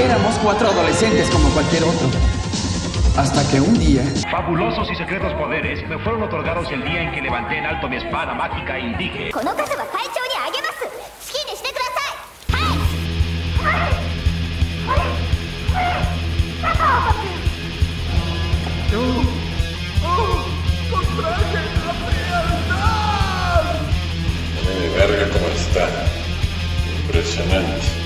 Éramos 0.00 0.34
cuatro 0.42 0.68
adolescentes 0.68 1.28
como 1.28 1.50
cualquier 1.50 1.84
otro. 1.84 2.08
Hasta 3.18 3.46
que 3.50 3.60
un 3.60 3.78
día... 3.78 4.02
Fabulosos 4.30 4.90
y 4.90 4.96
secretos 4.96 5.34
poderes 5.34 5.86
me 5.90 5.98
fueron 5.98 6.22
otorgados 6.22 6.72
el 6.72 6.82
día 6.82 7.02
en 7.02 7.12
que 7.12 7.20
levanté 7.20 7.58
en 7.58 7.66
alto 7.66 7.86
mi 7.86 7.96
espada 7.96 8.32
mágica 8.32 8.78
y 8.78 8.94
dije... 8.94 9.30
verga 24.96 25.28
cómo 25.30 25.46
está. 25.48 25.88
Impresionante. 27.02 27.99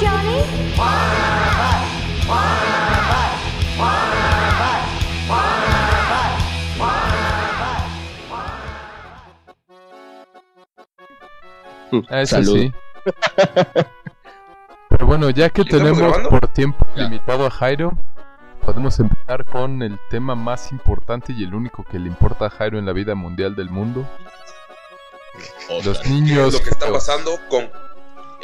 Johnny. 0.00 0.44
Eso 12.10 12.36
Salud. 12.36 12.58
sí. 12.58 12.72
Pero 14.88 15.06
bueno, 15.06 15.30
ya 15.30 15.48
que 15.48 15.64
tenemos 15.64 16.18
por 16.28 16.48
tiempo 16.48 16.86
limitado 16.96 17.46
a 17.46 17.50
Jairo, 17.50 17.96
podemos 18.64 18.98
empezar 18.98 19.44
con 19.44 19.82
el 19.82 19.98
tema 20.10 20.34
más 20.34 20.72
importante 20.72 21.32
y 21.32 21.44
el 21.44 21.54
único 21.54 21.84
que 21.84 21.98
le 21.98 22.08
importa 22.08 22.46
a 22.46 22.50
Jairo 22.50 22.78
en 22.78 22.86
la 22.86 22.92
vida 22.92 23.14
mundial 23.14 23.54
del 23.54 23.70
mundo. 23.70 24.08
O 25.70 25.82
sea, 25.82 25.92
los 25.92 26.06
niños. 26.06 26.52
Lo 26.52 26.60
que 26.60 26.70
está 26.70 26.90
pasando 26.92 27.32
con 27.48 27.70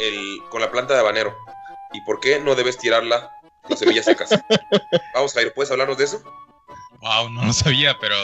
el, 0.01 0.39
con 0.51 0.61
la 0.61 0.71
planta 0.71 0.95
de 0.95 1.01
habanero? 1.01 1.37
¿Y 1.93 2.01
por 2.03 2.21
qué 2.21 2.39
no 2.41 2.55
debes 2.55 2.79
tirarla 2.79 3.31
las 3.69 3.79
semillas 3.79 4.05
secas? 4.05 4.31
Vamos, 5.15 5.35
Jairo, 5.35 5.53
¿puedes 5.55 5.71
hablarnos 5.71 5.99
de 5.99 6.05
eso? 6.05 6.23
Wow, 7.01 7.31
no 7.31 7.45
lo 7.45 7.53
sabía, 7.53 7.97
pero 8.01 8.15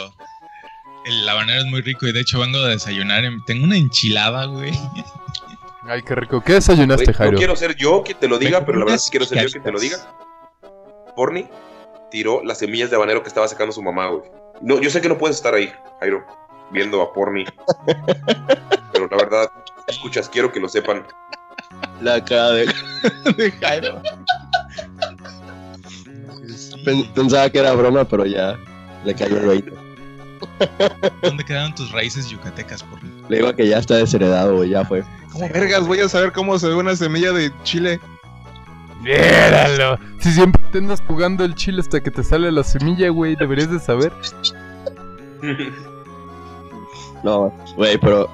el 1.05 1.27
habanero 1.27 1.59
es 1.61 1.65
muy 1.65 1.81
rico 1.81 2.05
y 2.07 2.11
de 2.13 2.21
hecho 2.21 2.39
vengo 2.39 2.59
a 2.59 2.67
desayunar. 2.69 3.25
en- 3.25 3.43
Tengo 3.45 3.63
una 3.65 3.77
enchilada, 3.77 4.45
güey. 4.45 4.71
Ay, 5.89 6.01
qué 6.03 6.15
rico. 6.15 6.41
¿Qué 6.43 6.53
desayunaste, 6.53 7.05
Güey, 7.05 7.15
Jairo? 7.15 7.31
no 7.33 7.37
quiero 7.37 7.55
ser 7.55 7.75
yo 7.75 8.03
quien 8.03 8.17
te 8.19 8.27
lo 8.27 8.37
diga, 8.37 8.59
Me 8.59 8.65
pero 8.65 8.79
la 8.79 8.85
verdad 8.85 8.99
sí 8.99 9.09
quiero 9.09 9.25
ser 9.25 9.41
yo 9.43 9.49
quien 9.49 9.63
te 9.63 9.71
lo 9.71 9.79
diga. 9.79 9.97
Porni 11.15 11.47
tiró 12.11 12.43
las 12.43 12.59
semillas 12.59 12.89
de 12.89 12.95
habanero 12.97 13.21
que 13.23 13.29
estaba 13.29 13.47
sacando 13.47 13.71
su 13.71 13.81
mamá, 13.81 14.07
güey. 14.09 14.29
No, 14.61 14.81
yo 14.81 14.89
sé 14.89 14.99
que 15.01 15.07
no 15.09 15.17
puedes 15.17 15.37
estar 15.37 15.53
ahí, 15.53 15.71
Jairo, 16.01 16.25
viendo 16.71 17.01
a 17.01 17.13
Porni. 17.13 17.45
pero 18.93 19.07
la 19.09 19.17
verdad, 19.17 19.49
escuchas, 19.87 20.27
quiero 20.29 20.51
que 20.51 20.59
lo 20.59 20.67
sepan. 20.67 21.05
La 22.01 22.23
cara 22.23 22.49
de, 22.51 22.65
de 23.37 23.51
Jairo. 23.51 24.01
Pen- 26.85 27.07
Pensaba 27.13 27.49
que 27.49 27.59
era 27.59 27.73
broma, 27.73 28.03
pero 28.05 28.25
ya 28.25 28.57
le 29.05 29.13
cayó 29.15 29.37
el 29.37 29.47
20. 29.47 29.73
¿Dónde 31.23 31.43
quedaron 31.43 31.73
tus 31.75 31.91
raíces 31.91 32.29
yucatecas, 32.29 32.83
por 32.83 32.99
Le 33.29 33.37
digo 33.37 33.53
que 33.55 33.67
ya 33.67 33.79
está 33.79 33.95
desheredado, 33.95 34.55
güey, 34.57 34.69
ya 34.69 34.85
fue. 34.85 35.03
¿Cómo 35.31 35.49
vergas 35.49 35.85
voy 35.87 35.99
a 35.99 36.09
saber 36.09 36.31
cómo 36.31 36.57
se 36.59 36.67
ve 36.67 36.75
una 36.75 36.95
semilla 36.95 37.31
de 37.31 37.51
chile? 37.63 37.99
¡Míralo! 39.01 39.99
Si 40.19 40.31
siempre 40.31 40.61
te 40.71 40.77
andas 40.79 41.01
jugando 41.07 41.43
el 41.43 41.53
chile 41.55 41.81
hasta 41.81 42.01
que 42.01 42.11
te 42.11 42.23
sale 42.23 42.51
la 42.51 42.63
semilla, 42.63 43.09
güey, 43.09 43.35
deberías 43.35 43.69
de 43.71 43.79
saber. 43.79 44.11
No, 47.23 47.51
güey, 47.75 47.97
pero 47.97 48.29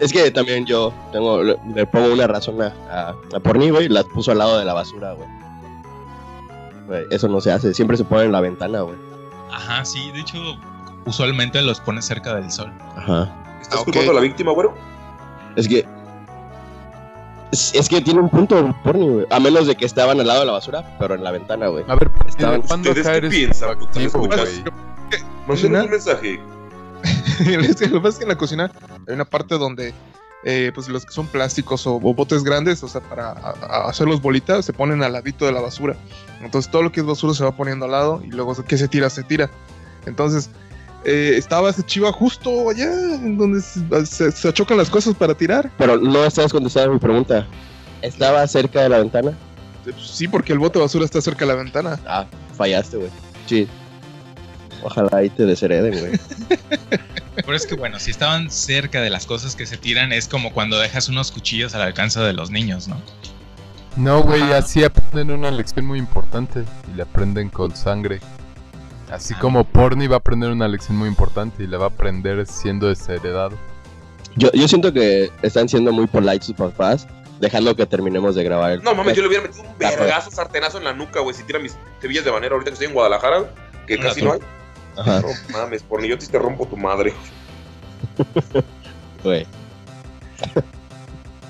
es 0.00 0.12
que 0.12 0.30
también 0.30 0.66
yo 0.66 0.92
tengo, 1.12 1.42
le, 1.42 1.86
pongo 1.86 2.12
una 2.12 2.26
razón 2.26 2.60
a, 2.62 2.72
a, 2.90 3.14
a 3.34 3.40
Porni, 3.40 3.70
güey, 3.70 3.88
las 3.88 4.04
puso 4.04 4.32
al 4.32 4.38
lado 4.38 4.58
de 4.58 4.64
la 4.64 4.74
basura, 4.74 5.12
güey. 5.12 5.28
Güey, 6.86 7.04
eso 7.10 7.28
no 7.28 7.40
se 7.40 7.50
hace, 7.52 7.74
siempre 7.74 7.96
se 7.96 8.04
pone 8.04 8.24
en 8.24 8.32
la 8.32 8.40
ventana, 8.40 8.80
güey. 8.82 8.96
Ajá, 9.52 9.84
sí, 9.84 10.10
de 10.12 10.20
hecho, 10.20 10.38
usualmente 11.06 11.60
los 11.62 11.80
pones 11.80 12.04
cerca 12.04 12.34
del 12.34 12.50
sol. 12.50 12.72
Ajá. 12.96 13.32
¿Estás 13.60 13.80
Ah, 13.80 13.84
culpando 13.84 14.10
a 14.12 14.14
la 14.14 14.20
víctima, 14.20 14.52
güero? 14.52 14.74
Es 15.56 15.66
que. 15.66 15.84
Es, 17.52 17.72
es 17.74 17.88
que 17.88 18.00
tiene 18.00 18.20
un 18.20 18.28
punto, 18.28 18.74
Porni, 18.84 19.08
güey. 19.08 19.26
A 19.30 19.40
menos 19.40 19.66
de 19.66 19.76
que 19.76 19.84
estaban 19.86 20.20
al 20.20 20.26
lado 20.26 20.40
de 20.40 20.46
la 20.46 20.52
basura, 20.52 20.96
pero 20.98 21.14
en 21.14 21.24
la 21.24 21.30
ventana, 21.30 21.68
güey. 21.68 21.84
A 21.88 21.94
ver, 21.94 22.10
Estaban- 22.26 22.62
¿cuándo 22.62 22.90
¿Ustedes 22.90 23.20
qué 23.20 23.28
piensan? 23.28 23.70
Escuchas? 23.94 24.12
Cocina. 25.46 25.80
Mándenos 25.80 25.84
un 25.84 25.90
mensaje. 25.90 26.40
Lo 27.60 27.74
que 27.74 28.00
pasa 28.00 28.08
es 28.08 28.16
que 28.16 28.22
en 28.24 28.28
la 28.28 28.36
cocina 28.38 28.70
hay 29.06 29.14
una 29.14 29.24
parte 29.24 29.56
donde 29.58 29.92
eh, 30.44 30.70
pues 30.74 30.88
los 30.88 31.04
que 31.04 31.12
son 31.12 31.26
plásticos 31.26 31.86
o, 31.86 31.96
o 31.96 32.14
botes 32.14 32.44
grandes, 32.44 32.82
o 32.82 32.88
sea, 32.88 33.00
para 33.00 33.30
a- 33.30 33.54
a 33.86 33.88
hacerlos 33.88 34.20
bolitas, 34.22 34.64
se 34.64 34.72
ponen 34.72 35.02
al 35.02 35.12
ladito 35.12 35.44
de 35.44 35.52
la 35.52 35.60
basura. 35.60 35.96
Entonces 36.42 36.70
todo 36.70 36.82
lo 36.82 36.92
que 36.92 37.00
es 37.00 37.06
basura 37.06 37.34
se 37.34 37.42
va 37.44 37.52
poniendo 37.56 37.84
al 37.86 37.90
lado 37.92 38.22
y 38.24 38.28
luego 38.28 38.54
que 38.64 38.78
se 38.78 38.86
tira, 38.88 39.10
se 39.10 39.22
tira. 39.24 39.50
Entonces 40.06 40.50
eh, 41.04 41.34
estaba 41.36 41.70
ese 41.70 41.82
chiva 41.84 42.12
justo 42.12 42.70
allá 42.70 42.84
en 42.92 43.36
donde 43.38 43.60
se, 43.60 44.06
se- 44.06 44.32
se 44.32 44.52
chocan 44.52 44.76
las 44.76 44.90
cosas 44.90 45.14
para 45.14 45.34
tirar. 45.34 45.70
Pero 45.78 45.96
no 45.98 46.24
estás 46.24 46.52
contestando 46.52 46.92
mi 46.92 46.98
pregunta. 47.00 47.46
¿Estaba 48.02 48.46
cerca 48.46 48.82
de 48.82 48.88
la 48.88 48.98
ventana? 48.98 49.30
Eh, 49.86 49.92
Sí, 50.00 50.28
porque 50.28 50.52
el 50.52 50.58
bote 50.58 50.78
de 50.78 50.84
basura 50.84 51.04
está 51.04 51.20
cerca 51.20 51.44
de 51.44 51.52
la 51.52 51.62
ventana. 51.62 51.98
Ah, 52.06 52.26
fallaste, 52.56 52.96
güey. 52.98 53.10
Sí. 53.46 53.68
Ojalá 54.82 55.08
ahí 55.12 55.30
te 55.30 55.44
deshereden, 55.44 55.98
güey. 55.98 56.20
Pero 57.36 57.54
es 57.54 57.66
que 57.66 57.74
bueno, 57.76 57.98
si 58.00 58.10
estaban 58.10 58.50
cerca 58.50 59.00
de 59.00 59.10
las 59.10 59.26
cosas 59.26 59.54
que 59.56 59.66
se 59.66 59.76
tiran, 59.76 60.12
es 60.12 60.26
como 60.28 60.52
cuando 60.52 60.78
dejas 60.78 61.08
unos 61.08 61.30
cuchillos 61.32 61.74
al 61.74 61.82
alcance 61.82 62.18
de 62.20 62.32
los 62.32 62.50
niños, 62.50 62.88
¿no? 62.88 63.00
No, 63.96 64.22
güey, 64.22 64.42
así 64.52 64.84
aprenden 64.84 65.30
una 65.30 65.50
lección 65.50 65.86
muy 65.86 65.98
importante 65.98 66.64
y 66.92 66.96
la 66.96 67.04
aprenden 67.04 67.48
con 67.48 67.74
sangre. 67.74 68.20
Así 69.10 69.34
Ah. 69.34 69.38
como 69.40 69.64
Porni 69.64 70.06
va 70.06 70.16
a 70.16 70.18
aprender 70.18 70.50
una 70.50 70.66
lección 70.68 70.96
muy 70.96 71.08
importante 71.08 71.62
y 71.62 71.66
la 71.66 71.78
va 71.78 71.84
a 71.86 71.88
aprender 71.88 72.46
siendo 72.46 72.88
desheredado. 72.88 73.56
Yo, 74.36 74.50
yo 74.52 74.66
siento 74.68 74.92
que 74.92 75.30
están 75.42 75.68
siendo 75.68 75.92
muy 75.92 76.06
polite 76.06 76.44
sus 76.44 76.56
papás, 76.56 77.06
dejando 77.40 77.74
que 77.76 77.86
terminemos 77.86 78.34
de 78.34 78.42
grabar 78.44 78.72
el 78.72 78.82
No 78.82 78.94
mames, 78.94 79.14
yo 79.16 79.22
le 79.22 79.28
hubiera 79.28 79.44
metido 79.44 79.62
un 79.64 79.78
vergazo 79.78 80.30
sartenazo 80.30 80.78
en 80.78 80.84
la 80.84 80.92
nuca, 80.92 81.20
güey, 81.20 81.34
si 81.34 81.42
tira 81.44 81.58
mis 81.58 81.76
semillas 82.02 82.24
de 82.24 82.30
habanero 82.30 82.54
ahorita 82.56 82.70
que 82.70 82.74
estoy 82.74 82.88
en 82.88 82.94
Guadalajara, 82.94 83.44
que 83.86 83.98
casi 83.98 84.20
tú. 84.20 84.26
no 84.26 84.32
hay. 84.34 84.40
Ajá, 84.96 85.20
No 85.20 85.28
mames, 85.50 85.82
Porni, 85.82 86.08
yo 86.08 86.18
te 86.18 86.38
rompo 86.38 86.66
tu 86.66 86.76
madre. 86.76 87.12
güey. 89.22 89.46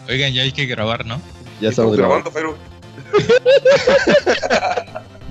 Oigan, 0.08 0.32
ya 0.32 0.42
hay 0.42 0.52
que 0.52 0.66
grabar, 0.66 1.04
¿no? 1.04 1.20
Ya 1.60 1.70
estamos 1.70 1.96
grabando. 1.96 2.30
Jairo. 2.32 2.56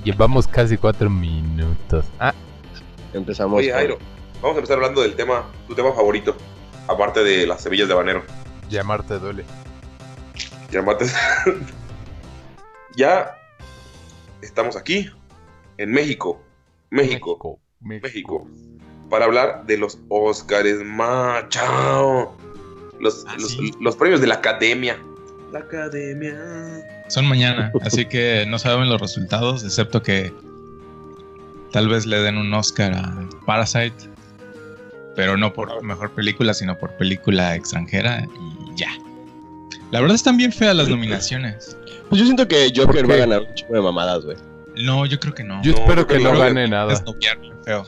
Llevamos 0.04 0.46
casi 0.46 0.76
cuatro 0.76 1.10
minutos. 1.10 2.04
Ah, 2.18 2.34
Empezamos. 3.12 3.58
Oye, 3.58 3.70
con- 3.70 3.78
Jairo, 3.78 3.98
vamos 4.40 4.56
a 4.56 4.58
empezar 4.60 4.76
hablando 4.76 5.02
del 5.02 5.16
tema, 5.16 5.46
tu 5.66 5.74
tema 5.74 5.92
favorito, 5.92 6.36
aparte 6.86 7.22
de 7.24 7.46
las 7.46 7.62
semillas 7.62 7.88
de 7.88 7.94
habanero. 7.94 8.22
llamarte 8.68 9.18
duele. 9.18 9.44
Llámate. 10.70 11.06
ya 12.96 13.36
estamos 14.42 14.76
aquí, 14.76 15.10
en 15.78 15.90
México. 15.92 16.40
México, 16.90 17.30
México. 17.30 17.58
Para 19.10 19.24
hablar 19.26 19.64
de 19.66 19.78
los 19.78 19.98
Óscares, 20.08 20.78
machao. 20.84 22.36
Los, 22.98 23.24
Ah, 23.28 23.34
los, 23.38 23.52
sí. 23.52 23.72
los 23.80 23.94
premios 23.96 24.20
de 24.20 24.26
la 24.26 24.34
academia. 24.36 24.98
La 25.52 25.60
academia. 25.60 26.34
Son 27.08 27.26
mañana, 27.26 27.70
así 27.82 28.04
que 28.06 28.44
no 28.48 28.58
saben 28.58 28.88
los 28.88 29.00
resultados, 29.00 29.62
excepto 29.64 30.02
que 30.02 30.32
tal 31.72 31.88
vez 31.88 32.04
le 32.06 32.18
den 32.18 32.36
un 32.36 32.52
Oscar 32.52 32.94
a 32.94 33.28
Parasite, 33.46 33.94
pero 35.14 35.36
no 35.36 35.52
por 35.52 35.82
mejor 35.84 36.10
película, 36.12 36.52
sino 36.52 36.76
por 36.78 36.90
película 36.96 37.54
extranjera 37.54 38.24
y 38.24 38.76
ya. 38.76 38.90
La 39.92 40.00
verdad 40.00 40.16
están 40.16 40.36
bien 40.36 40.52
feas 40.52 40.74
las 40.74 40.88
nominaciones. 40.88 41.76
Pues 42.08 42.18
yo 42.20 42.24
siento 42.24 42.48
que 42.48 42.70
¿Por 42.74 42.86
Joker 42.86 43.08
va 43.10 43.14
a 43.14 43.18
ganar 43.18 43.42
un 43.42 43.54
chico 43.54 43.72
de 43.74 43.80
mamadas, 43.80 44.24
güey. 44.24 44.36
No, 44.76 45.06
yo 45.06 45.18
creo 45.20 45.34
que 45.34 45.42
no. 45.44 45.62
Yo 45.62 45.72
No, 45.72 45.78
espero 45.78 46.06
que 46.06 46.18
no 46.18 46.32
que- 46.32 46.38
gane 46.38 46.68
nada. 46.68 46.92
Es 46.92 47.02
noviarlo, 47.04 47.62
feo. 47.64 47.86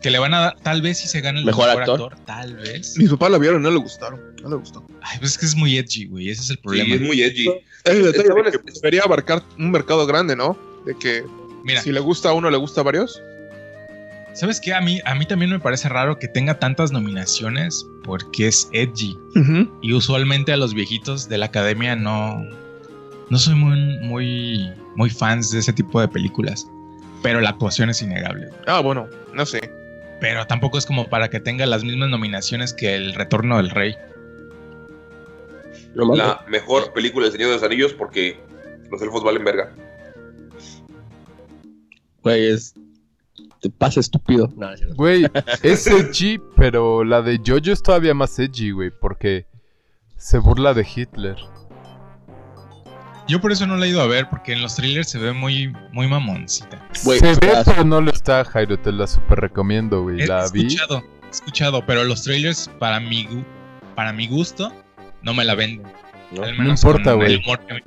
Que 0.00 0.10
le 0.10 0.18
van 0.20 0.32
a 0.32 0.38
dar, 0.40 0.56
tal 0.60 0.80
vez 0.80 0.98
si 0.98 1.08
se 1.08 1.20
gana 1.20 1.40
el 1.40 1.44
¿Mejor 1.44 1.66
mejor, 1.66 1.82
actor? 1.82 2.12
actor? 2.12 2.24
tal 2.24 2.56
vez. 2.56 2.96
Mis 2.96 3.10
papás 3.10 3.32
la 3.32 3.38
vieron, 3.38 3.62
no 3.62 3.70
le 3.70 3.78
gustaron. 3.78 4.20
No 4.42 4.48
le 4.50 4.56
gustó. 4.56 4.86
Ay, 5.02 5.18
pues 5.18 5.32
es 5.32 5.38
que 5.38 5.46
es 5.46 5.56
muy 5.56 5.76
edgy, 5.76 6.06
güey, 6.06 6.30
ese 6.30 6.42
es 6.42 6.50
el 6.50 6.56
Sí, 6.56 6.62
problema. 6.62 6.94
es 6.94 7.00
muy 7.00 7.20
edgy. 7.22 7.48
Es 7.84 7.94
el 7.94 8.04
detalle 8.04 8.28
que 8.52 8.58
es- 8.70 8.74
debería 8.80 9.02
abarcar 9.02 9.42
un 9.58 9.70
mercado 9.72 10.06
grande, 10.06 10.36
¿no? 10.36 10.56
De 10.86 10.96
que 10.96 11.24
Mira, 11.64 11.82
si 11.82 11.90
le 11.90 11.98
gusta 12.00 12.28
a 12.28 12.32
uno, 12.32 12.48
le 12.48 12.56
gusta 12.58 12.80
a 12.82 12.84
varios. 12.84 13.20
¿sabes 14.34 14.60
qué? 14.60 14.72
A 14.72 14.80
mí, 14.80 15.00
a 15.04 15.16
mí 15.16 15.26
también 15.26 15.50
me 15.50 15.58
parece 15.58 15.88
raro 15.88 16.16
que 16.20 16.28
tenga 16.28 16.60
tantas 16.60 16.92
nominaciones 16.92 17.84
porque 18.04 18.46
es 18.46 18.68
edgy. 18.72 19.18
Y 19.82 19.92
usualmente 19.92 20.52
a 20.52 20.56
los 20.56 20.74
viejitos 20.74 21.28
de 21.28 21.38
la 21.38 21.46
academia 21.46 21.96
no. 21.96 22.44
No 23.30 23.38
soy 23.38 23.56
muy, 23.56 23.98
muy, 23.98 24.72
muy 24.98 25.10
fans 25.10 25.52
de 25.52 25.60
ese 25.60 25.72
tipo 25.72 26.00
de 26.00 26.08
películas. 26.08 26.68
Pero 27.22 27.40
la 27.40 27.50
actuación 27.50 27.88
es 27.88 28.02
innegable. 28.02 28.48
Ah, 28.66 28.80
bueno, 28.80 29.08
no 29.32 29.46
sé. 29.46 29.72
Pero 30.20 30.44
tampoco 30.46 30.76
es 30.76 30.84
como 30.84 31.08
para 31.08 31.30
que 31.30 31.38
tenga 31.38 31.64
las 31.66 31.84
mismas 31.84 32.10
nominaciones 32.10 32.72
que 32.72 32.96
El 32.96 33.14
Retorno 33.14 33.58
del 33.58 33.70
Rey. 33.70 33.96
La 35.94 36.44
mejor 36.48 36.92
película 36.92 37.26
del 37.26 37.32
Señor 37.32 37.48
de 37.48 37.54
los 37.54 37.62
Anillos 37.62 37.94
porque 37.94 38.40
los 38.90 39.00
elfos 39.00 39.22
valen 39.22 39.44
verga. 39.44 39.72
Güey, 42.24 42.50
es. 42.50 42.74
Te 43.60 43.70
pasa 43.70 44.00
estúpido. 44.00 44.52
No, 44.56 44.70
no. 44.70 44.94
Güey, 44.96 45.26
es 45.62 45.86
edgy, 45.86 46.40
pero 46.56 47.04
la 47.04 47.22
de 47.22 47.40
Jojo 47.44 47.72
es 47.72 47.82
todavía 47.82 48.14
más 48.14 48.36
edgy, 48.38 48.72
güey, 48.72 48.90
porque 48.90 49.46
se 50.16 50.38
burla 50.38 50.74
de 50.74 50.86
Hitler. 50.94 51.36
Yo 53.28 53.40
por 53.40 53.52
eso 53.52 53.66
no 53.66 53.76
la 53.76 53.84
he 53.86 53.90
ido 53.90 54.00
a 54.00 54.06
ver, 54.06 54.28
porque 54.30 54.52
en 54.54 54.62
los 54.62 54.74
trailers 54.76 55.10
se 55.10 55.18
ve 55.18 55.32
muy, 55.32 55.72
muy 55.92 56.08
mamoncita. 56.08 56.82
Se 56.92 57.20
ve, 57.20 57.38
pero 57.64 57.84
no 57.84 58.00
lo 58.00 58.10
está, 58.10 58.44
Jairo, 58.44 58.78
te 58.78 58.90
la 58.90 59.06
super 59.06 59.38
recomiendo, 59.40 60.02
güey. 60.02 60.22
He 60.22 60.26
La 60.26 60.48
vi. 60.50 60.66
escuchado, 60.66 61.04
he 61.26 61.30
escuchado, 61.30 61.84
pero 61.86 62.04
los 62.04 62.22
trailers 62.22 62.70
para 62.78 63.00
mi, 63.00 63.28
para 63.94 64.12
mi 64.14 64.26
gusto 64.28 64.72
no 65.22 65.34
me 65.34 65.44
la 65.44 65.54
venden. 65.54 65.86
¿no? 66.32 66.42
Al 66.42 66.56
No 66.56 66.62
menos 66.64 66.82
importa, 66.82 67.12
güey. 67.12 67.42
que, 67.42 67.50
a 67.52 67.74
mí- 67.74 67.80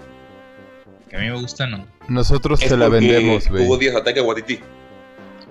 que 1.10 1.16
a 1.16 1.20
mí 1.20 1.26
me 1.26 1.34
gusta, 1.36 1.66
no. 1.68 1.88
Nosotros 2.08 2.62
Es 2.62 2.70
te 2.70 2.78
la 2.78 2.88
vendemos, 2.90 3.48
güey. 3.48 3.68
Díaz 3.80 3.96
ataca 3.96 4.20
a 4.20 4.24
Guatiti. 4.24 4.60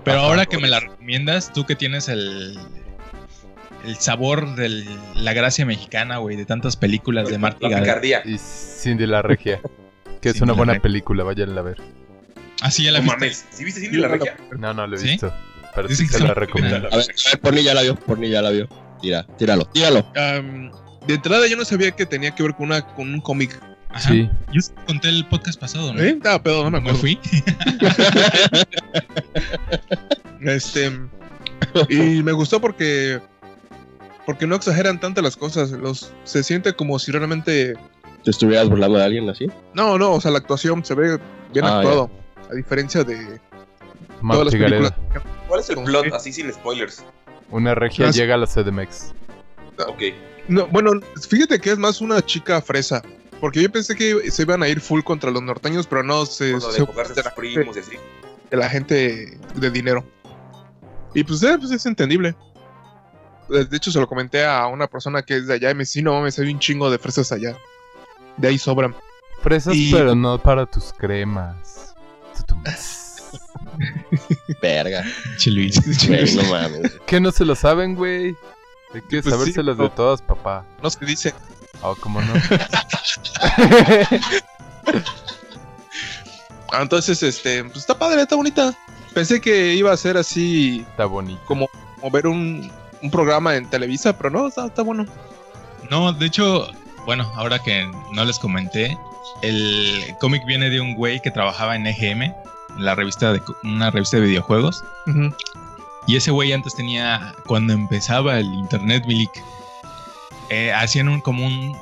Pero 0.04 0.18
Ajá. 0.18 0.26
ahora 0.28 0.46
que 0.46 0.56
me 0.58 0.68
la 0.68 0.80
recomiendas, 0.80 1.52
tú 1.52 1.66
que 1.66 1.74
tienes 1.76 2.08
el, 2.08 2.58
el 3.86 3.96
sabor 3.96 4.54
de 4.56 4.84
la 5.14 5.32
gracia 5.32 5.64
mexicana, 5.66 6.18
güey, 6.18 6.36
de 6.36 6.44
tantas 6.44 6.76
películas 6.76 7.28
de 7.28 7.38
Marta 7.38 7.68
La 7.68 7.78
picardía. 7.80 8.22
Y 8.24 8.38
Cindy 8.38 9.06
la 9.06 9.22
Regia. 9.22 9.60
Que 10.20 10.30
es 10.30 10.34
Cindy 10.34 10.44
una 10.44 10.52
buena 10.54 10.72
Regia. 10.74 10.82
película, 10.82 11.24
vayan 11.24 11.56
a 11.56 11.62
ver. 11.62 11.78
Ah, 12.62 12.70
sí, 12.70 12.84
ya 12.84 12.92
la 12.92 12.98
No 12.98 13.04
viste. 13.04 13.16
mames. 13.18 13.46
¿Sí 13.50 13.64
viste 13.64 13.80
Cindy 13.80 13.98
la 13.98 14.08
regia? 14.08 14.36
No, 14.58 14.74
no 14.74 14.86
lo 14.86 14.96
he 14.96 14.98
¿Sí? 14.98 15.08
visto. 15.08 15.32
Pero 15.74 15.88
sí 15.88 16.06
que 16.06 16.12
se 16.14 16.24
la 16.24 16.34
recomiendo. 16.34 16.76
A 16.76 16.80
ver, 16.80 16.92
a 16.92 16.96
ver, 17.30 17.40
Porni 17.40 17.62
ya 17.62 17.74
la 17.74 17.82
vio. 17.82 17.94
Porni 17.96 18.28
ya 18.28 18.42
la 18.42 18.50
vio. 18.50 18.68
Tira, 19.00 19.26
tíralo, 19.38 19.64
tíralo. 19.66 20.04
De 21.06 21.14
entrada 21.14 21.46
yo 21.46 21.56
no 21.56 21.64
sabía 21.64 21.92
que 21.92 22.04
tenía 22.06 22.34
que 22.34 22.42
ver 22.42 22.54
con, 22.54 22.66
una, 22.66 22.82
con 22.94 23.12
un 23.14 23.20
cómic. 23.20 23.58
Ajá. 23.88 24.10
Sí. 24.10 24.28
Yo 24.52 24.60
conté 24.86 25.08
el 25.08 25.26
podcast 25.26 25.58
pasado, 25.58 25.94
¿no? 25.94 26.02
¿Eh? 26.02 26.18
Ah, 26.24 26.40
pedo, 26.42 26.64
no 26.64 26.70
me 26.70 26.80
Me 26.80 26.90
acuerdo. 26.90 26.98
fui. 27.00 27.18
Este. 30.42 30.90
Y 31.88 32.22
me 32.22 32.32
gustó 32.32 32.60
porque. 32.60 33.20
Porque 34.26 34.46
no 34.46 34.54
exageran 34.56 35.00
tanto 35.00 35.22
las 35.22 35.36
cosas. 35.36 35.70
Los, 35.70 36.12
se 36.24 36.42
siente 36.42 36.72
como 36.74 36.98
si 36.98 37.10
realmente. 37.12 37.74
¿Te 38.24 38.30
estuvieras 38.30 38.68
burlando 38.68 38.98
de 38.98 39.04
alguien 39.04 39.28
así? 39.28 39.46
No, 39.74 39.96
no, 39.98 40.12
o 40.12 40.20
sea, 40.20 40.30
la 40.30 40.38
actuación 40.38 40.84
se 40.84 40.94
ve 40.94 41.18
bien 41.52 41.64
Ah, 41.64 41.78
actuado. 41.78 42.10
A 42.50 42.54
diferencia 42.54 43.02
de 43.04 43.40
todas 44.20 44.46
las 44.46 44.54
películas. 44.54 44.92
¿Cuál 45.48 45.60
es 45.60 45.70
el 45.70 45.82
plot 45.82 46.12
así 46.12 46.32
sin 46.32 46.52
spoilers? 46.52 47.02
Una 47.50 47.74
regia 47.74 48.08
Ah, 48.08 48.10
llega 48.10 48.34
a 48.34 48.38
la 48.38 48.46
CDMX. 48.46 49.12
Ok. 49.88 50.02
No, 50.48 50.66
bueno, 50.68 50.92
fíjate 51.28 51.58
que 51.58 51.70
es 51.72 51.78
más 51.78 52.00
una 52.00 52.20
chica 52.24 52.60
fresa. 52.60 53.02
Porque 53.40 53.62
yo 53.62 53.72
pensé 53.72 53.96
que 53.96 54.30
se 54.30 54.42
iban 54.42 54.62
a 54.62 54.68
ir 54.68 54.80
full 54.80 55.00
contra 55.02 55.30
los 55.30 55.42
norteños, 55.42 55.86
pero 55.86 56.02
no, 56.02 56.26
se, 56.26 56.50
lo 56.52 56.58
de 56.58 56.72
se 56.72 57.14
de 57.14 57.20
a 57.20 57.24
la, 57.24 57.34
primos 57.34 57.74
y 57.76 57.80
así. 57.80 57.96
de 58.50 58.56
la 58.56 58.68
gente 58.68 59.38
de 59.54 59.70
dinero. 59.70 60.04
Y 61.14 61.24
pues, 61.24 61.42
eh, 61.42 61.56
pues 61.58 61.70
es 61.72 61.86
entendible. 61.86 62.36
De 63.50 63.76
hecho, 63.76 63.90
se 63.90 63.98
lo 64.00 64.08
comenté 64.08 64.44
a 64.44 64.66
una 64.68 64.86
persona 64.86 65.22
que 65.22 65.36
es 65.36 65.46
de 65.46 65.54
allá 65.54 65.70
y 65.70 65.74
me 65.74 65.80
dice, 65.80 65.94
"Sí, 65.94 66.02
no 66.02 66.12
mames, 66.14 66.38
hay 66.38 66.52
un 66.52 66.58
chingo 66.58 66.90
de 66.90 66.98
fresas 66.98 67.32
allá. 67.32 67.56
De 68.36 68.48
ahí 68.48 68.58
sobran. 68.58 68.94
Fresas, 69.42 69.74
Y- 69.74 69.92
pero 69.92 70.14
no 70.14 70.40
para 70.40 70.66
tus 70.66 70.92
cremas. 70.92 71.94
Verga. 74.62 75.04
Che, 75.38 75.50
Luis. 75.50 75.80
Güey, 76.06 76.34
no 76.34 76.42
mames. 76.44 76.92
¿Qué 77.06 77.20
no 77.20 77.30
se 77.32 77.44
lo 77.44 77.54
saben, 77.54 77.94
güey? 77.94 78.36
Hay 78.94 79.00
que 79.02 79.22
Pues 79.22 79.24
sí, 79.24 79.30
sabérselas 79.30 79.78
de 79.78 79.88
todas, 79.90 80.20
papá. 80.22 80.64
No 80.82 80.90
se 80.90 81.04
dice. 81.04 81.34
Oh, 81.82 81.94
¿cómo 81.96 82.20
no? 82.20 82.32
Ah, 86.72 86.82
Entonces, 86.82 87.22
este, 87.22 87.64
pues 87.64 87.78
está 87.78 87.98
padre, 87.98 88.22
está 88.22 88.36
bonita. 88.36 88.72
Pensé 89.12 89.40
que 89.40 89.74
iba 89.74 89.92
a 89.92 89.96
ser 89.96 90.16
así 90.16 90.86
Está 90.90 91.04
bonito. 91.06 91.40
como, 91.44 91.68
como 91.96 92.10
ver 92.12 92.28
un, 92.28 92.70
un 93.02 93.10
programa 93.10 93.56
en 93.56 93.68
Televisa, 93.68 94.16
pero 94.16 94.30
no, 94.30 94.48
está, 94.48 94.66
está 94.66 94.82
bueno. 94.82 95.06
No, 95.90 96.12
de 96.12 96.26
hecho, 96.26 96.68
bueno, 97.06 97.30
ahora 97.34 97.58
que 97.58 97.90
no 98.12 98.24
les 98.24 98.38
comenté, 98.38 98.96
el 99.42 100.14
cómic 100.20 100.44
viene 100.46 100.70
de 100.70 100.80
un 100.80 100.94
güey 100.94 101.20
que 101.20 101.30
trabajaba 101.30 101.76
en 101.76 101.86
EGM, 101.86 102.32
la 102.78 102.94
revista 102.94 103.32
de 103.32 103.42
una 103.64 103.90
revista 103.90 104.18
de 104.18 104.26
videojuegos. 104.26 104.84
Y 106.06 106.16
ese 106.16 106.30
güey 106.30 106.52
antes 106.52 106.74
tenía, 106.74 107.34
cuando 107.46 107.72
empezaba 107.72 108.38
el 108.38 108.46
Internet 108.46 109.04
Milik, 109.06 109.30
eh, 110.48 110.72
hacían 110.72 111.08
un 111.08 111.20
como 111.20 111.46
un, 111.46 111.76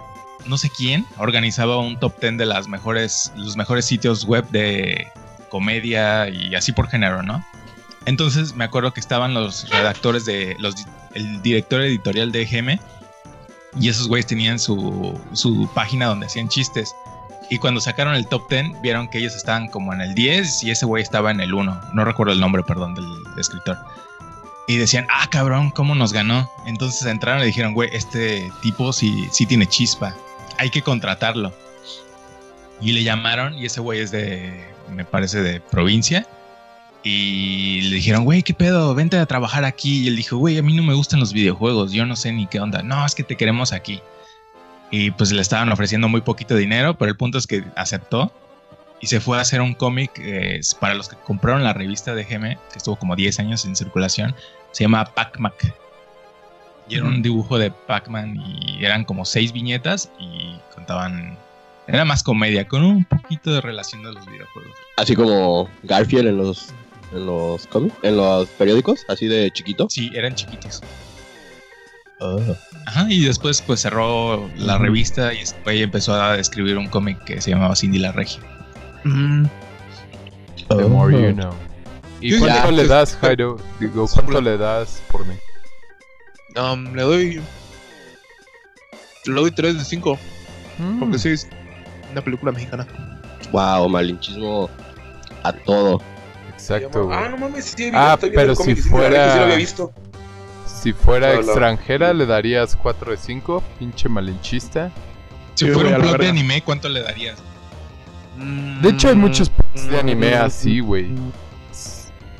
no 0.46 0.58
sé 0.58 0.70
quién, 0.70 1.06
organizaba 1.16 1.78
un 1.78 1.98
top 1.98 2.20
10 2.20 2.38
de 2.38 2.46
las 2.46 2.68
mejores, 2.68 3.32
los 3.36 3.56
mejores 3.56 3.86
sitios 3.86 4.24
web 4.24 4.46
de 4.50 5.08
comedia 5.48 6.28
y 6.28 6.54
así 6.54 6.72
por 6.72 6.88
género, 6.88 7.22
¿no? 7.22 7.44
Entonces 8.04 8.54
me 8.54 8.64
acuerdo 8.64 8.92
que 8.92 9.00
estaban 9.00 9.34
los 9.34 9.68
redactores 9.70 10.24
de, 10.24 10.56
los, 10.58 10.74
el 11.14 11.42
director 11.42 11.80
editorial 11.80 12.32
de 12.32 12.42
EGM 12.42 12.78
y 13.80 13.88
esos 13.88 14.08
güeyes 14.08 14.26
tenían 14.26 14.58
su, 14.58 15.18
su 15.32 15.68
página 15.74 16.06
donde 16.06 16.26
hacían 16.26 16.48
chistes. 16.48 16.94
Y 17.50 17.58
cuando 17.58 17.80
sacaron 17.80 18.14
el 18.14 18.26
top 18.26 18.48
10, 18.50 18.82
vieron 18.82 19.08
que 19.08 19.18
ellos 19.18 19.34
estaban 19.34 19.68
como 19.68 19.92
en 19.94 20.00
el 20.00 20.14
10 20.14 20.64
y 20.64 20.70
ese 20.70 20.84
güey 20.84 21.02
estaba 21.02 21.30
en 21.30 21.40
el 21.40 21.54
1. 21.54 21.80
No 21.94 22.04
recuerdo 22.04 22.32
el 22.32 22.40
nombre, 22.40 22.62
perdón, 22.62 22.94
del 22.94 23.06
escritor. 23.38 23.78
Y 24.66 24.76
decían, 24.76 25.06
ah, 25.10 25.28
cabrón, 25.30 25.70
¿cómo 25.70 25.94
nos 25.94 26.12
ganó? 26.12 26.50
Entonces 26.66 27.06
entraron 27.06 27.42
y 27.42 27.46
dijeron, 27.46 27.72
güey, 27.72 27.88
este 27.92 28.52
tipo 28.60 28.92
sí, 28.92 29.28
sí 29.32 29.46
tiene 29.46 29.66
chispa. 29.66 30.14
Hay 30.58 30.68
que 30.68 30.82
contratarlo. 30.82 31.54
Y 32.80 32.92
le 32.92 33.02
llamaron 33.02 33.54
y 33.54 33.64
ese 33.64 33.80
güey 33.80 34.00
es 34.00 34.10
de, 34.10 34.62
me 34.90 35.06
parece, 35.06 35.40
de 35.40 35.60
provincia. 35.60 36.26
Y 37.02 37.82
le 37.82 37.96
dijeron, 37.96 38.24
güey, 38.24 38.42
¿qué 38.42 38.54
pedo? 38.54 38.94
Vente 38.94 39.18
a 39.18 39.26
trabajar 39.26 39.64
aquí. 39.64 40.04
Y 40.04 40.08
él 40.08 40.16
dijo, 40.16 40.36
güey, 40.36 40.58
a 40.58 40.62
mí 40.62 40.74
no 40.74 40.82
me 40.82 40.94
gustan 40.94 41.20
los 41.20 41.32
videojuegos, 41.32 41.92
yo 41.92 42.04
no 42.04 42.16
sé 42.16 42.32
ni 42.32 42.46
qué 42.46 42.60
onda. 42.60 42.82
No, 42.82 43.04
es 43.06 43.14
que 43.14 43.22
te 43.22 43.36
queremos 43.36 43.72
aquí. 43.72 44.00
Y 44.90 45.10
pues 45.12 45.30
le 45.32 45.42
estaban 45.42 45.70
ofreciendo 45.70 46.08
muy 46.08 46.22
poquito 46.22 46.56
dinero, 46.56 46.96
pero 46.96 47.10
el 47.10 47.16
punto 47.16 47.38
es 47.38 47.46
que 47.46 47.64
aceptó 47.76 48.32
y 49.00 49.06
se 49.06 49.20
fue 49.20 49.38
a 49.38 49.42
hacer 49.42 49.60
un 49.60 49.74
cómic 49.74 50.10
eh, 50.18 50.60
para 50.80 50.94
los 50.94 51.08
que 51.08 51.16
compraron 51.16 51.62
la 51.62 51.72
revista 51.72 52.14
de 52.14 52.24
GM, 52.24 52.56
que 52.72 52.78
estuvo 52.78 52.96
como 52.96 53.14
10 53.14 53.38
años 53.40 53.64
en 53.64 53.76
circulación. 53.76 54.34
Se 54.72 54.84
llama 54.84 55.04
Pac-Mac. 55.04 55.74
Y 56.88 56.96
era 56.96 57.04
un 57.04 57.22
dibujo 57.22 57.58
de 57.58 57.70
Pac-Man 57.70 58.36
y 58.36 58.82
eran 58.82 59.04
como 59.04 59.26
seis 59.26 59.52
viñetas 59.52 60.10
y 60.18 60.56
contaban. 60.74 61.36
Era 61.86 62.04
más 62.04 62.22
comedia, 62.22 62.66
con 62.66 62.82
un 62.82 63.04
poquito 63.04 63.52
de 63.52 63.60
relación 63.60 64.02
de 64.02 64.12
los 64.12 64.26
videojuegos. 64.26 64.72
Así 64.96 65.14
como 65.14 65.68
Garfield 65.82 66.28
en 66.28 66.38
los 66.38 66.72
en 67.12 67.26
los 67.26 67.66
cómics, 67.66 67.96
en 68.02 68.16
los 68.16 68.48
periódicos, 68.50 69.04
así 69.08 69.26
de 69.26 69.50
chiquito. 69.50 69.86
Sí, 69.90 70.10
eran 70.14 70.34
chiquitos. 70.34 70.82
Ajá, 72.86 73.06
y 73.08 73.24
después 73.24 73.62
pues 73.62 73.80
cerró 73.80 74.50
la 74.56 74.76
revista 74.78 75.32
y 75.32 75.38
güey 75.62 75.82
empezó 75.82 76.14
a 76.20 76.36
escribir 76.36 76.76
un 76.76 76.88
cómic 76.88 77.22
que 77.24 77.40
se 77.40 77.50
llamaba 77.50 77.76
Cindy 77.76 77.98
la 77.98 78.10
Regia. 78.12 78.42
The 80.68 80.84
more 80.84 81.12
you 81.12 81.32
know. 81.34 81.52
¿Y 82.20 82.32
Yo 82.32 82.38
cuánto 82.40 82.70
ya- 82.70 82.72
le 82.72 82.88
das, 82.88 83.16
Jairo? 83.20 83.56
Digo, 83.78 84.08
¿cuánto 84.12 84.40
le 84.40 84.58
das 84.58 85.00
por 85.10 85.24
mí? 85.24 85.34
Um, 86.56 86.94
le 86.94 87.02
doy. 87.02 87.42
Le 89.26 89.34
doy 89.34 89.50
3 89.50 89.78
de 89.78 89.84
5. 89.84 90.18
Mm. 90.78 90.98
Porque 90.98 91.18
sí, 91.18 91.28
es 91.30 91.48
una 92.10 92.22
película 92.22 92.50
mexicana. 92.50 92.86
Wow, 93.52 93.88
malinchismo 93.88 94.68
a 95.44 95.52
todo. 95.52 96.02
Exacto, 96.58 97.04
güey. 97.06 97.18
Ah, 97.18 97.28
no 97.28 97.36
mames, 97.38 97.64
sí, 97.76 97.84
he 97.84 97.90
Ah, 97.94 98.14
estoy 98.14 98.30
pero 98.30 98.50
el 98.52 98.56
si 98.56 98.74
fuera- 98.76 99.32
Sí 99.32 99.38
lo 99.38 99.44
había 99.44 99.56
visto. 99.56 99.92
Si 100.82 100.92
fuera 100.92 101.28
No, 101.28 101.34
no. 101.34 101.40
extranjera, 101.40 102.12
le 102.14 102.26
darías 102.26 102.76
4 102.76 103.10
de 103.12 103.16
5. 103.16 103.62
Pinche 103.78 104.08
malinchista. 104.08 104.90
Si 105.54 105.66
Sí, 105.66 105.70
fuera 105.72 105.96
un 105.96 106.02
plot 106.02 106.18
de 106.20 106.28
anime, 106.28 106.62
¿cuánto 106.62 106.88
le 106.88 107.02
darías? 107.02 107.36
De 108.82 108.88
hecho, 108.90 109.08
hay 109.08 109.16
Mm. 109.16 109.20
muchos 109.20 109.50
p- 109.50 109.64
de 109.90 109.98
anime 109.98 110.34
así, 110.34 110.78
güey. 110.80 111.08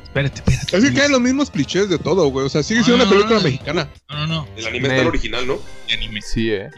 Espérate, 0.03 0.39
espérate. 0.39 0.77
Es 0.77 0.83
que 0.83 0.93
caen 0.93 1.11
los 1.11 1.21
mismos 1.21 1.51
clichés 1.51 1.89
de 1.89 1.97
todo, 1.99 2.27
güey. 2.29 2.45
O 2.45 2.49
sea, 2.49 2.63
sigue 2.63 2.83
siendo 2.83 3.03
Ah, 3.03 3.07
una 3.07 3.11
película 3.15 3.37
no. 3.39 3.43
mexicana. 3.43 3.89
No, 4.09 4.15
no, 4.15 4.27
no. 4.27 4.47
El 4.55 4.67
anime 4.67 4.87
está 4.87 5.01
el 5.01 5.07
original, 5.07 5.45
¿no? 5.47 5.59
De 5.87 5.93
anime. 5.93 6.21
Sí, 6.21 6.49
eh. 6.51 6.69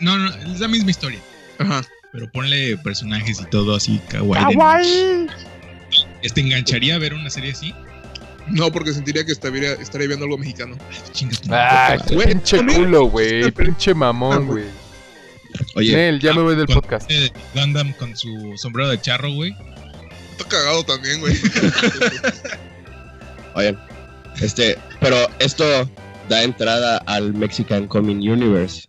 No, 0.00 0.16
no, 0.16 0.28
es 0.34 0.60
la 0.60 0.68
misma 0.68 0.90
historia. 0.90 1.18
Ajá. 1.58 1.82
Pero 2.12 2.30
ponle 2.32 2.76
personajes 2.78 3.40
y 3.40 3.44
todo 3.46 3.76
así, 3.76 4.00
kawaii. 4.08 4.54
de- 4.54 5.26
¿Te 6.22 6.40
engancharía 6.40 6.94
a 6.94 6.98
ver 6.98 7.14
una 7.14 7.30
serie 7.30 7.52
así? 7.52 7.74
No, 8.48 8.70
porque 8.72 8.92
sentiría 8.92 9.24
que 9.24 9.32
estaría, 9.32 9.72
estaría 9.74 10.08
viendo 10.08 10.24
algo 10.24 10.38
mexicano. 10.38 10.76
Chingas 11.12 11.40
tu 11.40 11.48
Ah, 11.52 11.96
pinche 12.08 12.58
culo, 12.66 13.04
güey. 13.04 13.50
Pinche 13.52 13.94
mamón, 13.94 14.46
güey. 14.46 14.64
Oye, 15.76 15.94
Nel, 15.94 16.20
ya 16.20 16.32
me 16.32 16.42
voy 16.42 16.56
del 16.56 16.66
podcast. 16.66 17.10
eh, 17.10 17.30
Gundam 17.54 17.92
con 17.94 18.16
su 18.16 18.54
sombrero 18.56 18.88
de 18.90 19.00
charro, 19.00 19.32
güey. 19.32 19.54
Está 20.32 20.48
cagado 20.48 20.84
también, 20.84 21.20
güey. 21.20 21.36
oye. 23.54 23.76
Este, 24.40 24.78
pero 25.00 25.16
esto 25.38 25.64
da 26.28 26.42
entrada 26.42 26.98
al 27.06 27.34
Mexican 27.34 27.86
Coming 27.88 28.28
Universe. 28.30 28.86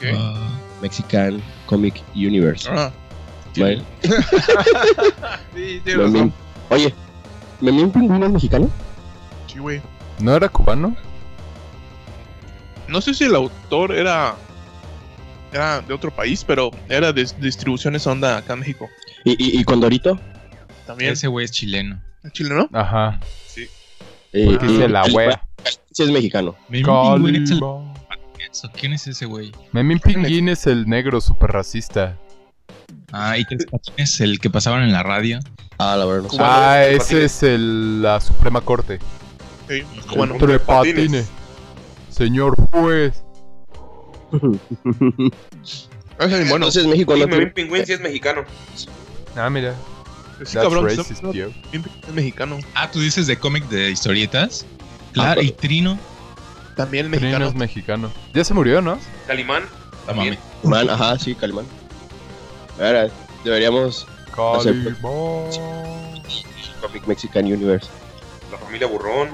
¿Qué? 0.00 0.12
Ah, 0.16 0.58
Mexican 0.80 1.42
Comic 1.66 1.94
Universe. 2.14 2.68
Ah, 2.70 2.92
sí, 5.54 5.80
razón. 5.86 6.32
Oye, 6.70 6.94
¿Memín 7.60 7.90
Pingüino 7.90 8.26
es 8.26 8.32
mexicano? 8.32 8.70
Sí, 9.46 9.58
güey. 9.58 9.80
¿No 10.20 10.34
era 10.34 10.48
cubano? 10.48 10.96
No 12.88 13.00
sé 13.00 13.14
si 13.14 13.24
el 13.24 13.34
autor 13.34 13.92
era. 13.92 14.36
Era 15.52 15.80
de 15.80 15.94
otro 15.94 16.10
país, 16.10 16.44
pero 16.44 16.70
era 16.88 17.12
de 17.12 17.24
distribuciones 17.38 18.06
onda 18.06 18.38
acá 18.38 18.54
en 18.54 18.60
México. 18.60 18.88
¿Y, 19.24 19.32
y, 19.32 19.60
y 19.60 19.64
Condorito? 19.64 20.18
También. 20.86 21.12
Ese 21.12 21.28
güey 21.28 21.44
es 21.44 21.52
chileno. 21.52 22.00
¿Es 22.24 22.32
chileno? 22.32 22.68
Ajá. 22.72 23.20
Eh, 24.32 24.46
Porque 24.46 24.66
y- 24.66 24.68
dice 24.68 24.88
la 24.88 25.04
wea. 25.04 25.40
Sí, 25.92 26.02
es 26.02 26.10
mexicano. 26.10 26.56
¿Quién 28.72 28.92
es 28.92 29.06
ese 29.06 29.26
güey? 29.26 29.52
Memín 29.72 30.00
Pinguín 30.00 30.48
es 30.48 30.66
el 30.66 30.88
negro 30.88 31.20
super 31.20 31.52
racista. 31.52 32.16
Ah, 33.16 33.38
y 33.38 33.44
Tres 33.44 33.66
Patines, 33.70 34.20
el 34.20 34.40
que 34.40 34.50
pasaban 34.50 34.82
en 34.82 34.92
la 34.92 35.02
radio. 35.04 35.38
Ah, 35.78 35.94
la 35.96 36.04
verdad 36.04 36.24
no 36.24 36.30
sé. 36.30 36.36
Ah, 36.40 36.80
Tres 36.84 36.96
ese 36.96 37.04
Patines. 37.14 37.24
es 37.36 37.42
el, 37.44 38.02
la 38.02 38.20
Suprema 38.20 38.60
Corte. 38.60 38.98
Sí, 39.68 39.82
bueno. 40.16 40.34
Tres 40.40 40.60
Patines. 40.60 40.94
patines. 40.96 41.28
Señor 42.10 42.56
juez. 42.70 43.22
Bueno. 46.16 46.54
Entonces 46.54 46.86
México 46.86 47.16
no 47.16 47.26
tiene... 47.26 47.46
Pingüín 47.48 47.84
sí 47.84 47.92
es 47.92 48.00
mexicano. 48.00 48.42
Ah, 49.36 49.50
mira. 49.50 49.74
Sí, 50.44 50.54
That's 50.54 50.54
cabrón. 50.54 50.84
racist, 50.84 51.22
no- 51.22 51.32
yo. 51.32 51.48
Es 51.72 52.12
mexicano. 52.14 52.58
Ah, 52.74 52.88
tú 52.90 53.00
dices 53.00 53.26
de 53.26 53.36
cómic 53.36 53.68
de 53.68 53.90
historietas. 53.90 54.64
Claro, 55.12 55.42
y 55.42 55.50
Trino. 55.50 55.98
También 56.76 57.06
Trino 57.10 57.20
mexicano. 57.20 57.46
es 57.48 57.54
mexicano. 57.54 58.10
Ya 58.32 58.44
se 58.44 58.54
murió, 58.54 58.80
¿no? 58.80 58.98
Calimán 59.26 59.64
No 59.64 60.06
también. 60.06 60.38
Man, 60.62 60.88
ajá, 60.88 61.18
sí, 61.18 61.34
Calimán. 61.34 61.64
Ahora, 62.78 63.08
deberíamos... 63.44 64.06
Calimán. 64.34 64.94
Comic 66.80 67.06
Mexican 67.06 67.44
Universe. 67.44 67.88
La 68.50 68.58
familia 68.58 68.86
Burrón. 68.86 69.30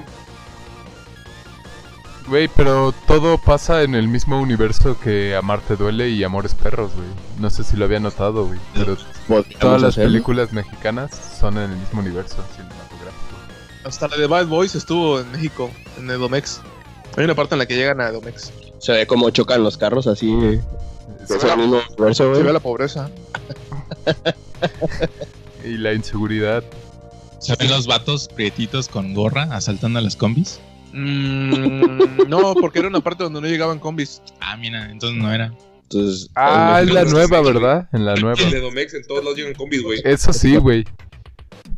Güey, 2.27 2.47
pero 2.55 2.93
todo 3.07 3.37
pasa 3.37 3.81
en 3.81 3.95
el 3.95 4.07
mismo 4.07 4.39
universo 4.39 4.97
que 4.99 5.35
Amarte 5.35 5.75
Duele 5.75 6.09
y 6.09 6.23
Amores 6.23 6.53
Perros, 6.53 6.91
güey. 6.95 7.07
No 7.39 7.49
sé 7.49 7.63
si 7.63 7.75
lo 7.75 7.85
había 7.85 7.99
notado, 7.99 8.45
güey. 8.45 8.59
Pero 8.73 8.95
todas 9.59 9.81
las 9.81 9.89
hacerlo. 9.89 10.11
películas 10.11 10.53
mexicanas 10.53 11.11
son 11.39 11.57
en 11.57 11.71
el 11.71 11.77
mismo 11.77 11.99
universo 11.99 12.37
cinematográfico. 12.55 13.35
Hasta 13.83 14.07
la 14.07 14.17
de 14.17 14.27
Bad 14.27 14.45
Boys 14.45 14.75
estuvo 14.75 15.19
en 15.19 15.31
México, 15.31 15.71
en 15.97 16.09
Edomex. 16.09 16.61
Hay 17.17 17.25
una 17.25 17.35
parte 17.35 17.55
en 17.55 17.59
la 17.59 17.65
que 17.65 17.75
llegan 17.75 17.99
a 17.99 18.09
Edomex. 18.09 18.53
Se 18.79 18.93
ve 18.93 19.07
como 19.07 19.29
chocan 19.31 19.63
los 19.63 19.77
carros 19.77 20.07
así. 20.07 20.61
Es 21.23 21.43
el 21.43 21.57
mismo 21.57 21.81
universo, 21.97 22.35
Se 22.35 22.43
ve 22.43 22.53
la 22.53 22.59
pobreza. 22.59 23.09
Y 25.63 25.77
la 25.77 25.93
inseguridad. 25.93 26.63
¿Saben 27.39 27.69
los 27.69 27.87
vatos 27.87 28.27
prietitos 28.27 28.87
con 28.87 29.13
gorra 29.13 29.43
asaltando 29.51 29.99
a 29.99 30.01
las 30.01 30.15
combis? 30.15 30.59
Mm, 30.93 32.27
no, 32.27 32.53
porque 32.55 32.79
era 32.79 32.87
una 32.87 33.01
parte 33.01 33.23
donde 33.23 33.41
no 33.41 33.47
llegaban 33.47 33.79
combis. 33.79 34.21
Ah, 34.39 34.57
mira, 34.57 34.89
entonces 34.91 35.21
no 35.21 35.31
era. 35.31 35.53
Entonces, 35.83 36.29
Ah, 36.35 36.79
en 36.81 36.89
es 36.89 36.93
la 36.93 37.03
nueva, 37.05 37.41
¿verdad? 37.41 37.87
En 37.93 38.05
la 38.05 38.15
nueva. 38.15 38.41
El 38.41 38.51
de 38.51 38.59
Domex 38.59 38.93
en 38.93 39.03
todos 39.03 39.23
lados 39.23 39.37
llegan 39.37 39.53
combis, 39.53 39.81
güey. 39.83 40.01
Eso 40.03 40.33
sí, 40.33 40.55
güey. 40.57 40.85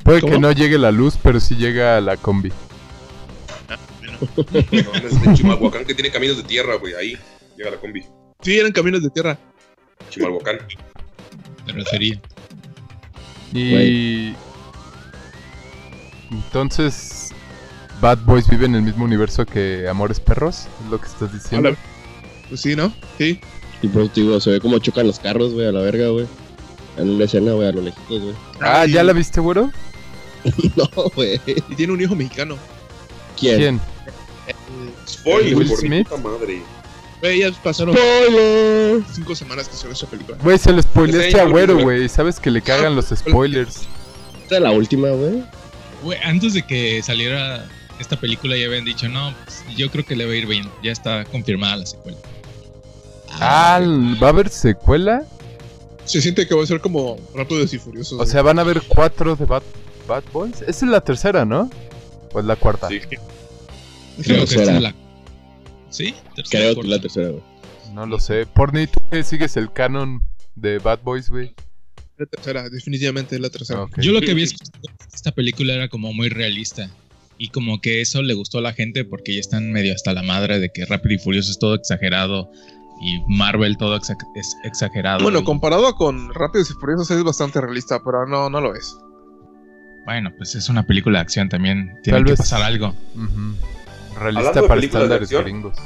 Puede 0.03 0.21
que 0.21 0.39
no 0.39 0.51
llegue 0.51 0.77
la 0.77 0.91
luz, 0.91 1.17
pero 1.21 1.39
sí 1.39 1.55
llega 1.55 1.99
la 2.01 2.17
combi. 2.17 2.51
No, 4.37 4.93
es 4.93 5.21
de 5.21 5.33
Chimalhuacán 5.33 5.83
que 5.83 5.93
tiene 5.93 6.09
caminos 6.09 6.37
de 6.37 6.43
tierra, 6.43 6.75
güey. 6.75 6.93
Ahí 6.93 7.17
llega 7.57 7.71
la 7.71 7.77
combi. 7.77 8.03
Sí, 8.43 8.57
eran 8.57 8.71
caminos 8.71 9.01
de 9.01 9.09
tierra. 9.09 9.37
Chimalhuacán. 10.09 10.59
Terracería. 11.65 12.21
Y. 13.53 14.33
Entonces. 16.29 17.31
Bad 18.01 18.19
Boys 18.25 18.49
vive 18.49 18.65
en 18.65 18.75
el 18.75 18.81
mismo 18.81 19.05
universo 19.05 19.45
que 19.45 19.87
Amores 19.87 20.19
Perros, 20.19 20.67
es 20.83 20.91
lo 20.91 20.99
que 20.99 21.07
estás 21.07 21.31
diciendo. 21.31 21.69
Hola. 21.69 21.77
Pues 22.49 22.59
sí, 22.59 22.75
¿no? 22.75 22.93
Sí. 23.17 23.39
Y 23.81 23.87
por 23.87 24.11
digo, 24.11 24.39
se 24.41 24.49
ve 24.49 24.59
como 24.59 24.77
chocan 24.79 25.07
los 25.07 25.19
carros, 25.19 25.53
güey, 25.53 25.67
a 25.67 25.71
la 25.71 25.79
verga, 25.79 26.09
güey. 26.09 26.25
En 26.97 27.11
una 27.11 27.25
escena, 27.25 27.53
güey, 27.53 27.69
a 27.69 27.71
lo 27.71 27.81
lejitos, 27.81 28.21
güey. 28.21 28.35
Ah, 28.59 28.85
¿ya 28.85 29.03
la 29.03 29.13
viste, 29.13 29.39
güero? 29.39 29.71
no, 30.75 30.89
güey. 31.15 31.39
Y 31.45 31.75
tiene 31.75 31.93
un 31.93 32.01
hijo 32.01 32.15
mexicano. 32.15 32.57
¿Quién? 33.39 33.57
¿Quién? 33.57 33.81
Spoiler, 35.07 35.55
Will 35.55 35.67
por 35.69 35.81
mi 35.81 35.87
Smith. 35.87 36.07
puta 36.09 36.21
madre. 36.21 36.61
Güey, 37.23 37.39
ya 37.39 37.53
pasaron 37.63 37.95
¡Spoiler! 37.95 39.01
cinco 39.13 39.33
semanas 39.33 39.69
que 39.69 39.77
salió 39.77 39.93
esa 39.93 40.07
película. 40.07 40.37
Güey, 40.43 40.57
se 40.57 40.73
lo 40.73 40.81
spoileaste 40.81 41.39
a 41.39 41.45
güero, 41.45 41.79
güey. 41.79 42.09
Sabes 42.09 42.37
que 42.37 42.51
le 42.51 42.61
cagan 42.61 42.97
los 42.97 43.13
spoilers. 43.15 43.83
Esta 44.41 44.55
es 44.57 44.61
la 44.61 44.71
última, 44.71 45.07
güey. 45.11 45.41
Güey, 46.03 46.19
antes 46.25 46.53
de 46.53 46.63
que 46.63 47.01
saliera 47.01 47.65
esta 47.97 48.19
película 48.19 48.57
ya 48.57 48.65
habían 48.65 48.83
dicho, 48.83 49.07
no, 49.07 49.33
pues, 49.45 49.63
yo 49.77 49.89
creo 49.89 50.05
que 50.05 50.17
le 50.17 50.25
va 50.25 50.33
a 50.33 50.35
ir 50.35 50.47
bien. 50.47 50.69
Ya 50.83 50.91
está 50.91 51.23
confirmada 51.23 51.77
la 51.77 51.85
secuela. 51.85 52.17
Ah, 53.39 53.79
¿va 54.21 54.27
a 54.27 54.29
haber 54.31 54.49
secuela? 54.49 55.23
Se 56.03 56.21
siente 56.21 56.45
que 56.45 56.53
va 56.53 56.63
a 56.63 56.67
ser 56.67 56.81
como 56.81 57.15
Rápidos 57.33 57.73
y 57.73 57.79
Furiosos. 57.79 58.19
O 58.19 58.25
sea, 58.25 58.41
van 58.41 58.59
a 58.59 58.63
haber 58.63 58.81
cuatro 58.81 59.37
de 59.37 59.45
Bad, 59.45 59.63
Bad 60.09 60.23
Boys. 60.33 60.61
Esa 60.63 60.85
es 60.85 60.91
la 60.91 60.99
tercera, 60.99 61.45
¿no? 61.45 61.69
¿O 62.33 62.39
es 62.41 62.45
la 62.45 62.57
cuarta? 62.57 62.89
Sí. 62.89 62.99
Creo 62.99 63.19
que 64.17 64.43
esta 64.43 64.55
tercera. 64.55 64.75
es 64.75 64.81
la. 64.81 65.02
¿Sí? 65.93 66.13
Tercera, 66.35 66.71
Creo 66.71 66.81
que 66.81 66.87
la 66.87 66.99
tercera, 66.99 67.29
güey. 67.29 67.43
No 67.93 68.05
lo 68.07 68.19
sé. 68.19 68.45
Porni, 68.47 68.87
¿tú 68.87 68.99
qué 69.11 69.23
sigues 69.23 69.55
el 69.57 69.71
canon 69.71 70.21
de 70.55 70.79
Bad 70.79 70.99
Boys, 71.03 71.29
güey? 71.29 71.53
la 72.17 72.25
tercera, 72.27 72.69
definitivamente 72.69 73.35
es 73.35 73.41
la 73.41 73.49
tercera. 73.49 73.85
Yo 73.97 74.11
lo 74.11 74.21
que 74.21 74.31
había 74.31 74.43
escuchado 74.45 74.71
es 74.83 75.07
que 75.07 75.15
esta 75.15 75.31
película 75.31 75.73
era 75.73 75.89
como 75.89 76.13
muy 76.13 76.29
realista. 76.29 76.89
Y 77.39 77.49
como 77.49 77.81
que 77.81 78.01
eso 78.01 78.21
le 78.21 78.33
gustó 78.35 78.59
a 78.59 78.61
la 78.61 78.71
gente 78.73 79.03
porque 79.03 79.33
ya 79.33 79.39
están 79.39 79.71
medio 79.71 79.93
hasta 79.93 80.13
la 80.13 80.21
madre 80.23 80.59
de 80.59 80.69
que 80.69 80.85
Rápido 80.85 81.15
y 81.15 81.17
Furioso 81.19 81.51
es 81.51 81.59
todo 81.59 81.73
exagerado. 81.75 82.49
Y 83.01 83.19
Marvel 83.27 83.77
todo 83.77 83.97
exa- 83.97 84.15
es 84.35 84.55
exagerado. 84.63 85.23
Bueno, 85.23 85.39
y- 85.39 85.43
comparado 85.43 85.93
con 85.95 86.33
Rápidos 86.33 86.69
y 86.69 86.73
Furiosos 86.73 87.11
es 87.11 87.23
bastante 87.23 87.59
realista, 87.59 87.99
pero 88.05 88.25
no, 88.27 88.49
no 88.49 88.61
lo 88.61 88.75
es. 88.75 88.95
Bueno, 90.05 90.31
pues 90.37 90.53
es 90.55 90.69
una 90.69 90.85
película 90.85 91.19
de 91.19 91.23
acción 91.23 91.49
también. 91.49 91.93
Tiene 92.03 92.17
Tal 92.19 92.25
que 92.25 92.31
vez- 92.31 92.39
pasar 92.39 92.61
algo. 92.61 92.93
Hablando 93.15 93.57
Realista 94.19 94.61
de 94.61 94.67
para 94.67 94.79
de 94.79 94.85
estándares 94.87 95.21
acción. 95.23 95.43
gringos. 95.43 95.77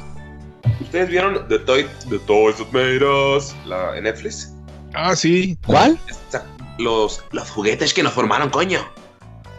¿Ustedes 0.80 1.08
vieron 1.08 1.46
The, 1.48 1.58
Toy, 1.60 1.86
The 2.08 2.18
Toys 2.20 2.56
That 2.56 2.66
Made 2.72 3.04
Us? 3.04 3.54
La, 3.66 3.96
en 3.96 4.04
Netflix. 4.04 4.52
Ah, 4.94 5.14
sí. 5.16 5.58
¿Cuál? 5.66 5.98
Esta- 6.08 6.44
los, 6.78 7.22
los 7.32 7.50
juguetes 7.50 7.92
que 7.92 8.02
nos 8.02 8.12
formaron, 8.12 8.50
coño. 8.50 8.80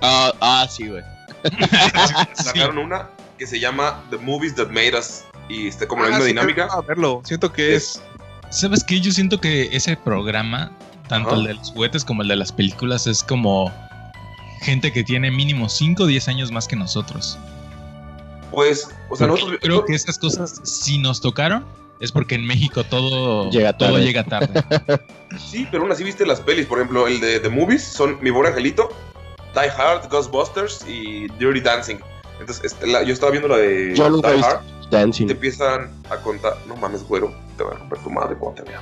Ah, 0.01 0.31
ah, 0.41 0.67
sí, 0.69 0.88
güey. 0.88 1.03
Sacaron 2.33 2.77
una 2.77 3.09
que 3.38 3.45
se 3.47 3.59
llama 3.59 4.03
The 4.09 4.17
Movies 4.17 4.55
That 4.55 4.69
Made 4.69 4.97
Us. 4.97 5.23
Y 5.49 5.67
está 5.67 5.88
como 5.88 6.03
la 6.03 6.09
Ah, 6.09 6.11
misma 6.11 6.23
sí, 6.25 6.29
dinámica. 6.29 6.67
quiero 6.67 6.83
verlo. 6.83 7.21
Siento 7.25 7.51
que 7.51 7.75
es. 7.75 8.01
¿Sabes 8.51 8.83
qué? 8.83 8.99
Yo 8.99 9.11
siento 9.11 9.39
que 9.39 9.69
ese 9.75 9.95
programa, 9.97 10.71
tanto 11.07 11.29
Ajá. 11.31 11.38
el 11.39 11.43
de 11.47 11.53
los 11.55 11.71
juguetes 11.71 12.03
como 12.05 12.21
el 12.21 12.27
de 12.27 12.35
las 12.35 12.51
películas, 12.51 13.07
es 13.07 13.23
como 13.23 13.71
gente 14.61 14.91
que 14.91 15.03
tiene 15.03 15.31
mínimo 15.31 15.69
5 15.69 16.03
o 16.03 16.05
10 16.07 16.27
años 16.27 16.51
más 16.51 16.67
que 16.67 16.75
nosotros. 16.75 17.38
Pues, 18.51 18.89
o 19.09 19.15
sea, 19.15 19.27
Porque 19.27 19.41
nosotros. 19.41 19.59
creo 19.61 19.85
que 19.85 19.93
esas 19.95 20.17
cosas, 20.17 20.59
si 20.63 20.97
nos 20.97 21.21
tocaron, 21.21 21.65
es 21.99 22.11
porque 22.11 22.35
en 22.35 22.45
México 22.45 22.83
todo 22.83 23.49
Llega 23.51 23.73
todo 23.77 23.91
tarde. 23.93 24.03
llega 24.05 24.23
tarde. 24.23 24.63
Sí, 25.37 25.67
pero 25.69 25.83
aún 25.83 25.91
así 25.91 26.03
viste 26.03 26.25
las 26.25 26.39
pelis. 26.41 26.65
Por 26.65 26.79
ejemplo, 26.79 27.05
el 27.07 27.19
de 27.19 27.39
The 27.39 27.49
Movies 27.49 27.83
son 27.83 28.17
Mi 28.21 28.31
Pobre 28.31 28.49
Angelito, 28.49 28.89
Die 29.53 29.69
Hard, 29.69 30.09
Ghostbusters 30.09 30.83
y 30.87 31.27
Dirty 31.37 31.59
Dancing. 31.61 31.97
Entonces, 32.39 32.65
este, 32.65 32.87
la- 32.87 33.03
yo 33.03 33.13
estaba 33.13 33.31
viendo 33.31 33.47
la 33.47 33.57
de 33.57 33.93
Yo 33.95 34.09
nunca 34.09 34.29
he 34.29 34.31
Die 34.31 34.37
visto 34.37 34.55
Hard. 34.55 34.89
Dancing. 34.89 35.27
Te 35.27 35.33
empiezan 35.33 35.91
a 36.09 36.17
contar. 36.17 36.57
No 36.67 36.75
mames, 36.77 37.03
güero. 37.03 37.31
Te 37.57 37.63
va 37.63 37.71
a 37.71 37.75
romper 37.75 37.99
tu 37.99 38.09
madre 38.09 38.35
cuando 38.39 38.63
te 38.63 38.69
vea. 38.71 38.81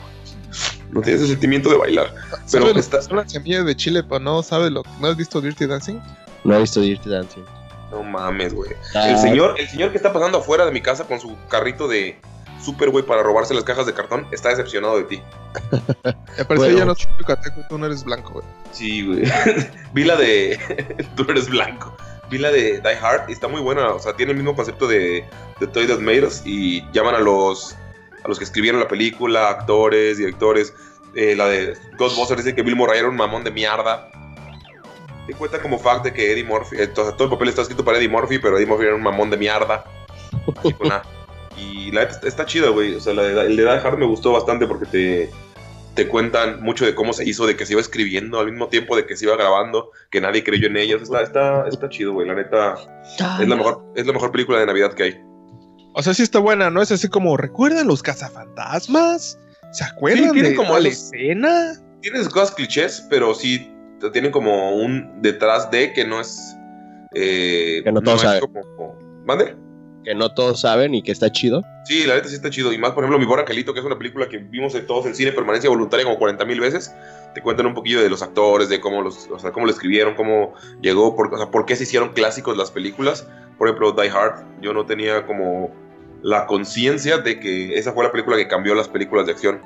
No 0.91 1.01
tienes 1.01 1.21
el 1.24 1.27
sentimiento 1.27 1.69
de 1.69 1.75
bailar. 1.77 2.13
Pero 2.31 2.41
¿Sabe 2.45 2.74
lo 2.74 2.79
está- 2.79 3.00
las 3.13 3.29
semillas 3.31 3.65
de 3.65 3.75
Chile, 3.75 4.03
pero 4.03 4.19
no 4.21 4.41
sabe 4.41 4.69
lo 4.69 4.83
¿No 5.01 5.07
has 5.07 5.17
visto 5.17 5.41
Dirty 5.41 5.65
Dancing? 5.65 6.00
No 6.45 6.55
he 6.55 6.62
visto 6.62 6.79
Dirty 6.79 7.09
Dancing. 7.09 7.43
No 7.91 8.03
mames, 8.03 8.53
güey. 8.53 8.72
Ah, 8.96 9.10
El 9.10 9.17
señor, 9.17 9.56
el 9.58 9.67
señor 9.70 9.91
que 9.91 9.98
está 9.98 10.12
pasando 10.12 10.39
afuera 10.39 10.65
de 10.65 10.72
mi 10.72 10.82
casa 10.82 11.06
con 11.06 11.20
su 11.20 11.38
carrito 11.50 11.88
de 11.88 12.17
super, 12.62 12.89
güey, 12.89 13.06
para 13.06 13.24
robarse 13.24 13.53
las 13.53 13.63
cajas 13.63 13.86
de 13.86 13.94
cartón, 13.94 14.27
está 14.32 14.50
decepcionado 14.50 14.98
de 14.98 15.03
ti. 15.03 15.22
Me 15.72 16.46
parece 16.46 16.56
Bueno. 16.56 16.77
ya 16.77 16.86
no 16.86 16.96
soy 16.96 17.08
yucateco, 17.20 17.62
tú 17.70 17.77
no 17.77 17.86
eres 17.86 18.03
blanco, 18.03 18.34
güey. 18.34 18.46
Sí, 18.72 19.06
güey. 19.06 19.24
Vi 19.94 20.03
la 20.03 20.15
de. 20.17 20.60
Tú 21.15 21.25
eres 21.29 21.48
blanco. 21.50 21.96
Vi 22.29 22.38
la 22.39 22.51
de 22.51 22.82
Die 22.82 22.98
Hard 23.01 23.29
y 23.29 23.32
está 23.34 23.48
muy 23.48 23.62
buena. 23.62 23.89
O 23.94 24.00
sea, 24.00 24.13
tiene 24.13 24.34
el 24.34 24.38
mismo 24.38 24.53
concepto 24.56 24.86
de, 24.88 25.24
de 25.60 25.67
Toy 25.67 25.88
That 25.88 26.00
Made 26.00 26.25
Us 26.25 26.41
y 26.46 26.82
llaman 26.91 27.15
a 27.15 27.20
los, 27.20 27.75
a 28.24 28.27
los 28.27 28.38
que 28.38 28.44
escribieron 28.44 28.82
la 28.82 28.88
película, 28.89 29.50
actores, 29.50 30.17
directores. 30.17 30.74
Eh, 31.15 31.36
la 31.38 31.48
de 31.48 31.77
Ghostbusters 31.98 32.44
dice 32.44 32.56
que 32.56 32.63
Bill 32.63 32.75
Murray 32.75 33.00
era 33.00 33.08
un 33.08 33.15
mamón 33.15 33.44
de 33.46 33.51
mierda. 33.51 34.10
Te 35.27 35.34
cuenta 35.34 35.62
como 35.62 35.77
fact 35.77 36.05
de 36.05 36.13
que 36.13 36.31
Eddie 36.31 36.46
Murphy. 36.46 36.77
eh, 36.79 36.88
todo, 36.88 37.13
todo 37.13 37.25
el 37.25 37.29
papel 37.31 37.50
está 37.50 37.62
escrito 37.62 37.84
para 37.84 37.98
Eddie 37.98 38.07
Murphy, 38.07 38.39
pero 38.39 38.57
Eddie 38.57 38.65
Murphy 38.65 38.86
era 38.86 38.96
un 38.96 39.03
mamón 39.03 39.29
de 39.29 39.38
mierda. 39.38 39.84
Así 40.57 40.74
con 40.74 40.91
A. 40.91 41.03
Y 41.57 41.91
la 41.91 42.05
neta 42.05 42.27
está, 42.27 42.46
chida, 42.46 42.69
güey. 42.69 42.96
O 42.96 43.00
sea, 43.00 43.13
la 43.13 43.24
de, 43.24 43.41
el 43.41 43.57
de 43.57 43.63
Die 43.63 43.72
Hard 43.72 43.98
me 43.98 44.05
gustó 44.05 44.31
bastante 44.31 44.67
porque 44.67 44.86
te, 44.86 45.29
te 45.96 46.07
cuentan 46.07 46.62
mucho 46.62 46.86
de 46.86 46.96
cómo 46.96 47.12
se 47.12 47.27
hizo, 47.27 47.46
de 47.46 47.57
que 47.57 47.65
se 47.65 47.74
iba 47.74 47.81
escribiendo 47.81 48.39
al 48.39 48.51
mismo 48.51 48.67
tiempo 48.69 48.96
de 48.96 49.05
que 49.05 49.17
se 49.17 49.25
iba 49.25 49.36
grabando, 49.36 49.91
que 50.12 50.22
nadie 50.22 50.43
creyó 50.43 50.67
en 50.67 50.77
ellos. 50.77 51.01
Está, 51.01 51.24
está, 51.24 51.67
está 51.67 51.89
chido, 51.89 52.13
güey. 52.13 52.27
La 52.27 52.36
neta 52.36 52.75
es 53.41 53.48
la, 53.48 53.55
mejor, 53.55 53.84
es 53.96 54.05
la 54.05 54.13
mejor 54.13 54.31
película 54.31 54.60
de 54.60 54.67
Navidad 54.67 54.93
que 54.93 55.03
hay. 55.03 55.22
O 55.93 56.03
sea, 56.03 56.13
sí 56.13 56.24
está 56.24 56.39
buena, 56.39 56.69
¿no? 56.69 56.81
Es 56.81 56.91
así 56.91 57.10
como, 57.10 57.36
¿recuerdan 57.36 57.88
los 57.88 58.03
cazafantasmas? 58.03 59.39
¿Se 59.72 59.84
acuerdan 59.84 60.31
de 60.34 60.55
como 60.55 60.77
la 60.77 60.88
escena? 60.88 61.74
Tienes 62.01 62.29
cosas 62.29 62.51
clichés, 62.51 63.05
pero 63.10 63.34
sí 63.34 63.67
tienen 64.13 64.32
como 64.32 64.75
un 64.75 65.22
detrás 65.22 65.70
de 65.72 65.94
que 65.94 66.06
no 66.06 66.20
es. 66.22 66.56
eh, 67.13 67.82
Que 67.84 67.92
no 67.92 68.01
todos 68.01 68.18
es 68.24 68.30
saben. 68.30 68.42
como- 68.42 68.96
¿Mande? 69.25 69.56
Que 70.04 70.16
no 70.16 70.34
todos 70.34 70.62
saben 70.62 70.96
y 70.96 71.01
que 71.01 71.12
está 71.12 71.32
chido. 71.32 71.63
Sí, 71.86 72.06
la 72.06 72.16
neta 72.16 72.30
sí 72.30 72.36
está 72.36 72.50
chido. 72.50 72.72
Y 72.72 72.77
más, 72.77 72.92
por 72.92 73.04
ejemplo, 73.04 73.20
Mi 73.20 73.25
Bora 73.25 73.42
Angelito, 73.42 73.74
que 73.74 73.80
es 73.82 73.86
una 73.86 73.98
película 73.98 74.30
que 74.30 74.38
vimos 74.38 74.72
de 74.74 74.82
todos 74.82 75.06
en 75.06 75.16
cine 75.16 75.32
permanencia 75.34 75.70
voluntaria 75.70 76.06
como 76.06 76.18
40 76.18 76.46
mil 76.46 76.60
veces. 76.62 76.94
Te 77.34 77.42
cuentan 77.42 77.66
un 77.66 77.74
poquillo 77.74 78.01
de 78.01 78.10
los 78.10 78.22
actores, 78.22 78.70
de 78.70 78.80
cómo 78.80 79.01
los, 79.01 79.27
o 79.30 79.38
sea, 79.39 79.51
cómo 79.51 79.66
lo 79.66 79.72
escribieron, 79.72 80.16
cómo 80.16 80.54
llegó, 80.82 81.16
por, 81.16 81.34
o 81.34 81.38
sea, 81.38 81.51
por 81.51 81.66
qué 81.66 81.75
se 81.75 81.84
hicieron 81.84 82.13
clásicos 82.13 82.56
las 82.58 82.72
películas. 82.72 83.27
Por 83.58 83.68
ejemplo, 83.68 83.92
Die 83.92 84.10
Hard, 84.10 84.46
yo 84.62 84.74
no 84.74 84.86
tenía 84.86 85.25
como 85.25 85.72
la 86.22 86.46
conciencia 86.46 87.18
de 87.18 87.39
que 87.39 87.77
esa 87.77 87.92
fue 87.92 88.04
la 88.06 88.12
película 88.12 88.38
que 88.38 88.48
cambió 88.48 88.75
las 88.75 88.88
películas 88.88 89.25
de 89.25 89.34
acción. 89.34 89.62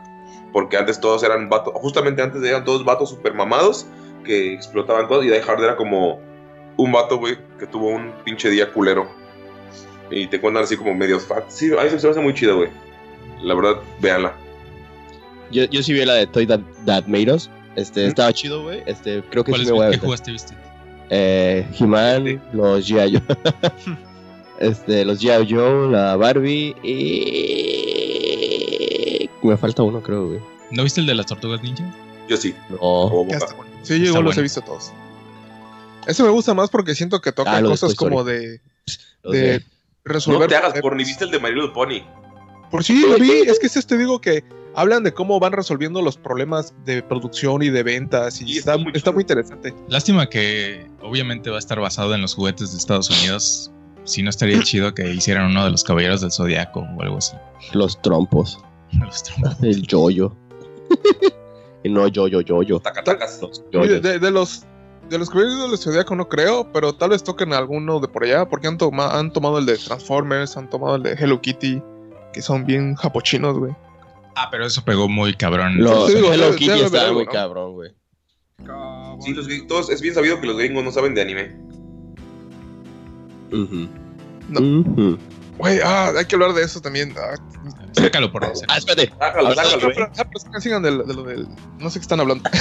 Porque 0.54 0.78
antes 0.78 1.00
todos 1.00 1.24
eran 1.24 1.50
vatos, 1.50 1.74
justamente 1.76 2.22
antes 2.22 2.42
eran 2.44 2.66
todos 2.66 2.84
vatos 2.84 3.10
super 3.10 3.34
mamados 3.34 3.86
que 4.24 4.54
explotaban 4.54 5.08
cosas. 5.08 5.26
Y 5.26 5.30
Die 5.30 5.42
Hard 5.42 5.64
era 5.64 5.76
como 5.76 6.20
un 6.78 6.92
vato, 6.92 7.18
güey, 7.18 7.38
que 7.60 7.68
tuvo 7.68 7.90
un 7.90 8.12
pinche 8.24 8.50
día 8.50 8.72
culero. 8.72 9.10
Y 10.10 10.28
te 10.28 10.40
cuentan 10.42 10.64
así 10.64 10.76
como 10.76 10.94
medios 10.94 11.24
facts. 11.26 11.56
Sí, 11.56 11.72
a 11.74 11.84
eso 11.84 11.98
se 12.00 12.08
me 12.08 12.12
hace 12.12 12.22
muy 12.22 12.34
chido, 12.34 12.58
güey. 12.58 12.70
La 13.42 13.54
verdad, 13.56 13.78
véanla. 14.00 14.36
Yo, 15.52 15.66
yo 15.66 15.84
sí 15.84 15.94
vi 15.94 16.06
la 16.06 16.16
de 16.16 16.28
Toy 16.28 16.46
That, 16.46 16.62
That 16.86 17.06
Made 17.08 17.32
Us. 17.34 17.50
Este, 17.76 18.06
estaba 18.06 18.34
chido, 18.34 18.64
güey. 18.64 18.84
Este, 18.86 19.22
creo 19.30 19.44
que 19.44 19.52
¿Cuál 19.52 19.62
sí 19.62 19.68
es, 19.68 19.72
me 19.72 19.78
voy 19.78 19.88
a 19.88 19.92
¿Qué 19.92 19.98
jugaste, 19.98 20.32
viste? 20.32 20.54
Eh, 21.10 21.66
He-Man, 21.80 22.42
los 22.54 22.90
G.I. 22.90 23.14
Joe. 23.18 23.22
este, 24.60 25.06
los 25.06 25.22
G.I. 25.22 25.48
Joe, 25.50 25.90
la 25.90 26.16
Barbie 26.16 26.76
y... 26.84 27.70
Me 29.44 29.58
falta 29.58 29.84
uno, 29.84 30.02
creo, 30.02 30.28
güey. 30.28 30.40
¿No 30.72 30.84
viste 30.84 31.02
el 31.02 31.08
de 31.08 31.16
las 31.16 31.26
tortugas 31.26 31.62
ninja? 31.64 31.84
Yo 32.30 32.38
sí. 32.38 32.54
No. 32.70 32.78
Como 32.78 33.26
Sí, 33.84 34.00
yo 34.00 34.06
igual 34.08 34.24
los 34.24 34.36
bueno. 34.36 34.40
he 34.40 34.44
visto 34.44 34.62
todos. 34.62 34.92
Ese 36.08 36.24
me 36.24 36.30
gusta 36.30 36.54
más 36.54 36.70
porque 36.70 36.96
siento 36.96 37.22
que 37.22 37.32
toca 37.32 37.58
Ah, 37.58 37.62
cosas 37.62 37.96
como 37.96 38.24
de, 38.24 38.60
de 39.24 39.64
resolver. 40.04 40.42
No 40.42 40.48
te 40.48 40.56
hagas 40.56 40.74
por 40.80 40.96
ni 40.96 41.04
viste 41.04 41.26
el 41.26 41.32
de 41.32 41.40
Little 41.40 41.70
Pony. 41.74 42.02
Por 42.70 42.84
sí, 42.84 43.06
lo 43.08 43.18
vi. 43.18 43.32
Es 43.48 43.60
que 43.60 43.68
es 43.68 43.78
este 43.78 43.98
digo 43.98 44.20
que 44.22 44.44
hablan 44.74 45.04
de 45.04 45.14
cómo 45.14 45.40
van 45.40 45.52
resolviendo 45.52 46.02
los 46.02 46.18
problemas 46.18 46.74
de 46.86 47.04
producción 47.04 47.62
y 47.62 47.70
de 47.70 47.84
ventas. 47.84 48.42
Y 48.42 48.58
está, 48.58 48.74
está 48.74 48.78
muy 48.78 48.88
está 48.94 49.00
chido. 49.00 49.14
muy 49.14 49.22
interesante. 49.22 49.74
Lástima 49.90 50.28
que 50.30 50.88
obviamente 51.02 51.50
va 51.50 51.58
a 51.58 51.60
estar 51.60 51.80
basado 51.80 52.16
en 52.16 52.22
los 52.22 52.34
juguetes 52.34 52.72
de 52.72 52.78
Estados 52.78 53.10
Unidos. 53.10 53.72
Si 54.06 54.24
no 54.24 54.30
estaría 54.30 54.60
chido 54.64 54.94
que 54.94 55.14
hicieran 55.14 55.48
uno 55.52 55.66
de 55.66 55.72
los 55.72 55.84
caballeros 55.84 56.22
del 56.22 56.32
zodiaco 56.32 56.80
o 56.98 57.02
algo 57.02 57.18
así. 57.18 57.36
Los 57.74 58.02
trompos. 58.02 58.60
Los 58.94 59.24
trompos. 59.24 59.62
El 59.62 59.86
yoyo. 59.86 60.36
y 61.84 61.90
no 61.90 62.08
yoyo, 62.08 62.42
yoyo. 62.42 62.80
Tacatacas. 62.80 63.40
Los 63.42 63.58
Sí, 63.58 63.64
yoyos. 63.72 64.02
De, 64.02 64.20
de 64.20 64.32
los 64.32 64.66
de 65.10 65.18
los 65.18 65.30
caballeros 65.30 65.82
del 65.82 66.18
no 66.18 66.30
creo, 66.30 66.72
pero 66.72 66.94
tal 66.94 67.10
vez 67.10 67.22
toquen 67.22 67.52
alguno 67.52 68.00
de 68.00 68.08
por 68.08 68.24
allá, 68.24 68.48
porque 68.48 68.68
han, 68.68 68.78
toma- 68.78 69.18
han 69.20 69.34
tomado 69.34 69.58
el 69.58 69.66
de 69.66 69.78
Transformers, 69.78 70.56
han 70.56 70.70
tomado 70.70 70.96
el 70.96 71.04
de 71.04 71.12
Hello 71.14 71.42
Kitty, 71.42 71.82
que 72.32 72.42
son 72.42 72.66
bien 72.66 72.96
japochinos, 72.96 73.58
güey. 73.58 73.74
Ah, 74.38 74.48
pero 74.50 74.66
eso 74.66 74.82
pegó 74.86 75.10
muy 75.10 75.34
cabrón. 75.34 75.80
Los 75.84 76.08
Sí, 76.08 76.16
digo, 76.16 76.32
Hello 76.32 76.56
Kitty 76.56 76.72
haber 76.72 77.12
muy 77.14 77.26
cabrón, 77.26 77.74
güey. 77.74 77.92
Sí, 79.20 79.34
los 79.34 79.48
gringos- 79.48 79.68
todos- 79.68 79.90
es 79.90 80.00
bien 80.02 80.14
sabido 80.14 80.40
que 80.40 80.48
los 80.48 80.58
gringos 80.58 80.82
no 80.84 80.92
saben 80.92 81.14
de 81.14 81.22
anime. 81.24 81.58
No. 84.50 85.18
Güey, 85.58 85.80
ah, 85.84 86.12
hay 86.18 86.26
que 86.26 86.36
hablar 86.36 86.54
de 86.54 86.64
eso 86.64 86.80
también. 86.82 87.14
Ah, 87.18 87.36
Sácalo 87.94 88.32
por 88.32 88.44
hacer. 88.46 88.66
Ah, 88.70 88.78
espérate. 88.78 89.12
Sácalo, 89.20 89.54
sácalo. 89.54 89.78
pero, 89.80 89.94
pero- 89.94 90.12
ah, 90.18 90.26
pero 90.26 90.60
sigan- 90.62 90.82
de, 90.82 90.92
lo- 90.92 91.04
de 91.04 91.14
lo 91.14 91.24
del. 91.24 91.48
No 91.80 91.90
sé 91.90 92.00
qué 92.00 92.04
están 92.04 92.20
hablando. 92.20 92.50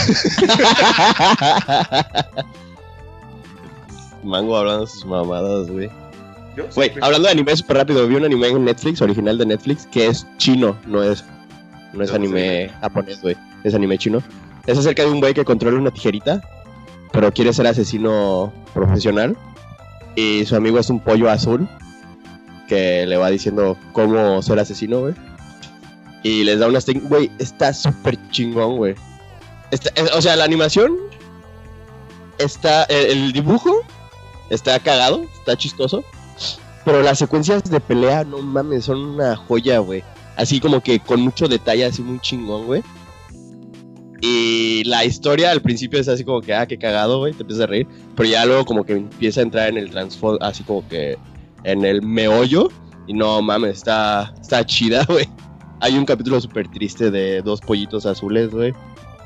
Mango 4.22 4.56
hablando 4.56 4.82
de 4.84 4.90
sus 4.90 5.04
mamadas, 5.06 5.70
güey. 5.70 5.88
Sí, 5.88 6.62
Güey, 6.74 6.92
hablando 7.00 7.26
de 7.28 7.32
anime 7.32 7.56
súper 7.56 7.78
rápido, 7.78 8.06
vi 8.06 8.16
un 8.16 8.24
anime 8.24 8.48
en 8.48 8.64
Netflix, 8.64 9.00
original 9.00 9.38
de 9.38 9.46
Netflix, 9.46 9.86
que 9.86 10.08
es 10.08 10.26
chino, 10.36 10.76
no 10.86 11.02
es, 11.02 11.24
no 11.94 12.02
es 12.02 12.10
¿De 12.12 12.18
dónde 12.18 12.28
anime 12.28 12.68
japonés, 12.80 13.22
güey. 13.22 13.36
Es 13.64 13.74
anime 13.74 13.96
chino. 13.96 14.22
Es 14.66 14.76
acerca 14.76 15.04
de 15.04 15.10
un 15.10 15.20
güey 15.20 15.32
que 15.32 15.44
controla 15.44 15.78
una 15.78 15.90
tijerita, 15.90 16.42
pero 17.12 17.32
quiere 17.32 17.52
ser 17.54 17.66
asesino 17.66 18.52
profesional. 18.74 19.36
Y 20.16 20.44
su 20.44 20.56
amigo 20.56 20.78
es 20.78 20.90
un 20.90 20.98
pollo 21.00 21.30
azul 21.30 21.68
que 22.70 23.04
le 23.04 23.16
va 23.16 23.28
diciendo 23.30 23.76
cómo 23.92 24.40
ser 24.42 24.60
asesino, 24.60 25.00
güey. 25.00 25.14
Y 26.22 26.44
les 26.44 26.60
da 26.60 26.68
unas 26.68 26.84
técnicas. 26.84 27.10
Güey, 27.10 27.30
está 27.40 27.74
súper 27.74 28.16
chingón, 28.30 28.76
güey. 28.76 28.94
Es- 29.72 29.80
o 30.14 30.22
sea, 30.22 30.36
la 30.36 30.44
animación 30.44 30.96
está. 32.38 32.84
El, 32.84 33.06
el 33.24 33.32
dibujo 33.32 33.72
está 34.50 34.78
cagado, 34.78 35.24
está 35.38 35.56
chistoso. 35.56 36.04
Pero 36.84 37.02
las 37.02 37.18
secuencias 37.18 37.64
de 37.64 37.80
pelea, 37.80 38.22
no 38.24 38.38
mames, 38.38 38.84
son 38.84 38.98
una 38.98 39.34
joya, 39.34 39.80
güey. 39.80 40.04
Así 40.36 40.60
como 40.60 40.80
que 40.80 41.00
con 41.00 41.20
mucho 41.20 41.48
detalle, 41.48 41.84
así 41.84 42.02
muy 42.02 42.20
chingón, 42.20 42.66
güey. 42.66 42.82
Y 44.22 44.84
la 44.84 45.04
historia 45.04 45.50
al 45.50 45.62
principio 45.62 45.98
es 45.98 46.06
así 46.08 46.24
como 46.24 46.40
que, 46.42 46.54
ah, 46.54 46.66
qué 46.66 46.78
cagado, 46.78 47.18
güey, 47.18 47.32
te 47.32 47.42
empiezas 47.42 47.64
a 47.64 47.66
reír. 47.66 47.86
Pero 48.14 48.28
ya 48.28 48.44
luego 48.44 48.64
como 48.64 48.84
que 48.84 48.92
empieza 48.92 49.40
a 49.40 49.42
entrar 49.42 49.68
en 49.68 49.78
el 49.78 49.90
trasfondo, 49.90 50.42
así 50.44 50.62
como 50.62 50.86
que 50.88 51.16
en 51.64 51.84
el 51.84 52.02
meollo. 52.02 52.68
Y 53.06 53.14
no 53.14 53.42
mames, 53.42 53.78
está, 53.78 54.32
está 54.40 54.64
chida, 54.64 55.04
güey. 55.08 55.28
Hay 55.80 55.96
un 55.96 56.04
capítulo 56.04 56.40
súper 56.40 56.68
triste 56.68 57.10
de 57.10 57.42
dos 57.42 57.60
pollitos 57.60 58.06
azules, 58.06 58.50
güey. 58.50 58.72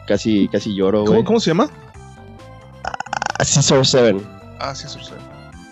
Casi, 0.06 0.48
casi 0.48 0.74
lloro, 0.74 1.00
güey. 1.00 1.14
¿Cómo, 1.16 1.24
¿Cómo 1.24 1.40
se 1.40 1.50
llama? 1.50 1.68
Scissor 3.42 3.86
7. 3.86 4.20
Ah, 4.60 4.74
sí, 4.74 4.86
eso 4.86 5.02
sé. 5.02 5.12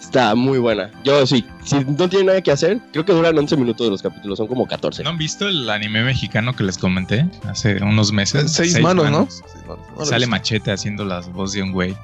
Está 0.00 0.34
muy 0.34 0.58
buena. 0.58 0.90
Yo 1.04 1.26
sí, 1.26 1.42
si 1.64 1.76
no 1.84 2.06
tiene 2.06 2.26
nada 2.26 2.42
que 2.42 2.50
hacer, 2.50 2.78
creo 2.92 3.04
que 3.04 3.14
duran 3.14 3.38
11 3.38 3.56
minutos 3.56 3.88
los 3.88 4.02
capítulos, 4.02 4.36
son 4.36 4.46
como 4.46 4.66
14. 4.66 5.02
¿No 5.04 5.10
han 5.10 5.16
visto 5.16 5.48
el 5.48 5.70
anime 5.70 6.04
mexicano 6.04 6.54
que 6.54 6.64
les 6.64 6.76
comenté 6.76 7.26
hace 7.48 7.82
unos 7.82 8.12
meses? 8.12 8.52
Seis, 8.52 8.78
manos, 8.80 9.10
¿no? 9.10 9.26
Seis 9.30 9.64
manos. 9.66 10.08
Sale. 10.08 10.26
Machete 10.26 10.70
haciendo 10.70 11.06
las 11.06 11.32
voz 11.32 11.52
de 11.52 11.62
un 11.62 11.72
güey. 11.72 11.96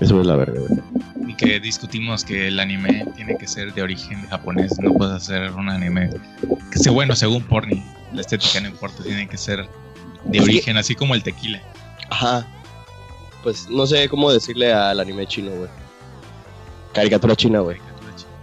Eso 0.00 0.20
es 0.20 0.26
la 0.26 0.36
verga, 0.36 0.60
güey. 0.60 0.80
Y 1.30 1.34
que 1.34 1.58
discutimos 1.60 2.24
que 2.24 2.48
el 2.48 2.60
anime 2.60 3.06
tiene 3.16 3.36
que 3.38 3.46
ser 3.46 3.72
de 3.74 3.82
origen 3.82 4.26
japonés. 4.28 4.78
No 4.80 4.92
puedes 4.94 5.14
hacer 5.14 5.50
un 5.52 5.68
anime 5.68 6.10
que 6.70 6.78
sea 6.78 6.92
bueno 6.92 7.14
según 7.16 7.42
Porni. 7.42 7.82
La 8.12 8.20
estética 8.20 8.60
no 8.60 8.68
importa, 8.68 9.02
tiene 9.02 9.28
que 9.28 9.36
ser 9.36 9.68
de 10.24 10.40
origen, 10.40 10.76
así 10.76 10.94
como 10.94 11.14
el 11.14 11.22
tequila. 11.22 11.60
Ajá. 12.10 12.46
Pues 13.42 13.68
no 13.68 13.86
sé 13.86 14.08
cómo 14.08 14.32
decirle 14.32 14.72
al 14.72 15.00
anime 15.00 15.26
chino, 15.26 15.50
güey. 15.52 15.68
Caricatura 16.92 17.34
china, 17.34 17.60
güey. 17.60 17.78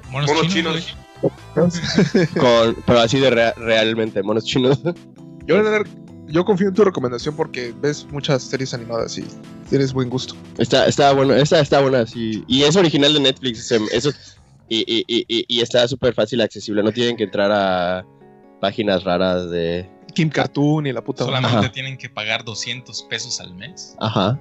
Monos, 0.09 0.29
Monos 0.29 0.47
chinos, 0.53 0.85
chinos. 0.85 2.29
Con, 2.37 2.75
pero 2.85 2.99
así 2.99 3.19
de 3.19 3.29
rea- 3.29 3.53
realmente, 3.57 4.21
monos 4.23 4.43
chinos. 4.43 4.81
Yo, 5.45 5.61
la 5.61 5.69
verdad, 5.69 5.91
yo 6.31 6.43
confío 6.45 6.67
en 6.69 6.73
tu 6.73 6.83
recomendación 6.83 7.35
porque 7.35 7.73
ves 7.81 8.05
muchas 8.11 8.41
series 8.43 8.73
animadas 8.73 9.17
y 9.17 9.25
tienes 9.69 9.93
buen 9.93 10.09
gusto. 10.09 10.35
Está, 10.57 10.85
está 10.87 11.13
bueno, 11.13 11.33
esta 11.33 11.59
está 11.59 11.81
buena, 11.81 12.05
sí. 12.05 12.43
Y 12.47 12.63
es 12.63 12.75
original 12.75 13.13
de 13.13 13.19
Netflix, 13.19 13.67
se- 13.67 13.79
eso, 13.91 14.11
y, 14.69 14.79
y, 14.87 15.03
y, 15.07 15.25
y- 15.27 15.45
y 15.47 15.61
está 15.61 15.87
súper 15.87 16.13
fácil 16.13 16.41
accesible. 16.41 16.81
No 16.83 16.91
tienen 16.91 17.17
que 17.17 17.23
entrar 17.25 17.51
a 17.51 18.05
páginas 18.59 19.03
raras 19.03 19.49
de. 19.49 19.89
Kim 20.13 20.29
Cartoon 20.29 20.87
y 20.87 20.91
la 20.93 21.01
puta. 21.03 21.23
Solamente 21.23 21.57
Ajá. 21.57 21.71
tienen 21.71 21.97
que 21.97 22.09
pagar 22.09 22.43
200 22.43 23.03
pesos 23.03 23.39
al 23.39 23.53
mes. 23.55 23.95
Ajá. 23.99 24.39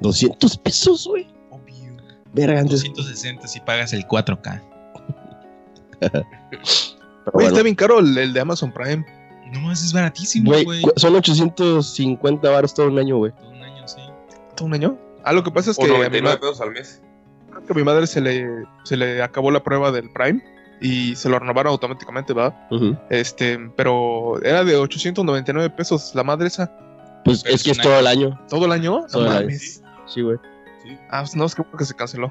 200 0.00 0.58
pesos, 0.58 1.06
güey. 1.06 1.26
Obvio. 1.50 1.96
Verga, 2.34 2.60
antes. 2.60 2.82
260 2.82 3.46
si 3.48 3.60
pagas 3.60 3.92
el 3.94 4.04
4K. 4.06 4.62
pero 6.00 6.22
Güey, 6.22 7.32
bueno. 7.32 7.48
está 7.48 7.62
bien 7.62 7.74
caro 7.74 8.00
el, 8.00 8.16
el 8.18 8.32
de 8.34 8.40
Amazon 8.40 8.72
Prime. 8.72 9.04
No 9.54 9.60
más 9.60 9.82
es 9.84 9.92
baratísimo, 9.92 10.50
Güey, 10.50 10.82
son 10.96 11.14
850 11.16 12.50
baros 12.50 12.74
todo 12.74 12.88
un 12.88 12.98
año, 12.98 13.16
güey. 13.18 13.32
Todo 13.32 13.50
un 13.50 13.62
año, 13.62 13.88
sí. 13.88 14.00
¿Todo 14.56 14.66
un 14.66 14.74
año? 14.74 14.98
Ah, 15.24 15.32
lo 15.32 15.42
que 15.42 15.50
pasa 15.50 15.70
es 15.70 15.78
O 15.78 15.82
que 15.82 15.86
a 15.88 15.92
mi, 15.92 15.98
99 15.98 16.34
ma- 16.34 16.40
pesos 16.40 16.60
al 16.60 16.70
mes. 16.72 17.00
creo 17.50 17.64
que 17.66 17.72
a 17.72 17.76
mi 17.76 17.82
madre 17.84 18.06
se 18.06 18.20
le, 18.20 18.46
se 18.84 18.96
le 18.96 19.22
acabó 19.22 19.50
la 19.50 19.62
prueba 19.62 19.90
del 19.92 20.10
Prime 20.10 20.42
y 20.80 21.14
se 21.16 21.28
lo 21.28 21.38
renovaron 21.38 21.70
automáticamente, 21.72 22.32
¿va? 22.34 22.66
Ujú. 22.70 22.96
Este, 23.10 23.58
pero 23.76 24.42
era 24.42 24.64
de 24.64 24.76
899 24.76 25.70
pesos 25.70 26.14
la 26.14 26.24
madre 26.24 26.48
esa. 26.48 26.70
Pues 27.24 27.42
Pero 27.42 27.54
es 27.54 27.62
que 27.62 27.70
es 27.70 27.78
todo 27.78 27.98
el 27.98 28.06
año. 28.06 28.38
¿Todo 28.50 28.66
el 28.66 28.72
año? 28.72 29.06
Todo 29.10 29.22
no 29.22 29.30
el 29.30 29.36
año. 29.36 29.46
mames. 29.46 29.82
Sí, 30.06 30.20
güey. 30.20 30.36
Ah, 31.10 31.20
pues 31.20 31.34
no, 31.36 31.46
es 31.46 31.54
que, 31.54 31.62
que 31.78 31.84
se 31.86 31.94
canceló. 31.94 32.30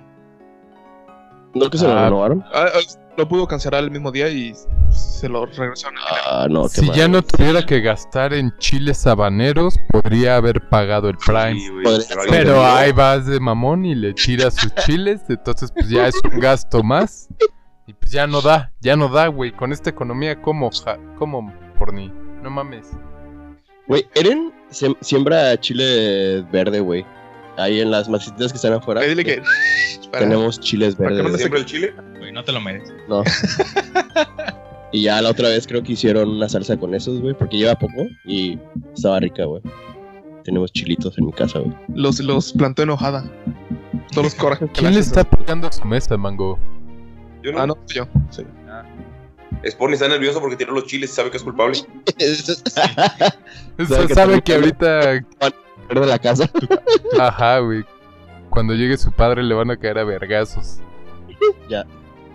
¿No 1.53 1.69
que 1.69 1.77
se 1.77 1.85
lo 1.87 1.93
Ah. 1.93 2.05
renovaron? 2.05 2.43
Ah, 2.53 2.65
ah, 2.73 2.79
lo 3.17 3.27
pudo 3.27 3.47
cancelar 3.47 3.83
el 3.83 3.91
mismo 3.91 4.11
día 4.11 4.27
y 4.29 4.53
se 4.89 5.29
lo 5.29 5.45
regresaron. 5.45 5.97
Ah, 6.25 6.47
no, 6.49 6.63
qué 6.63 6.69
Si 6.81 6.85
mal. 6.87 6.95
ya 6.95 7.07
no 7.07 7.21
tuviera 7.21 7.63
que 7.65 7.79
gastar 7.81 8.33
en 8.33 8.51
chiles 8.57 9.05
habaneros, 9.05 9.75
podría 9.89 10.35
haber 10.37 10.67
pagado 10.69 11.09
el 11.09 11.17
Prime. 11.17 11.53
Sí, 11.59 11.69
güey, 11.69 11.83
Podría 11.83 12.07
pero 12.09 12.21
ahí- 12.21 12.29
Pero 12.31 12.65
ahí 12.65 12.91
vas 12.91 13.25
de 13.27 13.39
mamón 13.39 13.85
y 13.85 13.93
le 13.95 14.13
tiras 14.13 14.55
sus 14.55 14.73
chiles, 14.75 15.21
entonces 15.29 15.71
pues 15.71 15.89
ya 15.89 16.07
es 16.07 16.15
un 16.23 16.39
gasto 16.39 16.81
más. 16.83 17.27
Y 17.85 17.93
pues 17.93 18.11
ya 18.11 18.25
no 18.25 18.41
da, 18.41 18.71
ya 18.79 18.95
no 18.95 19.09
da, 19.09 19.27
güey. 19.27 19.51
Con 19.51 19.71
esta 19.73 19.89
economía, 19.89 20.41
¿cómo? 20.41 20.69
Ja- 20.71 20.97
¿Cómo, 21.19 21.53
porni? 21.77 22.11
No 22.41 22.49
mames. 22.49 22.87
Güey, 23.87 24.07
Eren 24.15 24.53
siembra 25.01 25.59
chile 25.59 26.41
verde, 26.51 26.79
güey. 26.79 27.05
Ahí 27.57 27.79
en 27.81 27.91
las 27.91 28.09
macetas 28.09 28.51
que 28.51 28.55
están 28.55 28.73
afuera. 28.73 29.01
Dile 29.01 29.23
que. 29.23 29.41
Tenemos 30.11 30.59
chiles 30.59 30.95
Para 30.95 31.09
que 31.09 31.15
verdes. 31.15 31.25
no 31.25 31.31
me 31.31 31.37
¿Siempre 31.37 31.59
el 31.59 31.65
chile? 31.65 31.93
Güey, 32.19 32.31
no 32.31 32.43
te 32.43 32.51
lo 32.51 32.61
mereces. 32.61 32.93
No. 33.07 33.23
y 34.91 35.03
ya 35.03 35.21
la 35.21 35.29
otra 35.29 35.49
vez 35.49 35.65
creo 35.67 35.81
que 35.83 35.93
hicieron 35.93 36.29
una 36.29 36.49
salsa 36.49 36.77
con 36.77 36.93
esos, 36.93 37.19
güey, 37.21 37.33
porque 37.33 37.57
lleva 37.57 37.75
poco 37.75 38.07
y 38.25 38.59
estaba 38.95 39.19
rica, 39.19 39.45
güey. 39.45 39.61
Tenemos 40.43 40.71
chilitos 40.71 41.17
en 41.17 41.27
mi 41.27 41.31
casa, 41.33 41.59
güey. 41.59 41.75
Los, 41.95 42.19
los 42.19 42.53
plantó 42.53 42.83
enojada. 42.83 43.23
Todos 44.11 44.25
los 44.25 44.35
corajes 44.35 44.69
que 44.71 44.81
¿Quién 44.81 44.93
le 44.93 44.99
está 44.99 45.23
pegando 45.23 45.67
a 45.67 45.71
su 45.71 45.85
mesa, 45.85 46.17
mango? 46.17 46.59
Yo 47.41 47.51
no. 47.51 47.59
Ah, 47.59 47.67
no, 47.67 47.77
yo. 47.87 48.07
Sí. 48.29 48.43
Sporny 49.65 49.93
está 49.93 50.07
nervioso 50.07 50.41
porque 50.41 50.57
tiró 50.57 50.73
los 50.73 50.85
chiles 50.85 51.11
y 51.11 51.13
sabe 51.13 51.31
que 51.31 51.37
es 51.37 51.43
culpable. 51.43 51.77
Eso 52.17 52.53
Sabe 53.87 54.07
que 54.07 54.13
sabe 54.13 54.41
que 54.41 54.53
ahorita. 54.55 55.25
De 55.89 56.05
la 56.07 56.19
casa. 56.19 56.49
Ajá, 57.19 57.59
güey. 57.59 57.83
Cuando 58.49 58.73
llegue 58.73 58.97
su 58.97 59.11
padre 59.11 59.43
le 59.43 59.53
van 59.55 59.71
a 59.71 59.77
caer 59.77 59.97
a 59.99 60.03
vergazos. 60.03 60.79
Ya. 61.69 61.85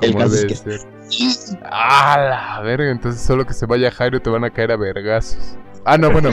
El 0.01 0.15
caso 0.15 0.35
es 0.35 0.45
que- 0.47 0.55
ser. 0.55 0.81
¡Ah, 1.65 2.57
la 2.59 2.63
verga! 2.63 2.91
Entonces 2.91 3.21
solo 3.21 3.47
que 3.47 3.53
se 3.55 3.67
vaya 3.67 3.91
Jairo 3.91 4.21
te 4.21 4.29
van 4.31 4.45
a 4.45 4.51
caer 4.51 4.73
a 4.73 4.77
vergazos. 4.77 5.57
Ah, 5.85 5.97
no, 5.97 6.11
bueno. 6.11 6.31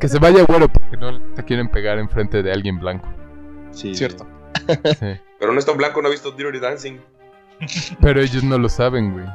que 0.00 0.08
se 0.08 0.18
vaya 0.18 0.44
güero 0.44 0.68
porque 0.68 0.96
no 0.96 1.20
te 1.34 1.44
quieren 1.44 1.68
pegar 1.68 1.98
enfrente 1.98 2.42
de 2.42 2.52
alguien 2.52 2.78
blanco. 2.78 3.08
Sí, 3.72 3.94
Cierto. 3.94 4.26
Sí. 4.98 5.20
Pero 5.38 5.52
no 5.52 5.58
es 5.58 5.66
tan 5.66 5.76
blanco, 5.76 6.00
no 6.00 6.08
ha 6.08 6.10
visto 6.10 6.30
Dirty 6.30 6.58
Dancing. 6.58 6.98
Pero 8.00 8.20
ellos 8.22 8.42
no 8.42 8.58
lo 8.58 8.68
saben, 8.68 9.12
güey. 9.12 9.26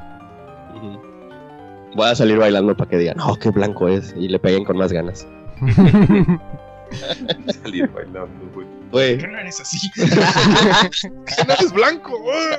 Voy 1.96 2.08
a 2.10 2.16
salir 2.16 2.38
bailando 2.38 2.76
para 2.76 2.90
que 2.90 2.98
digan, 2.98 3.20
oh, 3.20 3.36
qué 3.36 3.52
blanco 3.52 3.88
es. 3.88 4.16
Y 4.18 4.28
le 4.30 4.40
peguen 4.40 4.64
con 4.64 4.78
más 4.78 4.92
ganas. 4.92 5.28
Salir 7.64 7.88
bailando, 7.90 8.50
güey. 8.54 8.68
Güey, 8.92 9.18
¿Por 9.18 9.26
qué 9.26 9.32
no 9.32 9.40
eres 9.40 9.62
así? 9.62 9.90
Que 9.96 10.06
no 11.48 11.54
eres 11.54 11.72
blanco. 11.72 12.20
güey. 12.20 12.58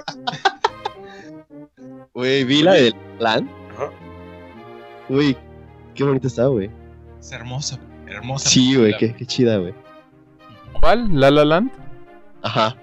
güey, 2.15 2.45
vi 2.45 2.63
la 2.63 2.73
del 2.75 2.95
plan. 3.19 3.49
Ajá. 3.75 3.91
Güey, 5.09 5.37
qué 5.95 6.05
bonita 6.05 6.27
está, 6.27 6.47
güey. 6.47 6.71
Es 7.21 7.33
hermosa, 7.33 7.79
hermosa. 8.07 8.49
Sí, 8.49 8.77
güey, 8.77 8.97
qué, 8.99 9.15
qué 9.15 9.27
chida, 9.27 9.59
güey. 9.59 9.75
¿Cuál? 10.81 11.09
¿La 11.13 11.31
La 11.31 11.45
Land? 11.45 11.71
Ajá. 12.43 12.77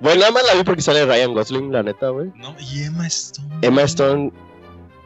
Bueno, 0.00 0.20
nada 0.20 0.32
más 0.32 0.44
la 0.46 0.54
vi 0.54 0.62
porque 0.62 0.82
sale 0.82 1.06
Ryan 1.06 1.32
Gosling, 1.32 1.72
la 1.72 1.82
neta, 1.82 2.10
güey. 2.10 2.30
No, 2.36 2.54
y 2.60 2.82
Emma 2.82 3.06
Stone. 3.06 3.48
Emma 3.62 3.82
Stone 3.82 4.30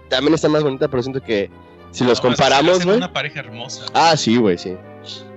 también 0.09 0.35
está 0.35 0.49
más 0.49 0.65
bonita, 0.65 0.89
pero 0.89 1.03
siento 1.03 1.23
que 1.23 1.49
si 1.93 2.03
los 2.05 2.09
No, 2.09 2.13
es 2.13 2.21
comparamos, 2.21 2.85
güey. 2.85 2.97
una 2.97 3.13
pareja 3.13 3.39
hermosa. 3.41 3.85
Ah, 3.95 4.17
sí, 4.17 4.37
güey, 4.37 4.59
sí. 4.59 4.77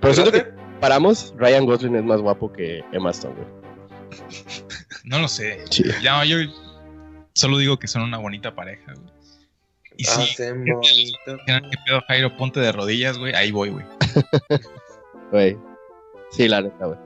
Pero 0.02 0.14
siento 0.14 0.32
que 0.32 0.46
comparamos, 0.74 1.34
Ryan 1.38 1.66
Gosling 1.66 1.96
es 1.96 2.04
más 2.04 2.22
guapo 2.22 2.52
que 2.52 2.84
Emma 2.92 3.12
Stone, 3.12 3.36
güey. 3.36 3.48
No 5.06 5.20
lo 5.20 5.28
sé. 5.28 5.62
Sí. 5.70 5.84
Ya, 6.02 6.24
yo 6.26 6.38
solo 7.34 7.58
digo 7.58 7.80
que 7.80 7.88
son 7.88 8.04
una 8.04 8.18
bonita 8.18 8.56
pareja, 8.56 8.94
güey. 8.94 9.14
Y 9.98 10.06
si 10.06 10.22
Hacen 10.22 10.66
bonito. 10.66 11.38
que 11.46 11.78
pedo 11.86 12.02
Jairo, 12.08 12.36
ponte 12.36 12.60
de 12.60 12.72
rodillas, 12.72 13.18
güey, 13.18 13.34
ahí 13.34 13.52
voy, 13.52 13.70
güey. 13.70 13.86
Güey. 15.32 15.58
Sí, 16.30 16.48
la 16.48 16.62
neta, 16.62 16.86
güey. 16.86 17.00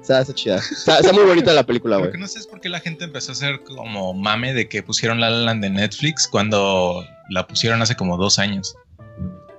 Está, 0.00 0.22
está 0.22 0.32
chida. 0.32 0.56
Está, 0.56 1.00
está 1.00 1.12
muy 1.12 1.24
bonita 1.24 1.52
la 1.52 1.64
película, 1.64 1.98
güey. 1.98 2.12
No 2.18 2.26
sé 2.26 2.38
es 2.38 2.46
por 2.46 2.62
qué 2.62 2.70
la 2.70 2.80
gente 2.80 3.04
empezó 3.04 3.32
a 3.32 3.34
hacer 3.34 3.62
como 3.62 4.14
mame 4.14 4.54
de 4.54 4.70
que 4.70 4.82
pusieron 4.82 5.20
La 5.20 5.28
La 5.28 5.38
Land 5.38 5.62
de 5.62 5.68
Netflix 5.68 6.26
cuando 6.26 7.04
la 7.28 7.46
pusieron 7.46 7.82
hace 7.82 7.94
como 7.94 8.16
dos 8.16 8.38
años. 8.38 8.74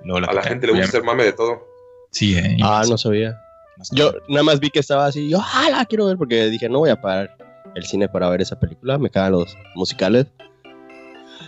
Luego 0.04 0.28
A 0.28 0.34
la 0.34 0.42
gente 0.42 0.66
le 0.66 0.74
gusta 0.74 0.88
hacer 0.88 1.04
mame 1.04 1.24
de 1.24 1.34
todo. 1.34 1.69
Sí, 2.12 2.38
eh. 2.38 2.58
Ah, 2.64 2.84
no 2.90 2.98
sabía. 2.98 3.40
no. 3.78 3.84
Yo 3.92 4.14
nada 4.28 4.44
más 4.44 4.60
vi 4.60 4.70
que 4.70 4.80
estaba 4.80 5.06
así, 5.06 5.30
yo, 5.30 5.40
ah, 5.42 5.68
la 5.72 5.86
quiero 5.86 6.06
ver 6.08 6.18
porque 6.18 6.46
dije, 6.50 6.68
no 6.70 6.80
voy 6.80 6.90
a 6.90 7.00
parar 7.00 7.36
el 7.76 7.86
cine 7.86 8.10
para 8.10 8.30
ver 8.30 8.42
esa 8.42 8.60
película, 8.60 8.98
me 8.98 9.10
cagan 9.10 9.34
los 9.34 9.56
musicales. 9.76 10.28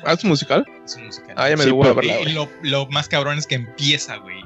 ¿Ah, 0.06 0.14
es 0.14 0.24
un 0.24 0.30
musical? 0.32 0.66
Es 0.86 0.96
un 0.96 1.06
musical. 1.08 1.36
Ah, 1.38 1.50
ya 1.50 1.58
me 1.58 1.64
Sí, 1.66 1.72
pero- 1.80 1.96
verla, 1.96 2.22
Y 2.22 2.34
lo, 2.34 2.48
lo 2.64 2.88
más 2.88 3.08
cabrón 3.08 3.38
es 3.38 3.46
que 3.48 3.56
empieza, 3.56 4.18
güey. 4.18 4.42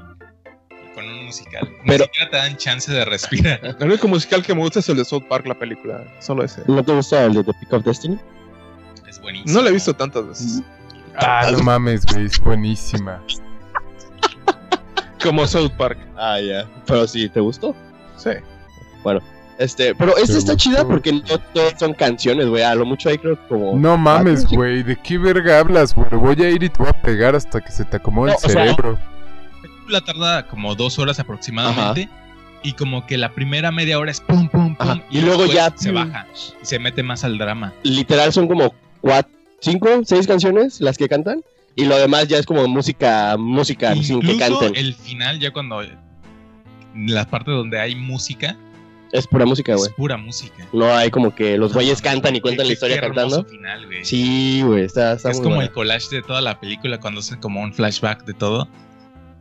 Con 0.95 1.05
un 1.05 1.25
musical. 1.25 1.69
Ni 1.83 1.89
Pero- 1.89 2.05
siquiera 2.05 2.29
te 2.31 2.37
dan 2.37 2.55
chance 2.57 2.91
de 2.91 3.03
respirar. 3.05 3.59
El 3.79 3.87
único 3.87 4.07
musical 4.07 4.41
que 4.43 4.53
me 4.55 4.61
gusta 4.61 4.79
es 4.79 4.87
el 4.89 4.95
de 4.97 5.03
South 5.05 5.23
Park, 5.29 5.45
la 5.45 5.57
película. 5.59 6.03
Solo 6.19 6.43
ese. 6.45 6.61
¿No 6.67 6.83
te 6.83 6.93
gusta 6.93 7.25
el 7.25 7.33
de 7.33 7.43
The 7.43 7.51
Pick 7.59 7.73
of 7.73 7.83
Destiny? 7.83 8.17
Es 9.07 9.19
buenísimo. 9.21 9.53
No 9.53 9.61
la 9.61 9.69
he 9.69 9.73
visto 9.73 9.93
tantas 9.93 10.25
veces. 10.25 10.61
Ah, 11.17 11.49
no 11.51 11.59
mames, 11.59 12.05
güey. 12.05 12.25
Es 12.25 12.39
buenísima. 12.39 13.21
Como 15.25 15.47
South 15.47 15.71
Park. 15.77 15.97
Ah, 16.17 16.39
ya. 16.39 16.65
Pero 16.85 17.07
sí, 17.07 17.27
¿te 17.29 17.39
gustó? 17.39 17.75
Sí. 18.17 18.29
Este, 19.57 19.95
pero 19.95 20.17
esta 20.17 20.37
está 20.37 20.57
chida 20.57 20.85
porque 20.85 21.13
no 21.13 21.37
todas 21.53 21.79
son 21.79 21.93
canciones, 21.93 22.47
güey. 22.47 22.63
A 22.63 22.75
lo 22.75 22.85
mucho 22.85 23.07
hay 23.09 23.17
creo 23.17 23.35
que 23.39 23.47
como... 23.47 23.77
No 23.77 23.97
mames, 23.97 24.45
güey. 24.47 24.83
¿De 24.83 24.97
qué 24.97 25.17
verga 25.17 25.59
hablas, 25.59 25.95
güey? 25.95 26.09
Voy 26.11 26.35
a 26.43 26.49
ir 26.49 26.61
y 26.63 26.69
te 26.69 26.77
voy 26.77 26.89
a 26.89 27.01
pegar 27.01 27.35
hasta 27.35 27.61
que 27.61 27.71
se 27.71 27.85
te 27.85 27.97
acomode 27.97 28.31
No, 28.31 28.37
el 28.43 28.49
cerebro. 28.51 28.99
La 29.87 30.01
tarda 30.01 30.47
como 30.47 30.75
dos 30.75 30.99
horas 30.99 31.19
aproximadamente. 31.19 32.09
Y 32.63 32.73
como 32.73 33.05
que 33.05 33.17
la 33.17 33.31
primera 33.31 33.71
media 33.71 33.99
hora 33.99 34.11
es 34.11 34.19
pum, 34.19 34.49
pum, 34.49 34.75
pum. 34.75 34.99
Y 35.09 35.21
luego 35.21 35.45
ya- 35.45 35.71
se 35.75 35.91
baja. 35.91 36.25
Y 36.61 36.65
se 36.65 36.79
mete 36.79 37.03
más 37.03 37.23
al 37.23 37.37
drama. 37.37 37.71
Literal 37.83 38.33
son 38.33 38.47
como 38.47 38.73
cuatro, 39.01 39.31
cinco, 39.59 39.87
seis 40.03 40.25
canciones 40.27 40.81
las 40.81 40.97
que 40.97 41.07
cantan. 41.07 41.43
Y 41.75 41.85
lo 41.85 41.97
demás 41.97 42.27
ya 42.27 42.37
es 42.37 42.45
como 42.45 42.67
música, 42.67 43.35
música 43.37 43.93
sin 43.95 44.21
que 44.21 44.33
Incluso 44.33 44.59
canten. 44.59 44.75
el 44.75 44.93
final, 44.95 45.39
ya 45.39 45.51
cuando. 45.51 45.81
La 46.95 47.25
parte 47.29 47.51
donde 47.51 47.77
hay 47.79 47.93
música, 47.95 48.55
Es 49.11 49.27
pura 49.27 49.45
música, 49.45 49.75
güey. 49.75 49.89
es 49.89 49.93
pura 49.95 50.15
música. 50.15 50.65
No 50.71 50.95
hay 50.95 51.09
como 51.11 51.35
que 51.35 51.57
los 51.57 51.73
güeyes 51.73 52.01
No, 52.01 52.09
cantan 52.09 52.35
y 52.37 52.39
cuentan 52.39 52.63
qué- 52.63 52.67
la 52.69 52.73
historia 52.73 52.95
qué 52.95 53.01
cantando. 53.01 53.43
final, 53.43 53.85
güey. 53.85 54.05
Sí, 54.05 54.61
güey, 54.65 54.85
está, 54.85 55.13
está 55.13 55.31
es 55.31 55.37
muy 55.37 55.43
como 55.43 55.55
buena. 55.55 55.67
el 55.67 55.73
collage 55.73 56.07
de 56.15 56.21
toda 56.21 56.39
la 56.41 56.57
película 56.59 56.97
cuando 56.99 57.19
hacen 57.19 57.39
como 57.41 57.61
un 57.61 57.73
flashback 57.73 58.23
de 58.25 58.33
todo. 58.33 58.69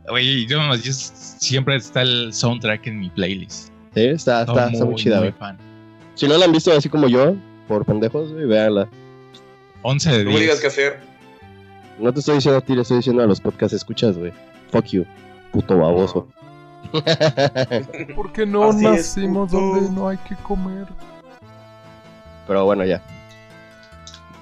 Oye, 0.09 0.45
yo, 0.45 0.59
yo 0.75 0.91
siempre 0.93 1.77
está 1.77 2.01
el 2.01 2.33
soundtrack 2.33 2.85
en 2.87 2.99
mi 2.99 3.09
playlist. 3.09 3.69
Sí, 3.95 4.01
está, 4.07 4.41
está, 4.41 4.69
está 4.69 4.85
muy 4.85 4.95
chida, 4.95 5.19
güey. 5.19 5.31
fan. 5.31 5.57
Si 6.15 6.27
no 6.27 6.37
la 6.37 6.45
han 6.45 6.51
visto 6.51 6.71
así 6.73 6.89
como 6.89 7.07
yo, 7.07 7.35
por 7.69 7.85
pendejos, 7.85 8.33
güey, 8.33 8.45
véanla. 8.45 8.89
11 9.81 10.11
de 10.11 10.23
No 10.25 10.31
me 10.31 10.39
digas 10.41 10.59
10. 10.59 10.61
qué 10.61 10.67
hacer. 10.67 10.99
No 11.99 12.11
te 12.13 12.19
estoy 12.19 12.35
diciendo 12.35 12.57
a 12.57 12.61
ti, 12.61 12.75
le 12.75 12.81
estoy 12.81 12.97
diciendo 12.97 13.23
a 13.23 13.25
los 13.25 13.39
podcast 13.39 13.73
escuchas, 13.73 14.17
güey. 14.17 14.33
Fuck 14.71 14.85
you, 14.87 15.05
puto 15.51 15.77
baboso. 15.77 16.27
¿Por 18.15 18.31
qué 18.31 18.45
no 18.45 18.69
Así 18.69 18.83
nacimos 18.83 19.51
donde 19.51 19.89
no 19.91 20.07
hay 20.09 20.17
que 20.19 20.35
comer? 20.37 20.85
Pero 22.47 22.65
bueno, 22.65 22.85
ya. 22.85 23.01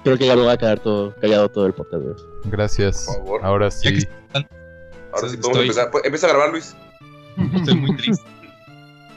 Creo 0.02 0.18
que 0.18 0.26
ya 0.26 0.36
me 0.36 0.42
voy 0.42 0.52
a 0.52 0.56
quedar 0.58 0.78
todo 0.80 1.14
callado 1.20 1.48
todo 1.48 1.66
el 1.66 1.72
podcast, 1.72 2.02
güey. 2.02 2.14
Gracias. 2.44 3.04
Por 3.06 3.16
favor. 3.16 3.44
Ahora 3.44 3.66
que 3.66 4.00
sí. 4.00 4.08
Ahora 4.34 4.48
sí 5.28 5.36
Estoy- 5.36 5.36
podemos 5.40 5.60
empezar. 5.62 5.90
Pues, 5.90 6.04
Empieza 6.04 6.26
a 6.26 6.30
grabar, 6.30 6.50
Luis. 6.50 6.76
Estoy 7.54 7.74
muy 7.76 7.96
triste. 7.96 8.24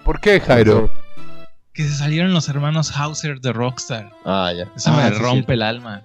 ¿Por 0.04 0.20
qué, 0.20 0.40
Jairo? 0.40 0.90
que 1.74 1.84
se 1.84 1.94
salieron 1.94 2.34
los 2.34 2.50
hermanos 2.50 2.92
Hauser 2.98 3.40
de 3.40 3.54
Rockstar. 3.54 4.10
Ah, 4.26 4.52
ya. 4.56 4.64
Eso 4.76 4.90
Ah, 4.92 5.10
me 5.12 5.16
sí, 5.16 5.22
rompe 5.22 5.54
el 5.54 5.62
alma. 5.62 6.02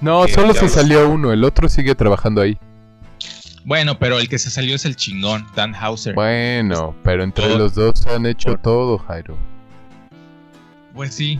No, 0.00 0.24
Eh, 0.24 0.28
solo 0.32 0.54
se 0.54 0.62
ves. 0.62 0.72
salió 0.72 1.08
uno. 1.08 1.32
El 1.32 1.44
otro 1.44 1.68
sigue 1.68 1.94
trabajando 1.94 2.40
ahí. 2.40 2.58
Bueno, 3.64 3.98
pero 3.98 4.18
el 4.18 4.28
que 4.28 4.38
se 4.38 4.50
salió 4.50 4.74
es 4.76 4.84
el 4.84 4.96
chingón, 4.96 5.46
Dan 5.54 5.74
Hauser. 5.74 6.14
Bueno, 6.14 6.94
pero 7.04 7.22
entre 7.24 7.54
los 7.56 7.74
dos 7.74 8.06
han 8.06 8.24
hecho 8.26 8.50
por- 8.50 8.62
todo, 8.62 8.98
Jairo. 8.98 9.36
Pues 10.94 11.14
sí, 11.14 11.38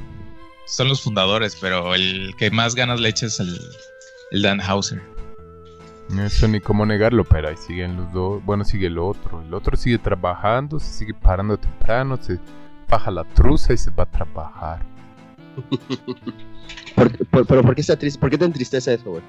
son 0.66 0.88
los 0.88 1.00
fundadores, 1.02 1.56
pero 1.60 1.94
el 1.94 2.34
que 2.38 2.50
más 2.50 2.74
ganas 2.74 3.00
le 3.00 3.08
echa 3.08 3.26
es 3.26 3.40
el, 3.40 3.58
el 4.32 4.42
Dan 4.42 4.60
Hauser. 4.60 5.00
Eso 6.24 6.48
ni 6.48 6.60
cómo 6.60 6.84
negarlo, 6.86 7.24
pero 7.24 7.48
ahí 7.48 7.56
siguen 7.56 7.96
los 7.96 8.12
dos. 8.12 8.44
Bueno, 8.44 8.64
sigue 8.64 8.86
el 8.88 8.98
otro. 8.98 9.42
El 9.42 9.52
otro 9.54 9.76
sigue 9.76 9.98
trabajando, 9.98 10.78
se 10.80 10.92
sigue 10.92 11.14
parando 11.14 11.56
temprano, 11.58 12.18
se 12.20 12.38
baja 12.88 13.10
la 13.10 13.24
truza 13.24 13.72
y 13.72 13.78
se 13.78 13.90
va 13.90 14.02
a 14.04 14.10
trabajar. 14.10 14.82
¿Por- 16.98 17.26
por- 17.26 17.46
pero 17.46 17.62
¿por 17.62 17.74
qué 17.74 17.80
está 17.80 17.96
triste? 17.96 18.18
¿Por 18.18 18.30
qué 18.30 18.38
te 18.38 18.44
entristece 18.44 18.94
eso, 18.94 19.04
güey? 19.10 19.22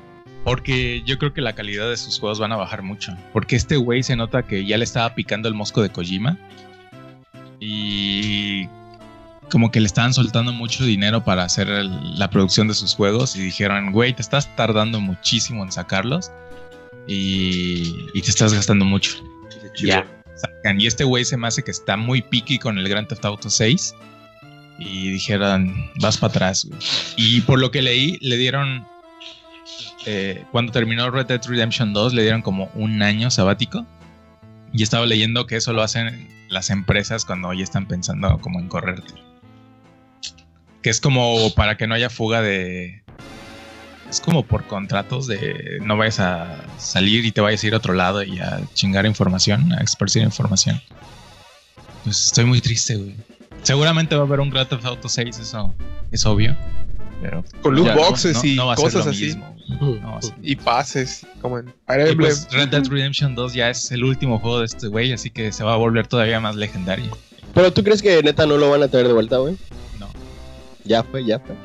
Porque 0.43 1.03
yo 1.05 1.17
creo 1.17 1.33
que 1.33 1.41
la 1.41 1.53
calidad 1.53 1.89
de 1.89 1.97
sus 1.97 2.19
juegos 2.19 2.39
van 2.39 2.51
a 2.51 2.55
bajar 2.55 2.81
mucho. 2.81 3.15
Porque 3.33 3.55
este 3.55 3.75
güey 3.77 4.03
se 4.03 4.15
nota 4.15 4.43
que 4.43 4.65
ya 4.65 4.77
le 4.77 4.83
estaba 4.85 5.13
picando 5.13 5.47
el 5.47 5.53
mosco 5.53 5.81
de 5.81 5.89
Kojima. 5.89 6.37
Y 7.59 8.67
como 9.51 9.71
que 9.71 9.79
le 9.79 9.87
estaban 9.87 10.13
soltando 10.13 10.53
mucho 10.53 10.83
dinero 10.85 11.23
para 11.23 11.43
hacer 11.43 11.67
el- 11.69 12.17
la 12.17 12.29
producción 12.29 12.67
de 12.67 12.73
sus 12.73 12.95
juegos 12.95 13.35
y 13.35 13.41
dijeron, 13.41 13.91
güey, 13.91 14.13
te 14.13 14.21
estás 14.21 14.55
tardando 14.55 14.99
muchísimo 15.01 15.63
en 15.63 15.71
sacarlos 15.71 16.31
y, 17.07 17.95
y 18.13 18.21
te 18.21 18.29
estás 18.29 18.53
gastando 18.53 18.85
mucho. 18.85 19.11
Ya. 19.81 20.05
Sacan. 20.35 20.79
Y 20.79 20.87
este 20.87 21.03
güey 21.03 21.25
se 21.25 21.35
me 21.35 21.47
hace 21.47 21.63
que 21.63 21.71
está 21.71 21.97
muy 21.97 22.21
picky 22.21 22.59
con 22.59 22.77
el 22.77 22.87
Grand 22.87 23.07
Theft 23.07 23.25
Auto 23.25 23.49
6 23.49 23.93
y 24.79 25.11
dijeron, 25.11 25.91
vas 25.99 26.17
para 26.17 26.31
atrás. 26.31 26.65
güey. 26.65 26.79
Y 27.17 27.41
por 27.41 27.59
lo 27.59 27.71
que 27.71 27.81
leí, 27.81 28.17
le 28.21 28.37
dieron, 28.37 28.87
eh, 30.05 30.45
cuando 30.51 30.71
terminó 30.71 31.11
Red 31.11 31.27
Dead 31.27 31.41
Redemption 31.45 31.93
2, 31.93 32.13
le 32.13 32.21
dieron 32.21 32.41
como 32.41 32.71
un 32.75 33.01
año 33.03 33.29
sabático. 33.29 33.85
Y 34.71 34.83
estaba 34.83 35.05
leyendo 35.05 35.45
que 35.45 35.57
eso 35.57 35.73
lo 35.73 35.81
hacen 35.81 36.29
las 36.47 36.69
empresas 36.69 37.25
cuando 37.25 37.51
ya 37.53 37.63
están 37.63 37.87
pensando 37.87 38.39
como 38.39 38.59
en 38.59 38.67
correrte. 38.67 39.13
Que 40.81 40.89
es 40.89 41.01
como 41.01 41.53
para 41.55 41.77
que 41.77 41.87
no 41.87 41.95
haya 41.95 42.09
fuga 42.09 42.41
de... 42.41 43.03
Es 44.09 44.21
como 44.21 44.43
por 44.43 44.65
contratos 44.65 45.27
de 45.27 45.79
no 45.83 45.95
vayas 45.95 46.19
a 46.19 46.65
salir 46.79 47.25
y 47.25 47.31
te 47.31 47.41
vayas 47.41 47.63
a 47.63 47.67
ir 47.67 47.73
a 47.75 47.77
otro 47.77 47.93
lado 47.93 48.23
y 48.23 48.39
a 48.39 48.59
chingar 48.73 49.05
información, 49.05 49.71
a 49.73 49.81
esparcir 49.81 50.23
información. 50.23 50.81
Pues 52.03 52.25
estoy 52.27 52.45
muy 52.45 52.59
triste, 52.59 52.95
güey. 52.95 53.15
Seguramente 53.63 54.15
va 54.15 54.21
a 54.21 54.25
haber 54.25 54.39
un 54.39 54.49
Grand 54.49 54.67
Theft 54.67 54.85
Auto 54.85 55.09
6, 55.09 55.39
eso 55.39 55.75
es 56.11 56.25
obvio. 56.25 56.55
Pero 57.21 57.43
Con 57.61 57.75
loot 57.75 57.93
boxes 57.95 58.35
no- 58.37 58.49
y 58.49 58.55
no 58.55 58.75
ser 58.75 58.83
cosas 58.83 59.07
así. 59.07 59.25
mismo, 59.25 60.19
Y 60.41 60.55
pases, 60.55 61.27
como 61.41 61.59
en 61.59 61.73
Fire 61.85 62.11
y 62.11 62.15
pues 62.15 62.47
Red 62.51 62.69
Dead 62.69 62.85
Redemption 62.87 63.35
2 63.35 63.53
ya 63.53 63.69
es 63.69 63.91
el 63.91 64.03
último 64.03 64.39
juego 64.39 64.59
de 64.59 64.65
este 64.65 64.87
güey, 64.87 65.11
así 65.11 65.29
que 65.29 65.51
se 65.51 65.63
va 65.63 65.73
a 65.73 65.77
volver 65.77 66.07
todavía 66.07 66.39
más 66.39 66.55
legendario. 66.55 67.05
Pero 67.53 67.73
tú 67.73 67.83
crees 67.83 68.01
que 68.01 68.21
neta 68.23 68.45
no 68.45 68.57
lo 68.57 68.69
van 68.69 68.83
a 68.83 68.87
traer 68.87 69.07
de 69.07 69.13
vuelta, 69.13 69.37
güey? 69.37 69.57
No. 69.99 70.07
Ya 70.85 71.03
fue, 71.03 71.25
ya 71.25 71.39
fue. 71.39 71.55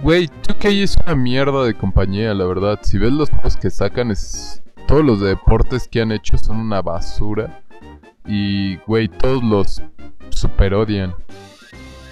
Güey, 0.00 0.28
2K 0.46 0.82
es 0.82 0.96
una 1.04 1.14
mierda 1.16 1.64
de 1.64 1.74
compañía, 1.74 2.32
la 2.34 2.44
verdad. 2.44 2.78
Si 2.82 2.98
ves 2.98 3.12
los 3.12 3.30
juegos 3.30 3.56
que 3.56 3.70
sacan, 3.70 4.10
es... 4.10 4.62
todos 4.86 5.04
los 5.04 5.20
deportes 5.20 5.88
que 5.88 6.02
han 6.02 6.12
hecho 6.12 6.36
son 6.38 6.58
una 6.58 6.80
basura. 6.82 7.62
Y, 8.26 8.76
güey, 8.86 9.08
todos 9.08 9.42
los 9.42 9.82
super 10.30 10.74
odian. 10.74 11.14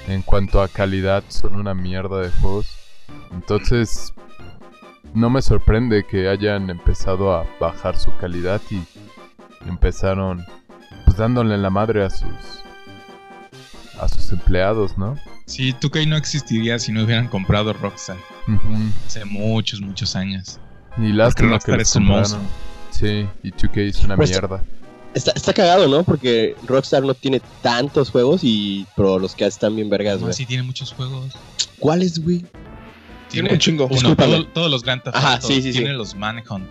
En 0.07 0.23
cuanto 0.23 0.61
a 0.63 0.69
calidad, 0.69 1.25
son 1.29 1.57
una 1.57 1.75
mierda 1.75 2.21
de 2.21 2.31
juegos. 2.31 2.67
Entonces, 3.33 4.13
no 5.15 5.31
me 5.31 5.41
sorprende 5.43 6.05
que 6.05 6.29
hayan 6.29 6.71
empezado 6.71 7.35
a 7.35 7.47
bajar 7.59 7.97
su 7.99 8.15
calidad 8.17 8.61
y 8.71 8.83
empezaron, 9.69 10.45
pues, 11.05 11.17
dándole 11.17 11.57
la 11.57 11.71
madre 11.71 12.05
a 12.05 12.11
sus 12.11 12.29
a 14.01 14.09
sus 14.09 14.33
empleados, 14.33 14.99
¿no? 14.99 15.17
Sí, 15.47 15.73
2K 15.73 16.09
no 16.09 16.17
existiría 16.17 16.79
si 16.81 16.91
no 16.91 17.05
hubieran 17.05 17.29
comprado 17.29 17.73
Rockstar 17.73 18.17
hace 19.07 19.25
muchos, 19.25 19.81
muchos 19.81 20.17
años. 20.17 20.59
Y 20.99 21.13
lástima 21.13 21.51
que 21.61 21.73
Rockstar 21.73 21.79
los 21.79 21.89
es 21.89 21.97
un 21.97 22.05
monstruo. 22.05 22.43
Sí, 22.91 23.27
y 23.43 23.53
2K 23.53 23.89
es 23.89 24.05
una 24.05 24.17
Pues, 24.17 24.31
mierda. 24.31 24.63
Está, 25.15 25.31
está 25.35 25.53
cagado, 25.55 25.87
¿no? 25.89 26.03
Porque 26.03 26.57
Rockstar 26.67 27.03
no 27.05 27.15
tiene 27.15 27.41
tantos 27.63 28.11
juegos 28.11 28.41
y 28.43 28.87
pero 28.97 29.19
los 29.19 29.35
que 29.35 29.47
están 29.47 29.77
bien 29.77 29.89
vergas, 29.89 30.17
No, 30.17 30.23
güey. 30.27 30.35
sí 30.35 30.45
tiene 30.45 30.63
muchos 30.65 30.93
juegos. 30.93 31.35
¿Cuáles, 31.79 32.23
güey? 32.23 32.45
Tiene 33.31 33.53
un 33.53 33.59
chingo. 33.59 33.89
Uno, 33.91 34.17
todo- 34.17 34.47
todos 34.49 34.71
los 34.71 34.83
Grand 34.83 35.03
Theft 35.03 35.17
Ajá, 35.17 35.41
sí, 35.41 35.55
sí, 35.63 35.73
sí. 35.73 35.79
tienen 35.79 35.97
los 35.99 36.15
Manhunt. 36.15 36.71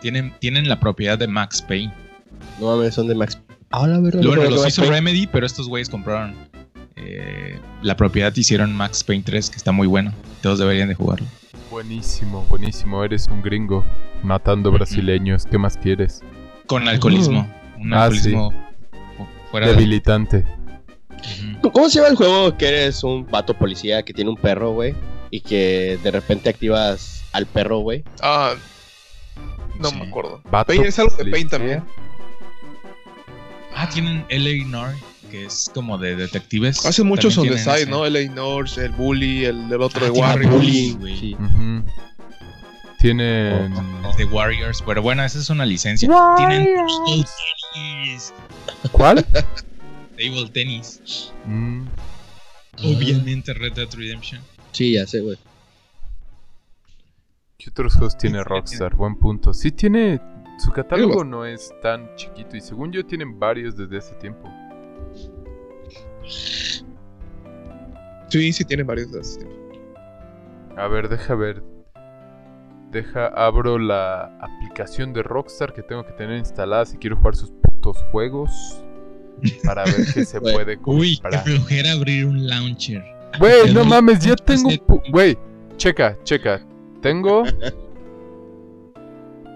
Tienen, 0.00 0.34
tienen 0.40 0.68
la 0.68 0.78
propiedad 0.80 1.16
de 1.18 1.26
Max 1.28 1.62
Payne. 1.62 1.92
No 2.60 2.66
mames, 2.76 2.94
son 2.94 3.06
de 3.08 3.14
Max. 3.14 3.38
Ahora, 3.70 3.98
verdad. 4.00 4.20
Bueno, 4.22 4.44
No, 4.44 4.50
los 4.50 4.62
no, 4.62 4.68
hizo 4.68 4.82
no, 4.84 4.90
Remedy, 4.90 5.26
pero 5.26 5.46
estos 5.46 5.68
güeyes 5.68 5.88
compraron 5.88 6.34
eh, 6.96 7.58
la 7.82 7.96
propiedad 7.96 8.32
y 8.36 8.40
hicieron 8.40 8.72
Max 8.76 9.02
Payne 9.02 9.24
3, 9.24 9.50
que 9.50 9.56
está 9.56 9.72
muy 9.72 9.86
bueno. 9.86 10.12
Todos 10.42 10.58
deberían 10.58 10.88
de 10.88 10.94
jugarlo. 10.94 11.26
Buenísimo, 11.70 12.44
buenísimo. 12.48 13.02
Eres 13.02 13.26
un 13.28 13.42
gringo 13.42 13.84
matando 14.22 14.70
brasileños. 14.70 15.46
¿Qué 15.46 15.58
más 15.58 15.76
quieres? 15.76 16.20
Con 16.66 16.86
alcoholismo. 16.88 17.48
Un 17.84 17.94
Ah, 17.94 18.04
alcoholismo 18.04 18.50
fu- 19.16 19.26
fuera 19.50 19.66
de... 19.68 19.72
Debilitante. 19.74 20.44
¿Cómo 21.72 21.88
se 21.88 21.96
llama 21.98 22.08
el 22.08 22.16
juego 22.16 22.56
que 22.56 22.68
eres 22.68 23.02
un 23.04 23.24
pato 23.24 23.54
policía 23.54 24.02
que 24.02 24.12
tiene 24.12 24.30
un 24.30 24.36
perro, 24.36 24.72
güey? 24.72 24.94
Y 25.30 25.40
que 25.40 25.98
de 26.02 26.10
repente 26.10 26.50
activas 26.50 27.22
al 27.32 27.46
perro, 27.46 27.78
güey. 27.78 28.04
Ah, 28.22 28.54
no 29.78 29.88
Sí. 29.90 29.96
me 29.96 30.06
acuerdo. 30.08 30.40
Vato 30.50 30.68
Pain 30.68 30.84
es 30.84 30.98
algo 30.98 31.14
de 31.16 31.30
Pain 31.30 31.48
también. 31.48 31.82
Ah, 33.74 33.88
tienen 33.88 34.24
L.A. 34.28 34.66
Noir, 34.68 34.94
que 35.30 35.46
es 35.46 35.70
como 35.74 35.98
de 35.98 36.14
detectives. 36.14 36.84
Hace 36.86 37.02
muchos 37.02 37.36
on 37.38 37.44
the 37.44 37.50
tienen 37.54 37.64
side, 37.64 37.82
ese. 37.82 37.90
¿no? 37.90 38.04
LA 38.08 38.30
Norse, 38.32 38.84
el 38.84 38.92
Bully, 38.92 39.44
el 39.46 39.68
del 39.68 39.82
otro 39.82 40.02
Ah, 40.02 40.10
de 40.10 40.10
Warriors. 40.10 40.54
Bully, 40.54 40.92
güey. 40.92 41.18
Sí. 41.18 41.36
Tienen. 43.00 43.74
El 43.74 44.16
de 44.16 44.24
Warriors, 44.26 44.82
pero 44.86 45.02
bueno, 45.02 45.24
esa 45.24 45.38
es 45.38 45.50
una 45.50 45.66
licencia. 45.66 46.08
Tienen 46.36 46.64
Table 46.76 47.24
Tennis. 47.74 48.32
¿Cuál? 48.92 49.24
Table 50.16 50.48
Tennis. 50.52 51.32
Mm, 51.44 51.86
Obviamente 52.78 53.52
Red 53.52 53.72
Dead 53.74 53.88
Redemption. 53.94 54.40
Sí, 54.72 54.94
ya 54.94 55.06
sé, 55.06 55.20
güey. 55.20 55.36
¿Qué 57.58 57.70
otros 57.70 57.94
juegos 57.94 58.16
tiene 58.16 58.42
Rockstar? 58.44 58.94
Buen 58.94 59.16
punto. 59.16 59.52
Sí, 59.54 59.70
tiene. 59.70 60.20
Su 60.58 60.70
catálogo 60.70 61.24
no 61.24 61.44
es 61.44 61.72
tan 61.82 62.14
chiquito 62.14 62.56
y 62.56 62.60
según 62.60 62.92
yo 62.92 63.04
tienen 63.04 63.38
varios 63.40 63.76
desde 63.76 63.98
hace 63.98 64.14
tiempo. 64.16 64.48
Sí, 68.28 68.52
sí, 68.52 68.64
tiene 68.64 68.84
varios 68.84 69.10
de 69.12 69.20
esos. 69.20 69.38
A 70.76 70.86
ver, 70.88 71.08
deja 71.08 71.34
ver. 71.34 71.62
Deja, 72.90 73.26
abro 73.26 73.78
la 73.78 74.38
aplicación 74.40 75.12
de 75.12 75.22
Rockstar 75.24 75.72
que 75.72 75.82
tengo 75.82 76.04
que 76.06 76.12
tener 76.12 76.38
instalada 76.38 76.86
si 76.86 76.96
quiero 76.98 77.16
jugar 77.16 77.34
sus 77.34 77.50
putos 77.84 78.04
juegos. 78.10 78.80
Para 79.64 79.84
ver 79.84 80.06
qué 80.14 80.24
se 80.24 80.40
puede 80.40 80.78
Uy, 80.84 81.16
qué 81.16 81.22
comprar. 81.22 81.44
flojera 81.44 81.92
abrir 81.92 82.26
un 82.26 82.46
launcher. 82.46 83.04
Güey, 83.38 83.74
no 83.74 83.84
mames, 83.84 84.20
ya 84.20 84.36
tengo. 84.36 84.70
Güey, 85.10 85.36
checa, 85.76 86.16
checa. 86.24 86.60
Tengo. 87.02 87.42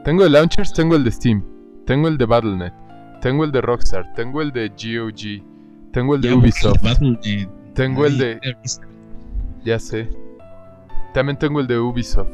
Tengo 0.05 0.25
el 0.27 0.33
launchers, 0.33 0.73
tengo 0.73 0.97
el 0.97 1.05
de 1.05 1.11
Steam. 1.13 1.45
Tengo 1.87 2.09
el 2.09 2.19
de 2.19 2.25
Battle.net. 2.27 2.73
Tengo 3.21 3.45
el 3.45 3.53
de 3.53 3.61
Rockstar. 3.61 4.13
Tengo 4.15 4.43
el 4.43 4.53
de 4.53 4.69
GOG. 4.69 5.93
Tengo 5.93 6.15
el 6.17 6.21
de 6.21 6.29
Ya, 6.29 6.35
Ubisoft. 6.37 6.83
Battle.net. 6.83 7.49
Tengo 7.75 8.07
el 8.07 8.19
de. 8.19 8.41
Ya 9.65 9.79
sé. 9.79 10.09
También 11.15 11.39
tengo 11.39 11.61
el 11.61 11.67
de 11.67 11.79
Ubisoft. 11.79 12.29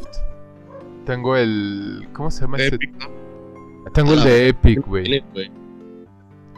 Tengo 1.07 1.37
el. 1.37 2.09
¿Cómo 2.13 2.31
se 2.31 2.43
llama 2.43 2.57
ese? 2.57 2.75
Epic, 2.75 2.91
¿no? 2.99 3.91
Tengo 3.93 4.15
el 4.15 4.21
Ah, 4.21 4.25
de 4.25 4.49
Epic, 4.49 4.87
güey. 4.87 5.23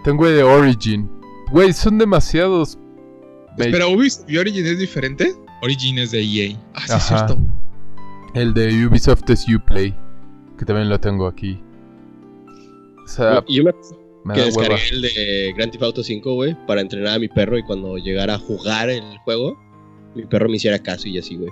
Tengo 0.07 0.25
el 0.29 0.37
de 0.37 0.43
Origin. 0.45 1.11
Güey, 1.51 1.73
son 1.73 1.99
demasiados. 1.99 2.79
Espera, 3.59 3.89
Ubisoft 3.89 4.31
y 4.31 4.39
Origin 4.39 4.65
es 4.65 4.79
diferente. 4.79 5.35
Origin 5.63 5.99
es 5.99 6.13
de 6.13 6.21
EA. 6.23 6.57
Ah, 6.75 6.81
sí, 6.81 6.93
Ajá. 6.93 6.97
es 6.97 7.03
cierto. 7.09 7.39
El 8.35 8.55
de 8.55 8.87
Ubisoft 8.87 9.29
es 9.31 9.45
Uplay. 9.49 9.93
Que 10.57 10.65
también 10.65 10.89
lo 10.89 11.01
tengo 11.01 11.27
aquí. 11.27 11.61
O 13.05 13.09
sea, 13.09 13.43
Y 13.49 13.57
yo 13.57 13.65
me 13.65 13.73
me 14.25 14.35
que 14.35 14.41
hueva. 14.43 14.47
descargué 14.77 14.89
el 14.93 15.03
de 15.03 15.55
Grand 15.57 15.73
Theft 15.73 15.83
Auto 15.83 16.03
5, 16.05 16.35
güey, 16.35 16.57
para 16.69 16.81
entrenar 16.83 17.15
a 17.15 17.19
mi 17.19 17.27
perro 17.29 17.59
y 17.59 17.65
cuando 17.65 17.97
llegara 17.97 18.35
a 18.35 18.39
jugar 18.39 18.89
el 18.91 19.03
juego, 19.25 19.59
mi 20.15 20.25
perro 20.25 20.49
me 20.49 20.55
hiciera 20.57 20.79
caso 20.79 21.09
y 21.09 21.19
así, 21.19 21.35
güey. 21.37 21.51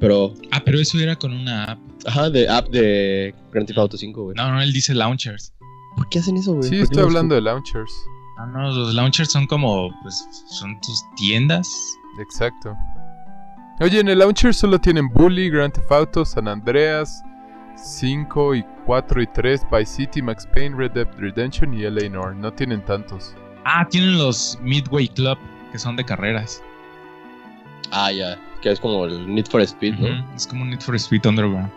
Pero, 0.00 0.34
Ah, 0.50 0.62
pero 0.64 0.78
eso 0.78 0.98
era 0.98 1.16
con 1.16 1.32
una 1.32 1.64
app. 1.64 1.78
ajá, 2.06 2.28
de 2.30 2.46
app 2.48 2.68
de 2.68 3.34
Grand 3.52 3.66
Theft 3.66 3.78
Auto 3.78 3.96
5, 3.96 4.22
güey. 4.24 4.36
No, 4.36 4.50
no, 4.52 4.60
él 4.62 4.72
dice 4.72 4.94
launchers. 4.94 5.54
¿Por 5.98 6.08
qué 6.08 6.20
hacen 6.20 6.36
eso, 6.36 6.52
güey? 6.52 6.62
Sí, 6.62 6.70
¿Por 6.70 6.78
qué 6.78 6.84
estoy 6.84 7.02
hablando 7.02 7.34
de 7.34 7.40
launchers. 7.40 7.92
Ah, 8.38 8.46
no, 8.46 8.70
los 8.70 8.94
launchers 8.94 9.32
son 9.32 9.46
como, 9.46 9.90
pues, 10.02 10.28
son 10.46 10.80
tus 10.80 11.04
tiendas. 11.16 11.68
Exacto. 12.20 12.76
Oye, 13.80 14.00
en 14.00 14.08
el 14.08 14.20
launcher 14.20 14.54
solo 14.54 14.80
tienen 14.80 15.08
Bully, 15.08 15.50
Grand 15.50 15.72
Theft 15.72 15.90
Auto, 15.90 16.24
San 16.24 16.48
Andreas, 16.48 17.22
5 17.76 18.54
y 18.54 18.64
4 18.86 19.22
y 19.22 19.26
3, 19.26 19.66
Vice 19.70 19.86
City, 19.86 20.22
Max 20.22 20.46
Payne, 20.54 20.76
Red 20.76 20.92
Dead 20.92 21.08
Redemption 21.16 21.74
y 21.74 21.82
LA 21.82 22.08
Noir. 22.08 22.34
No 22.34 22.52
tienen 22.52 22.84
tantos. 22.84 23.34
Ah, 23.64 23.86
tienen 23.88 24.18
los 24.18 24.58
Midway 24.62 25.08
Club, 25.08 25.36
que 25.72 25.78
son 25.78 25.96
de 25.96 26.04
carreras. 26.04 26.62
Ah, 27.90 28.12
ya, 28.12 28.38
que 28.62 28.70
es 28.70 28.78
como 28.80 29.04
el 29.04 29.34
Need 29.34 29.46
for 29.46 29.60
Speed, 29.62 29.94
¿no? 29.98 30.34
Es 30.36 30.46
como 30.46 30.62
un 30.62 30.70
Need 30.70 30.80
for 30.80 30.94
Speed 30.94 31.26
Underground. 31.26 31.70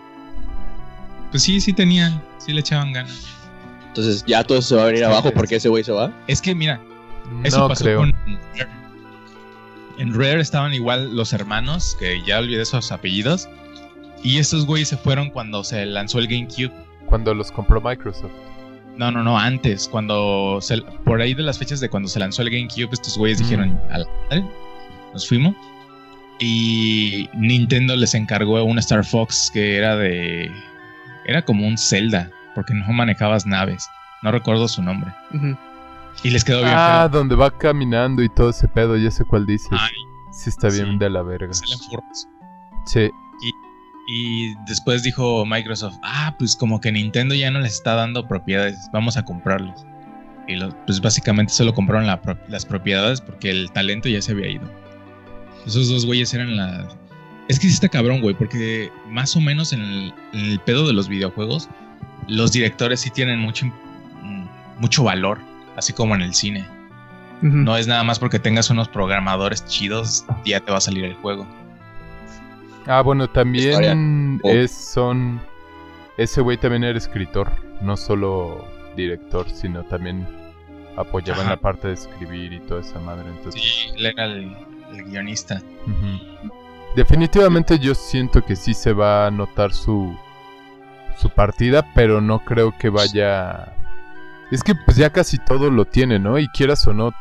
Pues 1.31 1.43
sí, 1.43 1.60
sí 1.60 1.73
tenían, 1.73 2.21
sí 2.38 2.53
le 2.53 2.60
echaban 2.60 2.93
ganas. 2.93 3.40
Entonces 3.91 4.23
ya 4.25 4.43
todo 4.43 4.62
se 4.62 4.75
va 4.75 4.84
a 4.84 4.86
venir 4.86 5.04
abajo 5.04 5.27
es- 5.30 5.34
porque 5.34 5.56
ese 5.58 5.67
güey 5.69 5.84
se 5.84 5.91
va. 5.91 6.12
Es 6.27 6.41
que 6.41 6.56
mira, 6.56 6.80
eso 7.43 7.60
no 7.60 7.67
pasó 7.67 7.84
creo. 7.84 7.99
con 7.99 8.12
Rare. 8.58 8.69
En 9.97 10.13
Rare 10.13 10.39
estaban 10.41 10.73
igual 10.73 11.15
los 11.15 11.34
hermanos, 11.34 11.95
que 11.99 12.21
ya 12.25 12.39
olvidé 12.39 12.62
esos 12.63 12.91
apellidos. 12.91 13.47
Y 14.23 14.38
estos 14.39 14.65
güeyes 14.65 14.88
se 14.89 14.97
fueron 14.97 15.30
cuando 15.30 15.63
se 15.63 15.86
lanzó 15.86 16.19
el 16.19 16.27
GameCube. 16.27 16.71
Cuando 17.08 17.34
los 17.34 17.51
compró 17.51 17.82
Microsoft. 17.82 18.32
No, 18.97 19.12
no, 19.12 19.23
no, 19.23 19.38
antes, 19.38 19.88
cuando 19.88 20.60
se- 20.62 20.82
por 21.04 21.21
ahí 21.21 21.34
de 21.34 21.43
las 21.43 21.58
fechas 21.58 21.80
de 21.80 21.89
cuando 21.89 22.08
se 22.08 22.19
lanzó 22.19 22.41
el 22.41 22.49
GameCube, 22.49 22.89
estos 22.93 23.17
güeyes 23.17 23.39
Mm. 23.39 23.43
dijeron, 23.43 23.82
"A 23.89 23.97
la 23.99 24.06
madre, 24.30 24.45
nos 25.13 25.27
fuimos. 25.27 25.56
Y 26.39 27.30
Nintendo 27.34 27.95
les 27.95 28.13
encargó 28.15 28.63
un 28.63 28.80
Star 28.80 29.06
Fox 29.06 29.51
que 29.54 29.77
era 29.77 29.95
de. 29.97 30.49
Era 31.25 31.43
como 31.43 31.67
un 31.67 31.77
Zelda, 31.77 32.32
porque 32.56 32.74
no 32.74 32.92
manejabas 32.94 33.46
naves. 33.46 33.88
No 34.22 34.32
recuerdo 34.32 34.68
su 34.68 34.82
nombre. 34.84 35.12
Y 36.24 36.30
les 36.30 36.44
quedó 36.44 36.60
bien 36.60 36.74
Ah, 36.76 37.08
feo. 37.10 37.20
donde 37.20 37.36
va 37.36 37.58
caminando 37.58 38.22
y 38.22 38.30
todo 38.30 38.50
ese 38.52 38.68
pedo, 38.68 38.98
ya 38.98 39.10
sé 39.12 39.24
cuál 39.26 39.46
dices. 39.46 39.70
Ay, 39.72 39.92
Sí 40.32 40.50
está 40.50 40.70
bien 40.70 40.92
sí. 40.94 40.98
de 41.00 41.10
la 41.10 41.22
verga. 41.24 41.54
salen 41.54 41.78
furros. 41.80 42.28
Sí. 42.86 43.10
Y 44.08 44.56
después 44.66 45.04
dijo 45.04 45.46
Microsoft, 45.46 45.98
ah, 46.04 46.36
pues 46.38 46.56
como 46.56 46.82
que 46.82 46.92
Nintendo 46.92 47.34
ya 47.36 47.50
no 47.52 47.60
les 47.60 47.74
está 47.74 47.94
dando 47.96 48.28
propiedades, 48.28 48.78
vamos 48.92 49.16
a 49.18 49.24
comprarlos. 49.24 49.86
Y 50.48 50.56
lo- 50.56 50.76
pues 50.86 51.00
básicamente 51.02 51.54
solo 51.54 51.74
compraron 51.74 52.08
la 52.08 52.20
las 52.50 52.66
propiedades 52.66 53.22
porque 53.22 53.50
el 53.52 53.72
talento 53.72 54.10
ya 54.10 54.22
se 54.22 54.32
había 54.34 54.50
ido. 54.50 54.64
Esos 55.66 55.88
dos 55.90 56.06
güeyes 56.06 56.34
eran 56.34 56.58
la... 56.58 56.88
Es 57.48 57.60
que 57.60 57.68
sí 57.68 57.74
está 57.74 57.88
cabrón, 57.90 58.22
güey, 58.22 58.36
porque 58.36 58.92
más 59.08 59.36
o 59.36 59.42
menos 59.42 59.72
en 59.74 59.82
el, 59.82 60.14
en 60.34 60.40
el 60.46 60.60
pedo 60.60 60.88
de 60.88 60.94
los 60.94 61.08
videojuegos, 61.08 61.70
los 62.32 62.54
directores 62.54 63.02
sí 63.02 63.10
tienen 63.10 63.39
mucho, 63.39 63.65
mucho 64.80 65.04
valor, 65.04 65.39
así 65.76 65.91
como 65.94 66.15
en 66.15 66.22
el 66.22 66.34
cine. 66.34 66.65
No 67.41 67.76
es 67.76 67.88
nada 67.88 68.04
más 68.04 68.20
porque 68.20 68.38
tengas 68.39 68.70
unos 68.70 68.88
programadores 68.88 69.65
chidos, 69.65 70.26
ya 70.46 70.60
te 70.60 70.72
va 70.72 70.78
a 70.78 70.82
salir 70.82 71.06
el 71.06 71.15
juego. 71.15 71.46
Ah, 72.86 73.02
bueno, 73.02 73.28
también. 73.28 74.39
Oh. 74.44 74.50
es, 74.50 74.72
son... 74.72 75.41
Ese 76.17 76.41
güey 76.41 76.58
también 76.58 76.84
era 76.84 76.98
escritor, 76.98 77.52
no 77.82 77.98
solo 77.98 78.65
director, 78.96 79.50
sino 79.50 79.84
también 79.86 80.28
apoyaba 80.96 81.41
en 81.41 81.50
la 81.50 81.58
parte 81.58 81.88
de 81.88 81.96
escribir 81.96 82.54
y 82.54 82.60
toda 82.60 82.82
esa 82.82 83.00
madre. 83.00 83.28
Entonces, 83.30 83.62
Sí, 83.62 83.89
él 83.98 84.06
era 84.06 84.26
el, 84.26 84.56
el 84.94 85.04
guionista. 85.06 85.62
Definitivamente 86.96 87.80
yo 87.80 87.96
siento 87.96 88.44
que 88.44 88.56
sí 88.56 88.74
se 88.74 88.94
va 88.94 89.28
a 89.28 89.32
notar 89.32 89.74
su, 89.74 90.15
su 91.17 91.30
partida, 91.30 91.86
pero 91.93 92.21
no 92.21 92.39
creo 92.39 92.78
que 92.78 92.89
vaya... 92.89 93.74
Es 94.52 94.63
que 94.63 94.76
pues 94.76 94.97
ya 94.97 95.12
casi 95.12 95.38
todo 95.38 95.69
lo 95.71 95.86
tiene, 95.86 96.19
¿no? 96.19 96.38
Y 96.38 96.47
quieras 96.50 96.86
o 96.88 96.93
no, 96.93 97.13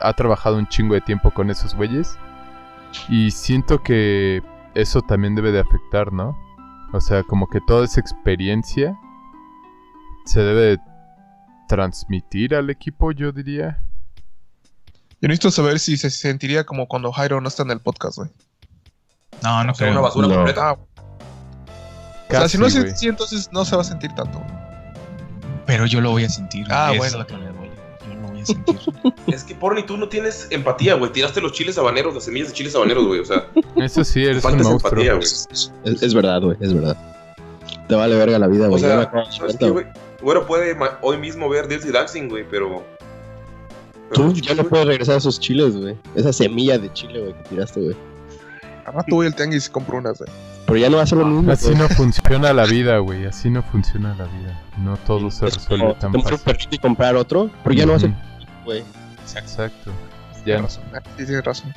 ha 0.00 0.12
trabajado 0.12 0.56
un 0.58 0.66
chingo 0.68 0.94
de 0.94 1.00
tiempo 1.00 1.30
con 1.30 1.50
esos 1.50 1.74
güeyes. 1.74 2.18
Y 3.08 3.30
siento 3.30 3.82
que 3.82 4.42
eso 4.74 5.00
también 5.02 5.34
debe 5.34 5.50
de 5.50 5.60
afectar, 5.60 6.12
¿no? 6.12 6.36
O 6.92 7.00
sea, 7.00 7.22
como 7.22 7.48
que 7.48 7.60
toda 7.66 7.84
esa 7.86 8.00
experiencia 8.00 8.94
se 10.26 10.40
debe 10.40 10.60
de 10.62 10.78
transmitir 11.68 12.54
al 12.54 12.68
equipo, 12.70 13.12
yo 13.12 13.32
diría. 13.32 13.80
Yo 15.20 15.28
necesito 15.28 15.50
saber 15.50 15.78
si 15.78 15.96
se 15.96 16.10
sentiría 16.10 16.64
como 16.64 16.86
cuando 16.86 17.10
Jairo 17.12 17.40
no 17.40 17.48
está 17.48 17.62
en 17.62 17.70
el 17.70 17.80
podcast, 17.80 18.18
güey. 18.18 18.30
No, 19.42 19.64
no 19.64 19.72
O 19.72 19.74
sea, 19.74 19.86
creo. 19.86 19.92
una 19.92 20.00
basura 20.02 20.28
No. 20.28 20.34
completa. 20.34 20.76
Ah, 22.24 22.28
o 22.28 22.30
sea, 22.30 22.40
Casi, 22.40 22.56
si 22.56 22.62
no 22.62 22.70
se 22.70 22.96
sí, 22.96 23.08
entonces 23.08 23.48
no 23.52 23.64
se 23.64 23.76
va 23.76 23.82
a 23.82 23.84
sentir 23.84 24.12
tanto. 24.14 24.42
Pero 25.66 25.86
yo 25.86 26.00
lo 26.00 26.10
voy 26.10 26.24
a 26.24 26.28
sentir. 26.28 26.66
Ah, 26.70 26.90
Eso 26.92 26.98
bueno. 26.98 27.12
es 27.12 27.18
lo 27.20 27.26
que 27.26 27.36
me 27.36 27.48
duele. 27.50 27.70
Yo 28.08 28.14
lo 28.20 28.28
voy 28.28 28.40
a 28.40 28.46
sentir. 28.46 28.74
Es 29.34 29.44
que, 29.44 29.54
Porni, 29.54 29.82
tú 29.84 29.96
no 29.96 30.08
tienes 30.08 30.46
empatía, 30.50 30.94
güey. 30.94 31.10
Tiraste 31.12 31.40
los 31.40 31.52
chiles 31.52 31.76
habaneros, 31.78 32.14
las 32.14 32.24
semillas 32.24 32.48
de 32.48 32.54
chiles 32.54 32.74
habaneros, 32.74 33.06
güey. 33.06 33.20
O 33.20 33.24
sea, 33.24 33.46
Eso 33.76 34.04
sí, 34.04 34.22
eres 34.24 34.44
un 34.44 34.56
monstruo. 34.62 34.72
empatía, 35.02 35.12
güey. 35.14 35.24
Es, 35.24 35.70
es 36.02 36.14
verdad, 36.14 36.40
güey, 36.42 36.56
es 36.60 36.72
verdad. 36.74 36.96
Te 37.88 37.94
vale 37.94 38.14
verga 38.16 38.38
la 38.38 38.46
vida, 38.46 38.66
O 38.66 38.70
güey. 38.70 38.82
Ya 38.82 38.88
me 38.88 38.94
sea, 38.94 39.02
acabo 39.02 39.18
de 39.18 39.24
dar 39.24 39.32
¿sabes 39.34 39.38
cuenta, 39.56 39.58
qué, 39.66 39.70
güey. 39.70 39.84
güey? 39.84 39.96
Güero 40.22 40.46
puede 40.46 40.76
hoy 41.02 41.18
mismo 41.18 41.48
ver 41.48 41.68
Dirty 41.68 41.90
Dancing, 41.90 42.28
güey, 42.28 42.44
pero... 42.50 42.82
pero 44.10 44.30
Tú 44.30 44.32
ya 44.34 44.54
no 44.54 44.64
puedes 44.64 44.86
regresar 44.86 45.16
a 45.16 45.18
esos 45.18 45.38
chiles, 45.40 45.76
güey. 45.76 45.96
Esa 46.14 46.32
semilla 46.32 46.78
de 46.78 46.90
chile, 46.92 47.20
güey, 47.20 47.32
que 47.34 47.42
tiraste, 47.50 47.80
güey. 47.80 47.96
Al 48.86 48.94
rato 48.94 49.16
voy 49.16 49.26
al 49.26 49.34
tianguis 49.34 49.66
y 49.66 49.70
compro 49.70 49.98
unas, 49.98 50.18
güey. 50.18 50.30
Pero 50.66 50.78
ya 50.78 50.88
no 50.90 50.96
va 50.96 51.02
a 51.02 51.06
ser 51.06 51.18
lo 51.18 51.26
mismo. 51.26 51.52
Así 51.52 51.66
güey. 51.66 51.78
no 51.78 51.88
funciona 51.90 52.52
la 52.52 52.64
vida, 52.64 52.98
güey. 52.98 53.26
Así 53.26 53.50
no 53.50 53.62
funciona 53.62 54.14
la 54.16 54.24
vida. 54.24 54.60
No 54.78 54.96
todo 54.98 55.30
se 55.30 55.46
Es 55.46 55.54
resuelve 55.56 55.84
como 55.84 55.94
tan 55.96 56.12
comprar 56.12 56.32
un 56.34 56.38
fácil. 56.40 56.54
perrito 56.56 56.76
y 56.76 56.78
comprar 56.78 57.16
otro, 57.16 57.50
pero 57.62 57.74
ya 57.74 57.84
no 57.86 57.92
va 57.92 57.96
a 57.98 58.00
ser, 58.00 58.10
Ujú, 58.10 58.18
güey. 58.64 58.82
Exacto. 59.36 59.90
Ya 60.38 60.44
Tienes 60.44 60.60
no. 60.60 60.66
razón. 60.66 60.84
Ah, 60.94 61.00
Sí, 61.18 61.24
tienes 61.26 61.44
razón. 61.44 61.74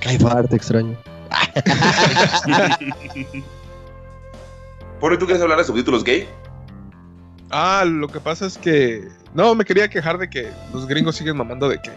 Caifar, 0.00 0.48
te 0.48 0.56
extraño. 0.56 0.96
Porni, 5.00 5.18
¿tú 5.18 5.24
quieres 5.26 5.42
hablar 5.42 5.58
de 5.58 5.64
subtítulos 5.64 6.04
gay? 6.04 6.28
Ah, 7.50 7.84
lo 7.86 8.08
que 8.08 8.20
pasa 8.20 8.46
es 8.46 8.58
que. 8.58 9.08
No, 9.34 9.54
me 9.54 9.64
quería 9.64 9.88
quejar 9.88 10.18
de 10.18 10.28
que 10.28 10.50
los 10.72 10.86
gringos 10.86 11.16
siguen 11.16 11.36
mamando 11.36 11.68
de 11.68 11.80
que. 11.80 11.90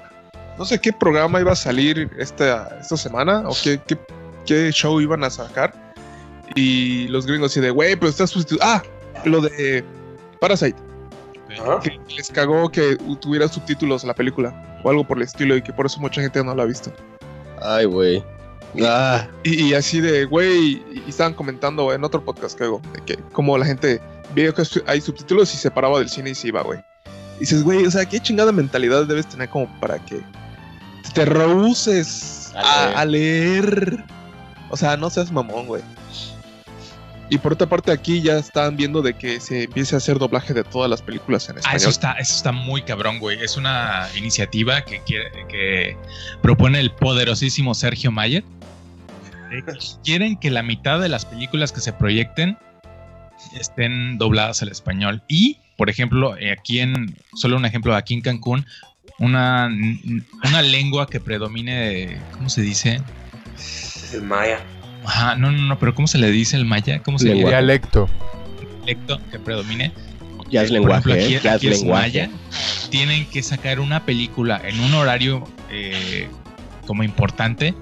No 0.58 0.66
sé 0.66 0.80
qué 0.80 0.94
programa 0.94 1.40
iba 1.40 1.52
a 1.52 1.56
salir 1.56 2.12
esta, 2.18 2.78
esta 2.80 2.96
semana 2.96 3.44
o 3.48 3.54
qué, 3.64 3.80
qué, 3.88 3.98
qué 4.46 4.72
show 4.72 5.00
iban 5.02 5.24
a 5.24 5.30
sacar. 5.30 5.74
Y 6.56 7.08
los 7.08 7.26
gringos 7.26 7.52
así 7.52 7.60
de, 7.62 7.72
güey, 7.72 7.96
pero 7.96 8.10
está 8.10 8.28
subtitulado. 8.28 8.72
Ah, 8.72 8.84
lo 9.26 9.42
de 9.42 9.84
Parasite. 10.40 10.76
Que 11.84 12.00
les 12.16 12.30
cagó 12.30 12.70
que 12.70 12.98
tuviera 13.22 13.48
subtítulos 13.48 14.04
la 14.04 14.16
película 14.16 14.80
o 14.84 14.90
algo 14.90 15.04
por 15.06 15.18
el 15.18 15.24
estilo 15.24 15.56
y 15.56 15.62
que 15.62 15.72
por 15.72 15.86
eso 15.86 16.00
mucha 16.00 16.22
gente 16.22 16.44
no 16.44 16.56
la 16.56 16.64
ha 16.64 16.66
visto. 16.66 16.92
Ay, 17.62 17.86
güey. 17.86 18.24
Ah, 18.84 19.28
Y, 19.44 19.66
y 19.66 19.74
así 19.76 20.02
de, 20.02 20.26
güey, 20.26 20.84
y 20.92 21.04
estaban 21.08 21.34
comentando 21.34 21.94
en 21.94 22.04
otro 22.04 22.24
podcast 22.26 22.58
que 22.58 22.64
hago, 22.64 22.82
de 22.94 23.02
que 23.02 23.18
como 23.32 23.56
la 23.58 23.66
gente 23.66 24.02
veía 24.34 24.52
que 24.52 24.64
hay 24.88 25.00
subtítulos 25.00 25.54
y 25.54 25.58
se 25.58 25.70
paraba 25.70 26.00
del 26.00 26.10
cine 26.10 26.32
y 26.32 26.36
se 26.36 26.48
iba, 26.48 26.64
güey. 26.64 26.80
Y 27.38 27.42
dices, 27.42 27.64
güey, 27.64 27.86
o 27.86 27.92
sea, 27.92 28.06
qué 28.06 28.20
chingada 28.20 28.52
mentalidad 28.52 29.06
debes 29.06 29.28
tener 29.28 29.50
como 29.50 29.68
para 29.80 30.00
que 30.00 30.22
te 31.14 31.26
rehuses 31.26 32.52
A 32.56 32.86
a, 32.96 33.02
a 33.02 33.06
leer. 33.06 34.04
O 34.74 34.78
sea, 34.78 34.98
no 34.98 35.08
seas 35.12 35.32
mamón, 35.32 35.68
güey. 35.68 35.84
Y 37.30 37.38
por 37.38 37.54
otra 37.54 37.68
parte, 37.70 37.92
aquí 37.92 38.24
ya 38.24 38.40
están 38.40 38.76
viendo 38.76 39.04
de 39.04 39.14
que 39.14 39.40
se 39.40 39.66
empiece 39.66 39.94
a 39.94 40.00
hacer 40.00 40.18
doblaje 40.18 40.52
de 40.56 40.64
todas 40.64 40.90
las 40.90 41.04
películas 41.04 41.48
en 41.48 41.58
Ah, 41.58 41.60
español. 41.60 41.78
eso 41.78 41.90
está, 41.92 42.14
eso 42.14 42.34
está 42.36 42.52
muy 42.52 42.82
cabrón, 42.82 43.20
güey. 43.20 43.38
Es 43.40 43.56
una 43.56 44.08
iniciativa 44.18 44.84
que 44.84 45.00
quiere, 45.06 45.30
que 45.48 45.96
propone 46.42 46.80
el 46.80 46.90
poderosísimo 46.90 47.76
Sergio 47.76 48.12
Mayer. 48.12 48.44
Eh, 49.52 49.62
Quieren 50.04 50.38
que 50.38 50.50
la 50.50 50.64
mitad 50.64 51.00
de 51.00 51.08
las 51.08 51.26
películas 51.26 51.72
que 51.72 51.80
se 51.82 51.94
proyecten 51.94 52.58
estén 53.60 54.18
dobladas 54.18 54.64
al 54.64 54.70
español. 54.70 55.22
Y, 55.28 55.60
por 55.78 55.92
ejemplo, 55.92 56.36
eh, 56.38 56.52
aquí 56.52 56.80
en, 56.80 57.16
solo 57.36 57.58
un 57.58 57.66
ejemplo, 57.66 57.96
aquí 57.96 58.16
en 58.16 58.22
Cancún, 58.22 58.66
una, 59.20 59.70
una 60.44 60.62
lengua 60.64 61.06
que 61.08 61.20
predomine, 61.20 62.18
¿cómo 62.32 62.50
se 62.50 62.62
dice? 62.64 63.02
Es 64.14 64.22
el 64.22 64.28
Maya. 64.28 64.60
Ajá, 65.06 65.36
no, 65.36 65.52
no, 65.52 65.62
no, 65.64 65.80
pero 65.80 65.94
¿cómo 65.96 66.08
se 66.08 66.18
le 66.18 66.32
dice 66.32 66.56
el 66.56 66.64
maya? 66.66 67.02
¿Cómo 67.04 67.20
se 67.20 67.28
le 67.28 67.34
Dialecto. 67.34 68.08
dialecto 68.86 69.20
que 69.32 69.38
predomine? 69.40 69.92
ya 70.50 70.62
es 70.62 70.70
Por 70.70 70.80
lenguaje, 70.80 71.10
ejemplo, 71.10 71.26
aquí, 71.26 71.34
¿eh? 71.36 71.40
Ya 71.44 71.50
es 71.52 71.56
aquí 71.58 71.68
es 71.68 71.80
lenguaje. 71.82 72.08
maya. 72.08 72.30
Tienen 72.90 73.26
que 73.30 73.42
sacar 73.44 73.80
una 73.82 74.06
película 74.06 74.62
en 74.64 74.80
un 74.80 74.94
horario 74.94 75.44
eh, 75.72 76.30
como 76.88 77.04
importante. 77.04 77.74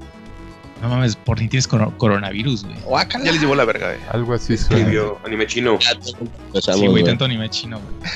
No 0.81 0.89
mames, 0.89 1.15
por 1.15 1.39
ni 1.39 1.47
tienes 1.47 1.67
coro- 1.67 1.95
coronavirus, 1.97 2.63
güey. 2.63 2.75
Guácala. 2.85 3.25
Ya 3.25 3.31
les 3.33 3.41
llevó 3.41 3.53
la 3.55 3.65
verga, 3.65 3.87
güey. 3.89 3.99
Algo 4.11 4.33
así. 4.33 4.53
Escribió 4.53 5.19
anime 5.25 5.45
chino. 5.45 5.73
Empezamos, 5.73 6.79
Sí, 6.79 6.87
güey, 6.87 7.03
tanto 7.03 7.25
anime 7.25 7.49
chino, 7.49 7.79
güey. 7.79 8.11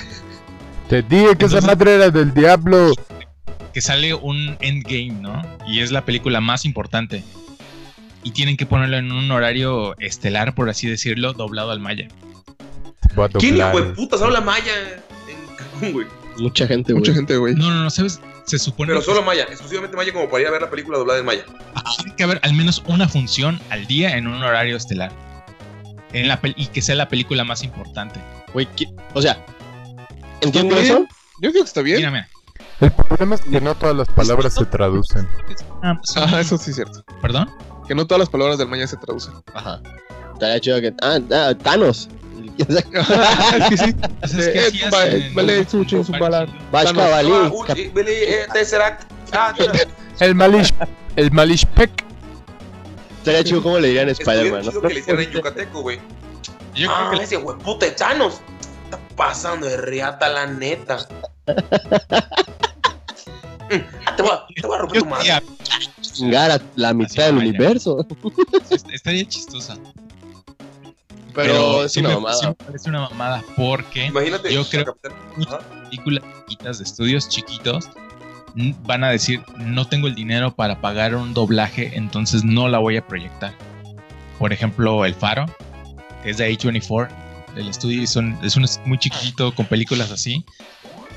Te 0.90 1.02
dije 1.04 1.36
que 1.36 1.46
esa 1.46 1.58
Entonces- 1.60 1.64
madre 1.66 1.96
era 1.96 2.10
del 2.10 2.34
diablo. 2.34 2.94
Que 3.74 3.82
sale 3.82 4.16
un 4.16 4.58
endgame, 4.62 5.12
¿no? 5.22 5.42
Y 5.68 5.82
es 5.82 5.92
la 5.92 6.06
película 6.06 6.40
más 6.42 6.66
importante. 6.66 7.24
Y 8.26 8.32
tienen 8.32 8.58
que 8.58 8.66
ponerlo 8.66 8.98
en 8.98 9.12
un 9.12 9.32
horario 9.32 9.96
estelar, 10.00 10.54
por 10.56 10.68
así 10.70 10.88
decirlo, 10.90 11.32
doblado 11.34 11.72
al 11.72 11.80
maya. 11.80 12.08
¿Quién 13.40 13.56
hijo 13.58 13.80
de 13.82 13.94
putas 13.94 14.22
habla 14.22 14.42
Maya 14.42 14.74
en 15.30 15.56
Cancún, 15.56 15.92
güey? 15.94 16.08
Mucha 16.38 16.68
gente, 16.68 16.92
güey. 16.92 17.00
Mucha 17.02 17.14
gente, 17.14 17.38
güey. 17.38 17.56
No, 17.56 17.70
no, 17.72 17.84
no, 17.84 17.90
¿sabes? 17.90 18.20
Se 18.46 18.60
supone 18.60 18.90
Pero 18.90 19.00
que 19.00 19.06
solo 19.06 19.22
Maya, 19.24 19.44
exclusivamente 19.44 19.96
Maya 19.96 20.12
como 20.12 20.28
para 20.30 20.42
ir 20.42 20.48
a 20.48 20.52
ver 20.52 20.62
la 20.64 20.70
película 20.70 20.98
doblada 20.98 21.20
en 21.20 21.26
Maya. 21.26 21.46
tiene 21.98 22.16
que 22.16 22.24
haber 22.24 22.40
al 22.44 22.54
menos 22.54 22.84
una 22.88 23.08
función 23.08 23.60
al 23.70 23.86
día 23.88 24.18
en 24.18 24.28
un 24.28 24.44
horario 24.44 24.76
estelar. 24.76 25.12
En 26.12 26.28
la 26.28 26.42
pel- 26.42 26.54
y 26.58 26.68
que 26.68 26.82
sea 26.82 26.96
la 26.96 27.08
película 27.08 27.44
más 27.46 27.64
importante. 27.64 28.20
Güey, 28.54 28.68
¿qué- 28.76 28.88
O 29.14 29.22
sea, 29.22 29.46
entiendo 30.42 30.76
eso. 30.78 31.06
Yo 31.42 31.52
digo 31.52 31.64
que 31.64 31.68
está 31.68 31.82
bien. 31.82 31.98
Mírame. 31.98 32.26
El 32.82 32.92
problema 32.92 33.36
es 33.36 33.42
que 33.42 33.62
no 33.62 33.76
todas 33.76 33.96
las 33.96 34.08
palabras 34.10 34.54
se 34.56 34.66
traducen. 34.66 35.28
Ah, 35.84 35.98
Ah, 36.18 36.42
eso 36.42 36.58
sí 36.58 36.72
es 36.72 36.76
cierto. 36.76 37.04
¿Perdón? 37.22 37.50
Que 37.88 37.96
no 37.96 38.06
todas 38.08 38.20
las 38.20 38.30
palabras 38.30 38.58
del 38.58 38.68
maya 38.68 38.88
se 38.88 38.98
traducen. 38.98 39.34
Ajá. 39.54 39.82
Estaría 40.34 40.60
chido 40.60 40.82
que. 40.82 40.94
Ah, 41.02 41.20
ah, 41.32 41.54
Thanos. 41.62 42.10
sí. 42.58 42.66
Pues 44.20 44.34
es 44.34 44.72
que 44.72 44.88
Eh, 44.88 45.32
vale, 45.34 45.68
su 45.70 45.84
su 45.84 46.12
balar. 46.14 46.48
Ah, 46.72 46.84
Tesseract. 48.54 49.12
Ah. 49.34 49.54
El 50.20 50.36
Malish. 50.36 50.74
El 51.16 51.32
Malishpek. 51.32 51.92
Estaría 53.20 53.44
chido 53.44 53.62
como 53.64 53.80
le 53.80 53.88
dirían 53.88 54.10
Spider-Man, 54.10 54.62
chido 54.62 54.82
¿no? 54.82 54.88
que 54.88 54.94
le 54.94 55.00
hicieran 55.00 55.24
en 55.24 55.32
yucateco, 55.32 55.82
güey. 55.82 56.00
Yo 56.76 56.90
Ah, 56.92 57.08
creo 57.10 57.20
que 57.20 57.26
ese 57.26 57.36
güey, 57.38 57.58
puta 57.58 57.94
Thanos. 57.96 58.42
Está 58.86 59.00
pasando 59.16 59.66
de 59.68 59.78
reata, 59.78 60.30
la 60.30 60.46
neta. 60.46 60.98
Ah, 64.06 64.16
te, 64.16 64.22
voy 64.22 64.32
a, 64.32 64.46
te 64.62 64.68
voy 64.68 64.76
a 64.76 64.80
romper 64.80 65.00
tu 65.02 65.06
madre. 65.10 65.34
Chingar 66.02 66.52
a 66.52 66.62
la 66.76 66.94
mitad 66.94 67.26
del 67.26 67.36
vaya. 67.36 67.50
universo. 67.50 68.06
Est- 68.70 68.90
Estaría 68.92 69.26
chistosa. 69.28 69.76
Pero, 71.34 71.84
es 71.84 71.92
sí 71.94 72.00
una 72.00 72.10
me- 72.10 72.16
mamada. 72.16 72.36
sí 72.38 72.48
me 72.48 72.54
parece 72.54 72.90
una 72.90 73.02
mamada 73.10 73.44
porque 73.58 74.06
Imagínate. 74.06 74.54
Yo 74.54 74.68
creo- 74.70 74.86
Capitán- 74.86 75.14
muchas 75.36 75.64
películas 75.84 76.24
chiquitas 76.48 76.78
de 76.78 76.84
estudios 76.86 77.28
chiquitos 77.30 77.90
van 78.86 79.04
a 79.04 79.10
decir 79.10 79.44
no 79.58 79.86
tengo 79.86 80.08
el 80.08 80.16
dinero 80.16 80.56
para 80.56 80.80
pagar 80.80 81.14
un 81.16 81.34
doblaje, 81.34 81.92
entonces 81.96 82.46
no 82.46 82.70
la 82.70 82.78
voy 82.78 82.96
a 82.98 83.06
proyectar. 83.06 83.54
Por 84.40 84.54
ejemplo, 84.54 85.04
El 85.04 85.14
Faro, 85.14 85.46
que 86.24 86.30
es 86.30 86.38
de 86.38 86.50
A24, 86.50 87.10
el 87.58 87.68
estudio 87.68 88.06
son, 88.08 88.38
es 88.44 88.56
un 88.56 88.66
muy 88.86 88.98
chiquito 88.98 89.54
con 89.54 89.66
películas 89.66 90.12
así 90.12 90.46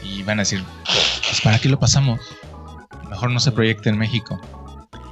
y 0.02 0.22
van 0.22 0.38
a 0.38 0.42
decir, 0.42 0.62
pues 0.84 1.40
¿para 1.42 1.58
qué 1.58 1.68
lo 1.68 1.78
pasamos? 1.78 2.20
Mejor 3.08 3.30
no 3.30 3.40
se 3.40 3.52
proyecte 3.52 3.88
en 3.88 3.98
México. 3.98 4.40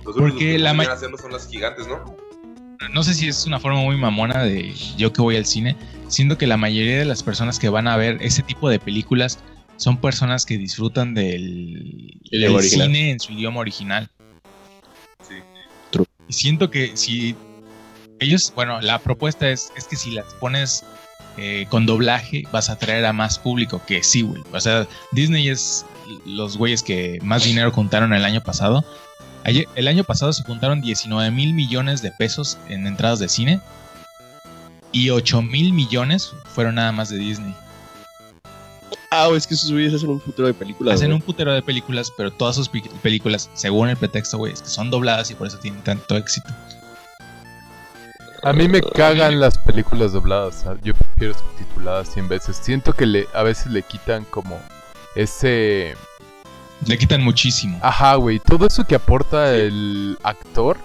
Los 0.05 0.17
Porque 0.17 0.39
que 0.39 0.59
la 0.59 0.71
podrían 0.71 0.89
ma- 0.89 0.95
hacerlo 0.95 1.19
son 1.19 1.33
las 1.33 1.49
gigantes, 1.49 1.87
¿no? 1.87 2.17
no 2.93 3.03
sé 3.03 3.15
si 3.15 3.27
es 3.29 3.47
una 3.47 3.59
forma 3.59 3.81
muy 3.81 3.97
mamona 3.97 4.43
de 4.43 4.73
yo 4.97 5.13
que 5.13 5.23
voy 5.23 5.37
al 5.37 5.47
cine, 5.47 5.77
siendo 6.09 6.39
que 6.39 6.47
la 6.47 6.57
mayoría 6.57 6.99
de 6.99 7.05
las 7.05 7.23
personas 7.23 7.59
que 7.59 7.69
van 7.69 7.89
a 7.89 7.97
ver 7.97 8.19
ese 8.21 8.43
tipo 8.43 8.69
de 8.69 8.79
películas 8.79 9.39
son 9.77 10.01
personas 10.01 10.47
que 10.47 10.57
disfrutan 10.57 11.15
del, 11.15 12.21
cine 12.63 13.11
en 13.11 13.21
su 13.21 13.33
idioma 13.33 13.61
original. 13.61 14.09
Sí. 15.29 15.35
Y 16.29 16.33
siento 16.33 16.71
que 16.71 16.97
si 16.97 17.37
ellos, 18.21 18.53
bueno, 18.55 18.81
la 18.81 18.99
propuesta 18.99 19.51
es, 19.51 19.73
es 19.77 19.85
que 19.85 19.97
si 19.97 20.13
las 20.13 20.33
pones 20.35 20.85
eh, 21.37 21.67
con 21.69 21.87
doblaje 21.87 22.45
vas 22.53 22.71
a 22.71 22.75
atraer 22.75 23.05
a 23.05 23.13
más 23.13 23.39
público, 23.39 23.81
que 23.87 24.03
sí, 24.03 24.23
güey. 24.23 24.43
O 24.53 24.61
sea, 24.61 24.87
Disney 25.13 25.49
es 25.49 25.85
los 26.25 26.57
güeyes 26.57 26.83
que 26.83 27.19
más 27.23 27.45
dinero 27.45 27.71
juntaron 27.73 28.13
el 28.13 28.25
año 28.25 28.43
pasado. 28.43 28.85
Ayer- 29.45 29.69
el 29.75 29.89
año 29.89 30.03
pasado 30.05 30.33
se 30.33 30.43
juntaron 30.45 30.81
19 30.81 31.31
mil 31.31 31.53
millones 31.55 32.03
de 32.03 32.11
pesos 32.13 32.59
en 32.69 32.87
entradas 32.87 33.19
de 33.19 33.29
cine 33.29 33.61
y 34.93 35.11
8 35.11 35.43
mil 35.43 35.73
millones 35.73 36.33
fueron 36.47 36.77
nada 36.77 36.93
más 36.93 37.09
de 37.11 37.19
Disney. 37.19 37.55
Ah, 39.11 39.29
es 39.37 39.47
que 39.47 39.55
esos 39.55 39.71
güeyes 39.71 39.95
hacen 39.95 40.11
un 40.11 40.21
futuro 40.21 40.49
de 40.49 40.55
películas. 40.55 40.97
Hacen 40.97 41.13
un 41.13 41.21
putero 41.21 41.53
de 41.53 41.63
películas, 41.63 42.13
pero 42.17 42.33
todas 42.33 42.57
sus 42.57 42.69
películas, 43.03 43.49
según 43.55 43.89
el 43.89 43.97
pretexto, 43.97 44.37
güey, 44.39 44.53
es 44.53 44.63
que 44.63 44.69
son 44.69 44.91
dobladas 44.91 45.31
y 45.31 45.35
por 45.35 45.47
eso 45.47 45.59
tienen 45.59 45.83
tanto 45.83 46.17
éxito. 46.17 46.49
A 48.43 48.53
mí 48.53 48.69
me 48.69 48.81
cagan 48.81 49.41
las 49.41 49.59
películas 49.59 50.13
dobladas. 50.13 50.63
¿sabes? 50.63 50.81
Yo 50.83 50.95
prefiero 50.95 51.35
subtituladas 51.35 52.13
100 52.13 52.29
veces. 52.29 52.57
Siento 52.63 52.93
que 52.93 53.07
le, 53.07 53.27
a 53.35 53.43
veces 53.43 53.67
le 53.73 53.83
quitan 53.83 54.25
como 54.25 54.61
ese... 55.15 55.95
Le 56.87 56.99
quitan 56.99 57.23
muchísimo. 57.23 57.79
Ajá, 57.83 58.17
güey. 58.17 58.39
Todo 58.39 58.67
eso 58.67 58.85
que 58.85 58.95
aporta 58.95 59.55
el 59.55 60.19
actor 60.23 60.77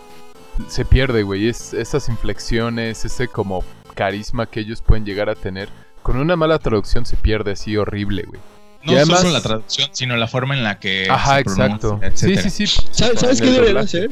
se 0.68 0.86
pierde, 0.86 1.24
güey. 1.24 1.50
Es, 1.50 1.74
esas 1.74 2.08
inflexiones, 2.08 3.04
ese 3.04 3.28
como 3.28 3.64
carisma 3.94 4.46
que 4.46 4.62
ellos 4.62 4.82
pueden 4.82 5.06
llegar 5.06 5.30
a 5.30 5.36
tener. 5.36 5.70
Con 6.02 6.18
una 6.18 6.36
mala 6.36 6.58
traducción 6.60 7.06
se 7.06 7.18
pierde 7.18 7.52
así 7.52 7.76
horrible, 7.78 8.24
güey. 8.24 8.40
No 8.84 8.94
además- 8.94 9.20
solo 9.20 9.34
la 9.34 9.42
traducción, 9.42 9.90
sino 9.92 10.16
la 10.18 10.28
forma 10.28 10.56
en 10.56 10.64
la 10.64 10.80
que 10.80 11.08
Ajá, 11.10 11.38
se 11.38 11.44
pronuncia, 11.44 11.66
exacto. 12.08 12.16
Sí, 12.16 12.36
sí, 12.38 12.68
sí. 12.68 12.82
¿Sabes, 12.92 13.20
¿sabes 13.20 13.42
En 13.42 13.48
qué 13.48 13.60
doblaje. 13.60 13.86
hacer? 13.86 14.10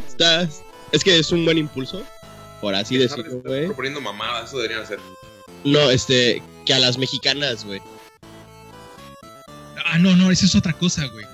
Es 0.92 1.04
que 1.04 1.18
es 1.18 1.32
un 1.32 1.46
buen 1.46 1.58
impulso, 1.58 2.04
por 2.62 2.76
así 2.76 2.98
decirlo, 2.98 3.42
güey. 3.44 3.66
proponiendo 3.66 4.02
mamadas, 4.02 4.50
eso 4.50 4.58
deberían 4.58 4.82
hacer. 4.84 5.00
No, 5.64 5.90
este, 5.90 6.42
que 6.66 6.74
a 6.74 6.80
las 6.80 6.98
mexicanas, 6.98 7.66
güey. 7.66 7.82
Ah, 9.86 9.98
no, 9.98 10.16
no, 10.16 10.32
esa 10.32 10.46
es 10.46 10.56
otra 10.56 10.74
cosa, 10.74 11.06
güey. 11.08 11.26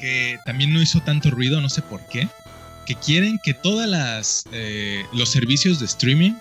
Que 0.00 0.36
también 0.44 0.72
no 0.72 0.80
hizo 0.82 1.00
tanto 1.00 1.30
ruido, 1.30 1.60
no 1.60 1.68
sé 1.68 1.82
por 1.82 2.04
qué. 2.08 2.28
Que 2.86 2.94
quieren 2.96 3.38
que 3.44 3.54
todas 3.54 3.88
las 3.88 4.44
eh, 4.52 5.04
los 5.12 5.28
servicios 5.30 5.78
de 5.78 5.86
streaming 5.86 6.32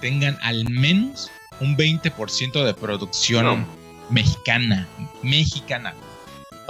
tengan 0.00 0.38
al 0.42 0.68
menos 0.68 1.30
un 1.60 1.76
20% 1.76 2.64
de 2.64 2.74
producción 2.74 3.44
No. 3.44 3.66
mexicana. 4.10 4.86
Mexicana. 5.22 5.94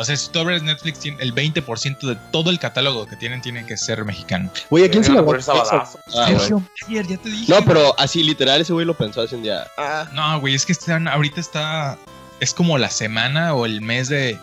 O 0.01 0.05
sea, 0.05 0.17
si 0.17 0.31
tú 0.31 0.39
abres 0.39 0.63
Netflix, 0.63 1.01
tiene- 1.01 1.21
el 1.21 1.35
20% 1.35 2.07
de 2.07 2.15
todo 2.31 2.51
el 2.51 2.61
catálogo 2.61 3.05
que 3.07 3.17
tienen 3.17 3.43
tiene 3.43 3.67
que 3.67 3.77
ser 3.77 4.05
mexicano. 4.05 4.49
Güey, 4.71 4.85
¿a 4.85 4.91
quién 4.91 5.03
se 5.03 5.11
le 5.11 5.43
sabadazo. 5.43 5.99
Ah. 6.17 6.27
Sergio 6.29 6.63
Mayer, 6.87 7.07
ya 7.09 7.17
te 7.17 7.29
dije. 7.29 7.53
No, 7.53 7.65
pero 7.65 7.99
así 7.99 8.23
literal 8.23 8.61
ese 8.61 8.73
güey 8.73 8.87
lo 8.87 8.95
pensó 8.97 9.23
hace 9.23 9.35
un 9.35 9.43
día. 9.43 9.67
Ah, 9.77 10.09
No, 10.15 10.39
güey, 10.39 10.55
es 10.55 10.65
que 10.65 10.71
están, 10.73 11.09
ahorita 11.09 11.41
está. 11.41 11.99
Es 12.39 12.55
como 12.55 12.79
la 12.79 12.91
semana 12.91 13.55
o 13.55 13.67
el 13.67 13.81
mes 13.81 14.09
de. 14.09 14.39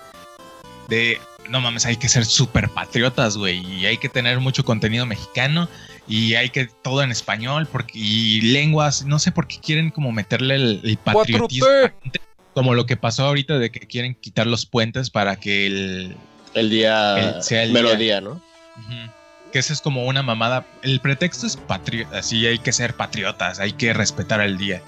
de. 0.90 1.22
No 1.50 1.62
mames, 1.62 1.86
hay 1.86 1.96
que 1.96 2.10
ser 2.10 2.26
súper 2.26 2.68
patriotas, 2.70 3.38
güey. 3.38 3.60
Y 3.66 3.86
hay 3.86 3.98
que 3.98 4.10
tener 4.10 4.42
mucho 4.42 4.66
contenido 4.66 5.06
mexicano. 5.06 5.70
Y 6.06 6.36
hay 6.36 6.50
que 6.50 6.66
todo 6.66 7.02
en 7.02 7.12
español. 7.12 7.66
Porque, 7.72 7.94
y 7.98 8.42
lenguas. 8.42 9.06
No 9.06 9.20
sé 9.20 9.32
por 9.32 9.48
qué 9.48 9.60
quieren 9.62 9.90
como 9.90 10.12
meterle 10.12 10.56
el, 10.56 10.82
el 10.84 10.98
patriotismo. 10.98 11.66
4T. 11.66 12.20
Como 12.56 12.74
lo 12.74 12.88
que 12.88 12.98
pasó 12.98 13.26
ahorita 13.26 13.60
de 13.60 13.70
que 13.70 13.82
quieren 13.82 14.16
quitar 14.16 14.48
los 14.48 14.66
puentes 14.66 15.12
para 15.12 15.36
que 15.36 15.68
el. 15.68 16.16
el 16.56 16.70
día 16.72 17.36
El- 17.36 17.44
sea 17.44 17.62
el 17.64 17.72
melodía, 17.72 18.22
¿no? 18.22 18.32
Ujú. 18.32 19.12
Que 19.52 19.60
eso 19.60 19.74
es 19.74 19.82
como 19.82 20.06
una 20.06 20.24
mamada. 20.24 20.66
El 20.82 21.00
pretexto 21.02 21.46
es 21.46 21.56
patriota. 21.58 22.18
Así 22.18 22.48
hay 22.48 22.58
que 22.58 22.72
ser 22.72 22.96
patriotas. 22.96 23.60
Hay 23.60 23.74
que 23.74 23.94
respetar 23.94 24.42
el 24.42 24.58
día. 24.58 24.82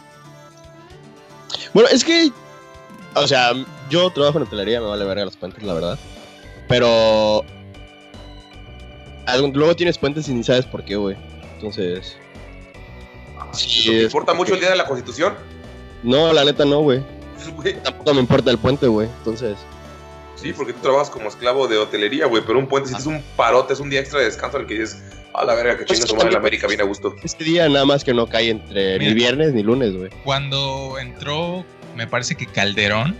Bueno, 1.73 1.89
es 1.89 2.03
que, 2.03 2.31
o 3.13 3.27
sea, 3.27 3.51
yo 3.89 4.09
trabajo 4.11 4.37
en 4.39 4.45
hotelería, 4.45 4.81
me 4.81 4.87
vale 4.87 5.05
verga 5.05 5.25
los 5.25 5.37
puentes, 5.37 5.61
la 5.63 5.73
verdad. 5.73 5.99
Pero 6.67 7.45
luego 9.53 9.75
tienes 9.75 9.97
puentes 9.97 10.27
y 10.29 10.33
ni 10.33 10.43
sabes 10.43 10.65
por 10.65 10.83
qué, 10.83 10.95
güey. 10.95 11.15
Entonces, 11.55 12.15
sí, 13.53 13.85
¿Te 13.89 14.03
importa 14.03 14.33
mucho 14.33 14.53
el 14.53 14.59
día 14.59 14.69
de 14.69 14.75
la 14.75 14.85
Constitución? 14.85 15.33
No, 16.03 16.31
la 16.33 16.45
neta 16.45 16.65
no, 16.65 16.79
güey. 16.79 17.01
Güey, 17.55 17.81
Tampoco 17.81 18.13
me 18.13 18.19
importa 18.21 18.51
el 18.51 18.57
puente, 18.57 18.87
güey. 18.87 19.07
Entonces, 19.19 19.57
Sí, 20.35 20.53
porque 20.53 20.71
tú 20.73 20.79
trabajas 20.81 21.09
como 21.09 21.29
esclavo 21.29 21.67
de 21.67 21.77
hotelería, 21.77 22.27
güey, 22.27 22.43
pero 22.45 22.59
un 22.59 22.67
puente, 22.67 22.89
si 22.89 22.95
es 22.95 23.07
un 23.07 23.23
parote, 23.35 23.73
es 23.73 23.79
un 23.79 23.89
día 23.89 23.99
extra 24.01 24.19
de 24.19 24.25
descanso 24.25 24.57
al 24.57 24.67
que 24.67 24.75
dices, 24.75 25.01
a 25.33 25.43
la 25.43 25.55
verga, 25.55 25.77
que 25.79 25.85
Pues 25.85 25.97
chinga 25.97 26.07
su 26.07 26.15
madre 26.15 26.27
en 26.27 26.33
la 26.33 26.39
América, 26.39 26.67
viene 26.67 26.83
a 26.83 26.85
gusto. 26.85 27.15
este 27.23 27.43
día 27.43 27.67
nada 27.67 27.85
más 27.85 28.03
que 28.03 28.13
no 28.13 28.27
cae 28.27 28.51
entre 28.51 28.99
Mira. 28.99 29.09
ni 29.09 29.15
viernes 29.15 29.53
ni 29.53 29.63
lunes, 29.63 29.95
güey. 29.97 30.11
cuando 30.23 30.99
entró, 30.99 31.65
me 31.95 32.05
parece 32.05 32.35
que 32.35 32.45
Calderón, 32.45 33.15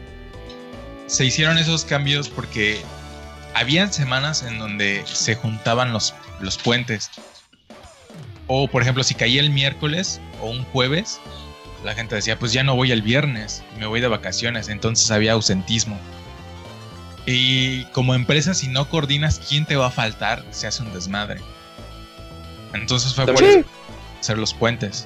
se 1.08 1.26
hicieron 1.26 1.58
esos 1.58 1.86
cambios 1.86 2.30
porque 2.30 2.78
habían 3.56 3.92
semanas 3.92 4.44
en 4.44 4.60
donde 4.60 5.02
se 5.06 5.34
juntaban 5.34 5.94
los, 5.94 6.14
los 6.40 6.60
puentes. 6.60 7.10
O, 8.46 8.68
por 8.68 8.84
ejemplo, 8.84 9.04
si 9.04 9.16
caía 9.16 9.42
el 9.42 9.50
miércoles 9.50 10.22
o 10.42 10.52
un 10.52 10.64
jueves, 10.66 11.20
la 11.84 11.94
gente 11.96 12.16
decía, 12.16 12.38
pues 12.40 12.54
ya 12.54 12.64
no 12.64 12.76
voy 12.76 12.92
el 12.92 13.02
viernes, 13.02 13.64
me 13.80 13.86
voy 13.88 14.02
de 14.02 14.08
vacaciones, 14.08 14.68
entonces 14.70 15.10
había 15.12 15.34
ausentismo. 15.34 15.98
Y 17.26 17.86
como 17.92 18.16
empresa, 18.16 18.54
si 18.54 18.68
no 18.68 18.90
coordinas 18.90 19.40
quién 19.48 19.66
te 19.66 19.76
va 19.76 19.88
a 19.88 19.92
faltar, 19.92 20.44
se 20.52 20.66
hace 20.68 20.82
un 20.84 20.94
desmadre. 20.94 21.42
Entonces 22.74 23.14
fue 23.14 23.26
por 23.26 23.36
También- 23.36 23.66
hacer 24.20 24.38
los 24.38 24.54
puentes. 24.54 25.06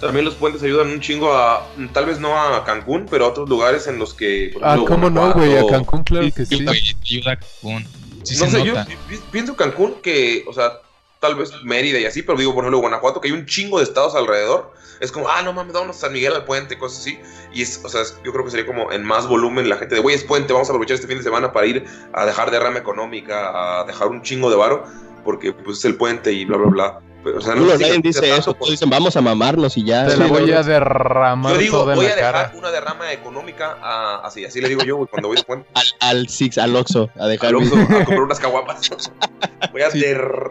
También 0.00 0.24
los 0.24 0.34
puentes 0.34 0.62
ayudan 0.64 0.88
un 0.88 1.00
chingo 1.00 1.32
a, 1.32 1.66
tal 1.92 2.06
vez 2.06 2.18
no 2.18 2.36
a 2.36 2.64
Cancún, 2.64 3.06
pero 3.08 3.24
a 3.26 3.28
otros 3.28 3.48
lugares 3.48 3.86
en 3.86 3.98
los 3.98 4.12
que... 4.14 4.50
por 4.52 4.64
Ah, 4.64 4.76
¿cómo 4.86 5.08
no, 5.08 5.32
güey? 5.32 5.56
A 5.56 5.66
Cancún, 5.66 6.02
claro 6.02 6.28
que 6.34 6.44
sí. 6.44 6.66
Ayuda 6.66 7.36
Cancún. 7.36 7.86
Sí 8.24 8.36
no 8.36 8.46
se 8.46 8.50
sé, 8.50 8.64
yo 8.64 8.74
nota. 8.74 8.86
pienso 9.30 9.54
Cancún 9.56 9.94
que, 10.02 10.44
o 10.48 10.52
sea, 10.52 10.72
tal 11.20 11.36
vez 11.36 11.52
Mérida 11.62 12.00
y 12.00 12.04
así, 12.04 12.22
pero 12.22 12.36
digo, 12.36 12.52
por 12.52 12.64
ejemplo, 12.64 12.80
Guanajuato, 12.80 13.20
que 13.20 13.28
hay 13.28 13.34
un 13.34 13.46
chingo 13.46 13.78
de 13.78 13.84
estados 13.84 14.14
alrededor. 14.16 14.74
Es 15.02 15.12
como, 15.12 15.28
ah, 15.28 15.42
no 15.42 15.52
mames, 15.52 15.72
vámonos 15.74 15.96
a 15.96 16.00
San 16.00 16.12
Miguel 16.12 16.32
al 16.34 16.44
puente, 16.44 16.78
cosas 16.78 17.00
así. 17.00 17.18
Y 17.52 17.60
es, 17.62 17.80
o 17.84 17.88
sea, 17.88 18.00
es- 18.02 18.16
yo 18.24 18.32
creo 18.32 18.44
que 18.44 18.50
sería 18.52 18.64
como 18.66 18.90
en 18.92 19.04
más 19.04 19.26
volumen 19.26 19.68
la 19.68 19.76
gente 19.76 19.96
de, 19.96 20.00
güey, 20.00 20.14
es 20.16 20.24
puente, 20.24 20.52
vamos 20.52 20.68
a 20.68 20.72
aprovechar 20.72 20.94
este 20.94 21.06
fin 21.08 21.18
de 21.18 21.24
semana 21.24 21.52
para 21.52 21.66
ir 21.66 21.84
a 22.14 22.24
dejar 22.24 22.50
derrama 22.50 22.78
económica, 22.78 23.80
a 23.80 23.84
dejar 23.84 24.08
un 24.08 24.22
chingo 24.22 24.48
de 24.48 24.56
varo, 24.56 24.84
porque 25.24 25.52
pues 25.52 25.78
es 25.78 25.84
el 25.84 25.96
puente 25.96 26.32
y 26.32 26.44
bla, 26.44 26.56
bla, 26.56 26.68
bla. 26.70 27.00
Pero, 27.24 27.38
o 27.38 27.40
sea, 27.40 27.54
sé 27.54 27.60
si 27.60 27.66
nadie 27.82 27.98
dice 28.02 28.20
tanto 28.20 28.36
eso. 28.36 28.54
Todos 28.54 28.70
dicen, 28.70 28.90
vamos 28.90 29.14
a 29.16 29.20
mamarnos 29.20 29.76
y 29.76 29.84
ya. 29.84 30.06
Te 30.08 30.16
la 30.16 30.24
no, 30.26 30.30
voy 30.32 30.50
no. 30.50 30.56
a 30.58 30.62
derramar 30.64 31.52
Yo 31.52 31.58
digo, 31.58 31.78
toda 31.78 31.92
en 31.92 31.96
voy 31.98 32.06
la 32.06 32.12
a 32.12 32.16
dejar 32.16 32.32
cara. 32.34 32.52
una 32.58 32.70
derrama 32.72 33.12
económica 33.12 33.78
a- 33.80 34.22
así, 34.26 34.44
así 34.44 34.60
le 34.60 34.68
digo 34.68 34.82
yo, 34.82 34.96
güey, 34.96 35.08
cuando 35.08 35.28
voy 35.28 35.36
de 35.36 35.44
puente. 35.44 35.68
Al, 35.74 35.86
al 36.00 36.28
Six, 36.28 36.58
al 36.58 36.74
Oxxo, 36.74 37.10
a 37.20 37.26
dejar 37.28 37.50
Al 37.50 37.56
Oxxo 37.56 37.76
a 37.76 37.86
comprar 38.04 38.22
unas 38.22 38.40
caguapas. 38.40 38.90
Voy 39.72 39.82
a, 39.82 39.90
Sí. 39.92 40.00
der- 40.00 40.50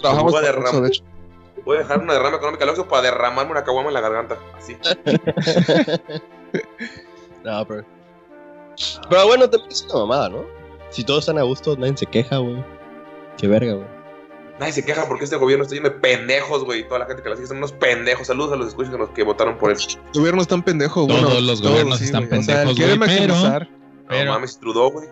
Trabajamos 0.00 0.32
voy, 0.32 0.44
a 0.44 0.52
con 0.52 0.62
derram- 0.64 0.68
eso, 0.68 0.80
de 0.82 0.88
hecho. 0.88 1.04
Voy 1.64 1.76
a 1.76 1.80
dejar 1.80 2.00
una 2.00 2.12
derrama 2.14 2.36
económica 2.36 2.64
al 2.64 2.70
Oxxo 2.70 2.88
para 2.88 3.02
derramarme 3.02 3.52
una 3.52 3.64
caguama 3.64 3.88
en 3.88 3.94
la 3.94 4.00
garganta. 4.00 4.38
Así. 4.56 4.76
No, 7.44 7.64
pero. 7.66 7.84
Pero 9.08 9.26
bueno, 9.26 9.48
también 9.48 9.70
es 9.72 9.82
una 9.84 10.00
mamada, 10.00 10.28
¿no? 10.28 10.44
Si 10.90 11.04
todos 11.04 11.20
están 11.20 11.38
a 11.38 11.42
gusto, 11.42 11.76
nadie 11.76 11.96
se 11.96 12.06
queja, 12.06 12.38
güey. 12.38 12.62
Qué 13.38 13.46
verga, 13.48 13.74
güey. 13.74 13.86
Nadie 14.58 14.72
se 14.74 14.84
queja 14.84 15.06
porque 15.08 15.24
este 15.24 15.36
gobierno 15.36 15.64
está 15.64 15.74
lleno 15.74 15.88
de 15.88 15.94
pendejos, 15.96 16.64
güey. 16.64 16.86
Toda 16.86 17.00
la 17.00 17.06
gente 17.06 17.22
que 17.22 17.30
la 17.30 17.36
sigue 17.36 17.48
son 17.48 17.58
unos 17.58 17.72
pendejos. 17.72 18.26
Saludos 18.26 18.52
a 18.52 18.56
los 18.56 18.68
escuchas 18.68 18.92
a 18.92 18.98
los 18.98 19.08
que 19.10 19.22
votaron 19.22 19.56
por 19.56 19.70
él. 19.70 19.78
El 20.12 20.20
gobierno 20.20 20.42
está 20.42 20.54
en 20.54 20.62
pendejo, 20.62 21.06
Todos 21.06 21.22
bueno, 21.22 21.40
los 21.40 21.62
gobiernos 21.62 22.02
están 22.02 22.26
güey. 22.26 22.40
O 22.40 22.42
sea, 22.42 22.64
pendejos, 22.64 22.98
güey, 22.98 23.08
pero-. 23.08 24.24
No 24.26 24.32
mames, 24.32 24.58
Trudeau, 24.58 24.90
güey. 24.90 25.08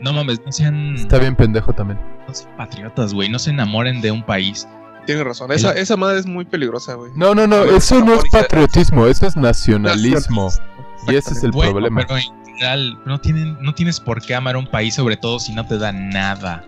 No 0.00 0.12
mames, 0.12 0.40
no 0.44 0.52
sean, 0.52 0.96
Está 0.96 1.18
bien 1.18 1.36
pendejo 1.36 1.72
también. 1.72 1.98
no 2.26 2.34
sean 2.34 2.54
patriotas, 2.56 3.14
güey. 3.14 3.30
No 3.30 3.38
se 3.38 3.50
enamoren 3.50 4.02
de 4.02 4.10
un 4.10 4.22
país. 4.22 4.68
Tienes 5.06 5.24
razón. 5.24 5.50
Esa, 5.52 5.72
esa 5.72 5.96
madre 5.96 6.20
es 6.20 6.26
muy 6.26 6.44
peligrosa, 6.44 6.94
güey. 6.94 7.10
No, 7.14 7.34
no, 7.34 7.46
no, 7.46 7.64
ver, 7.64 7.74
eso 7.74 8.04
no 8.04 8.14
es 8.14 8.22
patriotismo, 8.30 9.06
eso 9.06 9.26
es 9.26 9.36
nacionalismo. 9.36 10.50
Y 11.08 11.16
ese 11.16 11.32
es 11.32 11.42
el 11.42 11.50
Bueno, 11.50 11.72
problema. 11.72 12.02
pero 12.06 12.18
en 12.18 12.44
general, 12.44 13.00
no, 13.06 13.20
tienen, 13.20 13.56
no 13.60 13.74
tienes 13.74 13.98
por 13.98 14.20
qué 14.20 14.34
amar 14.34 14.54
a 14.54 14.58
un 14.58 14.66
país, 14.66 14.94
sobre 14.94 15.16
todo 15.16 15.40
si 15.40 15.52
no 15.54 15.66
te 15.66 15.78
da 15.78 15.92
nada. 15.92 16.64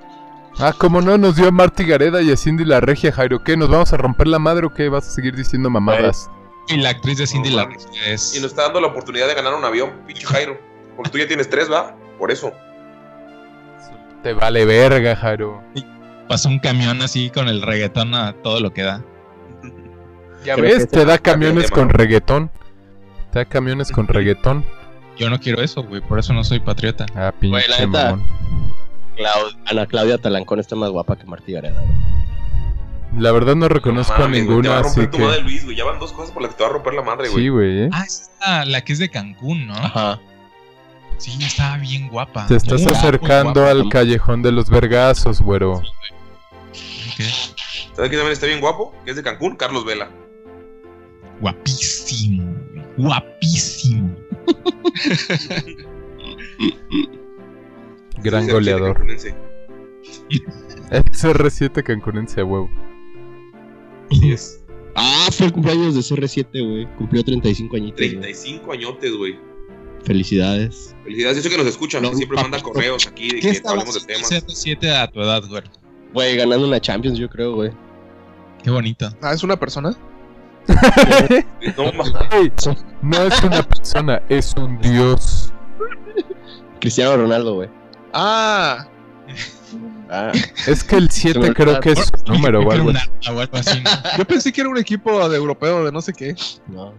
Ah, 0.58 0.72
como 0.76 1.00
no, 1.00 1.16
nos 1.18 1.36
dio 1.36 1.48
a 1.48 1.50
Marty 1.50 1.84
Gareda 1.84 2.20
y 2.22 2.30
a 2.30 2.36
Cindy 2.36 2.64
la 2.64 2.80
Regia, 2.80 3.12
Jairo. 3.12 3.42
¿Qué? 3.42 3.56
¿Nos 3.56 3.68
vamos 3.70 3.92
a 3.92 3.96
romper 3.96 4.26
la 4.26 4.38
madre 4.38 4.66
o 4.66 4.70
qué? 4.70 4.88
¿Vas 4.88 5.06
a 5.08 5.10
seguir 5.10 5.34
diciendo 5.34 5.70
mamadas? 5.70 6.28
Y 6.68 6.76
la 6.76 6.90
actriz 6.90 7.18
de 7.18 7.26
Cindy 7.26 7.50
No 7.50 7.56
la 7.56 7.68
es... 8.06 8.34
Y 8.36 8.40
nos 8.40 8.50
está 8.52 8.62
dando 8.62 8.80
la 8.80 8.88
oportunidad 8.88 9.28
de 9.28 9.34
ganar 9.34 9.54
un 9.54 9.64
avión, 9.64 9.92
pinche 10.06 10.26
Jairo. 10.26 10.58
Porque 10.96 11.10
tú 11.10 11.18
ya 11.18 11.26
tienes 11.26 11.48
tres, 11.48 11.70
¿va? 11.70 11.94
Por 12.18 12.30
eso. 12.30 12.52
Te 14.22 14.32
vale 14.32 14.64
verga, 14.64 15.16
Jairo. 15.16 15.62
Pasó 16.28 16.48
un 16.48 16.58
camión 16.58 17.02
así 17.02 17.30
con 17.30 17.48
el 17.48 17.62
reggaetón 17.62 18.14
a 18.14 18.32
todo 18.34 18.60
lo 18.60 18.72
que 18.72 18.82
da. 18.82 19.02
Ya 20.44 20.56
Creo 20.56 20.76
ves, 20.76 20.88
te 20.88 21.04
da 21.04 21.18
camiones 21.18 21.70
con 21.70 21.88
reggaetón. 21.88 22.50
Te 23.32 23.38
da 23.38 23.44
camiones 23.44 23.92
con 23.92 24.08
reggaetón. 24.08 24.64
Yo 25.16 25.30
no 25.30 25.38
quiero 25.38 25.62
eso, 25.62 25.84
güey. 25.84 26.00
Por 26.00 26.18
eso 26.18 26.32
no 26.32 26.42
soy 26.42 26.58
patriota. 26.58 27.06
Ah, 27.14 27.32
pinche 27.38 27.64
Güey, 27.64 27.68
la 27.68 27.86
neta. 27.86 28.16
mamón. 28.16 28.26
Ana 29.66 29.86
Claudia 29.86 30.18
Talancón 30.18 30.58
está 30.58 30.74
más 30.74 30.90
guapa 30.90 31.16
que 31.16 31.26
Martí 31.26 31.52
Gareda, 31.52 31.80
güey. 31.80 33.22
La 33.22 33.30
verdad 33.30 33.54
no 33.54 33.68
reconozco 33.68 34.18
No 34.18 34.24
a 34.24 34.28
ninguna, 34.28 34.62
Te 34.62 34.68
va 34.70 34.76
a 34.78 34.80
así 34.80 35.00
madre 35.00 35.18
que... 35.36 35.42
Luis, 35.42 35.64
güey. 35.64 35.76
Ya 35.76 35.84
van 35.84 35.98
dos 36.00 36.12
cosas 36.12 36.32
por 36.32 36.42
las 36.42 36.52
que 36.52 36.56
te 36.56 36.64
va 36.64 36.70
a 36.70 36.72
romper 36.72 36.94
la 36.94 37.02
madre, 37.02 37.28
güey. 37.28 37.44
Sí, 37.44 37.48
güey, 37.50 37.82
¿eh? 37.84 37.88
Ah, 37.92 38.04
es 38.04 38.30
la, 38.40 38.64
la 38.64 38.80
que 38.80 38.94
es 38.94 38.98
de 38.98 39.10
Cancún, 39.10 39.66
¿no? 39.68 39.74
Ajá. 39.74 40.18
Sí, 41.22 41.38
estaba 41.40 41.76
bien 41.78 42.08
guapa. 42.08 42.46
Te 42.48 42.56
estás 42.56 42.84
acercando 42.86 43.64
al 43.66 43.88
callejón 43.88 44.42
de 44.42 44.50
los 44.50 44.68
vergazos, 44.68 45.40
güero. 45.40 45.80
¿Sabes 46.72 47.54
quién 47.94 48.10
también 48.10 48.32
está 48.32 48.46
bien 48.46 48.60
guapo? 48.60 48.92
Que 49.04 49.10
es 49.12 49.16
de 49.16 49.22
Cancún, 49.22 49.54
Carlos 49.54 49.84
Vela. 49.84 50.10
Guapísimo. 51.40 52.52
Guapísimo. 52.96 54.16
Gran 58.22 58.44
Es 58.44 58.52
goleador. 58.52 58.94
cancunense. 58.94 59.34
Es 60.90 61.24
R7 61.24 61.82
cancunense 61.82 62.40
a 62.40 62.44
huevo. 62.44 62.70
Así 64.10 64.32
es. 64.32 64.58
Ah, 64.94 65.28
fue 65.30 65.46
el 65.46 65.52
cumpleaños 65.52 65.94
de 65.94 66.00
CR7, 66.00 66.68
güey. 66.68 66.86
Cumplió 66.96 67.24
35 67.24 67.76
añitos. 67.76 67.96
güey. 67.98 68.10
35 68.10 68.72
añotes, 68.72 69.16
güey. 69.16 69.38
Felicidades. 70.05 70.94
Felicidades. 71.05 71.36
Yo 71.38 71.42
sé 71.42 71.50
que 71.50 71.59
nos 71.59 71.66
escuchan, 71.66 72.03
No, 72.03 72.12
siempre 72.14 72.36
manda 72.40 72.61
correos 72.61 73.07
aquí 73.07 73.28
de 73.28 73.40
¿Qué 73.40 73.61
que 73.61 73.68
hablemos 73.68 73.94
de 73.94 74.00
temas. 74.00 74.24
haciendo 74.24 74.55
7 74.55 74.90
a 74.96 75.07
tu 75.11 75.20
edad, 75.20 75.42
güey? 75.48 75.62
Güey, 76.12 76.36
ganando 76.36 76.66
una 76.66 76.80
Champions, 76.80 77.18
yo 77.18 77.28
creo, 77.28 77.55
güey. 77.55 77.70
Qué 78.62 78.70
bonito. 78.70 79.11
Ah, 79.22 79.32
es 79.32 79.42
una 79.42 79.57
persona. 79.59 79.96
No, 81.76 81.90
no 83.03 83.22
es 83.24 83.42
una 83.42 83.62
persona, 83.62 84.22
es 84.28 84.55
un 84.57 84.78
dios. 84.80 85.53
Cristiano 86.80 87.16
Ronaldo, 87.16 87.55
güey. 87.55 87.68
Ah, 88.12 88.86
Ah, 90.11 90.30
Es 90.66 90.84
que 90.84 90.96
el 90.96 91.11
7 91.11 91.55
creo 91.55 91.80
que 91.80 91.92
es 91.92 91.98
su 92.00 92.32
número 92.32 92.62
¿no? 92.62 92.92
yo 94.18 94.24
pensé 94.26 94.53
que 94.53 94.61
era 94.61 94.68
un 94.68 94.76
equipo 94.76 95.26
de 95.28 95.36
europeo 95.38 95.84
de 95.86 95.90
no 95.92 96.03
sé 96.03 96.12
qué. 96.12 96.34
no. 96.68 96.92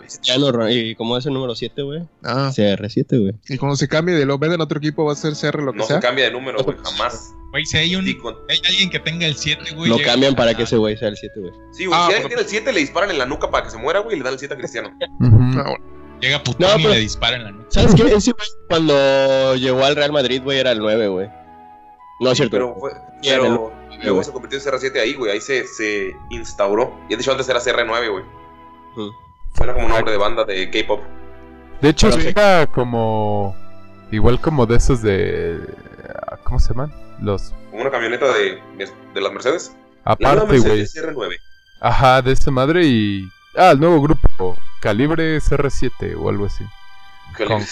Cristiano 0.00 0.50
Ronaldo. 0.52 0.74
Y 0.76 0.94
como 0.94 1.16
es 1.16 1.26
el 1.26 1.34
número 1.34 1.54
7, 1.54 1.82
güey. 1.82 2.02
Ah, 2.24 2.50
CR7, 2.54 3.20
güey. 3.20 3.34
y 3.48 3.58
cuando 3.58 3.76
se 3.76 3.88
cambie 3.88 4.14
de 4.14 4.24
lo 4.26 4.38
venden 4.38 4.60
a 4.60 4.64
otro 4.64 4.78
equipo 4.78 5.04
va 5.04 5.12
a 5.12 5.16
ser 5.16 5.34
CR 5.34 5.62
lo 5.62 5.72
que 5.72 5.78
no 5.78 5.84
se 5.84 5.94
sea. 5.94 6.00
cambia 6.00 6.24
de 6.26 6.30
número, 6.32 6.62
güey, 6.62 6.76
jamás. 6.84 7.34
Güey, 7.50 7.64
si 7.64 7.78
hay, 7.78 7.96
un, 7.96 8.04
Sí, 8.04 8.16
con- 8.18 8.36
hay 8.48 8.60
alguien 8.68 8.90
que 8.90 8.98
tenga 9.00 9.26
el 9.26 9.34
7, 9.36 9.74
güey. 9.74 9.88
Lo 9.90 9.96
llega- 9.96 10.10
cambian 10.12 10.34
para 10.34 10.54
que 10.54 10.64
ese 10.64 10.76
güey 10.76 10.96
sea 10.96 11.08
el 11.08 11.16
7, 11.16 11.40
güey. 11.40 11.52
Sí, 11.72 11.86
güey, 11.86 11.98
Ah, 11.98 12.02
si 12.06 12.12
pero- 12.12 12.16
alguien 12.24 12.28
tiene 12.28 12.42
el 12.42 12.48
7, 12.48 12.72
le 12.72 12.80
disparan 12.80 13.10
en 13.10 13.18
la 13.18 13.26
nuca 13.26 13.50
para 13.50 13.64
que 13.64 13.70
se 13.70 13.78
muera, 13.78 14.00
güey, 14.00 14.16
y 14.16 14.18
le 14.18 14.24
dan 14.24 14.34
el 14.34 14.38
7 14.38 14.54
a 14.54 14.58
Cristiano. 14.58 14.90
Ujú. 15.20 15.60
Ah, 15.60 15.64
bueno. 15.70 15.84
Llega 16.20 16.42
Putón 16.42 16.68
No, 16.70 16.78
y 16.78 16.82
pero- 16.82 16.94
le 16.94 17.00
dispara 17.00 17.36
en 17.36 17.44
la 17.44 17.50
nuca. 17.52 17.66
¿Sabes 17.70 17.94
qué? 17.94 18.02
Ese 18.14 18.32
güey, 18.32 18.48
cuando 18.68 19.54
llegó 19.56 19.84
al 19.84 19.96
Real 19.96 20.12
Madrid, 20.12 20.42
güey, 20.42 20.58
era 20.58 20.72
el 20.72 20.78
9, 20.80 21.08
güey. 21.08 21.28
No 22.20 22.30
es 22.32 22.36
cierto. 22.36 22.56
Pero, 22.56 22.74
fue, 22.78 22.90
Sí, 23.22 23.28
en 23.30 23.34
pero 23.40 23.44
el- 23.44 23.50
luego 24.02 24.14
güey. 24.14 24.24
se 24.24 24.32
convirtió 24.32 24.58
en 24.58 24.64
CR7 24.64 25.00
ahí, 25.00 25.14
güey. 25.14 25.30
Ahí 25.32 25.40
se, 25.40 25.64
se 25.66 26.10
instauró. 26.30 26.92
Y 27.08 27.14
de 27.14 27.20
hecho 27.22 27.30
antes 27.30 27.48
era 27.48 27.60
CR9, 27.60 28.10
güey. 28.10 28.24
Ujú. 28.96 29.12
Fuera 29.58 29.74
como 29.74 29.88
nombre 29.88 30.10
de 30.12 30.18
banda 30.18 30.44
de 30.44 30.70
K-pop. 30.70 31.00
De 31.82 31.88
hecho, 31.90 32.08
Pero 32.10 32.22
sí. 32.22 32.28
era 32.28 32.66
como. 32.66 33.54
Igual 34.10 34.40
como 34.40 34.64
de 34.66 34.76
esos 34.76 35.02
de. 35.02 35.60
¿Cómo 36.44 36.58
se 36.58 36.70
llaman? 36.70 36.92
Los. 37.20 37.52
Como 37.70 37.82
una 37.82 37.90
camioneta 37.90 38.26
de, 38.32 38.60
de 39.14 39.20
las 39.20 39.32
Mercedes. 39.32 39.76
La 40.04 40.12
Aparte, 40.12 40.46
güey. 40.58 40.60
Mercedes 40.78 40.94
CR9. 40.96 41.36
Ajá, 41.80 42.22
de 42.22 42.32
esa 42.32 42.50
madre 42.50 42.84
y. 42.86 43.28
Ah, 43.56 43.72
el 43.72 43.80
nuevo 43.80 44.00
grupo. 44.00 44.56
Calibre 44.80 45.38
CR7 45.38 46.16
o 46.18 46.28
algo 46.30 46.46
así. 46.46 46.64
Con- 47.36 47.64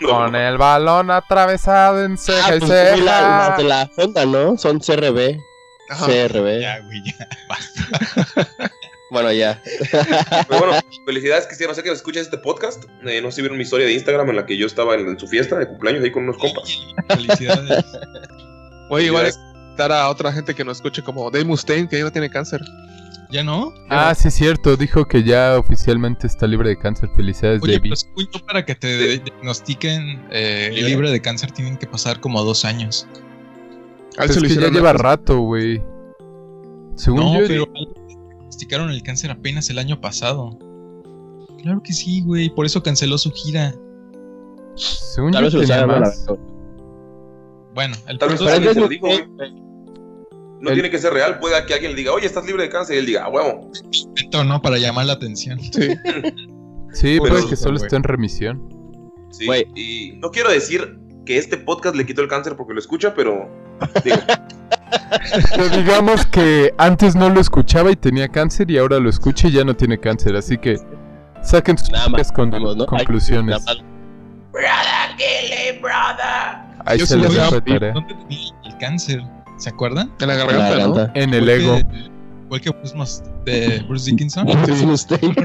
Con 0.00 0.32
no. 0.32 0.38
el 0.38 0.56
balón 0.58 1.10
atravesado 1.10 2.04
en 2.04 2.12
Ah, 2.14 2.16
ceja 2.16 2.56
y 2.56 2.58
pues, 2.60 2.70
la- 2.70 2.94
ceja. 2.96 3.04
las 3.48 3.56
de 3.58 3.64
la 3.64 3.90
Honda, 3.96 4.26
¿no? 4.26 4.56
Son 4.56 4.78
CRB. 4.78 5.38
CRB. 5.88 6.60
Ya, 6.60 6.80
güey, 6.80 7.02
ya. 7.04 7.28
Bueno, 9.10 9.32
ya. 9.32 9.60
Pero 10.48 10.60
bueno, 10.60 10.80
felicidades, 11.06 11.46
Cristiano. 11.46 11.74
Sé 11.74 11.82
que 11.82 11.90
escuchas 11.90 12.24
este 12.24 12.38
podcast. 12.38 12.84
Eh, 13.06 13.20
no 13.22 13.30
sé 13.30 13.36
si 13.36 13.42
vieron 13.42 13.56
mi 13.56 13.64
historia 13.64 13.86
de 13.86 13.92
Instagram 13.94 14.28
en 14.30 14.36
la 14.36 14.46
que 14.46 14.56
yo 14.56 14.66
estaba 14.66 14.94
en, 14.94 15.08
en 15.08 15.18
su 15.18 15.26
fiesta 15.26 15.56
de 15.58 15.66
cumpleaños 15.66 16.04
ahí 16.04 16.10
con 16.12 16.24
unos 16.24 16.36
compas. 16.38 16.68
Felicidades. 17.08 17.84
Oye, 18.90 19.06
igual 19.06 19.26
invitar 19.66 19.92
a 19.92 20.08
otra 20.10 20.32
gente 20.32 20.54
que 20.54 20.64
nos 20.64 20.78
escuche 20.78 21.02
como 21.02 21.30
Dave 21.30 21.44
Mustaine, 21.44 21.88
que 21.88 21.98
ya 21.98 22.04
no 22.04 22.12
tiene 22.12 22.28
cáncer. 22.30 22.60
¿Ya 23.30 23.44
no? 23.44 23.72
Ah, 23.90 24.14
sí, 24.14 24.30
cierto. 24.30 24.76
Dijo 24.76 25.04
que 25.06 25.22
ya 25.22 25.58
oficialmente 25.58 26.26
está 26.26 26.46
libre 26.46 26.70
de 26.70 26.78
cáncer. 26.78 27.10
Felicidades, 27.14 27.62
Oye, 27.62 27.74
David. 27.74 27.92
pero 28.32 28.46
para 28.46 28.64
que 28.64 28.74
te 28.74 29.18
diagnostiquen 29.20 30.26
eh, 30.30 30.70
¿Libre? 30.72 30.88
libre 30.90 31.10
de 31.10 31.20
cáncer 31.20 31.52
tienen 31.52 31.76
que 31.76 31.86
pasar 31.86 32.20
como 32.20 32.42
dos 32.42 32.64
años. 32.64 33.06
Pues 34.16 34.30
es 34.36 34.42
que 34.42 34.60
ya 34.60 34.68
lleva 34.70 34.94
rato, 34.94 35.40
güey. 35.40 35.82
Según 36.96 37.20
No, 37.20 37.40
yo. 37.40 37.46
pero 37.46 37.66
diagnosticaron 38.58 38.90
el 38.90 39.02
cáncer 39.02 39.30
apenas 39.30 39.70
el 39.70 39.78
año 39.78 40.00
pasado. 40.00 40.58
Claro 41.62 41.82
que 41.82 41.92
sí, 41.92 42.22
güey. 42.22 42.50
Por 42.50 42.66
eso 42.66 42.82
canceló 42.82 43.16
su 43.18 43.30
gira. 43.32 43.72
Según 44.76 45.32
Tal 45.32 45.42
yo 45.42 45.44
vez 45.46 45.52
se 45.52 45.56
lo 45.58 45.62
tenía 45.62 45.76
sabe 45.80 46.00
más. 46.00 46.26
Bueno, 47.74 47.94
el 48.08 48.18
Tal 48.18 48.28
vez 48.30 48.40
es 48.40 48.46
alguien 48.46 48.68
que 48.68 48.74
se 48.74 48.80
lo 48.80 48.88
dijo, 48.88 49.06
güey. 49.06 49.24
No 50.60 50.70
El- 50.70 50.74
tiene 50.74 50.90
que 50.90 50.98
ser 50.98 51.12
real. 51.12 51.38
Puede 51.38 51.64
que 51.66 51.74
alguien 51.74 51.92
le 51.92 51.98
diga, 51.98 52.12
oye, 52.12 52.26
estás 52.26 52.44
libre 52.44 52.64
de 52.64 52.68
cáncer. 52.68 52.96
Y 52.96 52.98
él 53.00 53.06
diga, 53.06 53.24
ah, 53.24 53.28
huevo. 53.28 53.70
inventó, 53.92 54.42
¿no? 54.44 54.60
Para 54.60 54.78
llamar 54.78 55.06
la 55.06 55.12
atención. 55.14 55.60
Sí. 55.60 55.70
Sí, 56.92 57.18
Pero- 57.22 57.34
puede 57.34 57.48
que 57.48 57.56
solo 57.56 57.74
güey. 57.76 57.84
esté 57.84 57.96
en 57.96 58.02
remisión. 58.02 58.68
Sí. 59.30 59.46
Güey. 59.46 59.66
Y 59.76 60.12
no 60.18 60.30
quiero 60.30 60.50
decir 60.50 60.98
que 61.26 61.36
este 61.38 61.58
podcast 61.58 61.94
le 61.94 62.06
quitó 62.06 62.22
el 62.22 62.28
cáncer 62.28 62.56
porque 62.56 62.72
lo 62.74 62.80
escucha, 62.80 63.14
pero. 63.14 63.48
Digo, 64.04 64.16
Pero 65.50 65.68
digamos 65.68 66.26
que 66.26 66.72
antes 66.78 67.14
no 67.16 67.28
lo 67.30 67.40
escuchaba 67.40 67.90
y 67.90 67.96
tenía 67.96 68.28
cáncer 68.28 68.70
y 68.70 68.78
ahora 68.78 68.98
lo 68.98 69.08
escucha 69.10 69.48
y 69.48 69.52
ya 69.52 69.64
no 69.64 69.74
tiene 69.74 69.98
cáncer. 69.98 70.36
Así 70.36 70.56
que 70.58 70.78
saquen 71.42 71.76
sus 71.78 71.90
Nada 71.90 72.06
propias 72.06 72.28
más. 72.28 72.36
con- 72.36 72.50
vamos, 72.50 72.76
¿no? 72.76 72.84
Ay, 72.84 72.88
conclusiones. 72.88 73.64
nada 73.64 73.74
más. 73.74 73.84
Ahí 76.84 76.98
Yo 76.98 77.06
se 77.06 77.16
les 77.16 77.32
de 77.32 77.60
tarea. 77.60 77.92
¿Dónde 77.92 78.14
tenía 78.14 78.38
el 78.64 78.78
cáncer? 78.78 79.22
¿Se 79.58 79.68
acuerdan? 79.70 80.10
En 80.20 80.28
la 80.28 80.34
La 80.34 80.44
garganta, 80.44 80.78
¿no? 80.86 80.94
garganta. 80.94 81.20
En 81.20 81.34
el 81.34 81.48
ego. 81.48 81.76
que- 81.76 82.08
Igual 82.46 82.60
que 82.62 82.70
Bruce 82.70 82.96
Mus- 82.96 83.22
de 83.44 83.84
Bruce 83.86 84.10
Dickinson. 84.10 84.46
Dave 84.46 84.86
Mustaine. 84.86 85.34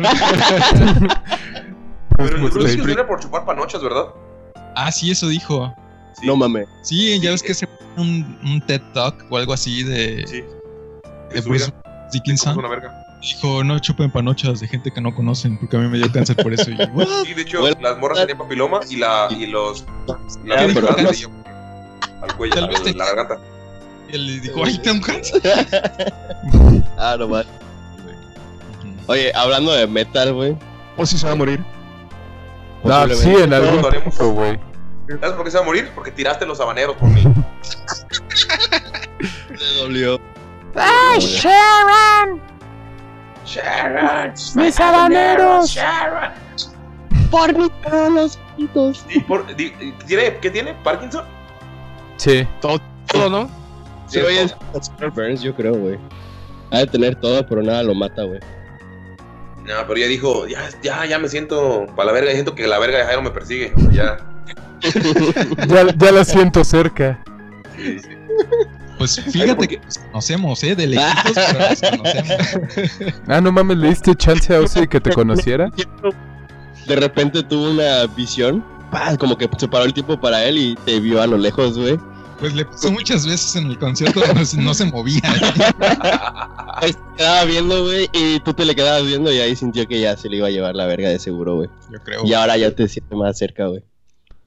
pero 2.16 2.36
el 2.36 2.42
Bruce 2.44 2.60
Willis 2.60 2.88
era 2.88 3.06
por 3.06 3.20
chupar 3.20 3.44
panochas, 3.46 3.84
¿verdad? 3.84 4.06
Ah, 4.76 4.90
sí, 4.92 5.12
eso 5.12 5.28
dijo. 5.28 5.74
Sí. 6.20 6.26
No 6.28 6.36
mames. 6.36 6.68
Sí, 6.82 7.16
ya 7.20 7.22
Sí. 7.22 7.28
ves 7.30 7.44
que 7.44 7.54
se 7.54 7.68
un, 7.98 8.40
un 8.44 8.62
TED 8.66 8.82
Talk 8.94 9.26
o 9.30 9.38
algo 9.38 9.54
así 9.54 9.84
de, 9.84 10.26
Sí. 10.28 10.44
de 11.34 11.42
Bruce 11.42 11.72
Dickinson. 12.12 12.58
una 12.58 12.68
verga. 12.70 13.00
Dijo, 13.22 13.64
no 13.64 13.80
chupen 13.80 14.12
panochas 14.12 14.60
de 14.60 14.68
gente 14.68 14.92
que 14.92 15.00
no 15.00 15.16
conocen 15.16 15.58
porque 15.58 15.78
a 15.78 15.80
mí 15.80 15.88
me 15.88 15.98
dio 15.98 16.12
cáncer 16.12 16.36
por 16.36 16.52
eso. 16.54 16.70
Y 16.72 16.78
yo. 16.78 16.86
Sí, 17.26 17.34
de 17.34 17.42
hecho, 17.44 17.62
Bueno. 17.62 17.78
las 17.82 17.98
morras 17.98 18.20
tenían 18.20 18.38
papiloma 18.38 18.82
y, 18.90 18.98
la, 18.98 19.28
y 19.32 19.46
los. 19.48 19.86
La 20.44 20.58
¿Qué 20.58 20.68
la- 20.68 20.68
dijo? 20.68 20.82
la- 20.82 22.24
al 22.28 22.36
cuello, 22.38 22.56
Tal 22.56 22.68
vez 22.70 22.80
a 22.80 22.84
te- 22.84 22.94
la 22.94 23.06
garganta. 23.06 23.38
Y 24.12 24.16
él 24.16 24.26
le 24.28 24.40
dijo, 24.42 24.62
ay, 24.66 24.78
tengo 24.80 25.06
cáncer. 25.06 25.42
Ah, 26.98 27.16
no 27.18 27.28
más. 27.28 27.46
Oye, 29.08 29.32
hablando 29.36 29.72
de 29.74 29.88
metal, 29.88 30.34
güey. 30.34 30.56
O 30.98 31.06
si 31.06 31.18
se 31.18 31.26
va 31.26 31.34
a 31.34 31.36
morir. 31.36 31.64
No, 32.84 33.08
sí, 33.10 33.30
en 33.30 33.54
algún 33.54 33.70
Todos 33.70 33.82
lo 33.82 33.88
haremos. 33.88 34.16
punto, 34.16 34.32
güey. 34.34 34.60
¿Sabes 35.20 35.36
por 35.36 35.44
qué 35.46 35.52
se 35.52 35.58
va 35.58 35.64
a 35.64 35.66
morir? 35.66 35.92
Porque 35.96 36.12
tiraste 36.12 36.46
los 36.46 36.60
habaneros 36.60 36.96
por 36.98 37.10
mí. 37.10 37.24
Se 39.58 39.80
dolió. 39.80 40.20
¡Ay, 40.76 41.20
Sharon! 41.20 42.42
Sharon. 43.46 44.34
¡Mis 44.56 44.80
habaneros! 44.80 45.78
Por 47.30 47.58
mis 47.58 47.72
manos. 47.92 48.38
poquitos. 48.52 49.06
Y 49.10 49.20
por- 49.22 49.56
di- 49.56 49.72
¿tiene, 50.08 50.38
¿Qué 50.38 50.50
tiene? 50.50 50.74
¿Parkinson? 50.84 51.26
Sí. 52.18 52.48
Todo, 52.62 52.80
todo, 53.08 53.30
¿no? 53.30 53.50
Sí, 54.08 54.20
oye, 54.20 54.44
es 54.44 54.56
Super 54.82 55.10
Burns, 55.10 55.42
yo 55.42 55.56
creo, 55.56 55.74
güey. 55.74 55.98
Ha 56.72 56.80
de 56.80 56.88
tener 56.88 57.16
todo, 57.16 57.46
pero 57.48 57.62
nada 57.64 57.84
lo 57.84 57.96
mata, 57.96 58.24
güey. 58.24 58.40
No, 59.64 59.74
pero 59.88 59.96
ya 59.98 60.08
dijo, 60.08 60.46
ya, 60.48 60.62
ya, 60.82 61.06
ya 61.06 61.20
me 61.20 61.30
siento 61.30 61.86
para 61.96 62.08
la 62.08 62.12
verga, 62.12 62.28
ya 62.30 62.34
siento 62.34 62.54
que 62.54 62.68
la 62.68 62.80
verga 62.80 62.98
de 63.00 63.06
Jairo 63.06 63.22
me 63.22 63.32
persigue. 63.32 63.74
O 63.76 63.80
sea, 63.80 63.92
ya. 63.92 64.33
Ya, 65.68 65.94
ya 65.96 66.12
la 66.12 66.26
siento 66.26 66.64
cerca. 66.64 67.24
Sí, 67.76 68.00
sí. 68.00 68.10
Pues 68.98 69.20
fíjate 69.20 69.68
que 69.68 69.80
nos 69.80 69.98
conocemos, 69.98 70.64
¿eh? 70.64 70.76
De 70.76 70.88
lejitos, 70.88 71.34
pero 71.36 71.70
nos 71.70 71.82
conocemos. 71.82 73.14
Ah, 73.28 73.42
no 73.42 73.52
mames, 73.52 73.78
¿le 73.78 73.90
diste 73.90 74.16
chance 74.16 74.56
a 74.56 74.60
Ozzy 74.62 74.88
que 74.88 75.02
te 75.02 75.12
conociera? 75.12 75.70
De 76.88 76.96
repente 76.96 77.44
tuvo 77.44 77.72
una 77.72 78.06
visión, 78.16 78.64
¡pah! 78.92 79.18
como 79.18 79.38
que 79.38 79.50
se 79.58 79.68
paró 79.68 79.86
el 79.86 79.94
tiempo 79.94 80.20
para 80.20 80.44
él 80.46 80.58
y 80.58 80.76
te 80.86 81.00
vio 81.00 81.22
a 81.22 81.28
lo 81.28 81.38
lejos, 81.38 81.78
güey. 81.78 81.98
Pues 82.40 82.54
le 82.56 82.66
pasó 82.66 82.92
muchas 82.92 83.26
veces 83.26 83.56
en 83.56 83.68
el 83.68 83.78
concierto, 83.80 84.22
no, 84.36 84.44
se- 84.46 84.58
no 84.62 84.74
se 84.74 84.86
movía. 84.86 85.22
Ahí 86.76 86.92
se 86.92 87.00
quedaba 87.18 87.46
viendo, 87.46 87.84
güey, 87.84 88.10
y 88.14 88.40
tú 88.42 88.54
te 88.54 88.66
le 88.66 88.76
quedabas 88.76 89.06
viendo 89.06 89.32
y 89.32 89.40
ahí 89.40 89.56
sintió 89.56 89.88
que 89.88 90.02
ya 90.02 90.18
se 90.18 90.28
le 90.28 90.38
iba 90.38 90.48
a 90.48 90.50
llevar 90.52 90.76
la 90.76 90.86
verga 90.86 91.08
de 91.08 91.20
seguro, 91.20 91.56
güey. 91.56 91.70
Yo 91.92 92.00
creo. 92.04 92.26
Y 92.26 92.34
ahora 92.34 92.58
ya 92.58 92.72
te 92.72 92.88
sientes 92.90 93.18
más 93.18 93.38
cerca, 93.38 93.68
güey. 93.68 93.84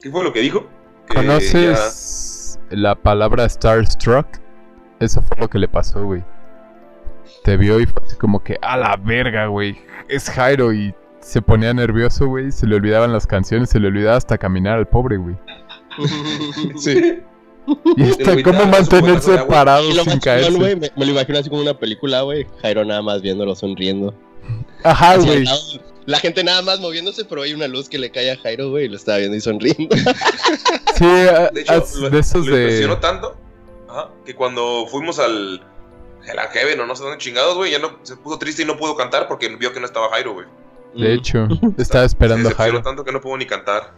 ¿Qué 0.00 0.10
fue 0.10 0.22
lo 0.22 0.32
que 0.32 0.40
dijo? 0.40 0.66
Que 1.08 1.14
¿Conoces 1.14 2.58
la 2.70 2.94
palabra 2.94 3.48
Starstruck? 3.48 4.26
Eso 5.00 5.22
fue 5.22 5.36
lo 5.38 5.48
que 5.48 5.58
le 5.58 5.68
pasó, 5.68 6.04
güey. 6.04 6.22
Te 7.44 7.56
vio 7.56 7.80
y 7.80 7.86
fue 7.86 8.02
así 8.04 8.16
como 8.16 8.42
que, 8.42 8.58
a 8.62 8.76
la 8.76 8.96
verga, 8.96 9.46
güey. 9.46 9.78
Es 10.08 10.28
Jairo 10.28 10.72
y 10.72 10.94
se 11.20 11.40
ponía 11.40 11.72
nervioso, 11.72 12.26
güey. 12.26 12.52
Se 12.52 12.66
le 12.66 12.76
olvidaban 12.76 13.12
las 13.12 13.26
canciones, 13.26 13.70
se 13.70 13.80
le 13.80 13.88
olvidaba 13.88 14.16
hasta 14.16 14.38
caminar 14.38 14.78
al 14.78 14.86
pobre, 14.86 15.16
güey. 15.16 15.36
Sí. 16.76 17.22
Y 17.96 18.02
está, 18.02 18.30
olvidaba 18.30 18.58
¿cómo 18.58 18.70
mantenerse 18.70 19.38
parado 19.38 19.82
lo 19.88 20.04
sin 20.04 20.04
güey, 20.04 20.20
caerse? 20.20 20.52
me, 20.76 20.76
me 20.76 21.06
lo 21.06 21.12
imagino 21.12 21.38
así 21.38 21.50
como 21.50 21.62
una 21.62 21.76
película, 21.76 22.20
güey. 22.22 22.46
Jairo 22.62 22.84
nada 22.84 23.02
más 23.02 23.22
viéndolo 23.22 23.56
sonriendo. 23.56 24.14
Ajá, 24.84 25.16
güey. 25.16 25.44
La 26.06 26.18
gente 26.20 26.42
nada 26.44 26.62
más 26.62 26.78
moviéndose, 26.80 27.24
pero 27.24 27.42
hay 27.42 27.52
una 27.52 27.66
luz 27.66 27.88
que 27.88 27.98
le 27.98 28.10
cae 28.10 28.30
a 28.30 28.36
Jairo, 28.38 28.70
güey, 28.70 28.84
y 28.84 28.88
lo 28.88 28.96
estaba 28.96 29.18
viendo 29.18 29.36
y 29.36 29.40
sonriendo. 29.40 29.94
Sí, 30.96 31.04
a- 31.04 31.50
De 31.50 31.60
hecho, 31.60 31.72
as- 31.74 31.94
lo, 31.96 32.08
de 32.08 32.18
esos 32.20 32.46
lo 32.46 32.56
impresionó 32.58 32.94
de... 32.94 33.00
tanto 33.02 33.36
ajá, 33.86 34.08
que 34.24 34.34
cuando 34.34 34.86
fuimos 34.90 35.18
al 35.18 35.60
and 36.26 36.50
Heaven 36.54 36.80
o 36.80 36.86
no 36.86 36.96
sé 36.96 37.02
dónde 37.02 37.18
chingados, 37.18 37.54
güey, 37.54 37.72
ya 37.72 37.78
no 37.78 37.98
se 38.02 38.16
puso 38.16 38.38
triste 38.38 38.62
y 38.62 38.64
no 38.64 38.78
pudo 38.78 38.96
cantar 38.96 39.28
porque 39.28 39.54
vio 39.56 39.72
que 39.74 39.78
no 39.80 39.84
estaba 39.84 40.08
Jairo, 40.10 40.32
güey. 40.32 40.46
De 40.94 41.12
hecho, 41.12 41.46
estaba 41.76 42.06
esperando 42.06 42.48
a 42.48 42.52
Se 42.52 42.56
decepcionó 42.56 42.72
Jairo. 42.78 42.82
tanto 42.82 43.04
que 43.04 43.12
no 43.12 43.20
pudo 43.20 43.36
ni 43.36 43.44
cantar. 43.46 43.92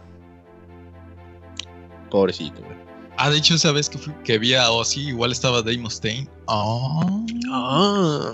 Pobrecito, 2.11 2.61
güey. 2.61 2.77
Ah, 3.17 3.29
de 3.29 3.37
hecho, 3.37 3.55
esa 3.55 3.71
vez 3.71 3.89
que, 3.89 3.97
fui- 3.97 4.13
que 4.23 4.37
vi 4.37 4.53
a 4.55 4.69
Ozzy, 4.71 5.09
igual 5.09 5.31
estaba 5.31 5.61
Dave 5.61 5.77
Mustaine. 5.77 6.27
Ah. 6.47 7.23
Ah. 7.51 8.33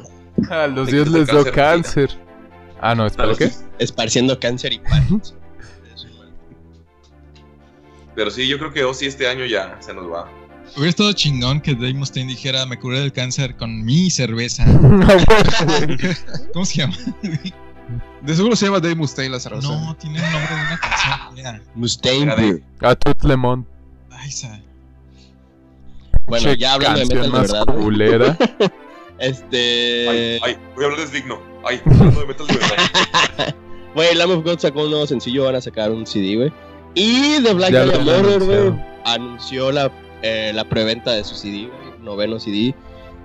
A 0.50 0.68
los 0.68 0.88
Te 0.88 0.96
dios 0.96 1.08
quitó 1.08 1.18
les 1.20 1.28
dio 1.28 1.44
cáncer, 1.54 1.54
cáncer. 1.54 2.25
Ah, 2.82 2.94
no, 2.96 3.06
¿espera 3.06 3.28
los- 3.30 3.38
qué? 3.38 3.52
Esparciendo 3.80 4.40
cáncer 4.40 4.74
y 4.74 4.80
Parkinson. 4.80 5.38
Pero 8.16 8.32
sí, 8.32 8.48
yo 8.48 8.58
creo 8.58 8.72
que 8.72 8.84
Ozzy 8.84 9.08
este 9.08 9.28
año 9.28 9.46
ya 9.46 9.78
se 9.82 9.94
nos 9.94 10.12
va. 10.12 10.30
Hubiera 10.76 10.90
estado 10.90 11.14
chingón 11.14 11.62
que 11.62 11.74
Dave 11.74 11.94
Mustaine 11.94 12.30
dijera, 12.32 12.66
me 12.66 12.80
curé 12.80 13.00
del 13.00 13.12
cáncer 13.14 13.56
con 13.56 13.84
mi 13.84 14.10
cerveza. 14.10 14.66
¿Cómo 16.54 16.66
se 16.66 16.76
llama? 16.78 16.96
De 18.22 18.36
seguro 18.36 18.56
se 18.56 18.66
llama 18.66 18.80
Dave 18.80 18.96
Mustaine 18.96 19.32
la 19.32 19.40
cerveza. 19.40 19.68
No, 19.68 19.96
tiene 19.98 20.18
el 20.18 20.32
nombre 20.32 20.56
de 20.56 20.62
una 20.62 20.80
canción. 20.80 21.34
Mira. 21.36 21.62
Mustaine. 21.76 22.36
De-. 22.36 22.64
A 22.82 22.96
Tut 22.96 23.24
Lemon. 23.24 23.66
Ay, 24.12 24.32
sa- 24.32 24.60
Bueno, 26.26 26.50
Che, 26.52 26.58
ya 26.58 26.74
hablando 26.74 27.00
de 27.02 27.06
metal 27.06 27.22
de 27.24 27.30
más 27.30 27.52
verdad. 27.52 27.66
culera. 27.76 28.38
Este. 29.18 30.10
Ay, 30.10 30.40
ay, 30.44 30.58
voy 30.76 30.84
a 30.84 30.88
hablar 30.88 31.00
de 31.02 31.08
Slipknot. 31.08 31.40
Ay, 31.66 31.82
hablando 31.86 32.22
de 32.22 32.28
metal 32.28 32.48
de 32.48 32.54
verdad. 32.54 33.56
Güey, 33.96 34.14
Lamb 34.14 34.32
of 34.32 34.44
God 34.44 34.60
sacó 34.60 34.84
un 34.84 34.90
nuevo 34.90 35.08
sencillo, 35.08 35.46
van 35.46 35.56
a 35.56 35.62
sacar 35.62 35.90
un 35.90 36.06
CD, 36.06 36.36
güey. 36.36 36.52
Y 36.96 37.42
The 37.42 37.54
Black 37.54 37.72
Dahlia 37.72 38.00
Murder, 38.00 38.44
güey, 38.44 38.84
anunció 39.06 39.72
la, 39.72 39.90
eh, 40.22 40.52
la 40.54 40.68
preventa 40.68 41.14
de 41.14 41.24
su 41.24 41.34
CD, 41.34 41.68
güey. 41.68 42.00
Noveno 42.02 42.38
CD, 42.38 42.76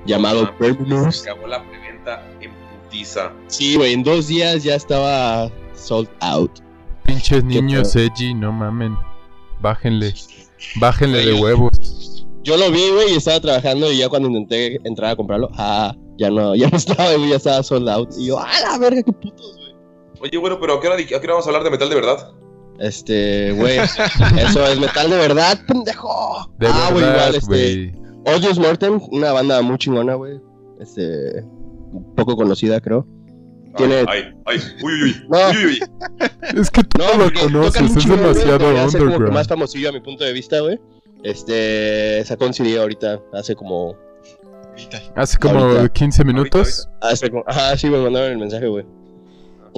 llamado 0.07 0.45
Ah, 0.45 0.55
Terminus. 0.59 1.17
Se 1.17 1.31
acabó 1.31 1.49
la 1.49 1.63
preventa 1.69 2.25
en 2.41 2.53
putiza. 2.85 3.33
Sí, 3.49 3.75
güey, 3.75 3.95
en 3.95 4.05
dos 4.05 4.29
días 4.29 4.63
ya 4.63 4.77
estaba 4.77 5.51
sold 5.75 6.09
out. 6.21 6.53
Pinches 7.05 7.43
niños 7.43 7.97
edgy, 7.97 8.33
no 8.33 8.53
mamen. 8.53 8.97
Bájenle. 9.61 10.15
Bájenle 10.77 11.25
de 11.27 11.35
huevos. 11.35 12.20
Yo 12.43 12.57
lo 12.57 12.71
vi, 12.71 12.89
güey, 12.91 13.13
y 13.13 13.17
estaba 13.17 13.41
trabajando 13.41 13.93
y 13.93 13.99
ya 13.99 14.09
cuando 14.09 14.29
intenté 14.29 14.81
entrar 14.85 15.11
a 15.13 15.17
comprarlo, 15.17 15.51
ah, 15.55 15.95
ya 16.19 16.31
no, 16.31 16.55
ya 16.55 16.69
no 16.69 16.77
estaba, 16.77 17.15
güey, 17.15 17.31
ya 17.31 17.37
estaba 17.37 17.63
sold 17.63 17.89
out. 17.89 18.11
Y 18.19 18.27
yo, 18.27 18.39
ah, 18.39 18.49
la 18.63 18.79
verga, 18.79 19.03
qué 19.03 19.13
putos, 19.13 19.57
güey. 19.57 19.75
Oye, 20.23 20.39
bueno, 20.39 20.59
pero 20.61 20.75
¿a 20.75 20.81
qué, 20.81 20.89
hora, 20.89 20.97
a 20.97 21.07
qué 21.07 21.15
hora 21.17 21.33
vamos 21.35 21.47
a 21.47 21.49
hablar 21.51 21.65
de 21.65 21.71
metal 21.71 21.89
de 21.89 21.95
verdad? 21.95 22.33
Este, 22.79 23.53
güey, 23.53 23.79
eso 24.39 24.67
es 24.67 24.81
metal 24.81 25.11
de 25.11 25.17
verdad, 25.17 25.59
pendejo. 25.67 26.51
De 26.59 26.67
ah, 26.67 26.89
güey, 26.93 27.05
igual, 27.05 27.35
este. 27.35 27.93
Odious 28.27 28.59
Mortem, 28.59 29.01
una 29.13 29.33
banda 29.33 29.61
muy 29.63 29.79
chingona, 29.79 30.15
güey. 30.15 30.41
Este, 30.79 31.45
poco 32.17 32.37
conocida, 32.37 32.81
creo. 32.81 33.07
Tiene- 33.77 34.05
Ay, 34.09 34.25
ay, 34.47 34.59
ay. 34.59 34.59
Uy, 34.83 34.93
uy, 34.95 35.03
uy. 35.03 35.17
No. 35.29 35.39
Uy, 35.51 35.57
uy, 35.57 35.65
uy. 35.67 36.61
Es 36.61 36.71
que 36.71 36.83
tú 36.85 36.99
no, 36.99 37.25
lo 37.25 37.33
conoces, 37.33 37.97
es 37.97 38.09
demasiado 38.09 38.91
ser 38.91 39.01
como 39.01 39.13
que 39.13 39.19
más 39.21 39.29
underground. 39.29 39.49
famosillo 39.49 39.89
a 39.91 39.93
mi 39.93 40.01
punto 40.01 40.25
de 40.25 40.33
vista, 40.33 40.61
güey. 40.61 40.79
Este, 41.23 42.25
sacó 42.25 42.47
un 42.47 42.55
CD 42.55 42.79
ahorita, 42.79 43.21
hace 43.33 43.55
como, 43.55 43.97
ahorita. 44.71 45.03
Hace 45.17 45.39
como 45.39 45.59
Ahorita. 45.59 45.93
15 45.93 46.25
minutos. 46.25 46.89
hace 47.01 47.31
como, 47.31 47.45
ajá, 47.47 47.77
sí, 47.77 47.89
me 47.91 47.99
mandaron 47.99 48.33
el 48.33 48.39
mensaje, 48.39 48.67
güey. 48.67 48.85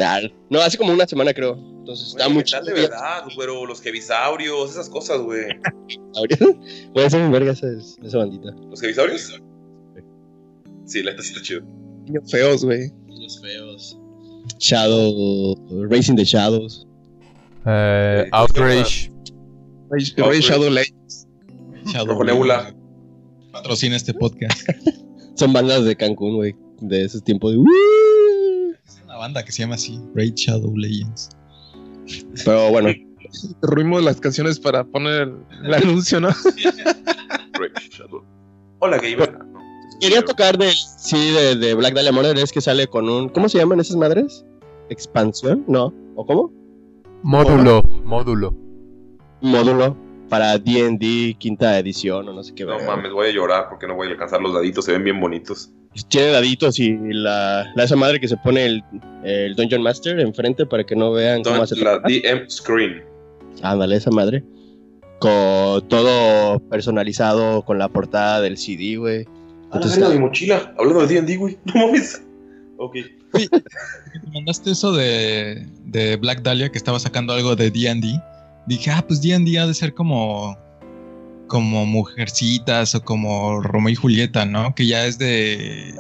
Ah, 0.01 0.21
no, 0.49 0.61
hace 0.61 0.79
como 0.79 0.93
una 0.93 1.07
semana, 1.07 1.35
creo. 1.35 1.55
Entonces, 1.55 2.09
está 2.17 2.43
chido. 2.45 2.63
de 2.65 2.73
verdad, 2.73 3.25
güero. 3.35 3.67
Los 3.67 3.85
hebisaurios, 3.85 4.71
esas 4.71 4.89
cosas, 4.89 5.21
güey. 5.21 5.45
Ahorita, 6.17 6.47
voy 6.95 7.03
a 7.03 7.07
hacer 7.07 7.21
un 7.23 7.33
verga 7.33 7.53
esa, 7.53 7.67
esa 8.03 8.19
bandita. 8.19 8.53
¿Los 8.71 8.83
hebisaurios? 8.83 9.41
Sí, 10.87 11.03
la 11.03 11.11
neta 11.11 11.23
sí 11.23 11.33
está 11.33 11.43
chido. 11.43 11.63
Niños 12.07 12.31
feos, 12.31 12.65
güey. 12.65 12.91
Niños 13.07 13.41
feos. 13.43 13.99
Shadow, 14.59 15.57
Racing 15.91 16.17
the 16.17 16.25
Shadows. 16.25 16.87
Eh, 17.67 18.25
Eh, 18.25 18.29
Outrage. 18.33 19.11
Outrage. 19.91 20.41
Shadow 20.41 20.71
Legends. 20.71 21.02
Shadow 21.87 22.09
Rojo 22.09 22.25
Nebula. 22.25 22.75
Patrocina 23.53 23.97
este 23.97 24.15
podcast. 24.15 24.69
Son 25.35 25.53
bandas 25.53 25.85
de 25.85 25.97
Cancún, 25.97 26.37
güey. 26.37 26.55
De 26.81 27.05
esos 27.05 27.23
tiempos 27.23 27.53
de. 27.53 27.59
Es 28.85 29.01
una 29.05 29.17
banda 29.17 29.45
que 29.45 29.53
se 29.53 29.63
llama 29.63 29.77
así, 29.77 30.01
Raid 30.15 30.35
Shadow 30.35 30.77
Legends. 30.77 31.31
Pero 32.45 32.71
bueno, 32.71 32.91
Ruimos 33.63 34.03
las 34.03 34.21
canciones 34.21 34.61
para 34.61 34.85
poner 34.85 35.33
el, 35.65 35.75
anuncio, 35.75 36.21
¿no? 36.21 36.29
Shadow. 37.91 38.25
Hola, 38.81 38.99
gamer. 38.99 39.39
Quería 40.01 40.23
tocar 40.23 40.59
del 40.59 40.75
sí 40.75 41.31
de, 41.31 41.57
de 41.57 41.75
Black 41.75 41.95
Dahlia 41.95 42.13
Murder. 42.13 42.37
Es 42.39 42.53
que 42.53 42.61
sale 42.61 42.87
con 42.89 43.09
un. 43.09 43.29
¿Cómo 43.29 43.49
se 43.49 43.59
llaman 43.59 43.81
esas 43.81 43.97
madres? 43.97 44.45
¿Expansión? 44.91 45.65
¿No? 45.69 45.95
¿O 46.17 46.27
cómo? 46.27 46.53
Módulo. 47.23 47.83
Módulo. 48.05 48.55
Módulo 49.41 50.12
para 50.33 50.57
DD 50.57 51.37
quinta 51.37 51.79
edición 51.79 52.27
o 52.27 52.33
no 52.33 52.43
sé 52.43 52.55
qué. 52.55 52.65
No 52.65 52.71
verga. 52.79 52.87
mames, 52.87 53.13
voy 53.13 53.29
a 53.29 53.33
llorar 53.33 53.67
porque 53.69 53.87
no 53.87 53.95
voy 53.95 54.09
a 54.09 54.13
alcanzar 54.13 54.41
los 54.41 54.55
daditos, 54.55 54.87
se 54.87 54.93
ven 54.93 55.05
bien 55.05 55.21
bonitos. 55.21 55.71
Tiene 56.09 56.29
daditos 56.29 56.79
y 56.79 56.97
la, 57.13 57.71
la 57.77 57.85
esa 57.85 57.97
madre 57.97 58.19
que 58.19 58.27
se 58.29 58.39
pone 58.39 58.65
el, 58.65 58.83
el 59.25 59.55
Dungeon 59.55 59.83
Master 59.83 60.19
enfrente 60.21 60.65
para 60.65 60.85
que 60.85 60.97
no 60.97 61.13
vean 61.13 61.43
cómo 61.43 61.61
hace 61.61 61.77
la 61.77 61.99
DM 61.99 62.49
Screen. 62.49 63.03
Ándale, 63.63 63.97
esa 63.97 64.11
madre. 64.11 64.43
Con 65.19 65.87
todo 65.89 66.59
personalizado 66.61 67.61
con 67.67 67.79
la 67.79 67.91
portada 67.91 68.41
del 68.41 68.57
CD, 68.57 68.97
güey. 68.97 69.27
Ah, 69.71 69.75
Entonces, 69.75 69.99
la 69.99 70.09
mi 70.09 70.19
mochila. 70.19 70.75
Hablando 70.79 71.07
de 71.07 71.15
D&D, 71.21 71.37
güey. 71.37 71.59
No 71.67 71.75
mames. 71.89 72.23
Ok. 72.79 72.97
Me 73.35 74.33
mandaste 74.33 74.71
eso 74.71 74.93
de, 74.93 75.67
de 75.85 76.17
Black 76.17 76.41
Dahlia 76.41 76.73
que 76.73 76.79
estaba 76.79 76.99
sacando 76.99 77.35
algo 77.35 77.55
de 77.55 77.71
D&D. 77.71 78.19
Dije, 78.67 78.91
ah, 78.91 79.05
pues 79.07 79.21
D&D 79.21 79.59
ha 79.59 79.67
de 79.67 79.75
ser 79.75 79.95
como 79.95 80.57
como 81.49 81.85
Mujercitas 81.85 82.95
o 82.95 83.05
como 83.05 83.61
Romeo 83.61 83.93
y 83.93 83.95
Julieta, 83.95 84.47
¿no? 84.47 84.75
Que 84.75 84.87
ya 84.87 85.05
es 85.05 85.19
de 85.19 85.95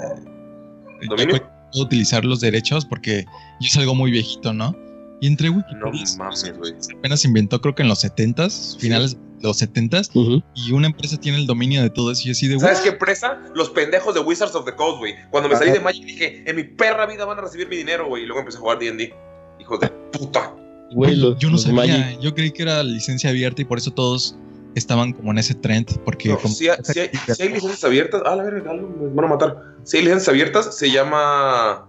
puedo 1.08 1.84
utilizar 1.84 2.24
los 2.24 2.40
derechos 2.40 2.86
porque 2.86 3.26
yo 3.60 3.66
es 3.66 3.76
algo 3.76 3.94
muy 3.94 4.10
viejito, 4.10 4.52
¿no? 4.52 4.74
Y 5.20 5.26
entre 5.26 5.50
No 5.50 5.56
Wikipedia 5.56 6.16
mames, 6.16 6.58
güey. 6.58 6.74
apenas 6.98 7.24
inventó 7.24 7.60
creo 7.60 7.74
que 7.74 7.82
en 7.82 7.88
los 7.88 8.02
70s, 8.02 8.78
finales 8.78 9.14
de 9.14 9.42
los 9.42 9.62
70s 9.62 10.10
ujú. 10.14 10.42
y 10.54 10.72
una 10.72 10.86
empresa 10.86 11.16
tiene 11.18 11.38
el 11.38 11.46
dominio 11.46 11.82
de 11.82 11.90
todo 11.90 12.10
eso 12.12 12.28
y 12.28 12.30
así 12.32 12.48
de 12.48 12.58
¿Sabes 12.58 12.80
qué 12.80 12.88
empresa? 12.88 13.38
Los 13.54 13.70
pendejos 13.70 14.14
de 14.14 14.20
Wizards 14.20 14.54
of 14.54 14.64
the 14.64 14.74
Coast, 14.74 14.98
güey. 14.98 15.14
Cuando 15.30 15.48
me 15.48 15.56
salí 15.56 15.70
de 15.70 15.80
Magic 15.80 16.04
dije, 16.04 16.42
en 16.46 16.56
mi 16.56 16.64
perra 16.64 17.06
vida 17.06 17.24
van 17.24 17.38
a 17.38 17.42
recibir 17.42 17.68
mi 17.68 17.76
dinero, 17.76 18.08
güey. 18.08 18.22
Y 18.22 18.26
luego 18.26 18.40
empecé 18.40 18.58
a 18.58 18.60
jugar 18.62 18.78
D&D. 18.78 19.14
Hijos 19.60 19.80
de 19.80 19.88
puta. 20.12 20.56
Güey. 20.94 21.16
Los, 21.16 21.38
Yo 21.38 21.48
no 21.48 21.52
los 21.52 21.62
sabía, 21.62 21.98
Magic. 21.98 22.20
yo 22.20 22.34
creí 22.34 22.50
que 22.50 22.62
era 22.62 22.82
licencia 22.82 23.30
abierta 23.30 23.62
y 23.62 23.64
por 23.64 23.78
eso 23.78 23.90
todos 23.90 24.36
estaban 24.74 25.12
como 25.12 25.30
en 25.32 25.38
ese 25.38 25.54
trend. 25.54 25.86
Porque 26.04 26.28
No, 26.30 26.38
como- 26.38 26.54
si, 26.54 26.68
hay, 26.68 26.76
si 26.82 27.00
hay- 27.00 27.10
si 27.34 27.42
hay 27.42 27.48
licencias 27.50 27.84
abiertas, 27.84 28.22
ah, 28.24 28.36
la 28.36 28.42
verga, 28.44 28.70
algo 28.70 28.88
me 28.88 29.08
van 29.14 29.24
a 29.26 29.28
matar. 29.28 29.56
Si 29.84 29.96
hay 29.98 30.04
licencias 30.04 30.28
abiertas, 30.28 30.76
se 30.76 30.90
llama. 30.90 31.88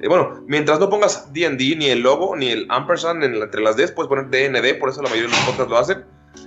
eh, 0.00 0.08
bueno, 0.08 0.42
mientras 0.48 0.80
no 0.80 0.90
pongas 0.90 1.32
DD, 1.32 1.76
ni 1.76 1.86
el 1.86 2.00
logo, 2.00 2.34
ni 2.36 2.48
el 2.48 2.66
ampersand 2.70 3.22
entre 3.22 3.62
las 3.62 3.76
Ds, 3.76 3.92
puedes 3.92 4.08
poner 4.08 4.30
DND, 4.30 4.74
por 4.80 4.88
eso 4.90 5.00
la 5.02 5.08
mayoría 5.08 5.30
de 5.30 5.36
los 5.36 5.44
podcasts 5.46 5.70
lo 5.70 5.78
hacen. 5.78 6.04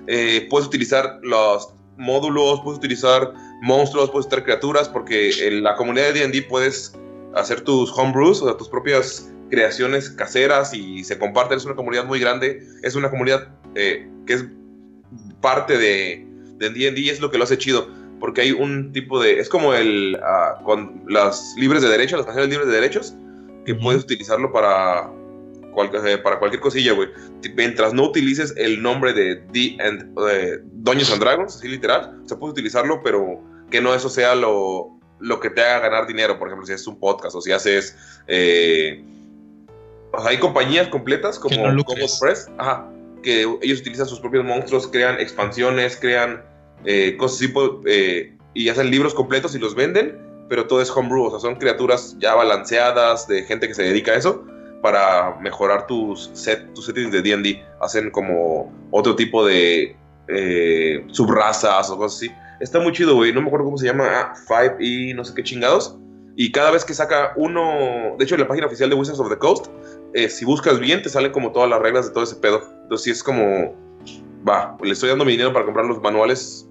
Eh, 0.08 0.48
puedes 0.50 0.68
utilizar 0.68 1.20
los 1.24 1.70
módulos, 1.98 2.60
puedes 2.64 2.80
utilizar 2.80 3.34
monstruos, 3.62 4.10
puedes 4.10 4.26
utilizar 4.28 4.44
criaturas, 4.44 4.90
porque 4.90 5.32
en 5.48 5.64
la 5.64 5.76
comunidad 5.76 6.14
de 6.14 6.28
DD 6.28 6.42
puedes 6.50 6.94
hacer 7.34 7.62
tus 7.62 7.92
homebrews, 7.98 8.42
o 8.42 8.46
sea, 8.48 8.58
tus 8.58 8.68
propias 8.68 9.32
creaciones 9.50 10.10
caseras 10.10 10.74
y 10.74 11.04
se 11.04 11.18
comparten. 11.20 11.58
Es 11.58 11.66
una 11.66 11.76
comunidad 11.76 12.06
muy 12.06 12.20
grande, 12.20 12.62
es 12.84 12.96
una 12.96 13.10
comunidad 13.10 13.50
eh, 13.76 14.08
que 14.26 14.34
es 14.34 14.46
parte 15.42 15.78
de 15.78 16.26
de 16.58 16.70
D&D 16.70 17.02
y 17.02 17.10
es 17.10 17.20
lo 17.20 17.30
que 17.30 17.38
lo 17.38 17.44
hace 17.44 17.58
chido 17.58 17.90
porque 18.20 18.40
hay 18.42 18.52
un 18.54 18.94
tipo 18.94 19.22
de 19.22 19.40
es 19.40 19.50
como 19.50 19.74
el 19.74 20.18
ah, 20.24 20.62
con 20.64 21.04
las 21.08 21.54
libres 21.58 21.82
de 21.82 21.90
derechos 21.90 22.18
las 22.18 22.26
canciones 22.26 22.50
libres 22.50 22.68
de 22.70 22.74
derechos 22.76 23.14
que 23.66 23.74
Ujú. 23.74 23.82
puedes 23.82 24.04
utilizarlo 24.04 24.54
para 24.54 25.12
cual- 25.74 25.92
eh, 26.08 26.18
para 26.18 26.40
cualquier 26.40 26.62
cosilla 26.62 26.94
güey 26.94 27.10
mientras 27.58 27.94
no 27.94 28.04
utilices 28.06 28.54
el 28.56 28.82
nombre 28.82 29.12
de 29.12 29.36
D 29.52 29.78
and 29.82 30.18
eh, 30.32 30.60
Dungeons 30.64 31.12
and 31.12 31.22
Dragons 31.22 31.58
así 31.58 31.68
literal 31.68 32.22
se 32.26 32.38
puede 32.38 32.54
utilizarlo 32.54 33.02
pero 33.04 33.42
que 33.70 33.82
no 33.82 33.94
eso 33.94 34.08
sea 34.10 34.34
lo 34.34 34.98
lo 35.20 35.40
que 35.42 35.50
te 35.50 35.62
haga 35.62 35.90
ganar 35.90 36.08
dinero 36.08 36.40
por 36.40 36.48
ejemplo 36.48 36.66
si 36.66 36.72
haces 36.72 36.88
un 36.88 37.00
podcast 37.02 37.36
o 37.36 37.42
si 37.42 37.52
haces 37.52 37.98
eh, 38.28 39.04
o 40.18 40.22
sea, 40.22 40.32
hay 40.32 40.38
compañías 40.38 40.88
completas 40.88 41.38
como 41.40 41.56
no 41.72 41.84
Press, 42.20 42.50
ajá, 42.58 42.90
que 43.24 43.42
ellos 43.62 43.80
utilizan 43.80 44.06
sus 44.08 44.20
propios 44.20 44.44
monstruos, 44.46 44.88
crean 44.88 45.20
expansiones, 45.20 45.98
crean 45.98 46.44
eh, 46.86 47.16
cosas 47.18 47.38
así, 47.38 47.48
po- 47.48 47.82
eh, 47.86 48.36
y 48.54 48.70
hacen 48.70 48.90
libros 48.92 49.14
completos 49.14 49.56
y 49.56 49.60
los 49.60 49.76
venden, 49.76 50.18
pero 50.48 50.68
todo 50.68 50.82
es 50.82 50.90
homebrew, 50.92 51.24
o 51.26 51.30
sea, 51.32 51.40
son 51.40 51.56
criaturas 51.56 52.16
ya 52.20 52.36
balanceadas 52.36 53.28
de 53.28 53.44
gente 53.44 53.68
que 53.68 53.74
se 53.74 53.84
dedica 53.84 54.12
a 54.12 54.16
eso 54.16 54.46
para 54.82 55.36
mejorar 55.42 55.88
tus, 55.88 56.30
set, 56.34 56.72
tus 56.74 56.86
settings 56.86 57.12
de 57.12 57.22
D&D. 57.24 57.64
Hacen 57.82 58.12
como 58.12 58.72
otro 58.92 59.16
tipo 59.16 59.44
de 59.44 59.96
eh, 60.28 61.04
subrazas 61.12 61.90
o 61.90 61.98
cosas 61.98 62.18
así. 62.18 62.32
Está 62.60 62.80
muy 62.80 62.92
chido, 62.92 63.16
güey. 63.16 63.34
No 63.34 63.42
me 63.42 63.48
acuerdo 63.48 63.66
cómo 63.66 63.78
se 63.78 63.88
llama. 63.88 64.08
Ah, 64.14 64.34
Five 64.48 64.76
y 64.80 65.14
no 65.16 65.26
sé 65.26 65.34
qué 65.34 65.42
chingados. 65.44 65.98
Y 66.36 66.52
cada 66.52 66.70
vez 66.70 66.86
que 66.86 66.94
saca 66.94 67.34
uno... 67.36 68.16
De 68.20 68.26
hecho, 68.26 68.36
en 68.36 68.42
la 68.42 68.48
página 68.48 68.68
oficial 68.68 68.90
de 68.90 68.96
Wizards 68.96 69.20
of 69.20 69.30
the 69.30 69.38
Coast, 69.38 69.68
eh, 70.16 70.30
si 70.30 70.46
buscas 70.46 70.80
bien, 70.80 71.02
te 71.02 71.10
salen 71.10 71.34
como 71.34 71.52
todas 71.52 71.70
las 71.70 71.82
reglas 71.82 72.08
de 72.08 72.14
todo 72.14 72.24
ese 72.24 72.38
pedo. 72.38 72.64
Entonces 72.84 73.04
sí 73.04 73.12
es 73.12 73.22
como... 73.22 73.76
Va, 74.48 74.78
le 74.82 74.94
estoy 74.94 75.10
dando 75.10 75.26
mi 75.26 75.32
dinero 75.34 75.52
para 75.52 75.66
comprar 75.66 75.86
los 75.86 76.02
manuales 76.02 76.70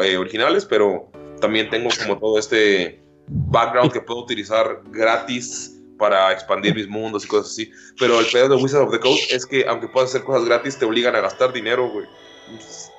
eh, 0.00 0.16
originales, 0.16 0.64
pero 0.64 1.10
también 1.40 1.68
tengo 1.70 1.88
como 2.00 2.16
todo 2.18 2.38
este 2.38 3.02
background 3.26 3.90
que 3.90 4.00
puedo 4.00 4.20
utilizar 4.20 4.80
gratis 4.92 5.82
para 5.98 6.30
expandir 6.32 6.72
mis 6.72 6.86
mundos 6.86 7.24
y 7.24 7.28
cosas 7.28 7.50
así. 7.50 7.72
Pero 7.98 8.20
el 8.20 8.26
pedo 8.26 8.50
de 8.50 8.62
Wizards 8.62 8.86
of 8.86 8.92
the 8.92 9.00
Coast 9.00 9.32
es 9.32 9.44
que 9.44 9.66
aunque 9.66 9.88
puedas 9.88 10.10
hacer 10.10 10.22
cosas 10.22 10.44
gratis, 10.44 10.78
te 10.78 10.84
obligan 10.84 11.16
a 11.16 11.20
gastar 11.20 11.52
dinero, 11.52 11.90
güey. 11.90 12.06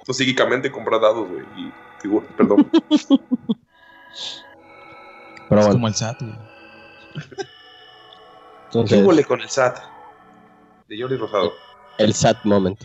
Tú 0.04 0.14
psíquicamente 0.14 0.70
compras 0.70 1.00
dados, 1.00 1.26
güey. 1.30 1.46
Y 1.58 1.72
figuras, 2.02 2.30
perdón. 2.36 2.70
Pero 5.48 5.62
es 5.62 5.68
bueno, 5.68 5.72
como 5.72 5.88
el 5.88 5.96
SAT, 5.96 6.22
güey. 6.22 6.36
¿Qué 8.76 8.82
entonces, 8.82 9.08
huele 9.08 9.24
con 9.24 9.40
el 9.40 9.50
SAT? 9.50 9.78
De 10.90 11.00
Jordi 11.00 11.16
Rosado. 11.16 11.54
el 11.98 12.14
sad 12.14 12.36
moment. 12.44 12.78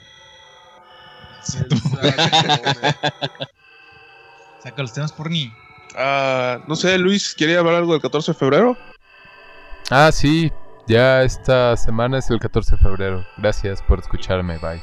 Saca 4.62 4.82
los 4.82 4.92
temas 4.92 5.10
por 5.10 5.28
ni. 5.28 5.52
Ah, 5.96 6.60
no 6.68 6.76
sé, 6.76 6.96
Luis, 6.96 7.34
¿quería 7.34 7.58
hablar 7.58 7.74
algo 7.74 7.92
del 7.92 8.00
14 8.00 8.30
de 8.30 8.38
febrero? 8.38 8.78
Ah, 9.90 10.12
sí. 10.12 10.52
Ya 10.86 11.24
esta 11.24 11.76
semana 11.76 12.18
es 12.18 12.30
el 12.30 12.38
14 12.38 12.76
de 12.76 12.82
febrero. 12.82 13.26
Gracias 13.36 13.82
por 13.82 13.98
escucharme. 13.98 14.58
Bye. 14.58 14.80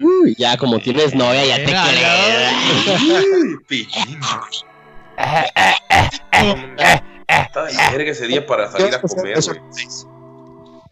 Uy, 0.00 0.34
ya 0.36 0.56
como 0.56 0.80
tienes 0.80 1.14
novia, 1.14 1.46
ya 1.46 1.56
te 1.56 1.66
creo. 6.86 7.02
Pichín. 7.32 7.44
Está 7.46 7.64
de 7.64 7.96
verga 7.96 8.10
ese 8.10 8.26
día 8.26 8.46
para 8.46 8.70
salir 8.70 8.94
a 8.94 9.00
comer, 9.00 9.38
güey. 9.44 9.60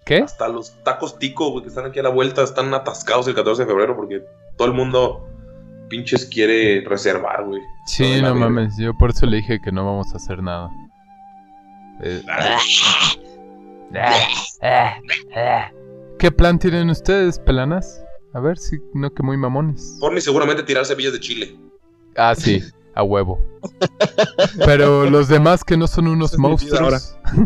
¿Qué? 0.04 0.18
Hasta 0.18 0.48
los 0.48 0.82
tacos 0.82 1.18
tico, 1.18 1.50
güey, 1.50 1.62
que 1.62 1.68
están 1.68 1.86
aquí 1.86 2.00
a 2.00 2.02
la 2.02 2.08
vuelta, 2.08 2.42
están 2.42 2.72
atascados 2.74 3.28
el 3.28 3.34
14 3.34 3.62
de 3.62 3.68
febrero 3.68 3.94
porque 3.94 4.24
todo 4.56 4.68
el 4.68 4.74
mundo 4.74 5.28
pinches 5.88 6.26
quiere 6.26 6.82
reservar, 6.86 7.44
güey. 7.44 7.60
Sí, 7.86 8.20
no 8.22 8.34
mames. 8.34 8.76
Yo 8.78 8.96
por 8.96 9.10
eso 9.10 9.26
le 9.26 9.38
dije 9.38 9.60
que 9.62 9.70
no 9.70 9.84
vamos 9.84 10.12
a 10.14 10.16
hacer 10.16 10.42
nada. 10.42 10.70
Eh, 12.02 12.22
¿Qué 16.18 16.30
plan 16.30 16.58
tienen 16.58 16.88
ustedes, 16.88 17.38
pelanas? 17.38 18.02
A 18.32 18.40
ver 18.40 18.56
si 18.58 18.78
no 18.94 19.12
que 19.12 19.22
muy 19.22 19.36
mamones. 19.36 19.98
Porni 20.00 20.20
seguramente 20.20 20.62
tirar 20.62 20.86
semillas 20.86 21.12
de 21.12 21.20
chile. 21.20 21.56
Ah, 22.16 22.34
sí, 22.34 22.62
a 22.94 23.02
huevo. 23.02 23.38
Pero 24.64 25.08
los 25.08 25.28
demás 25.28 25.64
que 25.64 25.76
no 25.76 25.86
son 25.86 26.08
unos 26.08 26.32
es 26.34 26.38
monstruos. 26.38 27.16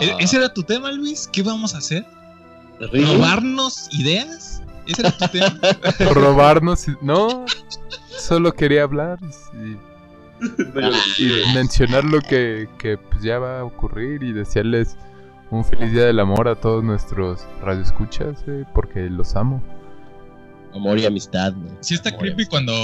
¿E- 0.00 0.12
Ah. 0.12 0.16
¿Ese 0.20 0.36
era 0.36 0.52
tu 0.52 0.62
tema, 0.62 0.92
Luis? 0.92 1.26
¿Qué 1.32 1.42
vamos 1.42 1.74
a 1.74 1.78
hacer? 1.78 2.04
¿Robarnos 2.78 3.88
ideas? 3.98 4.62
¿Ese 4.86 5.00
era 5.00 5.10
tu 5.12 5.26
tema? 5.28 5.58
robarnos. 6.12 6.84
No, 7.00 7.46
solo 8.18 8.52
quería 8.52 8.82
hablar 8.82 9.18
y, 9.54 9.78
y 11.22 11.54
mencionar 11.54 12.04
lo 12.04 12.20
que, 12.20 12.68
que, 12.78 12.98
pues, 12.98 13.22
ya 13.22 13.38
va 13.38 13.60
a 13.60 13.64
ocurrir 13.64 14.22
y 14.22 14.34
desearles 14.34 14.96
un 15.50 15.64
feliz 15.64 15.90
día 15.92 16.04
del 16.04 16.20
amor 16.20 16.46
a 16.48 16.56
todos 16.56 16.84
nuestros 16.84 17.46
radioescuchas, 17.62 18.44
güey, 18.44 18.66
porque 18.74 19.08
los 19.08 19.34
amo. 19.34 19.62
Amor 20.74 20.98
y 20.98 21.06
amistad, 21.06 21.52
güey. 21.54 21.70
Sí 21.80 21.94
está 21.94 22.10
Amor 22.10 22.22
creepy 22.22 22.46
cuando, 22.46 22.74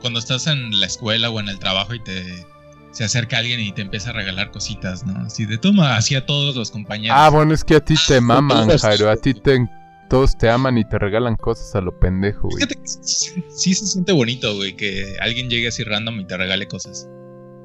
cuando 0.00 0.18
estás 0.18 0.46
en 0.46 0.78
la 0.78 0.86
escuela 0.86 1.30
o 1.30 1.40
en 1.40 1.48
el 1.48 1.58
trabajo 1.58 1.94
y 1.94 2.00
te 2.00 2.46
se 2.90 3.04
acerca 3.04 3.38
alguien 3.38 3.60
y 3.60 3.70
te 3.72 3.82
empieza 3.82 4.10
a 4.10 4.12
regalar 4.12 4.50
cositas, 4.50 5.04
¿no? 5.06 5.16
Así 5.24 5.46
de 5.46 5.58
toma, 5.58 5.96
así 5.96 6.14
a 6.14 6.26
todos 6.26 6.56
los 6.56 6.70
compañeros. 6.70 7.16
Ah, 7.18 7.28
bueno, 7.28 7.54
es 7.54 7.62
que 7.62 7.76
a 7.76 7.80
ti 7.80 7.94
te 8.08 8.20
maman, 8.20 8.76
Jairo. 8.76 9.10
A 9.10 9.16
ti 9.16 9.34
te, 9.34 9.68
todos 10.08 10.36
te 10.36 10.48
aman 10.48 10.78
y 10.78 10.84
te 10.84 10.98
regalan 10.98 11.36
cosas 11.36 11.74
a 11.76 11.80
lo 11.80 11.96
pendejo, 11.98 12.48
güey. 12.48 12.56
Fíjate 12.56 12.80
sí, 12.84 13.44
sí 13.50 13.74
se 13.74 13.86
siente 13.86 14.12
bonito, 14.12 14.54
güey, 14.56 14.74
que 14.74 15.16
alguien 15.20 15.48
llegue 15.48 15.68
así 15.68 15.84
random 15.84 16.20
y 16.20 16.26
te 16.26 16.36
regale 16.36 16.66
cosas. 16.66 17.08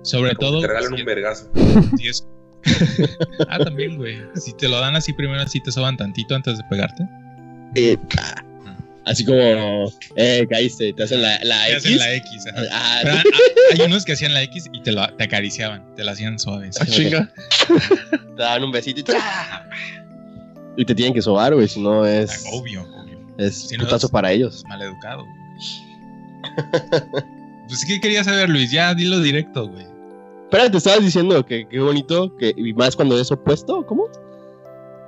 Sobre 0.03 0.36
Como 0.36 0.49
todo. 0.49 0.61
que 0.61 0.67
te 0.67 0.74
regalan 0.74 0.93
un 0.93 1.05
vergazo. 1.05 1.49
si 1.97 2.07
es- 2.07 2.28
ah, 3.49 3.59
también, 3.59 3.97
güey. 3.97 4.21
Si 4.36 4.53
te 4.53 4.67
lo 4.67 4.80
dan 4.80 4.95
así 4.95 5.13
primero, 5.13 5.41
así 5.41 5.61
te 5.61 5.71
soban 5.71 5.97
tantito 5.97 6.36
antes 6.36 6.57
de 6.57 6.63
pegarte. 6.69 7.03
Eh, 7.76 7.97
ah, 8.19 8.36
Así 9.06 9.26
como, 9.26 9.38
eh, 10.16 10.47
caíste, 10.49 10.93
te 10.93 11.04
hacen 11.04 11.22
la, 11.22 11.38
la 11.43 11.66
Te 11.66 11.72
X. 11.74 11.78
hacen 11.86 11.97
la 11.97 12.14
X. 12.16 12.45
ajá. 12.47 12.62
Ah, 12.72 12.99
Pero 13.04 13.16
hay- 13.16 13.80
hay 13.80 13.86
unos 13.86 14.06
que 14.06 14.14
hacían 14.14 14.34
la 14.34 14.41
X 14.43 14.70
y 14.72 14.82
te, 14.82 14.91
lo, 14.93 15.06
te 15.16 15.24
acariciaban, 15.26 15.93
te 15.95 16.04
la 16.06 16.14
hacían 16.14 16.39
suave. 16.39 16.70
Ah, 16.80 16.86
chinga. 16.86 17.30
te 18.38 18.41
dan 18.41 18.64
un 18.64 18.72
besito 18.72 19.01
y, 19.01 19.04
¡tra! 19.04 19.70
y 20.78 20.86
te 20.86 20.95
tienen 20.95 21.14
que 21.14 21.22
sobar, 21.22 21.54
güey, 21.54 21.68
si 21.68 21.82
no 21.82 22.06
es, 22.06 22.45
Obvio, 22.54 22.84
obvio. 22.84 23.20
es 23.38 23.68
Si 23.68 23.76
no 23.78 23.84
putazo 23.84 24.08
es- 24.08 24.12
para 24.12 24.32
ellos. 24.32 24.64
Mal 24.70 24.82
educado. 24.82 25.26
pues, 27.68 27.86
¿qué 27.86 27.99
querías 27.99 28.26
saber, 28.26 28.49
Luis? 28.49 28.72
Ya, 28.72 28.93
dilo 28.93 29.20
directo, 29.20 29.68
güey. 29.68 29.86
Espera, 30.43 30.70
te 30.70 30.78
estabas 30.78 31.01
diciendo 31.04 31.45
que 31.45 31.68
qué 31.68 31.80
bonito, 31.80 32.36
que, 32.38 32.54
y 32.56 32.74
más 32.74 32.95
cuando 32.95 33.20
es 33.20 33.32
opuesto, 33.32 33.86
¿cómo? 33.86 34.08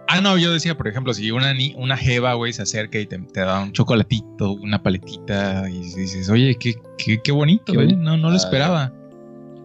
Ah, 0.08 0.22
no, 0.22 0.38
yo 0.38 0.53
decía, 0.53 0.78
por 0.78 0.88
ejemplo, 0.88 1.14
si 1.14 1.32
una, 1.32 1.53
ni- 1.53 1.74
una 1.78 1.97
jeva, 1.97 2.34
güey, 2.36 2.53
se 2.53 2.62
acerca 2.62 2.99
y 2.99 3.08
te, 3.08 3.18
te 3.18 3.39
da 3.41 3.62
un 3.64 3.72
chocolatito, 3.74 4.51
una 4.51 4.82
paletita, 4.82 5.68
y 5.70 5.80
dices, 5.82 6.30
oye, 6.30 6.56
qué, 6.60 6.76
qué, 6.97 7.20
qué 7.24 7.32
bonito, 7.32 7.74
güey. 7.74 7.95
No, 7.95 8.16
no 8.16 8.28
lo 8.30 8.34
Ah, 8.34 8.38
esperaba. 8.38 8.93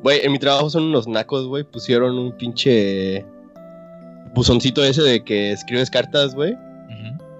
Güey, 0.02 0.20
en 0.24 0.32
mi 0.32 0.38
trabajo 0.38 0.70
son 0.70 0.84
unos 0.84 1.06
nacos, 1.06 1.46
güey, 1.46 1.62
pusieron 1.64 2.18
un 2.18 2.32
pinche 2.36 3.24
buzoncito 4.34 4.82
ese 4.84 5.02
de 5.02 5.22
que 5.24 5.52
escribes 5.52 5.90
cartas, 5.90 6.34
güey, 6.34 6.56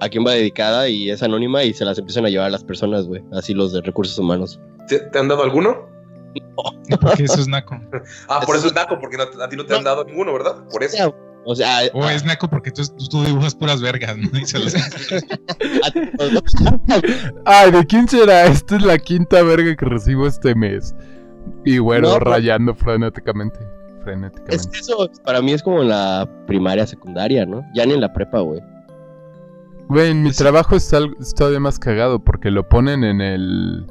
a 0.03 0.09
quién 0.09 0.27
va 0.27 0.33
dedicada 0.33 0.89
y 0.89 1.11
es 1.11 1.23
anónima 1.23 1.63
y 1.63 1.75
se 1.75 1.85
las 1.85 1.99
empiezan 1.99 2.25
a 2.25 2.31
llevar 2.31 2.47
a 2.47 2.51
las 2.51 2.65
personas, 2.65 3.07
güey, 3.07 3.23
así 3.33 3.53
los 3.55 3.73
de 3.73 3.83
recursos 3.83 4.19
humanos. 4.19 4.59
¿Te, 4.89 4.99
te 4.99 5.19
han 5.19 5.29
dado 5.29 5.43
alguno? 5.43 5.89
Porque 7.01 7.25
eso 7.25 7.41
es 7.41 7.49
naco. 7.49 7.79
Ah, 8.29 8.41
por 8.47 8.57
Eso- 8.57 8.67
eso 8.67 8.67
es 8.69 8.75
naco, 8.75 8.99
porque 9.01 9.17
no- 9.19 9.25
a 9.43 9.49
ti 9.49 9.57
no 9.57 9.65
te 9.67 9.75
han 9.75 9.85
dado 9.85 10.05
ninguno, 10.05 10.33
¿verdad? 10.33 10.65
Por 10.71 10.83
eso. 10.83 11.15
O 11.47 11.55
sea, 11.55 11.79
O 11.95 12.05
es 12.09 12.25
naco 12.25 12.49
porque 12.49 12.71
tú, 12.71 12.83
tú, 13.11 13.25
dibujas 13.25 13.55
puras 13.55 13.81
vergas, 13.81 14.17
¿no? 14.19 14.39
Y 14.39 14.45
se 14.45 14.59
los- 14.61 14.75
a- 14.75 14.81
Ay, 17.45 17.71
¿de 17.71 17.87
quién 17.87 18.09
será? 18.09 18.47
Esta 18.47 18.77
es 18.77 18.83
la 18.83 18.99
quinta 18.99 19.43
verga 19.43 19.75
que 19.75 19.85
recibo 19.85 20.27
este 20.27 20.55
mes. 20.55 20.95
Y 21.65 21.79
güero 21.79 22.09
No, 22.09 22.19
pero- 22.19 22.31
rayando 22.33 22.75
frenéticamente. 22.75 23.59
es 23.61 24.05
Frenéticamente. 24.05 24.69
que 24.71 24.79
eso 24.79 25.11
para 25.25 25.43
mí 25.43 25.53
es 25.53 25.63
como 25.63 25.83
en 25.83 25.89
la 25.89 26.29
primaria, 26.47 26.87
secundaria, 26.87 27.45
¿no? 27.47 27.63
Ya 27.75 27.85
ni 27.87 27.95
en 27.95 28.01
la 28.01 28.13
prepa, 28.13 28.41
güey. 28.41 28.61
Güey, 29.89 30.11
en 30.11 30.23
mi 30.23 30.31
Es- 30.31 30.37
trabajo 30.37 30.77
es, 30.77 30.93
algo- 30.93 31.17
es 31.21 31.35
todavía 31.35 31.61
más 31.61 31.79
cagado 31.79 32.23
porque 32.23 32.51
lo 32.51 32.69
ponen 32.69 33.05
en 33.05 33.21
el 33.21 33.87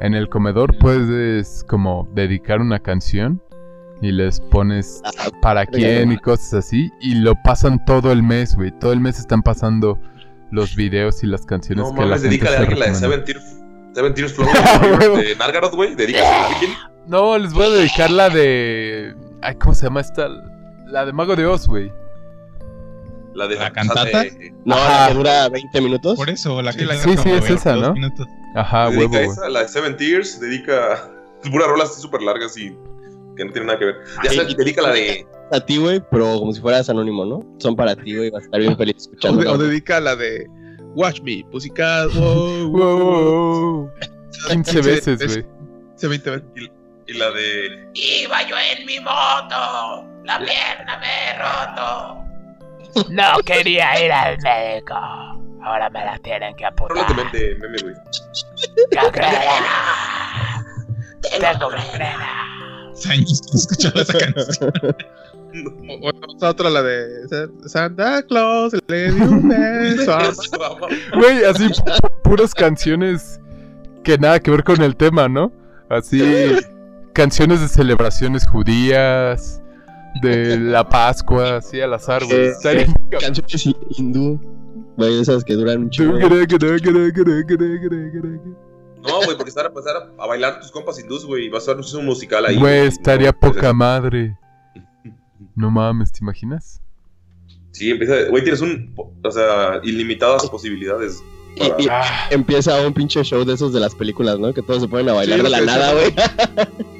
en 0.00 0.14
el 0.14 0.28
comedor 0.28 0.76
puedes 0.78 1.62
como 1.64 2.08
dedicar 2.14 2.60
una 2.60 2.80
canción 2.80 3.40
y 4.02 4.12
les 4.12 4.40
pones 4.40 5.00
Ah, 5.04 5.28
para 5.40 5.64
quién 5.66 6.12
y 6.12 6.18
cosas 6.18 6.54
así 6.54 6.90
y 7.00 7.14
lo 7.16 7.34
pasan 7.42 7.82
todo 7.84 8.12
el 8.12 8.22
mes, 8.22 8.54
güey. 8.56 8.70
Todo 8.78 8.92
el 8.92 9.00
mes 9.00 9.18
están 9.18 9.42
pasando 9.42 9.98
los 10.50 10.76
videos 10.76 11.22
y 11.22 11.26
las 11.26 11.44
canciones 11.46 11.84
No 11.84 11.94
que 11.94 12.00
la 12.00 12.06
mames, 12.06 12.22
gente 12.22 12.28
dedícale 12.36 12.56
a 12.56 12.60
alguien 12.60 12.78
la 12.80 12.86
de. 12.86 12.94
Seven 12.94 13.24
Tears, 13.24 13.56
Seven 13.94 14.14
Tears 14.14 14.32
Flow 14.34 14.46
de 15.16 15.36
Nargaroth, 15.36 15.74
güey. 15.74 15.94
Dedícasela 15.94 16.44
a 16.44 16.46
alguien. 16.48 16.70
No, 17.06 17.36
les 17.38 17.52
voy 17.52 17.66
a 17.66 17.70
dedicar 17.70 18.10
la 18.10 18.30
de 18.30 19.14
ay, 19.42 19.54
¿cómo 19.56 19.74
se 19.74 19.84
llama 19.86 20.00
esta? 20.00 20.28
La 20.86 21.04
de 21.06 21.12
Mago 21.12 21.34
de 21.36 21.46
Oz, 21.46 21.66
güey. 21.66 21.90
La 23.34 23.48
de 23.48 23.56
¿La 23.56 23.72
cantata? 23.72 24.22
de- 24.22 24.54
No, 24.64 24.76
Ajá. 24.76 25.00
la 25.02 25.08
que 25.08 25.14
dura 25.14 25.48
20 25.48 25.80
minutos. 25.80 26.16
Por 26.16 26.30
eso, 26.30 26.62
la 26.62 26.72
Sí, 26.72 26.78
que 26.78 26.84
la- 26.86 26.94
dura 26.94 27.04
sí, 27.04 27.16
sí, 27.22 27.30
es 27.30 27.50
esa, 27.50 27.70
22 27.72 27.80
¿no? 27.88 27.92
minutos. 27.94 28.26
Ajá, 28.54 28.84
dedica 28.90 28.98
huevo, 29.00 29.10
güey. 29.14 29.26
esa, 29.26 29.48
la 29.48 29.60
de 29.62 29.68
Seven 29.68 29.96
Tears, 29.96 30.38
dedica 30.40 31.10
puras 31.50 31.68
rolas 31.68 31.90
así 31.90 32.00
súper 32.00 32.22
largas 32.22 32.56
y 32.56 32.76
que 33.36 33.44
no 33.44 33.52
tienen 33.52 33.66
nada 33.66 33.78
que 33.78 33.84
ver. 33.86 33.96
Ya 34.24 34.30
Sí. 34.30 34.36
sé, 34.38 34.46
y 34.50 34.54
dedica 34.54 34.82
la 34.82 34.90
de 34.92 35.26
A 35.52 35.60
ti, 35.60 35.76
güey, 35.78 36.00
pero 36.10 36.38
como 36.38 36.52
si 36.52 36.60
fueras 36.60 36.88
anónimo, 36.88 37.24
¿no? 37.24 37.40
Son 37.58 37.76
para 37.76 37.94
ti, 37.94 38.16
güey, 38.16 38.30
vas 38.30 38.42
a 38.42 38.46
estar 38.46 38.60
bien 38.60 38.76
feliz 38.76 38.94
O, 38.96 38.98
escuchando. 39.00 39.42
de- 39.42 39.48
o 39.48 39.58
dedica 39.58 40.00
la 40.00 40.16
de 40.16 40.46
Watch 40.94 41.20
Me, 41.22 41.44
Pussycat. 41.50 42.12
Wow, 42.14 42.68
Wow, 42.70 42.98
wow, 42.98 43.82
wow. 43.82 43.90
15 44.50 44.80
veces, 44.80 45.18
güey. 45.26 45.44
Se 45.96 46.08
20 46.08 46.30
veces. 46.30 46.46
y 47.06 47.12
la 47.18 47.30
de 47.32 47.86
Iba 47.94 48.42
yo 48.48 48.56
en 48.58 48.86
mi 48.86 48.98
moto, 49.00 50.06
la 50.24 50.38
pierna 50.38 50.98
me 50.98 51.28
he 51.28 51.38
roto. 51.38 52.24
No 53.10 53.38
quería 53.44 54.02
ir 54.04 54.10
al 54.12 54.38
médico. 54.40 54.94
Ahora 55.62 55.90
me 55.90 56.02
la 56.04 56.16
tienen 56.18 56.54
que 56.56 56.64
amputar. 56.64 56.96
rolas 56.96 57.08
de 57.08 57.14
mente, 57.24 57.56
meme, 57.60 57.76
güey. 57.82 57.94
Tengo. 58.90 59.10
Hace 61.70 61.94
años 63.08 63.40
que 63.50 63.56
escuchaba 63.56 64.00
esa 64.02 64.18
canción. 64.18 64.72
O, 65.88 66.08
o 66.08 66.36
esa 66.36 66.50
otra, 66.50 66.68
la 66.70 66.82
de 66.82 67.28
Sa- 67.28 67.68
Santa 67.68 68.22
Claus 68.24 68.72
le 68.88 69.12
dio 69.12 69.24
un 69.30 69.48
beso. 69.48 70.18
Güey, 71.16 71.44
así 71.44 71.68
pu- 71.68 72.22
puras 72.22 72.52
canciones 72.54 73.40
que 74.02 74.18
nada 74.18 74.40
que 74.40 74.50
ver 74.50 74.64
con 74.64 74.82
el 74.82 74.96
tema, 74.96 75.28
¿no? 75.28 75.52
Así 75.88 76.20
canciones 77.12 77.60
de 77.60 77.68
celebraciones 77.68 78.46
judías, 78.48 79.60
de 80.22 80.58
la 80.58 80.88
Pascua, 80.88 81.58
así 81.58 81.80
al 81.80 81.94
azar, 81.94 82.24
güey. 82.24 82.36
Eh, 82.48 82.52
eh. 82.82 82.86
Canciones 83.20 83.66
hi- 83.66 83.76
hindú, 83.96 84.40
güey, 84.96 85.20
esas 85.20 85.44
que 85.44 85.54
duran 85.54 85.82
un 85.82 85.90
chingo. 85.90 86.18
No, 89.06 89.16
güey, 89.24 89.36
porque 89.36 89.50
estar 89.50 89.66
a 89.66 89.72
pasar 89.72 89.96
a, 89.96 90.22
a 90.22 90.26
bailar 90.26 90.60
tus 90.60 90.70
compas 90.70 90.98
hindús, 90.98 91.24
güey, 91.24 91.46
y 91.46 91.48
vas 91.48 91.68
a 91.68 91.72
hacer 91.72 91.98
un 91.98 92.06
musical 92.06 92.46
ahí. 92.46 92.56
Güey, 92.56 92.86
estaría 92.86 93.32
no, 93.32 93.38
pues, 93.38 93.52
poca 93.52 93.72
madre. 93.72 94.36
No 95.54 95.70
mames, 95.70 96.10
¿te 96.12 96.18
imaginas? 96.22 96.80
Sí, 97.72 97.90
empieza, 97.90 98.28
güey, 98.30 98.42
tienes 98.42 98.60
un, 98.60 98.94
o 99.22 99.30
sea, 99.30 99.80
ilimitadas 99.82 100.48
posibilidades. 100.48 101.22
para- 101.58 101.76
Y, 101.80 101.84
y 101.84 101.88
empieza 102.34 102.80
un 102.86 102.92
pinche 102.94 103.22
show 103.24 103.44
de 103.44 103.54
esos 103.54 103.72
de 103.72 103.80
las 103.80 103.94
películas, 103.94 104.38
¿no? 104.38 104.52
Que 104.54 104.62
todos 104.62 104.82
se 104.82 104.88
ponen 104.88 105.08
a 105.08 105.12
bailar 105.12 105.38
Sí, 105.38 105.44
de 105.44 105.50
la 105.50 105.60
nada, 105.60 105.92
güey. 105.92 106.14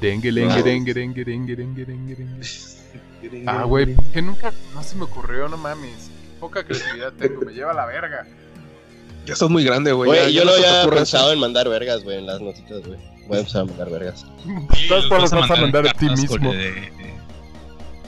Dengue, 0.00 0.32
dengue, 0.32 0.62
dengue, 0.62 0.94
dengue, 0.94 1.24
dengue, 1.24 1.54
dengue, 1.54 1.84
dengue, 1.86 2.16
dengue. 2.16 3.44
Ah, 3.46 3.62
güey, 3.64 3.94
que 4.12 4.20
nunca, 4.20 4.52
no 4.74 4.82
se 4.82 4.96
me 4.96 5.04
ocurrió, 5.04 5.48
no 5.48 5.56
mames. 5.56 6.10
Poca 6.40 6.64
creatividad 6.64 7.12
tengo, 7.12 7.42
me 7.42 7.52
lleva 7.52 7.70
a 7.70 7.74
la 7.74 7.86
verga. 7.86 8.26
Ya 9.26 9.34
estás 9.34 9.48
muy 9.50 9.62
grande, 9.64 9.92
güey. 9.92 10.08
Güey, 10.08 10.32
yo 10.32 10.44
no 10.44 10.52
había 10.52 10.88
pensado 10.90 11.32
en 11.32 11.38
mandar 11.38 11.68
vergas, 11.68 12.02
güey, 12.02 12.18
en 12.18 12.26
las 12.26 12.40
notitas, 12.40 12.80
güey. 12.86 12.98
Voy 13.28 13.36
a 13.36 13.40
empezar 13.40 13.62
a 13.62 13.64
mandar 13.66 13.88
vergas. 13.90 14.26
Todas 14.88 15.04
los 15.04 15.06
por 15.08 15.20
vas 15.20 15.32
a 15.32 15.56
mandar 15.56 15.86
a 15.86 15.92
ti 15.94 16.08
mismo. 16.10 16.52
De, 16.52 16.58
de- 16.72 16.92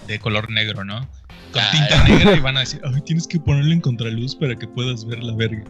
de 0.08 0.18
color 0.18 0.50
negro, 0.50 0.84
¿no? 0.84 1.08
Con 1.52 1.62
Ah, 1.62 1.70
tinta 1.70 2.04
negra 2.04 2.36
y 2.36 2.40
van 2.40 2.56
a 2.56 2.60
decir, 2.60 2.80
ay, 2.84 3.00
tienes 3.02 3.26
que 3.28 3.38
ponerlo 3.40 3.72
en 3.72 3.80
contraluz 3.80 4.34
para 4.34 4.54
que 4.56 4.66
puedas 4.66 5.04
ver 5.06 5.22
la 5.22 5.34
verga. 5.34 5.62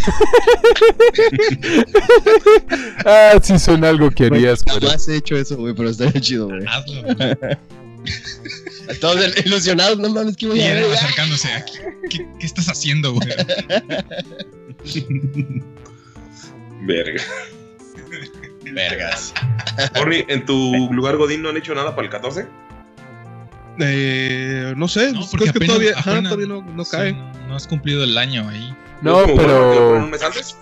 Ah, 3.04 3.38
sí 3.42 3.58
suena 3.58 3.88
algo 3.88 4.10
que 4.10 4.26
harías, 4.26 4.62
güey. 4.64 4.80
Jamás 4.80 5.08
he 5.08 5.16
hecho 5.16 5.36
eso, 5.36 5.56
güey, 5.56 5.74
pero 5.74 5.88
estaría 5.90 6.20
chido, 6.20 6.46
güey. 6.48 6.60
Hazlo, 6.66 7.02
güey. 7.02 7.16
Todos 9.00 9.36
ilusionados, 9.44 9.98
no 9.98 10.08
mames, 10.10 10.36
¿qué 10.36 10.46
voy 10.46 10.60
a 10.62 10.74
ver? 10.74 10.84
acercándose. 10.92 11.48
¿Qué, 11.72 12.08
qué, 12.10 12.26
qué 12.38 12.46
estás 12.46 12.68
haciendo, 12.68 13.12
güey? 13.14 13.28
Verga. 16.82 17.22
Vergas. 18.72 19.34
Orri, 20.00 20.24
¿en 20.28 20.44
tu 20.46 20.88
lugar 20.92 21.16
Godín 21.16 21.42
no 21.42 21.48
han 21.50 21.56
hecho 21.56 21.74
nada 21.74 21.94
para 21.94 22.06
el 22.06 22.10
14? 22.12 22.46
Eh, 23.78 24.74
no 24.76 24.88
sé, 24.88 25.12
No, 25.12 25.20
porque 25.30 25.36
creo 25.36 25.52
que 25.52 25.58
apenas- 25.58 25.66
todavía, 25.68 25.92
ajá, 25.98 26.22
todavía 26.22 26.46
no, 26.46 26.62
no 26.62 26.84
Sí, 26.84 26.90
cae. 26.96 27.12
no, 27.12 27.32
no 27.48 27.56
has 27.56 27.66
cumplido 27.66 28.04
el 28.04 28.16
año 28.18 28.48
ahí. 28.48 28.74
No, 29.00 29.20
¿Es 29.20 29.22
como 29.22 29.34
bueno 29.36 29.48
que 29.48 29.54
lo 29.54 29.60
ponen 29.70 29.82
un 29.82 29.92
pero. 29.94 30.06
mes 30.08 30.22
antes? 30.22 30.56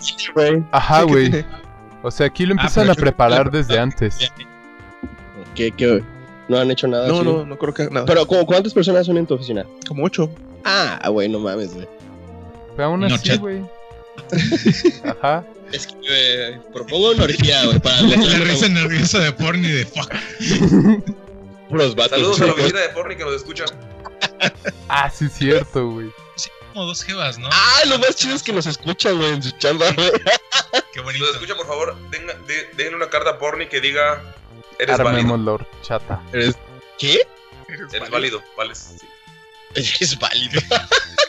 Ajá, 0.71 1.01
Sí, 1.01 1.05
¿qué 1.07 1.11
güey. 1.11 1.45
O 2.01 2.11
sea, 2.11 2.27
aquí 2.27 2.45
lo 2.45 2.53
Ah, 2.53 2.57
empiezan 2.57 2.83
pero 2.83 2.93
a 2.93 2.95
preparar 2.95 3.51
desde 3.51 3.77
antes. 3.77 4.17
¿qué, 5.55 5.71
qué? 5.71 6.01
No 6.47 6.57
han 6.57 6.71
hecho 6.71 6.87
nada 6.87 7.07
No, 7.09 7.15
así? 7.15 7.23
no, 7.25 7.45
no 7.45 7.57
creo 7.57 7.73
que 7.73 7.89
nada. 7.89 8.05
Pero, 8.05 8.25
¿como 8.25 8.45
¿cuántas 8.45 8.73
personas 8.73 9.05
son 9.05 9.17
en 9.17 9.27
tu 9.27 9.33
oficina? 9.33 9.65
Como 9.87 10.05
ocho. 10.05 10.31
Ah, 10.63 11.09
güey, 11.09 11.27
no 11.27 11.39
mames, 11.39 11.73
güey. 11.73 11.87
Pero 12.75 12.87
aún 12.87 13.03
así, 13.03 13.37
güey. 13.37 13.61
Ajá. 15.05 15.45
Es 15.71 15.85
que, 15.87 15.93
güey, 15.95 16.71
propongo 16.73 17.11
una 17.11 17.23
orgía, 17.25 17.65
güey, 17.65 17.79
para 17.79 18.01
La, 18.01 18.17
la 18.17 18.37
risa 18.39 18.67
nerviosa 18.69 19.19
de 19.19 19.31
porno 19.33 19.67
y 19.67 19.71
de 19.71 19.85
fuck. 19.85 20.11
puros 21.69 21.95
vatos. 21.95 22.11
Saludos 22.17 22.41
a 22.41 22.45
la 22.47 22.53
oficina 22.53 22.79
de 22.79 22.89
Porni 22.89 23.15
que 23.15 23.23
nos 23.25 23.35
escucha. 23.35 23.65
Ah, 24.87 25.09
sí, 25.09 25.27
cierto, 25.29 25.87
güey. 25.89 26.09
Sí, 26.35 26.49
como 26.73 26.85
dos 26.85 27.03
jevas, 27.03 27.37
¿no? 27.37 27.49
Ah, 27.51 27.81
lo 27.87 27.99
más 27.99 28.15
chido 28.15 28.35
es 28.35 28.41
que 28.43 28.51
nos 28.53 28.65
escuchan, 28.65 29.17
güey, 29.17 29.33
en 29.33 29.43
su 29.43 29.51
chamba, 29.59 29.91
güey. 29.91 30.11
Qué 30.11 30.81
Si 30.93 30.99
bonito. 31.01 31.25
nos 31.25 31.35
escucha, 31.35 31.55
por 31.55 31.67
favor, 31.67 31.95
tenga, 32.09 32.33
de- 32.47 32.69
déjenle 32.75 32.95
una 32.97 33.09
carta 33.09 33.31
a 33.31 33.37
Porni 33.39 33.67
que 33.67 33.79
diga: 33.81 34.23
Eres 34.79 34.97
válido. 34.97 35.59
Chata. 35.83 36.21
Eres- 36.33 36.55
¿Qué? 36.97 37.21
Eres 37.93 38.09
válido, 38.09 38.41
vale. 38.57 38.73
Sí. 38.75 38.97
Es 39.75 40.17
válido. 40.17 40.59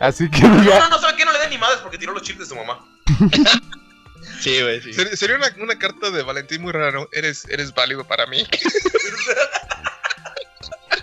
Así 0.00 0.28
que 0.30 0.40
No, 0.42 0.48
no, 0.64 0.88
no, 0.88 0.98
¿sabe 0.98 1.16
qué? 1.16 1.24
No 1.24 1.32
le 1.32 1.38
den 1.38 1.50
ni 1.50 1.58
madres 1.58 1.78
porque 1.80 1.98
tiró 1.98 2.12
los 2.12 2.22
chips 2.22 2.40
de 2.40 2.46
su 2.46 2.56
mamá. 2.56 2.84
Sí, 4.40 4.60
güey, 4.62 4.80
sí. 4.82 4.92
Ser- 4.94 5.14
Sería 5.16 5.36
una, 5.36 5.48
una 5.62 5.78
carta 5.78 6.10
de 6.10 6.22
Valentín 6.22 6.62
muy 6.62 6.72
rara, 6.72 6.90
¿no? 6.92 7.06
Eres, 7.12 7.46
eres 7.50 7.74
válido 7.74 8.04
para 8.04 8.26
mí. 8.26 8.46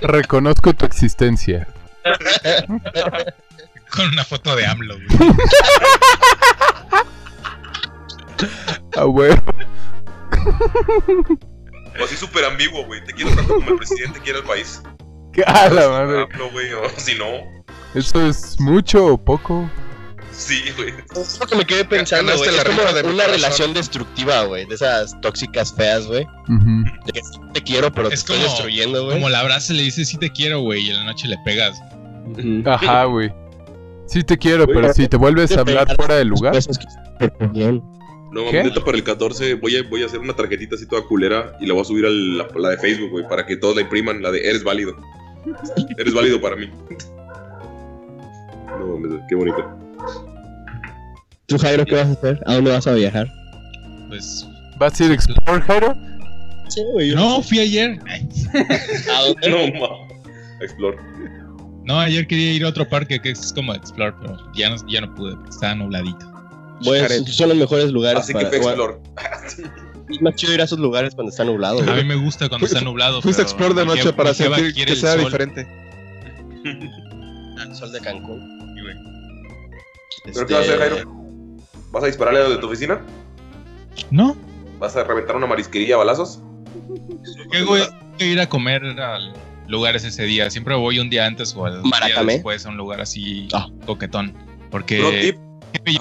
Reconozco 0.01 0.73
tu 0.73 0.85
existencia. 0.85 1.67
Con 3.91 4.07
una 4.09 4.23
foto 4.23 4.55
de 4.55 4.65
AMLO, 4.65 4.95
güey. 4.95 5.07
Ah, 8.95 9.03
güey. 9.03 9.31
O 11.99 12.03
así 12.03 12.15
súper 12.15 12.45
ambiguo, 12.45 12.85
güey. 12.85 13.03
Te 13.03 13.13
quiero 13.13 13.35
tanto 13.35 13.55
como 13.55 13.71
el 13.71 13.77
presidente 13.77 14.19
quiere 14.21 14.39
el 14.39 14.45
país. 14.45 14.81
A 15.45 15.69
la 15.69 15.87
madre. 15.89 16.21
Hablo, 16.31 16.49
güey, 16.51 16.71
o 16.73 16.89
si 16.97 17.15
no. 17.15 17.56
¿Eso 17.97 18.25
es 18.27 18.59
mucho 18.59 19.05
o 19.05 19.17
poco? 19.17 19.69
Sí, 20.31 20.61
güey. 20.77 20.93
Es 21.19 21.39
lo 21.39 21.47
que 21.47 21.55
me 21.55 21.65
quedé 21.65 21.83
pensando, 21.83 22.35
güey. 22.37 22.49
Es 22.55 22.63
como 22.63 22.81
de 22.93 23.03
una 23.09 23.25
relación 23.25 23.73
destructiva, 23.73 24.43
güey. 24.43 24.65
De 24.67 24.75
esas 24.75 25.19
tóxicas 25.21 25.73
feas, 25.75 26.05
güey. 26.05 26.25
Ujú. 26.47 26.83
De 27.07 27.11
que 27.13 27.21
sí 27.21 27.39
te 27.53 27.61
quiero, 27.63 27.91
pero 27.91 28.09
te 28.09 28.13
Es 28.13 28.19
estoy 28.21 28.37
como- 28.37 28.47
destruyendo, 28.49 29.03
güey. 29.05 29.15
Como 29.17 29.29
la 29.29 29.39
abraza 29.39 29.73
y 29.73 29.77
le 29.77 29.83
dice, 29.83 30.05
sí 30.05 30.17
te 30.17 30.29
quiero, 30.29 30.61
güey, 30.61 30.85
y 30.85 30.89
en 30.91 30.97
la 30.97 31.03
noche 31.05 31.27
le 31.27 31.37
pegas. 31.43 31.79
Ajá, 32.65 33.05
güey. 33.05 33.31
Sí 34.05 34.23
te 34.23 34.37
quiero, 34.37 34.67
pero 34.67 34.93
si 34.93 35.07
te 35.07 35.17
vuelves 35.17 35.55
a 35.57 35.61
hablar 35.61 35.87
fuera 35.95 36.15
del 36.15 36.27
lugar. 36.27 36.53
Cosas 36.53 36.77
que 36.77 36.85
te 37.27 37.47
bien. 37.47 37.81
No, 38.31 38.51
¿Qué? 38.51 38.61
neta, 38.63 38.83
para 38.83 38.97
el 38.97 39.03
14 39.03 39.55
voy 39.55 39.77
a, 39.77 39.83
voy 39.89 40.03
a 40.03 40.05
hacer 40.05 40.19
una 40.19 40.33
tarjetita 40.35 40.75
así 40.75 40.85
toda 40.85 41.01
culera 41.03 41.57
y 41.61 41.65
la 41.65 41.73
voy 41.73 41.81
a 41.81 41.85
subir 41.85 42.05
a 42.05 42.09
la, 42.09 42.47
la 42.59 42.69
de 42.71 42.77
Facebook, 42.77 43.09
güey, 43.09 43.27
para 43.27 43.45
que 43.45 43.55
todos 43.55 43.75
la 43.75 43.81
impriman, 43.81 44.21
la 44.21 44.31
de 44.31 44.47
eres 44.47 44.63
válido. 44.63 44.95
Eres 45.97 46.13
válido 46.13 46.39
para 46.41 46.55
mí. 46.57 46.69
No, 48.67 48.97
mames, 48.97 49.21
qué 49.29 49.35
bonito. 49.35 49.63
¿Tú, 51.47 51.57
Jairo, 51.57 51.85
qué 51.85 51.95
vas 51.95 52.07
a 52.07 52.11
hacer? 52.11 52.43
¿A 52.45 52.55
dónde 52.55 52.71
vas 52.71 52.87
a 52.87 52.93
viajar? 52.93 53.27
Pues. 54.09 54.47
¿Vas 54.77 54.99
a 54.99 55.05
ir 55.05 55.11
a 55.11 55.13
Explore, 55.13 55.61
Jairo? 55.61 55.95
Sí, 56.67 56.81
güey. 56.91 57.09
yo 57.09 57.15
No, 57.15 57.41
fui 57.41 57.59
ayer. 57.59 57.99
Ay, 58.07 58.27
¿A 59.15 59.21
dónde? 59.21 59.49
No, 59.49 59.79
ma. 59.79 59.95
Explore. 60.61 60.97
No, 61.85 61.99
ayer 61.99 62.27
quería 62.27 62.51
ir 62.53 62.65
a 62.65 62.67
otro 62.69 62.87
parque 62.87 63.19
que 63.19 63.31
es 63.31 63.53
como 63.53 63.73
Explore, 63.73 64.13
pero 64.21 64.37
ya 64.53 64.69
no, 64.69 64.75
ya 64.89 65.01
no 65.01 65.15
pude, 65.15 65.35
porque 65.35 65.49
estaba 65.49 65.75
nubladito. 65.75 66.29
Bueno, 66.83 67.07
Jared. 67.07 67.25
son 67.27 67.49
los 67.49 67.57
mejores 67.57 67.91
lugares 67.91 68.21
Así 68.23 68.33
que 68.33 68.39
para... 68.39 68.49
fue 68.49 68.59
bueno, 68.59 68.83
Explore. 69.45 69.71
es 70.09 70.21
más 70.21 70.35
chido 70.35 70.53
ir 70.53 70.61
a 70.61 70.65
esos 70.65 70.79
lugares 70.79 71.15
cuando 71.15 71.31
está 71.31 71.45
nublado, 71.45 71.79
A 71.79 71.95
mí 71.95 72.03
me 72.03 72.15
gusta 72.15 72.49
cuando 72.49 72.67
está 72.67 72.81
nublado. 72.81 73.21
Fuiste 73.21 73.41
Explore 73.41 73.73
de 73.73 73.85
noche 73.85 74.11
para 74.13 74.33
sentir 74.33 74.73
que 74.73 74.83
el 74.83 74.97
sea 74.97 75.13
sol. 75.13 75.25
diferente. 75.25 75.67
Al 77.59 77.73
sol 77.73 77.91
de 77.91 77.99
Cancún. 78.01 78.56
¿Pero 80.33 80.45
qué 80.47 80.53
vas 80.53 80.69
a 80.69 80.73
hacer, 80.73 80.81
Este, 80.81 80.95
Jairo? 80.95 81.11
¿Vas 81.91 82.03
a 82.03 82.07
dispararle 82.07 82.39
a 82.39 82.43
lo 82.43 82.49
de 82.51 82.57
tu 82.57 82.67
oficina? 82.67 83.01
No, 84.11 84.35
¿Vas 84.79 84.95
a 84.95 85.03
reventar 85.03 85.35
una 85.35 85.47
marisquería 85.47 85.95
a 85.95 85.97
balazos? 85.97 86.41
¿qué 87.51 87.63
voy 87.63 87.81
a 87.81 88.23
ir 88.23 88.39
a 88.39 88.47
comer 88.47 88.83
a 88.99 89.17
lugares 89.67 90.03
ese 90.03 90.23
día? 90.23 90.49
Siempre 90.51 90.75
voy 90.75 90.99
un 90.99 91.09
día 91.09 91.25
antes 91.25 91.55
o 91.55 91.65
al 91.65 91.81
día 91.81 92.23
después 92.23 92.65
a 92.65 92.69
un 92.69 92.77
lugar 92.77 93.01
así 93.01 93.47
Ah. 93.53 93.67
coquetón. 93.85 94.33
Porque 94.69 95.35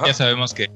ya 0.04 0.12
sabemos 0.12 0.52
que 0.52 0.68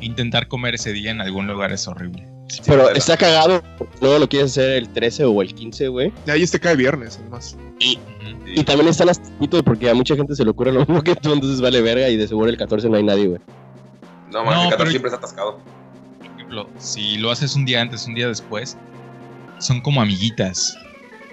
intentar 0.00 0.46
comer 0.48 0.74
ese 0.76 0.92
día 0.92 1.10
en 1.10 1.20
algún 1.20 1.46
lugar 1.48 1.72
es 1.72 1.88
horrible. 1.88 2.28
Pero 2.66 2.90
está 2.90 3.16
cagado. 3.16 3.62
Luego 4.00 4.18
lo 4.20 4.28
quieres 4.28 4.52
hacer 4.52 4.70
el 4.72 4.88
13 4.88 5.24
o 5.24 5.42
el 5.42 5.54
15, 5.54 5.88
güey. 5.88 6.12
Y 6.26 6.30
ahí 6.30 6.42
este 6.42 6.60
cae 6.60 6.76
viernes, 6.76 7.18
además. 7.20 7.56
Y 7.78 8.64
también 8.64 8.88
están 8.88 9.08
las 9.08 9.20
taquitos 9.22 9.62
porque 9.62 9.90
a 9.90 9.94
mucha 9.94 10.14
gente 10.16 10.34
se 10.34 10.44
le 10.44 10.50
ocurre 10.50 10.72
lo 10.72 10.80
mismo 10.86 11.02
que 11.02 11.14
tú, 11.16 11.32
entonces 11.32 11.60
vale 11.60 11.80
verga 11.82 12.08
y 12.08 12.16
de 12.16 12.26
seguro 12.28 12.48
el 12.48 12.56
14 12.56 12.88
no 12.88 12.96
hay 12.96 13.02
nadie, 13.02 13.26
güey. 13.28 13.40
No, 14.30 14.44
man, 14.44 14.54
No, 14.54 14.62
el 14.64 14.70
14 14.70 14.76
pero- 14.78 14.90
siempre 14.90 15.08
está 15.10 15.18
atascado. 15.18 15.58
Por 16.18 16.26
ejemplo, 16.26 16.68
si 16.78 17.18
lo 17.18 17.30
haces 17.30 17.54
un 17.56 17.64
día 17.64 17.80
antes, 17.82 18.06
un 18.06 18.14
día 18.14 18.28
después, 18.28 18.76
son 19.58 19.80
como 19.80 20.00
amiguitas. 20.00 20.76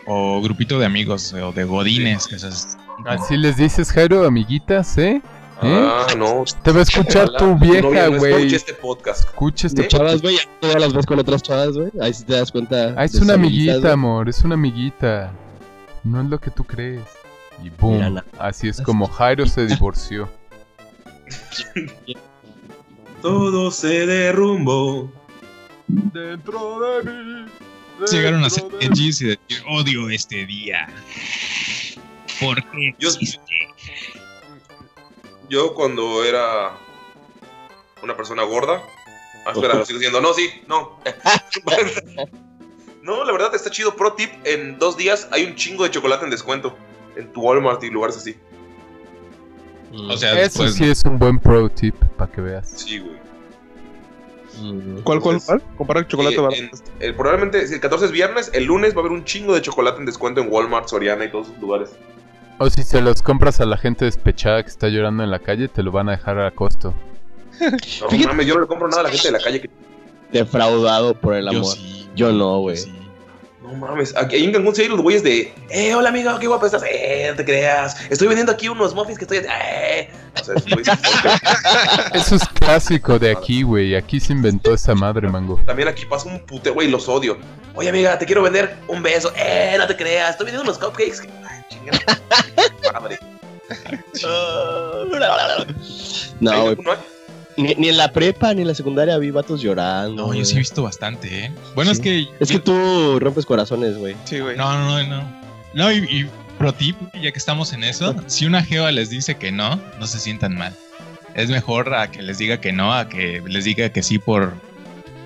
O 0.06 0.42
grupito 0.42 0.80
de 0.80 0.86
amigos, 0.86 1.34
o 1.34 1.52
de 1.54 1.64
godines. 1.64 2.28
Que 2.28 2.36
esas- 2.36 2.78
Así 3.06 3.38
les 3.38 3.58
dices, 3.58 3.92
Jairo, 3.92 4.26
amiguitas, 4.26 4.98
¿eh? 4.98 5.22
¿Eh? 5.62 5.88
Ah, 5.90 6.08
no. 6.18 6.44
Te 6.64 6.72
va 6.72 6.80
a 6.80 6.84
escuchar 6.84 7.26
Ojalá 7.30 7.38
tu 7.40 7.56
vieja, 7.58 8.10
no 8.10 8.18
güey. 8.18 8.34
escuche 8.34 8.56
este 8.56 8.74
podcast. 8.74 9.26
Escucha 9.30 9.68
este. 9.68 9.88
Chavas, 9.88 10.22
güey, 10.22 10.36
ya 10.38 10.42
todas 10.60 10.82
las 10.82 10.94
ves 10.94 11.06
con 11.06 11.20
otras 11.20 11.42
chavas, 11.44 11.70
güey. 11.78 11.92
Ahí 12.02 12.14
sí 12.14 12.24
te 12.26 12.34
das 12.34 12.52
cuenta. 12.52 12.94
Ah, 12.98 13.06
es 13.06 13.16
una 13.16 13.36
amiguita, 13.36 13.94
amor, 13.94 14.28
es 14.30 14.42
una 14.44 14.56
amiguita. 14.56 15.32
No 16.04 16.22
es 16.22 16.28
lo 16.28 16.40
que 16.40 16.52
tú 16.52 16.64
crees. 16.64 17.02
Y 17.64 17.70
boom. 17.70 18.22
Así 18.40 18.68
es 18.68 18.82
como 18.82 19.08
Jairo 19.08 19.46
se 19.46 19.66
divorció. 19.68 20.28
Todo 23.22 23.72
se 23.72 24.06
derrumbó. 24.06 25.12
Dentro 25.88 26.80
de 27.02 27.12
mí. 27.12 27.46
Llegaron 28.12 28.44
a 28.44 28.50
ser 28.50 28.66
edgys 28.82 29.22
y 29.22 29.26
decir, 29.28 29.64
odio 29.70 30.10
este 30.10 30.46
día. 30.46 30.88
¿Por 32.42 32.62
qué 32.72 32.94
Yo- 33.00 33.10
existe? 33.10 33.40
Yo 35.54 35.76
cuando 35.76 36.24
era 36.26 36.72
una 38.02 38.18
persona 38.18 38.42
gorda. 38.42 38.82
Ah, 39.46 39.52
espera, 39.54 39.76
lo 39.76 39.86
sigo 39.86 40.00
diciendo. 40.00 40.20
No, 40.20 40.34
sí, 40.34 40.50
no. 40.68 40.98
no, 43.04 43.24
la 43.24 43.32
verdad 43.32 43.54
está 43.54 43.70
chido. 43.70 43.96
Pro 43.96 44.14
tip: 44.14 44.32
en 44.46 44.80
dos 44.80 44.98
días 44.98 45.28
hay 45.32 45.46
un 45.46 45.54
chingo 45.54 45.84
de 45.84 45.92
chocolate 45.92 46.26
en 46.26 46.32
descuento. 46.32 46.76
En 47.16 47.32
tu 47.32 47.42
Walmart 47.42 47.84
y 47.84 47.92
lugares 47.92 48.18
así. 48.18 48.36
O 50.10 50.18
sea, 50.18 50.32
Eso 50.32 50.64
después, 50.64 50.74
sí 50.74 50.86
es 50.86 51.04
un 51.04 51.20
buen 51.20 51.38
pro 51.38 51.70
tip 51.70 51.94
para 52.18 52.32
que 52.32 52.42
veas. 52.42 52.68
Sí, 52.76 52.98
güey. 52.98 53.16
Mm. 54.60 55.02
¿Cuál, 55.04 55.20
cuál, 55.20 55.40
cuál? 55.46 55.62
Comprar 55.78 56.08
chocolate 56.08 56.36
Sí, 56.36 56.58
en- 56.64 56.72
el- 57.00 57.16
probablemente, 57.16 57.68
si 57.68 57.76
el 57.76 57.80
14 57.80 58.06
es 58.08 58.12
viernes, 58.12 58.50
el 58.56 58.64
lunes 58.64 58.94
va 58.96 58.98
a 58.98 59.00
haber 59.02 59.12
un 59.12 59.24
chingo 59.24 59.54
de 59.54 59.62
chocolate 59.62 60.00
en 60.00 60.08
descuento 60.08 60.42
en 60.42 60.52
Walmart, 60.52 60.88
Soriana 60.88 61.26
y 61.26 61.32
todos 61.32 61.50
esos 61.50 61.60
lugares. 61.62 61.92
O 62.60 62.70
si 62.70 62.84
se 62.84 63.02
los 63.02 63.22
compras 63.22 63.60
a 63.62 63.66
la 63.66 63.78
gente 63.78 64.06
despechada 64.06 64.62
que 64.64 64.70
está 64.70 64.88
llorando 64.88 65.24
en 65.24 65.32
la 65.32 65.40
calle, 65.40 65.68
te 65.68 65.84
lo 65.84 65.92
van 65.92 66.08
a 66.10 66.12
dejar 66.14 66.40
a 66.40 66.52
costo. 66.52 66.94
No 67.60 67.78
Fíjate- 68.10 68.28
mames, 68.28 68.46
yo 68.48 68.56
no 68.56 68.62
le 68.62 68.68
compro 68.68 68.88
nada 68.88 69.02
a 69.02 69.04
la 69.04 69.10
gente 69.10 69.28
de 69.28 69.32
la 69.32 69.40
calle. 69.44 69.62
que- 69.62 69.70
Defraudado 70.32 71.14
por 71.14 71.36
el 71.36 71.46
yo 71.46 71.60
amor. 71.60 71.76
sí. 71.76 72.10
Yo 72.16 72.32
no, 72.32 72.60
güey. 72.60 72.78
sí. 72.78 72.94
No 73.62 73.74
mames, 73.76 74.16
aquí 74.16 74.44
en 74.44 74.52
Cancún 74.52 74.76
sí 74.76 74.82
hay 74.84 74.88
los 74.90 75.00
güeyes 75.02 75.24
de, 75.24 75.54
eh, 75.70 75.96
hola 75.96 76.10
amigo, 76.10 76.38
qué 76.38 76.48
guapo 76.48 76.66
estás, 76.66 76.84
eh, 76.88 77.28
no 77.30 77.36
te 77.38 77.46
creas, 77.46 77.96
estoy 78.12 78.28
vendiendo 78.28 78.52
aquí 78.52 78.68
unos 78.68 78.94
muffins 78.94 79.18
que 79.18 79.24
estoy, 79.24 79.38
eh. 79.38 80.12
O 80.40 80.44
sea, 80.44 80.56
Eso 82.14 82.36
es 82.36 82.48
clásico 82.50 83.18
de 83.18 83.32
aquí, 83.32 83.64
güey. 83.64 83.96
Aquí 83.96 84.20
se 84.20 84.34
inventó 84.34 84.74
esa 84.74 84.94
madre, 84.96 85.30
mango. 85.30 85.60
También 85.66 85.88
aquí 85.88 86.06
pasa 86.06 86.28
un 86.28 86.40
pute, 86.46 86.70
güey, 86.72 86.90
los 86.90 87.08
odio. 87.08 87.38
Oye 87.76 87.90
amiga, 87.90 88.20
te 88.20 88.26
quiero 88.26 88.44
vender 88.44 88.76
un 88.88 89.02
beso, 89.02 89.32
eh, 89.36 89.76
no 89.78 89.88
te 89.88 89.96
creas, 89.96 90.32
estoy 90.32 90.46
vendiendo 90.48 90.70
unos 90.70 90.78
cupcakes. 90.78 91.22
Ay, 91.22 91.28
chingada. 91.28 91.63
Madre. 92.94 93.20
No, 96.40 96.64
güey. 96.64 96.78
Ni, 97.56 97.76
ni 97.76 97.90
en 97.90 97.98
la 97.98 98.12
prepa 98.12 98.54
ni 98.54 98.62
en 98.62 98.68
la 98.68 98.74
secundaria 98.76 99.18
vi 99.20 99.30
vatos 99.32 99.62
llorando. 99.62 100.28
No, 100.28 100.34
yo 100.34 100.44
sí 100.44 100.56
he 100.56 100.60
visto 100.60 100.82
bastante, 100.84 101.46
¿eh? 101.46 101.52
Bueno, 101.76 101.92
Sí. 101.94 101.98
es 101.98 102.02
que... 102.04 102.28
Es 102.40 102.50
que 102.50 102.60
tú 102.60 103.20
rompes 103.20 103.46
corazones, 103.46 103.98
güey. 103.98 104.16
Sí, 104.26 104.40
güey. 104.40 104.58
No, 104.58 104.72
no, 104.78 105.04
no, 105.04 105.24
no. 105.74 105.92
Y, 105.92 105.98
y 105.98 106.30
pro 106.58 106.74
tip, 106.74 106.96
ya 107.22 107.32
que 107.32 107.38
estamos 107.38 107.72
en 107.74 107.84
eso, 107.84 108.16
si 108.28 108.46
una 108.48 108.64
jeva 108.64 108.92
les 108.92 109.10
dice 109.12 109.36
que 109.36 109.52
no, 109.52 109.80
no 110.00 110.08
se 110.08 110.20
sientan 110.20 110.56
mal. 110.58 110.74
Es 111.36 111.50
mejor 111.50 111.94
a 111.94 112.10
que 112.12 112.22
les 112.24 112.38
diga 112.40 112.60
que 112.60 112.72
no, 112.74 112.94
a 112.94 113.08
que 113.08 113.42
les 113.46 113.66
diga 113.66 113.90
que 113.90 114.02
sí 114.04 114.18
por... 114.20 114.54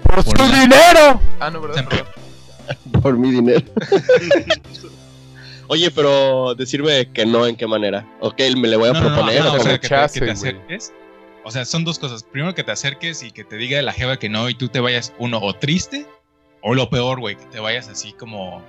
¡Por 0.04 0.24
Por 0.24 0.38
su 0.38 0.48
la- 0.52 0.60
dinero! 0.62 1.22
Ah, 1.40 1.50
no. 1.50 1.62
Siempre. 1.74 2.04
Por 3.02 3.18
mi 3.18 3.32
dinero. 3.32 3.62
Oye, 5.70 5.92
pero 5.92 6.56
decirme 6.56 7.12
que 7.12 7.26
no, 7.26 7.46
¿en 7.46 7.56
qué 7.56 7.68
manera? 7.68 8.08
Ok, 8.22 8.40
me 8.58 8.68
le 8.68 8.78
voy 8.78 8.90
a 8.90 8.94
No, 8.94 9.02
no, 9.02 9.10
no, 9.10 9.16
proponer. 9.16 9.42
¿o 9.42 9.44
sea, 9.44 9.54
que 9.54 9.60
te, 9.60 9.70
rechace, 9.70 10.20
que 10.20 10.26
te 10.26 10.34
güey. 10.34 10.52
acerques. 10.52 10.94
O 11.44 11.52
sea, 11.52 11.66
son 11.66 11.84
dos 11.84 12.00
cosas. 12.00 12.24
Primero 12.24 12.54
que 12.56 12.64
te 12.64 12.72
acerques 12.72 13.24
y 13.24 13.32
que 13.32 13.44
te 13.44 13.58
diga 13.58 13.82
la 13.82 13.94
jeva 13.94 14.18
que 14.18 14.30
no 14.30 14.50
y 14.50 14.54
tú 14.54 14.68
te 14.70 14.80
vayas, 14.80 15.14
uno, 15.18 15.40
o 15.42 15.54
triste, 15.54 16.06
o 16.62 16.74
lo 16.74 16.90
peor, 16.90 17.20
güey, 17.20 17.36
que 17.36 17.46
te 17.46 17.60
vayas 17.60 17.88
así 17.88 18.14
como... 18.14 18.62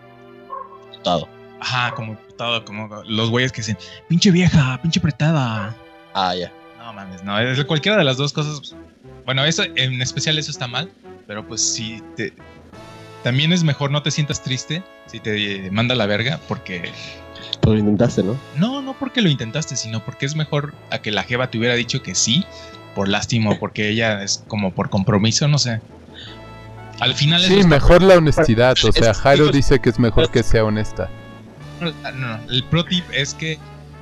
Todo. 1.03 1.29
Ajá, 1.61 1.95
como 1.95 2.17
putado, 2.17 2.65
como 2.65 3.03
los 3.05 3.31
güeyes 3.31 3.53
que 3.53 3.63
dicen, 3.63 3.79
pinche 4.09 4.31
vieja, 4.31 4.79
pinche 4.81 5.01
apretada. 5.01 5.77
Ah, 6.15 6.35
ya. 6.35 6.53
No 6.79 6.93
mames, 6.93 7.23
no, 7.25 7.39
es 7.39 7.65
cualquiera 7.65 7.99
de 7.99 8.05
las 8.05 8.17
dos 8.17 8.33
cosas. 8.33 8.75
Bueno, 9.25 9.45
eso 9.45 9.63
en 9.77 10.01
especial 10.01 10.39
eso 10.39 10.51
está 10.51 10.67
mal, 10.67 10.91
pero 11.27 11.47
pues 11.47 11.61
sí 11.61 12.03
te 12.17 12.33
también 13.23 13.53
es 13.53 13.65
mejor 13.65 13.91
no 13.91 14.03
te 14.03 14.11
sientas 14.11 14.43
triste 14.43 14.83
si 15.07 15.21
te 15.21 15.71
manda 15.71 15.95
la 15.95 16.07
verga 16.07 16.39
porque 16.49 16.91
Pues 17.61 17.75
lo 17.75 17.79
intentaste, 17.79 18.23
¿no? 18.23 18.37
no, 18.57 18.83
no 18.83 18.95
porque 18.99 19.21
lo 19.23 19.29
intentaste, 19.29 19.77
sino 19.77 20.05
porque 20.05 20.27
es 20.27 20.35
mejor 20.37 20.75
a 20.91 20.99
que 21.01 21.11
la 21.11 21.23
jeva 21.25 21.51
te 21.51 21.59
hubiera 21.59 21.75
dicho 21.75 22.03
que 22.03 22.15
sí 22.15 22.45
por 22.95 23.09
lástima 23.09 23.51
o 23.51 23.59
porque 23.59 23.89
ella 23.91 24.23
es 24.23 24.43
como 24.49 24.73
por 24.73 24.91
compromiso, 24.91 25.47
no 25.49 25.59
sé. 25.59 25.81
Al 27.01 27.15
final 27.15 27.41
Sí, 27.43 27.63
mejor 27.65 28.03
la 28.03 28.17
honestidad. 28.17 28.75
O 28.83 28.91
sea, 28.91 29.15
Jairo 29.15 29.49
dice 29.53 29.79
que 29.79 29.89
es 29.91 30.01
mejor 30.01 30.31
que 30.33 30.43
sea 30.43 30.65
honesta. 30.65 31.09
no, 31.81 31.93
no, 32.13 32.41
el 32.51 32.65
pro 32.65 32.85
tip 32.85 33.05
es 33.13 33.35
que 33.35 33.59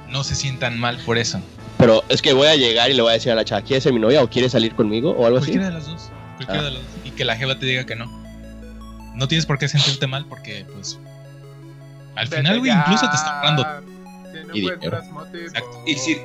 no 0.08 0.24
se 0.24 0.34
sientan 0.34 0.78
mal 0.78 0.96
por 1.04 1.18
eso. 1.18 1.40
Pero 1.76 2.04
es 2.08 2.22
que 2.22 2.32
voy 2.32 2.46
a 2.46 2.56
llegar 2.56 2.90
y 2.90 2.94
le 2.94 3.02
voy 3.02 3.10
a 3.10 3.14
decir 3.14 3.32
a 3.32 3.34
la 3.34 3.44
chava, 3.44 3.60
¿quieres 3.60 3.82
ser 3.84 3.92
mi 3.92 3.98
novia 3.98 4.22
o 4.22 4.30
quieres 4.30 4.52
salir 4.52 4.74
conmigo 4.74 5.10
o 5.10 5.26
algo 5.26 5.38
así? 5.38 5.48
Cualquiera 5.52 5.66
de 5.68 5.74
las 5.74 5.86
dos. 5.86 6.10
Cualquiera 6.36 6.60
Ah. 6.62 6.64
de 6.64 6.70
las 6.70 6.82
dos. 6.82 6.90
Y 7.04 7.10
que 7.10 7.24
la 7.26 7.36
jeva 7.36 7.58
te 7.58 7.66
diga 7.66 7.84
que 7.84 7.96
no. 7.96 8.25
No 9.16 9.26
tienes 9.28 9.46
por 9.46 9.58
qué 9.58 9.68
sentirte 9.68 10.06
mal 10.06 10.26
porque, 10.28 10.64
pues. 10.74 10.98
Al 12.14 12.28
final, 12.28 12.58
güey, 12.60 12.70
incluso 12.72 13.08
te 13.10 13.16
está 13.16 13.40
ahorrando. 13.40 13.66
Y 14.54 14.60
dinero. 14.60 14.98
Exacto. 15.34 15.82
Y 15.86 15.94
si, 15.94 16.18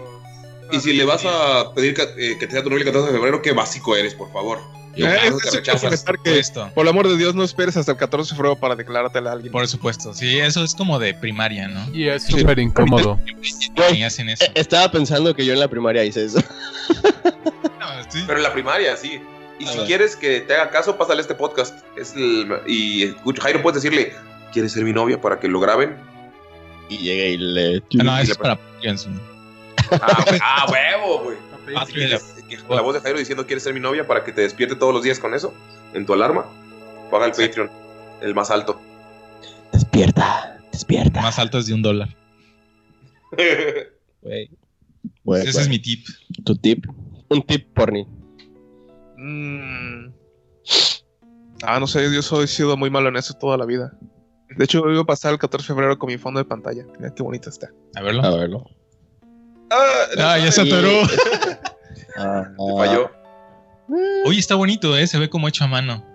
y 0.71 0.79
si 0.79 0.93
le 0.93 1.05
vas 1.05 1.25
a 1.25 1.73
pedir 1.73 1.93
que, 1.93 2.03
eh, 2.03 2.37
que 2.39 2.45
te 2.47 2.51
sea 2.53 2.63
tu 2.63 2.69
novia 2.69 2.81
el 2.83 2.85
14 2.87 3.07
de 3.11 3.17
febrero, 3.17 3.41
qué 3.41 3.51
básico 3.53 3.95
eres, 3.95 4.13
por 4.13 4.31
favor. 4.31 4.59
Yo- 4.95 5.07
Eh, 5.07 5.17
Ah, 5.21 5.31
sí 5.49 5.57
quiero 5.63 5.79
comentar 5.79 6.15
Por 6.17 6.23
que, 6.23 6.37
esto. 6.39 6.69
por 6.75 6.83
el 6.85 6.89
amor 6.89 7.07
de 7.07 7.15
Dios, 7.17 7.33
no 7.33 7.43
esperes 7.43 7.77
hasta 7.77 7.93
el 7.93 7.97
14 7.97 8.31
de 8.31 8.35
febrero 8.35 8.57
para 8.57 8.75
declarártela 8.75 9.29
a 9.29 9.33
alguien. 9.33 9.51
Por 9.53 9.65
supuesto. 9.67 10.13
Sí, 10.13 10.37
eso 10.37 10.63
es 10.65 10.75
como 10.75 10.99
de 10.99 11.13
primaria, 11.13 11.69
¿no? 11.69 11.95
Y 11.95 12.09
es 12.09 12.23
súper 12.23 12.59
incómodo. 12.59 13.17
Y 13.93 14.03
hacen 14.03 14.29
eso. 14.29 14.43
Eh, 14.43 14.51
Estaba 14.55 14.91
pensando 14.91 15.33
que 15.33 15.45
yo 15.45 15.53
en 15.53 15.59
la 15.59 15.67
primaria 15.69 16.03
hice 16.03 16.25
eso. 16.25 16.39
No, 17.79 17.87
sí. 18.09 18.23
Pero 18.27 18.37
en 18.37 18.43
la 18.43 18.53
primaria, 18.53 18.95
sí. 18.97 19.21
Y 19.61 19.65
A 19.65 19.71
si 19.71 19.77
ver. 19.79 19.87
quieres 19.87 20.15
que 20.15 20.41
te 20.41 20.53
haga 20.55 20.71
caso, 20.71 20.97
pásale 20.97 21.21
este 21.21 21.35
podcast. 21.35 21.85
Es 21.95 22.15
el- 22.15 22.51
y 22.65 23.03
escucha, 23.03 23.43
Jairo, 23.43 23.61
puedes 23.61 23.81
decirle, 23.83 24.13
¿quieres 24.51 24.71
ser 24.71 24.83
mi 24.83 24.91
novia 24.93 25.21
para 25.21 25.39
que 25.39 25.47
lo 25.47 25.59
graben? 25.59 25.95
Y 26.89 26.97
llegué 26.97 27.29
y 27.31 27.37
le... 27.37 27.77
Ah, 27.99 28.03
no, 28.03 28.17
es 28.19 28.35
para. 28.37 28.53
Ah, 29.91 30.25
ah, 30.41 30.65
huevo, 30.71 31.23
güey. 31.23 31.37
Que 32.49 32.57
La 32.69 32.81
voz 32.81 32.95
de 32.95 33.01
Jairo 33.01 33.19
diciendo, 33.19 33.45
¿quieres 33.45 33.63
ser 33.63 33.73
mi 33.73 33.79
novia 33.79 34.05
para 34.07 34.23
que 34.23 34.31
te 34.31 34.41
despierte 34.41 34.75
todos 34.75 34.93
los 34.93 35.03
días 35.03 35.19
con 35.19 35.33
eso? 35.33 35.53
En 35.93 36.05
tu 36.05 36.13
alarma. 36.13 36.45
Paga 37.11 37.25
el 37.27 37.31
Patreon, 37.31 37.69
el 38.21 38.33
más 38.33 38.49
alto. 38.51 38.81
Despierta, 39.71 40.59
despierta. 40.71 41.21
Más 41.21 41.37
alto 41.39 41.59
es 41.59 41.67
de 41.67 41.73
un 41.73 41.81
dólar. 41.81 42.09
Güey. 44.21 44.49
Ese 45.47 45.61
es 45.61 45.69
mi 45.69 45.79
tip. 45.79 46.05
Tu 46.45 46.55
tip. 46.55 46.85
Un 47.29 47.41
tip 47.43 47.73
porni. 47.73 48.05
Mm. 49.21 50.13
Ah, 51.63 51.79
no 51.79 51.85
sé, 51.85 52.11
yo 52.11 52.21
soy 52.23 52.45
he 52.45 52.47
sido 52.47 52.75
muy 52.75 52.89
malo 52.89 53.09
en 53.09 53.17
eso 53.17 53.35
toda 53.35 53.55
la 53.55 53.65
vida. 53.65 53.93
De 54.57 54.65
hecho, 54.65 54.79
iba 54.89 55.01
a 55.01 55.05
pasar 55.05 55.31
el 55.31 55.39
14 55.39 55.63
de 55.63 55.67
febrero 55.67 55.97
con 55.97 56.07
mi 56.07 56.17
fondo 56.17 56.39
de 56.39 56.45
pantalla. 56.45 56.83
Mira 56.97 57.13
qué 57.13 57.23
bonito 57.23 57.49
está. 57.49 57.69
A 57.95 58.01
verlo. 58.01 58.23
A 58.23 58.35
verlo. 58.35 58.65
Ah, 60.17 60.37
ya 60.39 60.51
se 60.51 60.61
atoró. 60.61 60.89
Ah, 62.17 62.43
Te 62.45 62.73
falló. 62.77 63.09
Oye, 64.25 64.37
está 64.37 64.55
bonito, 64.55 64.97
¿eh? 64.97 65.07
Se 65.07 65.17
ve 65.17 65.29
como 65.29 65.47
hecho 65.47 65.63
a 65.63 65.67
mano. 65.67 66.05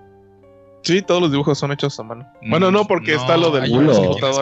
Sí, 0.82 1.00
todos 1.00 1.22
los 1.22 1.30
dibujos 1.30 1.58
son 1.58 1.72
hechos 1.72 1.98
a 1.98 2.02
mano. 2.02 2.30
Bueno, 2.42 2.70
no, 2.70 2.86
porque 2.86 3.14
Mm, 3.14 3.16
No, 3.16 3.20
está 3.22 3.36
lo 3.38 3.50
del 3.50 3.64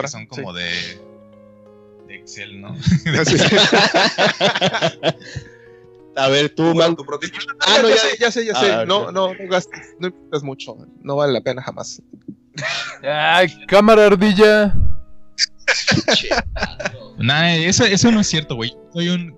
que 0.01 0.07
son 0.09 0.25
como 0.27 0.51
de, 0.51 0.69
de 2.07 2.15
Excel, 2.15 2.59
¿no? 2.59 2.75
A 6.15 6.29
ver, 6.29 6.49
tú, 6.55 6.63
Bueno, 6.73 6.79
man. 6.79 6.95
tu 6.95 7.03
Ah, 7.67 7.79
no, 7.81 7.89
ya, 7.89 7.95
sé, 7.97 8.17
ya 8.19 8.31
sé, 8.31 8.45
ya 8.45 8.55
sé. 8.55 8.71
Ah, 8.71 8.85
no, 8.85 8.99
ok. 9.03 9.11
no, 9.11 9.33
no 9.33 9.49
gastes, 9.49 9.95
no 9.99 10.07
inviertas 10.07 10.43
mucho. 10.43 10.75
No 11.01 11.15
vale 11.17 11.33
la 11.33 11.41
pena 11.41 11.61
jamás. 11.61 12.01
Ay, 13.03 13.47
cámara 13.67 14.05
ardilla. 14.05 14.73
Nah, 17.17 17.53
eso, 17.55 17.85
eso 17.85 18.11
no 18.11 18.19
es 18.19 18.27
cierto, 18.27 18.55
güey. 18.55 18.75
Soy 18.93 19.09
un. 19.09 19.35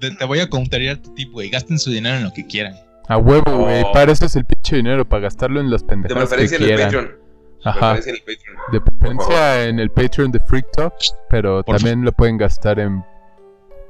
Te, 0.00 0.10
te 0.12 0.24
voy 0.24 0.40
a 0.40 0.48
contrariar 0.48 0.96
tu 0.98 1.12
tipo, 1.14 1.32
güey. 1.34 1.50
Gasten 1.50 1.78
su 1.78 1.90
dinero 1.90 2.16
en 2.16 2.24
lo 2.24 2.32
que 2.32 2.46
quieran. 2.46 2.74
A 3.08 3.18
huevo, 3.18 3.58
güey. 3.64 3.82
Oh. 3.84 3.92
Para 3.92 4.12
eso 4.12 4.24
es 4.24 4.36
el 4.36 4.44
pinche 4.46 4.76
dinero, 4.76 5.06
para 5.08 5.22
gastarlo 5.24 5.60
en 5.60 5.70
las 5.70 5.82
De 5.82 5.88
pendejadas 5.88 6.30
que 6.30 6.36
preferencia 6.36 6.56
en 6.56 6.62
el 6.62 6.68
quieran. 6.68 6.86
Patreon. 6.86 7.20
De 7.62 7.68
Ajá. 7.70 7.92
preferencia 7.94 8.10
en 8.10 8.16
el 8.16 8.22
Patreon. 8.22 8.56
De 8.72 8.80
preferencia 8.80 9.64
en 9.64 9.78
el 9.80 9.90
Patreon 9.90 10.32
de 10.32 10.40
Freak 10.40 10.66
Talk, 10.72 10.94
pero 11.28 11.62
Por 11.62 11.76
también 11.76 12.02
lo 12.04 12.12
pueden 12.12 12.38
gastar 12.38 12.78
en 12.80 13.04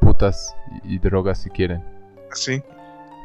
putas 0.00 0.54
y, 0.84 0.94
y 0.94 0.98
drogas 0.98 1.40
si 1.42 1.50
quieren. 1.50 1.84
Sí. 2.34 2.62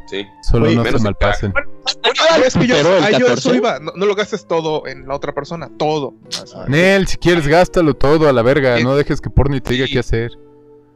Sí. 0.07 0.25
Solo 0.43 0.67
Oye, 0.67 0.75
no 0.75 0.83
se 0.85 0.99
malpasen. 1.03 1.53
Ah, 1.55 2.37
es 2.45 2.53
que 2.53 2.67
yo, 2.67 2.75
Pero 2.75 2.97
el 2.97 3.03
ah, 3.03 3.11
yo 3.11 3.25
14. 3.25 3.33
eso 3.33 3.55
iba. 3.55 3.79
No, 3.79 3.91
no 3.95 4.05
lo 4.05 4.15
gastes 4.15 4.45
todo 4.47 4.85
en 4.87 5.07
la 5.07 5.15
otra 5.15 5.33
persona. 5.33 5.69
Todo. 5.77 6.13
Sea, 6.29 6.65
Nel, 6.67 7.07
si 7.07 7.17
quieres, 7.17 7.47
gástalo 7.47 7.95
todo 7.95 8.29
a 8.29 8.33
la 8.33 8.41
verga. 8.43 8.79
No 8.81 8.95
dejes 8.95 9.19
que 9.21 9.29
Porni 9.29 9.61
te 9.61 9.73
diga 9.73 9.87
Sí. 9.87 9.93
qué 9.93 9.99
hacer. 9.99 10.31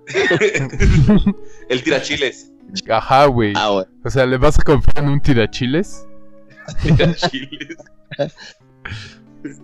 el 1.70 1.84
tirachiles. 1.84 2.52
Ajá, 2.90 3.26
güey. 3.26 3.54
Ah, 3.56 3.70
güey. 3.70 3.86
O 4.04 4.10
sea, 4.10 4.26
¿le 4.26 4.38
vas 4.38 4.60
a 4.60 4.64
confiar 4.64 5.00
en 5.00 5.10
un 5.10 5.22
tirachiles? 5.22 6.06
Tirachiles. 6.84 7.78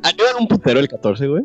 ¿Animan 0.04 0.36
un 0.40 0.48
putero 0.48 0.80
el 0.80 0.88
14, 0.88 1.28
güey? 1.28 1.44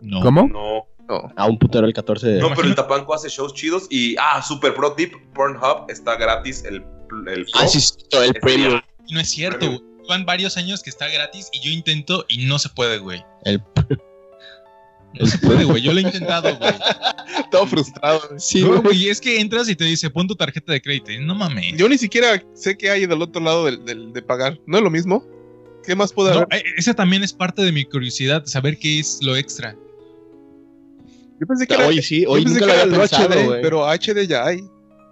No. 0.00 0.20
¿Cómo? 0.20 0.48
No. 0.48 0.86
No. 1.08 1.32
A 1.36 1.46
un 1.46 1.58
putero 1.58 1.86
el 1.86 1.92
14 1.92 2.26
de... 2.26 2.40
No, 2.40 2.50
pero 2.54 2.68
el 2.68 2.74
Tapanco 2.74 3.14
hace 3.14 3.28
shows 3.28 3.54
chidos 3.54 3.86
y 3.90 4.14
ah, 4.18 4.42
Super 4.42 4.74
Pro 4.74 4.92
Tip 4.92 5.14
Pornhub 5.34 5.86
está 5.88 6.16
gratis 6.16 6.64
el 6.64 6.76
el 7.26 7.44
Pro. 7.46 7.52
Ah, 7.60 7.66
sí, 7.66 7.80
sí, 7.80 7.94
el 8.12 8.34
premium. 8.34 8.80
No 9.10 9.20
es 9.20 9.30
cierto, 9.30 9.66
güey. 9.66 9.80
Van 10.08 10.24
varios 10.26 10.56
años 10.58 10.82
que 10.82 10.90
está 10.90 11.08
gratis 11.08 11.48
y 11.52 11.60
yo 11.60 11.70
intento 11.70 12.24
y 12.28 12.44
no 12.46 12.58
se 12.58 12.68
puede, 12.70 12.98
güey. 12.98 13.24
El... 13.44 13.62
No 15.18 15.26
se 15.26 15.38
puede, 15.38 15.64
güey. 15.64 15.82
Yo 15.82 15.92
lo 15.94 16.00
he 16.00 16.02
intentado, 16.02 16.54
güey. 16.58 16.70
Todo 17.50 17.66
frustrado. 17.66 18.20
güey. 18.28 18.38
Sí, 18.40 18.62
No, 18.62 18.82
güey. 18.82 19.08
es 19.08 19.20
que 19.22 19.40
entras 19.40 19.68
y 19.70 19.74
te 19.74 19.84
dice, 19.84 20.10
pon 20.10 20.28
tu 20.28 20.36
tarjeta 20.36 20.70
de 20.72 20.82
crédito. 20.82 21.10
Y 21.10 21.18
no 21.24 21.34
mames. 21.34 21.74
Yo 21.78 21.88
ni 21.88 21.96
siquiera 21.96 22.42
sé 22.54 22.76
qué 22.76 22.90
hay 22.90 23.06
del 23.06 23.22
otro 23.22 23.40
lado 23.40 23.64
del, 23.64 23.82
del- 23.86 24.12
de 24.12 24.22
pagar. 24.22 24.58
¿No 24.66 24.76
es 24.76 24.84
lo 24.84 24.90
mismo? 24.90 25.24
¿Qué 25.82 25.96
más 25.96 26.12
puede 26.12 26.32
No, 26.34 26.40
haber? 26.40 26.58
eh, 26.58 26.62
esa 26.76 26.92
también 26.92 27.24
es 27.24 27.32
parte 27.32 27.62
de 27.62 27.72
mi 27.72 27.86
curiosidad, 27.86 28.44
saber 28.44 28.78
qué 28.78 29.00
es 29.00 29.18
lo 29.22 29.34
extra. 29.34 29.74
Yo 31.40 31.46
pensé 31.46 31.66
que 31.66 31.74
era, 31.74 31.86
Oye, 31.86 32.02
sí, 32.02 32.24
pensé 32.26 32.44
nunca 32.48 32.60
que 32.60 32.66
lo 32.66 32.72
era 32.72 32.82
había 32.82 32.98
pensado, 32.98 33.28
HD, 33.28 33.62
pero 33.62 33.86
HD 33.86 34.26
ya 34.26 34.44
hay. 34.46 34.60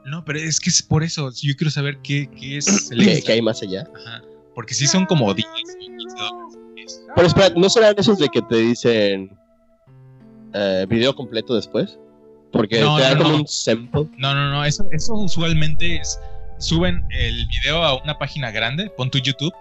No, 0.05 0.25
pero 0.25 0.39
es 0.39 0.61
que 0.61 0.71
es 0.71 0.83
por 0.83 1.03
eso. 1.03 1.31
Yo 1.43 1.55
quiero 1.57 1.71
saber 1.71 1.99
qué, 2.03 2.29
qué 2.39 2.59
es 2.59 2.91
el 2.91 2.99
¿Qué, 3.05 3.23
qué 3.23 3.33
hay 3.33 3.43
más 3.43 3.63
allá? 3.63 3.89
Ajá. 3.95 4.23
Porque 4.55 4.73
sí 4.75 4.87
son 4.87 5.05
como 5.07 5.35
10 5.35 5.47
o 5.49 5.79
15 5.79 6.17
dólares. 6.17 7.03
Pero 7.15 7.27
espera, 7.27 7.51
¿no 7.57 7.69
serán 7.69 7.95
esos 7.99 8.19
de 8.19 8.29
que 8.29 8.41
te 8.43 8.57
dicen 8.57 9.37
eh, 10.55 10.87
video 10.89 11.15
completo 11.15 11.55
después? 11.55 11.99
Porque 12.53 12.81
No, 12.81 12.97
te 12.97 13.03
dan 13.03 13.19
no, 13.19 13.23
como 13.25 13.35
no. 13.35 13.41
un 13.43 13.49
sample. 13.49 14.07
No, 14.17 14.35
no, 14.35 14.51
no. 14.51 14.65
Eso, 14.65 14.87
eso 14.93 15.15
usualmente 15.15 15.97
es. 15.97 16.19
Suben 16.59 17.05
el 17.11 17.47
video 17.49 17.83
a 17.83 18.03
una 18.03 18.17
página 18.17 18.51
grande, 18.51 18.89
pon 18.97 19.11
tu 19.11 19.19
YouTube. 19.19 19.53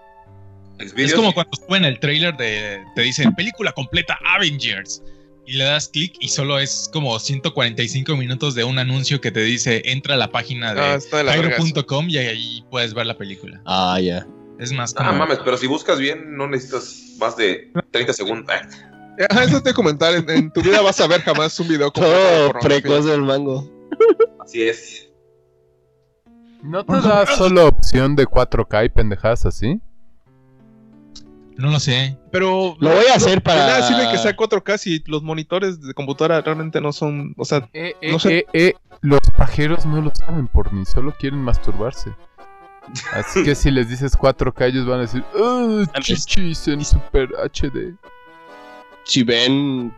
Es 0.80 1.14
como 1.14 1.34
cuando 1.34 1.52
suben 1.58 1.84
el 1.86 2.00
trailer 2.00 2.36
de. 2.38 2.82
Te 2.96 3.02
dicen 3.02 3.34
película 3.36 3.72
completa 3.72 4.18
Avengers. 4.36 5.02
Y 5.48 5.54
le 5.58 5.64
das 5.64 5.90
clic 5.90 6.16
y 6.20 6.30
solo 6.30 6.58
es 6.60 6.90
como 6.92 7.20
145 7.20 8.16
minutos 8.18 8.56
de 8.56 8.64
un 8.64 8.80
anuncio 8.80 9.22
que 9.22 9.32
te 9.32 9.42
dice 9.42 9.82
entra 9.86 10.16
a 10.16 10.18
la 10.18 10.32
página 10.32 10.72
Ah, 10.72 10.98
de. 10.98 11.24
Jairo.com 11.24 12.10
y 12.10 12.18
ahí 12.18 12.66
puedes 12.72 12.94
ver 12.94 13.06
la 13.06 13.16
película. 13.18 13.62
Ah, 13.66 14.00
ya. 14.02 14.26
Es 14.60 14.72
más 14.72 14.94
como. 14.94 15.10
Ah, 15.10 15.14
mames, 15.14 15.40
pero 15.46 15.58
si 15.58 15.68
buscas 15.68 16.00
bien, 16.00 16.36
no 16.36 16.48
necesitas 16.48 17.16
más 17.20 17.38
de 17.38 17.72
30 17.92 18.14
segundos. 18.14 18.48
Ah, 18.50 18.68
Ah, 19.30 19.44
eso 19.46 19.62
te 19.64 19.74
comentar. 19.74 20.14
En, 20.14 20.30
en 20.30 20.52
tu 20.52 20.62
vida 20.62 20.82
vas 20.82 21.00
a 21.00 21.08
ver 21.08 21.22
jamás 21.22 21.58
un 21.60 21.70
video 21.70 21.86
de 21.86 21.92
Todo 22.02 22.52
precoz 22.60 23.06
del 23.06 23.22
mango. 23.22 23.72
Así 24.44 24.64
es. 24.64 25.10
¿No 26.62 26.84
te 26.84 26.94
da 27.00 27.26
solo 27.28 27.68
opción 27.68 28.16
de 28.16 28.26
4K 28.26 28.86
y 28.86 28.90
pendejadas 28.90 29.46
así? 29.46 29.80
No 31.58 31.72
lo 31.72 31.80
sé. 31.80 32.18
Pero 32.32 32.76
Lo 32.80 32.90
voy 32.90 33.06
a 33.12 33.16
hacer 33.16 33.42
para... 33.42 33.66
nada 33.66 33.88
sirve 33.88 34.12
que 34.12 34.18
sea 34.18 34.36
4K 34.36 34.78
si 34.78 35.04
los 35.08 35.24
monitores 35.24 35.80
de 35.82 35.94
computadora 35.94 36.42
realmente 36.42 36.82
no 36.82 36.92
son. 36.92 37.34
O 37.38 37.46
sea, 37.46 37.70
Eh, 37.74 37.96
No 38.12 38.20
sé. 38.20 38.40
eh, 38.40 38.46
eh, 38.54 38.74
los 39.02 39.20
pajeros 39.38 39.86
no 39.86 40.02
lo 40.02 40.14
saben 40.14 40.48
por 40.48 40.74
ni 40.74 40.86
solo 40.86 41.14
quieren 41.18 41.40
masturbarse. 41.42 42.12
Así 43.14 43.44
que 43.44 43.56
si 43.56 43.72
les 43.72 43.90
dices 43.90 44.16
4K, 44.18 44.68
ellos 44.68 44.86
van 44.86 45.00
a 45.00 45.02
decir, 45.04 45.24
"Ah, 45.36 45.84
chichis 46.02 46.68
en 46.68 46.84
Super 46.86 47.30
HD. 47.52 47.96
Si 49.06 49.24
ven 49.24 49.94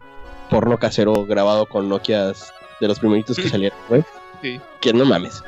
porno 0.49 0.77
casero 0.77 1.25
grabado 1.25 1.65
con 1.65 1.89
Nokias 1.89 2.53
de 2.79 2.87
los 2.87 2.99
primeritos 2.99 3.35
que 3.37 3.49
salieron, 3.49 3.77
güey. 3.89 4.03
Sí. 4.41 4.61
Que 4.79 4.93
no 4.93 5.03
mames. 5.05 5.43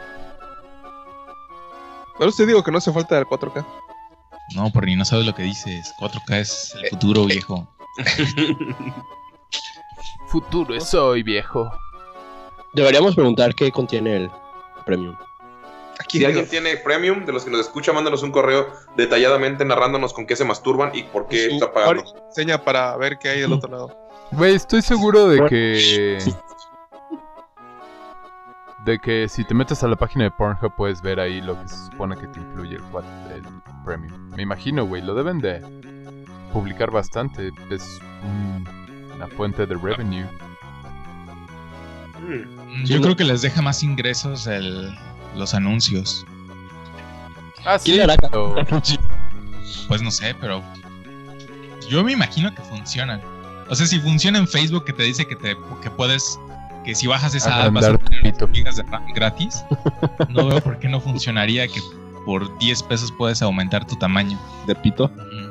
pero 2.18 2.32
te 2.34 2.46
digo 2.46 2.62
que 2.64 2.72
no 2.72 2.80
hace 2.80 2.92
falta 2.92 3.18
el 3.18 3.26
4K. 3.26 3.66
No, 4.56 4.72
por 4.72 4.86
ni 4.86 4.96
no 4.96 5.06
sabes 5.06 5.26
lo 5.26 5.36
que 5.36 5.44
dices. 5.44 5.94
4K 6.00 6.40
es 6.40 6.76
el 6.82 6.90
futuro, 6.90 7.26
viejo. 7.26 7.68
Futuro 10.28 10.76
es 10.76 10.94
hoy, 10.94 11.24
viejo. 11.24 11.72
Deberíamos 12.74 13.16
preguntar 13.16 13.56
qué 13.56 13.72
contiene 13.72 14.16
el 14.16 14.32
premium. 14.86 15.16
Aquí 16.00 16.20
Si 16.20 16.26
alguien 16.26 16.48
tiene 16.48 16.78
premium, 16.78 17.26
de 17.26 17.34
los 17.34 17.44
que 17.44 17.52
nos 17.52 17.62
escucha, 17.62 17.92
mándanos 17.92 18.24
un 18.24 18.32
correo 18.32 18.72
detalladamente 18.96 19.66
narrándonos 19.66 20.14
con 20.14 20.26
qué 20.26 20.36
se 20.36 20.46
masturban 20.46 20.92
y 20.94 21.04
por 21.04 21.28
qué 21.28 21.48
está 21.48 21.74
pagando. 21.74 22.04
enseña 22.28 22.64
para 22.64 22.96
ver 22.98 23.18
qué 23.20 23.30
hay 23.30 23.42
del 23.42 23.54
otro 23.54 23.72
lado. 23.72 23.98
Güey, 24.32 24.56
estoy 24.56 24.82
seguro 24.82 25.28
de 25.28 25.46
que... 25.50 26.20
De 28.90 28.98
que 28.98 29.30
si 29.30 29.44
te 29.44 29.54
metes 29.54 29.84
a 29.84 29.88
la 29.88 29.96
página 29.96 30.24
de 30.24 30.32
Pornhub 30.32 30.74
puedes 30.76 31.00
ver 31.04 31.20
ahí 31.20 31.42
lo 31.42 31.62
que 31.62 31.68
se 31.70 31.76
supone 31.92 32.18
que 32.18 32.26
te 32.26 32.40
incluye 32.40 32.78
el, 32.78 32.82
el 33.36 33.44
premium. 33.86 34.32
Me 34.36 34.42
imagino, 34.42 34.84
güey, 34.84 35.04
lo 35.04 35.14
deben 35.14 35.38
de 35.38 35.62
publicar 36.52 36.90
bastante. 36.90 37.52
Es 37.70 38.00
un- 38.24 38.68
una 39.14 39.28
fuente 39.28 39.68
de 39.68 39.76
revenue. 39.76 40.26
Mm. 42.20 42.84
Yo 42.86 43.00
creo 43.00 43.16
que 43.16 43.26
les 43.26 43.44
deja 43.44 43.62
más 43.62 43.84
ingresos 43.84 44.48
el, 44.48 44.90
los 45.36 45.54
anuncios. 45.54 46.26
Ah, 47.66 47.78
¿Quién 47.84 48.10
sí, 48.10 48.16
pero- 48.32 48.56
Pues 49.88 50.02
no 50.02 50.10
sé, 50.10 50.34
pero 50.42 50.64
yo 51.88 52.04
me 52.04 52.14
imagino 52.14 52.52
que 52.56 52.64
funcionan. 52.64 53.22
O 53.70 53.76
sea, 53.76 53.86
si 53.86 54.00
funciona 54.00 54.40
en 54.40 54.48
Facebook 54.48 54.84
que 54.86 54.94
te 54.94 55.04
dice 55.04 55.28
que 55.28 55.36
te 55.36 55.56
que 55.84 55.92
puedes 55.92 56.40
que 56.90 56.96
si 56.96 57.08
bajas 57.08 57.36
esa 57.36 57.66
app 57.66 57.74
vas 57.74 57.86
a 57.86 57.98
tener 57.98 58.22
pito. 58.24 58.48
gigas 58.52 58.76
de 58.78 58.84
RAM 58.84 59.06
gratis, 59.14 59.64
no 60.30 60.48
veo 60.48 60.60
por 60.62 60.80
qué 60.80 60.88
no 60.90 61.00
funcionaría 61.00 61.68
que 61.68 61.80
por 62.26 62.58
10 62.60 62.84
pesos 62.84 63.12
puedes 63.18 63.42
aumentar 63.42 63.86
tu 63.86 63.96
tamaño. 63.96 64.40
de 64.66 64.76
pito. 64.76 65.06
Ujú. 65.06 65.50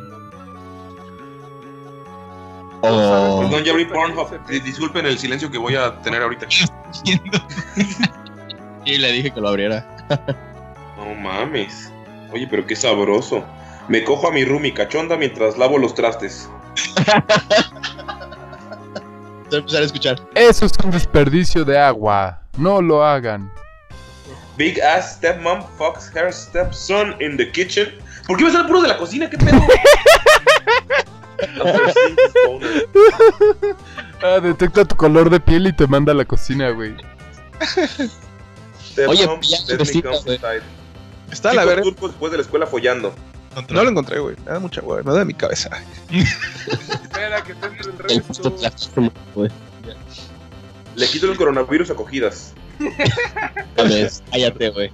O 2.82 3.40
Perdón, 3.40 3.65
ya 3.65 3.73
abrí 3.73 3.85
Pornhub. 3.86 4.47
Di- 4.48 4.60
Disculpen 4.60 5.05
el 5.06 5.19
silencio 5.19 5.51
que 5.51 5.59
voy 5.59 5.74
a 5.77 6.01
tener 6.02 6.23
ahorita. 6.23 6.47
y 8.85 8.98
le 8.98 9.12
dije 9.12 9.31
que 9.32 9.40
lo 9.40 9.48
abriera. 9.48 9.86
No 10.97 11.15
mames. 11.15 11.93
Oye, 12.32 12.47
pero 12.48 12.66
qué 12.66 12.77
sabroso. 12.77 13.44
Me 13.89 14.05
cojo 14.05 14.28
a 14.28 14.32
mi 14.32 14.44
roomie 14.44 14.73
cachonda 14.74 15.16
mientras 15.16 15.56
lavo 15.59 15.78
los 15.78 15.94
trastes. 15.94 16.48
Voy 19.48 19.56
a 19.56 19.58
empezar 19.58 19.82
a 19.82 19.86
escuchar. 19.86 20.28
Eso 20.34 20.66
es 20.66 20.72
un 20.84 20.90
desperdicio 20.90 21.64
de 21.64 21.78
agua. 21.78 22.42
No 22.56 22.82
lo 22.82 23.04
hagan. 23.04 23.50
Big 24.56 24.80
ass 24.80 25.14
stepmom 25.14 25.62
fucks 25.78 26.10
her 26.14 26.32
stepson 26.32 27.14
in 27.20 27.36
the 27.36 27.50
kitchen. 27.52 27.88
¿Por 28.26 28.36
qué 28.36 28.44
me 28.44 28.50
sale 28.50 28.66
puro 28.66 28.82
de 28.82 28.88
la 28.88 28.98
cocina? 28.98 29.30
¿Qué 29.30 29.38
pedo? 29.38 29.60
Ah, 34.20 34.40
detecta 34.40 34.84
tu 34.84 34.96
color 34.96 35.30
de 35.30 35.38
piel 35.38 35.68
y 35.68 35.72
te 35.72 35.86
manda 35.86 36.10
a 36.10 36.14
la 36.14 36.24
cocina, 36.24 36.70
güey. 36.70 36.96
Oye, 39.06 39.28
ya. 39.42 39.58
Está 41.30 41.50
a 41.50 41.54
la 41.54 41.64
verga. 41.64 41.84
después 41.84 42.32
de 42.32 42.38
la 42.38 42.42
escuela 42.42 42.66
follando. 42.66 43.14
No 43.70 43.82
lo 43.82 43.88
encontré, 43.90 44.18
güey. 44.20 44.36
Me 44.44 44.52
da 44.52 44.58
mucha 44.60 44.80
hueva. 44.82 45.02
Me 45.02 45.12
da 45.12 45.18
de 45.20 45.24
mi 45.24 45.34
cabeza. 45.34 45.70
Espera, 46.10 47.42
que 47.42 47.54
tengo 47.54 47.74
el 48.08 49.12
güey. 49.34 49.50
Le 50.94 51.06
quito 51.06 51.30
el 51.30 51.36
coronavirus 51.36 51.90
a 51.90 51.94
cogidas. 51.94 52.54
Mames, 53.76 54.22
Cállate, 54.30 54.70
güey. 54.70 54.90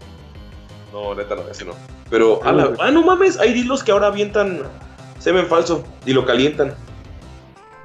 No, 0.92 1.14
neta, 1.14 1.34
no, 1.34 1.42
ese 1.50 1.64
no. 1.64 1.72
Pero, 2.10 2.42
a 2.44 2.52
la- 2.52 2.72
ah, 2.78 2.90
no 2.90 3.02
mames, 3.02 3.38
hay 3.38 3.52
dilos 3.52 3.82
que 3.82 3.90
ahora 3.92 4.06
avientan 4.08 4.62
semen 5.18 5.46
falso 5.46 5.84
y 6.06 6.12
lo 6.12 6.24
calientan. 6.24 6.74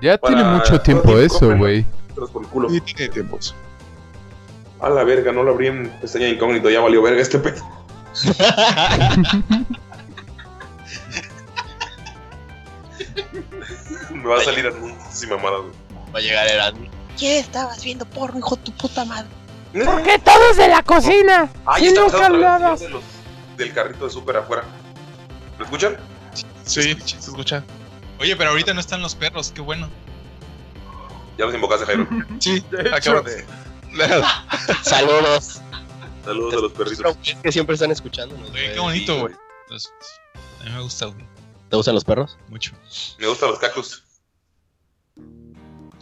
Ya 0.01 0.17
Para- 0.17 0.35
tiene 0.35 0.49
mucho 0.49 0.79
tiempo 0.81 1.17
eso, 1.17 1.55
güey. 1.57 1.85
Sí, 2.69 2.81
tiene 2.81 3.11
tiempos. 3.11 3.55
A 4.81 4.89
la 4.89 5.03
verga, 5.03 5.31
no 5.31 5.43
lo 5.43 5.51
abrí 5.51 5.67
en 5.67 5.89
pestaña 6.01 6.27
incógnito, 6.27 6.69
ya 6.69 6.79
valió 6.81 7.01
verga 7.01 7.21
este 7.21 7.39
pedo. 7.39 7.61
Me 14.21 14.27
va 14.29 14.37
a 14.37 14.43
salir 14.43 14.67
anuncios 14.67 15.23
y 15.23 15.27
mamadas, 15.27 15.61
güey. 15.61 15.73
Va 16.13 16.19
a 16.19 16.21
llegar 16.21 16.47
Eran. 16.47 16.89
¿Qué 17.17 17.39
estabas 17.39 17.83
viendo 17.83 18.05
porno, 18.05 18.39
hijo 18.39 18.55
de 18.55 18.63
tu 18.63 18.71
puta 18.73 19.05
madre? 19.05 19.27
¿Por 19.73 20.01
qué 20.03 20.17
todos 20.19 20.57
de 20.57 20.67
la 20.67 20.81
cocina? 20.83 21.49
Ahí 21.65 21.87
está 21.87 22.05
el 22.05 22.11
señor 22.11 22.79
de 22.79 22.89
los- 22.89 23.03
del 23.57 23.73
carrito 23.73 24.05
de 24.05 24.11
súper 24.11 24.37
afuera. 24.37 24.63
¿Lo 25.57 25.65
escuchan? 25.65 25.97
Sí, 26.63 26.95
se 27.05 27.17
escucha. 27.17 27.63
Oye, 28.19 28.35
pero 28.35 28.51
ahorita 28.51 28.73
no 28.73 28.79
están 28.79 29.01
los 29.01 29.15
perros, 29.15 29.51
qué 29.53 29.61
bueno. 29.61 29.89
Ya 31.37 31.45
los 31.45 31.53
invocaste, 31.55 31.85
Jairo. 31.85 32.07
Sí, 32.39 32.63
acaban 32.93 33.23
de. 33.25 33.45
Saludos. 34.83 35.61
Saludos 36.23 36.53
a 36.53 36.57
los 36.57 36.71
perritos. 36.73 37.17
Que 37.43 37.51
siempre 37.51 37.73
están 37.75 37.91
escuchando. 37.91 38.35
Oye, 38.51 38.73
qué 38.73 38.79
bonito, 38.79 39.19
güey. 39.19 39.33
A 39.33 40.63
mí 40.65 40.71
me 40.71 40.81
gusta, 40.81 41.05
güey. 41.07 41.25
¿Te 41.69 41.75
gustan 41.75 41.95
los 41.95 42.03
perros? 42.03 42.37
Mucho. 42.49 42.71
Me 43.19 43.27
gustan 43.27 43.49
los 43.49 43.59
cactus. 43.59 44.03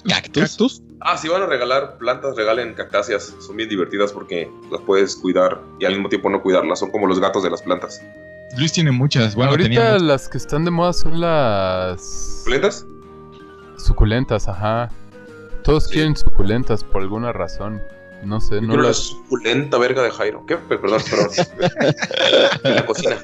¿Cactus? 0.08 0.82
Ah, 1.02 1.18
si 1.18 1.28
van 1.28 1.42
a 1.44 1.46
regalar 1.46 1.98
plantas, 1.98 2.36
regalen 2.36 2.74
cactáceas. 2.74 3.36
Son 3.40 3.56
bien 3.56 3.70
divertidas 3.70 4.12
porque 4.12 4.50
las 4.72 4.82
puedes 4.82 5.16
cuidar 5.16 5.62
y 5.80 5.86
al 5.86 5.94
mismo 5.94 6.10
tiempo 6.10 6.30
no 6.30 6.42
cuidarlas. 6.42 6.80
Son 6.80 6.90
como 6.92 7.08
los 7.08 7.20
gatos 7.20 7.44
de 7.44 7.50
las 7.52 7.62
plantas. 7.62 8.02
Luis 8.58 8.72
tiene 8.74 8.92
muchas. 8.92 9.36
Bueno, 9.36 9.52
Ahorita 9.52 9.68
tenía 9.70 9.84
muchas. 9.92 10.02
las 10.02 10.30
que 10.30 10.38
están 10.38 10.66
de 10.66 10.72
moda 10.72 10.94
son 10.94 11.20
las 11.20 12.02
¿Suculentas? 12.40 12.86
suculentas, 13.78 14.48
ajá. 14.48 14.90
Todos 15.64 15.88
quieren 15.88 16.16
suculentas 16.16 16.84
por 16.84 17.02
alguna 17.02 17.32
razón. 17.34 17.82
No 18.24 18.42
sé, 18.42 18.56
Yo 18.56 18.62
no 18.62 18.68
quiero 18.70 18.82
la 18.84 18.88
las... 18.90 18.98
suculenta 18.98 19.78
verga 19.78 20.02
de 20.02 20.10
Jairo. 20.10 20.44
¿Qué? 20.48 20.58
Pe- 20.58 20.78
Perdón, 20.80 21.02
perdón. 21.10 21.30
en 22.64 22.76
la 22.76 22.86
cocina. 22.86 23.18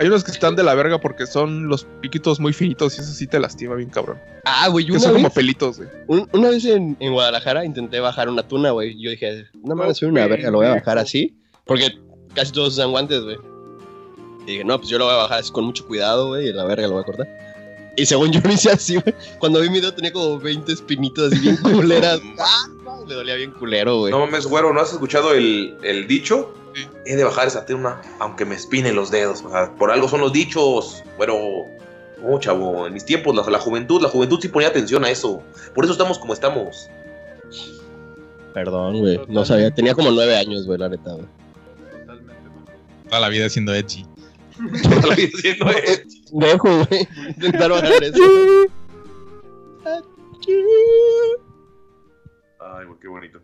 Hay 0.00 0.08
unos 0.08 0.24
que 0.24 0.32
están 0.32 0.56
de 0.56 0.62
la 0.64 0.74
verga 0.74 1.00
porque 1.00 1.26
son 1.26 1.68
los 1.68 1.86
piquitos 2.00 2.40
muy 2.40 2.52
finitos 2.52 2.98
y 2.98 3.00
eso 3.00 3.12
sí 3.12 3.26
te 3.28 3.38
lastima 3.38 3.74
bien 3.76 3.90
cabrón. 3.90 4.18
Ah, 4.44 4.68
güey, 4.68 4.84
Que 4.86 4.92
una 4.92 5.00
son 5.00 5.12
como 5.12 5.24
vez, 5.24 5.34
pelitos, 5.34 5.76
güey. 5.78 5.88
un- 6.08 6.28
una 6.32 6.50
vez 6.50 6.64
en, 6.64 6.96
en 6.98 7.12
Guadalajara 7.12 7.64
intenté 7.64 8.00
bajar 8.00 8.28
una 8.28 8.46
tuna, 8.46 8.72
güey. 8.72 9.00
Yo 9.00 9.10
dije, 9.10 9.44
no 9.62 9.74
mames, 9.76 9.98
soy 9.98 10.08
una 10.08 10.26
verga, 10.26 10.50
lo 10.50 10.58
voy 10.58 10.66
a 10.66 10.74
bajar 10.74 10.98
así. 10.98 11.36
Porque 11.64 11.92
casi 12.34 12.50
todos 12.52 12.74
usan 12.74 12.90
guantes, 12.90 13.22
güey. 13.22 13.36
Y 14.46 14.50
dije, 14.52 14.64
no, 14.64 14.76
pues 14.78 14.90
yo 14.90 14.98
lo 14.98 15.04
voy 15.06 15.14
a 15.14 15.18
bajar 15.18 15.38
así 15.38 15.52
con 15.52 15.64
mucho 15.64 15.86
cuidado, 15.86 16.28
güey, 16.28 16.48
y 16.48 16.52
la 16.52 16.64
verga 16.64 16.86
lo 16.88 16.94
voy 16.94 17.02
a 17.02 17.06
cortar. 17.06 17.28
Y 17.96 18.04
según 18.06 18.32
yo 18.32 18.40
lo 18.42 18.52
hice 18.52 18.70
así, 18.72 18.96
güey. 18.96 19.14
Cuando 19.38 19.60
vi 19.60 19.70
mi 19.70 19.80
dedo 19.80 19.94
tenía 19.94 20.12
como 20.12 20.38
20 20.40 20.72
espinitos 20.72 21.32
así 21.32 21.40
bien 21.40 21.56
culeras. 21.62 22.20
ah, 22.40 22.66
no, 23.04 23.08
me 23.08 23.14
dolía 23.14 23.34
bien 23.34 23.52
culero, 23.52 23.98
güey. 23.98 24.10
No 24.10 24.20
mames, 24.20 24.46
güero, 24.46 24.72
¿no 24.72 24.80
has 24.80 24.92
escuchado 24.92 25.32
el, 25.34 25.76
el 25.82 26.06
dicho? 26.06 26.54
He 27.06 27.14
de 27.14 27.24
bajar 27.24 27.46
esa 27.46 27.64
tuna 27.66 28.02
aunque 28.18 28.44
me 28.44 28.54
espinen 28.54 28.96
los 28.96 29.10
dedos. 29.10 29.42
O 29.44 29.50
sea, 29.50 29.72
por 29.74 29.90
algo 29.90 30.08
son 30.08 30.20
los 30.20 30.32
dichos. 30.32 31.02
Pero, 31.18 31.66
no, 32.22 32.38
chavo, 32.40 32.86
en 32.86 32.94
mis 32.94 33.04
tiempos, 33.04 33.34
la, 33.34 33.42
la 33.48 33.58
juventud, 33.58 34.00
la 34.02 34.08
juventud 34.08 34.38
sí 34.40 34.48
ponía 34.48 34.68
atención 34.68 35.04
a 35.04 35.10
eso. 35.10 35.42
Por 35.74 35.84
eso 35.84 35.92
estamos 35.92 36.18
como 36.18 36.32
estamos. 36.32 36.88
Perdón, 38.52 39.00
güey. 39.00 39.20
No 39.28 39.44
sabía. 39.44 39.70
Tenía 39.70 39.94
como 39.94 40.10
9 40.10 40.36
años, 40.36 40.66
güey, 40.66 40.78
la 40.78 40.88
neta, 40.88 41.12
güey. 41.12 41.26
Toda 43.08 43.20
la 43.20 43.28
vida 43.28 43.48
siendo 43.48 43.74
edgy. 43.74 44.06
Toda 44.82 45.08
la 45.08 45.14
vida 45.14 45.38
siendo 45.40 45.70
edgy. 45.70 46.22
Dejo, 46.32 46.68
güey. 46.68 47.08
Intentar 47.28 47.70
bajar 47.70 48.02
eso. 48.02 48.22
Ay, 52.64 52.86
qué 53.00 53.08
bonito. 53.08 53.40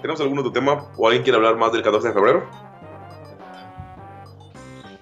¿Tenemos 0.00 0.20
algún 0.20 0.38
otro 0.38 0.52
tema? 0.52 0.86
¿O 0.96 1.06
alguien 1.06 1.22
quiere 1.22 1.36
hablar 1.36 1.56
más 1.56 1.72
del 1.72 1.82
14 1.82 2.08
de 2.08 2.14
febrero? 2.14 2.48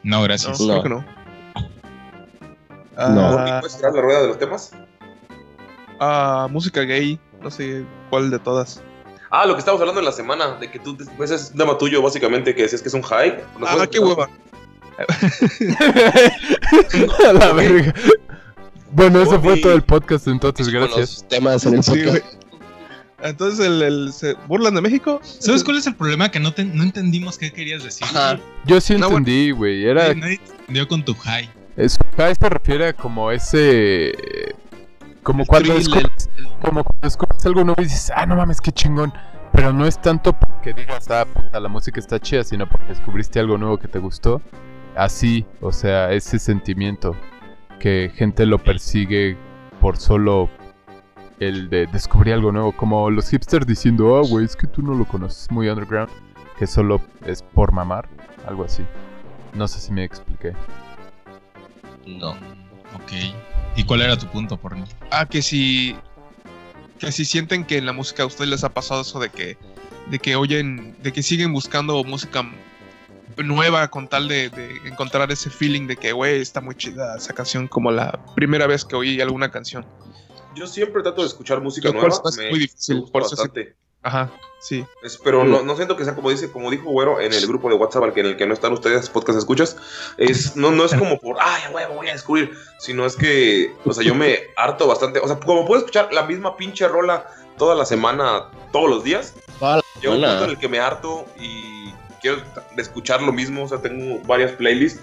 No, 0.02 0.22
gracias. 0.22 0.60
No, 0.60 0.80
creo 0.80 0.82
que 0.82 0.88
no. 0.90 1.04
No. 3.08 3.60
¿Puedes 3.60 3.76
tirar 3.76 3.94
la 3.94 4.02
rueda 4.02 4.22
de 4.22 4.28
los 4.28 4.38
temas? 4.38 4.72
ah, 6.00 6.46
música 6.50 6.82
gay, 6.82 7.18
no 7.40 7.50
sé 7.50 7.84
cuál 8.10 8.30
de 8.30 8.38
todas. 8.38 8.82
Ah, 9.30 9.46
lo 9.46 9.54
que 9.54 9.60
estábamos 9.60 9.80
hablando 9.80 10.00
en 10.00 10.04
la 10.06 10.12
semana, 10.12 10.56
de 10.56 10.70
que 10.70 10.78
tú, 10.78 10.96
pues 11.16 11.30
es 11.30 11.52
un 11.52 11.58
tema 11.58 11.78
tuyo, 11.78 12.02
básicamente, 12.02 12.54
que 12.54 12.62
decías 12.62 12.82
que 12.82 12.88
es 12.88 12.94
un 12.94 13.02
high. 13.02 13.42
¿Nos 13.58 13.70
Ah, 13.70 13.86
qué 13.90 13.98
hueva. 13.98 14.28
A 17.28 17.32
la 17.32 17.52
verga. 17.54 17.94
Bueno, 18.90 19.22
eso 19.22 19.40
fue 19.40 19.56
todo 19.58 19.72
el 19.72 19.82
podcast 19.82 20.26
entonces, 20.28 20.68
gracias. 20.68 20.98
los 20.98 21.28
temas 21.28 21.64
en 21.64 21.74
el 21.76 21.82
Sí, 21.82 21.92
podcast. 21.92 22.26
güey. 22.26 22.41
Entonces, 23.22 23.64
el, 23.66 23.82
el- 23.82 24.12
¿se 24.12 24.34
burlan 24.48 24.74
de 24.74 24.80
México? 24.80 25.20
¿Sabes 25.22 25.62
cuál 25.64 25.76
es 25.78 25.86
el 25.86 25.94
problema? 25.94 26.30
Que 26.30 26.40
no, 26.40 26.52
te- 26.52 26.64
no 26.64 26.82
entendimos 26.82 27.38
qué 27.38 27.52
querías 27.52 27.82
decir. 27.84 28.04
Ajá. 28.10 28.38
Yo 28.66 28.80
sí 28.80 28.96
No, 28.96 29.08
entendí, 29.08 29.50
güey. 29.52 29.84
Era... 29.84 30.08
Nadie- 30.08 30.20
Nadie 30.20 30.38
te 30.38 30.52
entendió 30.52 30.88
con 30.88 31.04
tu 31.04 31.14
high. 31.14 31.48
Es, 31.76 31.98
high 32.16 32.34
se 32.34 32.48
refiere 32.48 32.88
a 32.88 32.92
como 32.92 33.30
ese... 33.30 34.12
Como 35.22 35.46
cuando, 35.46 35.72
thrill, 35.74 35.84
descubres, 35.84 36.28
como 36.60 36.82
cuando 36.82 37.00
descubres 37.06 37.46
algo 37.46 37.62
nuevo 37.64 37.80
y 37.80 37.84
dices, 37.84 38.10
ah, 38.14 38.26
no 38.26 38.34
mames, 38.34 38.60
qué 38.60 38.72
chingón. 38.72 39.12
Pero 39.52 39.72
no 39.72 39.86
es 39.86 40.00
tanto 40.02 40.32
porque 40.32 40.72
digas, 40.72 41.08
ah, 41.10 41.24
puta, 41.32 41.60
la 41.60 41.68
música 41.68 42.00
está 42.00 42.18
chida, 42.18 42.42
sino 42.42 42.68
porque 42.68 42.86
descubriste 42.88 43.38
algo 43.38 43.56
nuevo 43.56 43.78
que 43.78 43.86
te 43.86 44.00
gustó. 44.00 44.42
Así, 44.96 45.46
o 45.60 45.70
sea, 45.72 46.12
ese 46.12 46.38
sentimiento 46.40 47.14
que 47.78 48.10
gente 48.14 48.46
lo 48.46 48.58
persigue 48.58 49.36
por 49.80 49.96
solo 49.96 50.50
el 51.48 51.68
de 51.68 51.86
descubrir 51.86 52.34
algo 52.34 52.52
nuevo. 52.52 52.72
Como 52.72 53.10
los 53.10 53.28
hipsters 53.30 53.66
diciendo, 53.66 54.16
ah, 54.16 54.22
güey, 54.26 54.44
es 54.44 54.56
que 54.56 54.66
tú 54.66 54.82
no 54.82 54.94
lo 54.94 55.04
conoces, 55.04 55.50
muy 55.50 55.68
underground. 55.68 56.10
Que 56.58 56.66
solo 56.66 57.00
es 57.26 57.42
por 57.42 57.72
mamar, 57.72 58.08
algo 58.46 58.64
así. 58.64 58.84
No 59.54 59.66
sé 59.66 59.80
si 59.80 59.92
me 59.92 60.04
expliqué. 60.04 60.52
No. 62.06 62.30
Ok. 62.30 63.12
¿Y 63.76 63.84
cuál 63.84 64.02
era 64.02 64.16
tu 64.16 64.26
punto, 64.26 64.56
porno? 64.56 64.84
Ah, 65.10 65.26
que 65.26 65.42
si. 65.42 65.96
Que 66.98 67.10
si 67.10 67.24
sienten 67.24 67.64
que 67.64 67.78
en 67.78 67.86
la 67.86 67.92
música 67.92 68.22
a 68.22 68.26
ustedes 68.26 68.50
les 68.50 68.64
ha 68.64 68.68
pasado 68.72 69.02
eso 69.02 69.18
de 69.18 69.30
que. 69.30 69.56
De 70.10 70.18
que 70.18 70.36
oyen. 70.36 70.96
De 71.02 71.12
que 71.12 71.22
siguen 71.22 71.52
buscando 71.52 72.02
música 72.04 72.48
nueva 73.42 73.88
con 73.88 74.08
tal 74.08 74.28
de, 74.28 74.50
de 74.50 74.76
encontrar 74.86 75.32
ese 75.32 75.48
feeling 75.48 75.86
de 75.86 75.96
que, 75.96 76.12
güey, 76.12 76.40
está 76.42 76.60
muy 76.60 76.74
chida 76.74 77.16
esa 77.16 77.32
canción 77.32 77.66
como 77.66 77.90
la 77.90 78.20
primera 78.36 78.66
vez 78.66 78.84
que 78.84 78.94
oí 78.94 79.20
alguna 79.20 79.50
canción. 79.50 79.86
Yo 80.54 80.66
siempre 80.66 81.02
trato 81.02 81.22
de 81.22 81.28
escuchar 81.28 81.60
música 81.60 81.90
nueva. 81.90 82.08
es 82.08 82.36
me- 82.36 82.50
muy 82.50 82.58
difícil, 82.60 82.94
me 82.96 83.00
gusta 83.02 83.12
por 83.12 83.22
bastante. 83.22 83.76
Ajá, 84.04 84.32
sí. 84.60 84.84
Es- 85.04 85.16
pero 85.22 85.44
no, 85.44 85.62
no 85.62 85.76
siento 85.76 85.96
que 85.96 86.04
sea 86.04 86.14
como 86.16 86.30
dice, 86.30 86.50
como 86.50 86.70
dijo 86.70 86.90
Güero 86.90 87.20
en 87.20 87.32
el 87.32 87.46
grupo 87.46 87.68
de 87.68 87.76
WhatsApp 87.76 88.02
al 88.02 88.12
que, 88.12 88.20
en 88.20 88.26
el 88.26 88.36
que 88.36 88.46
no 88.46 88.52
están 88.54 88.72
ustedes, 88.72 89.08
podcast 89.08 89.38
escuchas, 89.38 89.76
es, 90.16 90.56
no, 90.56 90.72
no 90.72 90.84
es 90.84 90.92
como 90.94 91.20
por, 91.20 91.36
ay, 91.40 91.72
huevo, 91.72 91.94
voy 91.94 92.08
a 92.08 92.12
descubrir, 92.12 92.52
sino 92.78 93.06
es 93.06 93.14
que, 93.14 93.72
o 93.84 93.92
sea, 93.92 94.02
yo 94.04 94.14
me 94.16 94.40
harto 94.56 94.88
bastante, 94.88 95.20
o 95.20 95.26
sea, 95.28 95.38
como 95.38 95.64
puedo 95.66 95.78
escuchar 95.80 96.12
la 96.12 96.24
misma 96.24 96.56
pinche 96.56 96.88
rola 96.88 97.26
toda 97.58 97.76
la 97.76 97.84
semana, 97.84 98.48
todos 98.72 98.90
los 98.90 99.04
días, 99.04 99.34
llega 100.00 100.14
un 100.14 100.20
punto 100.32 100.44
en 100.44 100.50
el 100.50 100.58
que 100.58 100.68
me 100.68 100.80
harto 100.80 101.24
y 101.38 101.92
quiero 102.20 102.42
escuchar 102.76 103.22
lo 103.22 103.32
mismo, 103.32 103.62
o 103.64 103.68
sea, 103.68 103.78
tengo 103.78 104.18
varias 104.26 104.50
playlists 104.52 105.00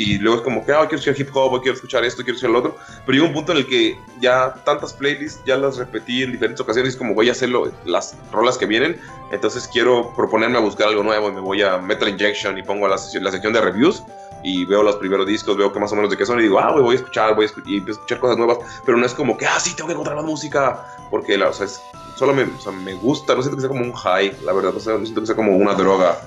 y 0.00 0.18
luego 0.18 0.38
es 0.38 0.42
como 0.44 0.64
que, 0.64 0.72
ah, 0.72 0.80
quiero 0.88 0.96
escuchar 0.98 1.20
hip 1.20 1.34
hop, 1.34 1.60
quiero 1.60 1.74
escuchar 1.74 2.04
esto, 2.04 2.22
quiero 2.22 2.36
escuchar 2.36 2.50
lo 2.52 2.58
otro, 2.60 2.76
pero 3.04 3.16
llega 3.16 3.26
un 3.26 3.32
punto 3.34 3.52
en 3.52 3.58
el 3.58 3.66
que 3.66 3.98
ya 4.20 4.54
tantas 4.64 4.92
playlists 4.92 5.42
ya 5.44 5.56
las 5.56 5.76
repetí 5.76 6.22
en 6.22 6.32
diferentes 6.32 6.60
ocasiones, 6.60 6.96
como 6.96 7.14
voy 7.14 7.28
a 7.28 7.32
hacer 7.32 7.50
las 7.84 8.16
rolas 8.32 8.56
que 8.58 8.66
vienen, 8.66 9.00
entonces 9.32 9.68
quiero 9.72 10.12
proponerme 10.14 10.58
a 10.58 10.60
buscar 10.60 10.88
algo 10.88 11.02
nuevo 11.02 11.28
y 11.28 11.32
me 11.32 11.40
voy 11.40 11.62
a 11.62 11.78
Metal 11.78 12.08
Injection 12.08 12.56
y 12.58 12.62
pongo 12.62 12.86
la, 12.86 12.96
la 12.96 13.30
sección 13.32 13.52
de 13.52 13.60
reviews 13.60 14.02
y 14.44 14.64
veo 14.66 14.84
los 14.84 14.96
primeros 14.96 15.26
discos, 15.26 15.56
veo 15.56 15.72
que 15.72 15.80
más 15.80 15.90
o 15.92 15.96
menos 15.96 16.10
de 16.10 16.16
qué 16.16 16.24
son 16.24 16.38
y 16.38 16.42
digo, 16.42 16.60
ah, 16.60 16.70
voy 16.72 16.94
a 16.94 16.98
escuchar, 16.98 17.34
voy 17.34 17.46
a 17.46 17.48
escu- 17.48 17.62
y 17.66 17.78
empiezo 17.78 17.98
a 17.98 18.02
escuchar 18.02 18.20
cosas 18.20 18.36
nuevas, 18.38 18.58
pero 18.86 18.96
no 18.96 19.04
es 19.04 19.12
como 19.14 19.36
que, 19.36 19.46
ah, 19.46 19.58
sí, 19.58 19.74
tengo 19.74 19.88
que 19.88 19.94
encontrar 19.94 20.14
más 20.16 20.24
música, 20.24 20.86
porque 21.10 21.36
la, 21.36 21.48
o 21.48 21.52
sea, 21.52 21.66
es- 21.66 21.80
solo 22.16 22.32
me, 22.34 22.44
o 22.44 22.60
sea, 22.60 22.70
me 22.72 22.94
gusta, 22.94 23.34
no 23.34 23.42
siento 23.42 23.56
que 23.56 23.62
sea 23.62 23.68
como 23.68 23.82
un 23.82 23.92
high, 23.92 24.32
la 24.44 24.52
verdad, 24.52 24.72
no 24.74 24.80
siento 24.80 25.20
que 25.20 25.26
sea 25.26 25.34
como 25.36 25.56
una 25.56 25.74
droga. 25.74 26.20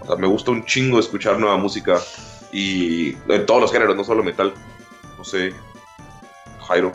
O 0.00 0.06
sea, 0.06 0.16
me 0.16 0.26
gusta 0.26 0.50
un 0.50 0.64
chingo 0.64 1.00
escuchar 1.00 1.38
nueva 1.38 1.56
música 1.56 1.98
y 2.52 3.10
en 3.28 3.46
todos 3.46 3.60
los 3.60 3.72
géneros, 3.72 3.96
no 3.96 4.04
solo 4.04 4.22
metal. 4.24 4.54
No 5.16 5.24
sé, 5.24 5.52
Jairo, 6.66 6.92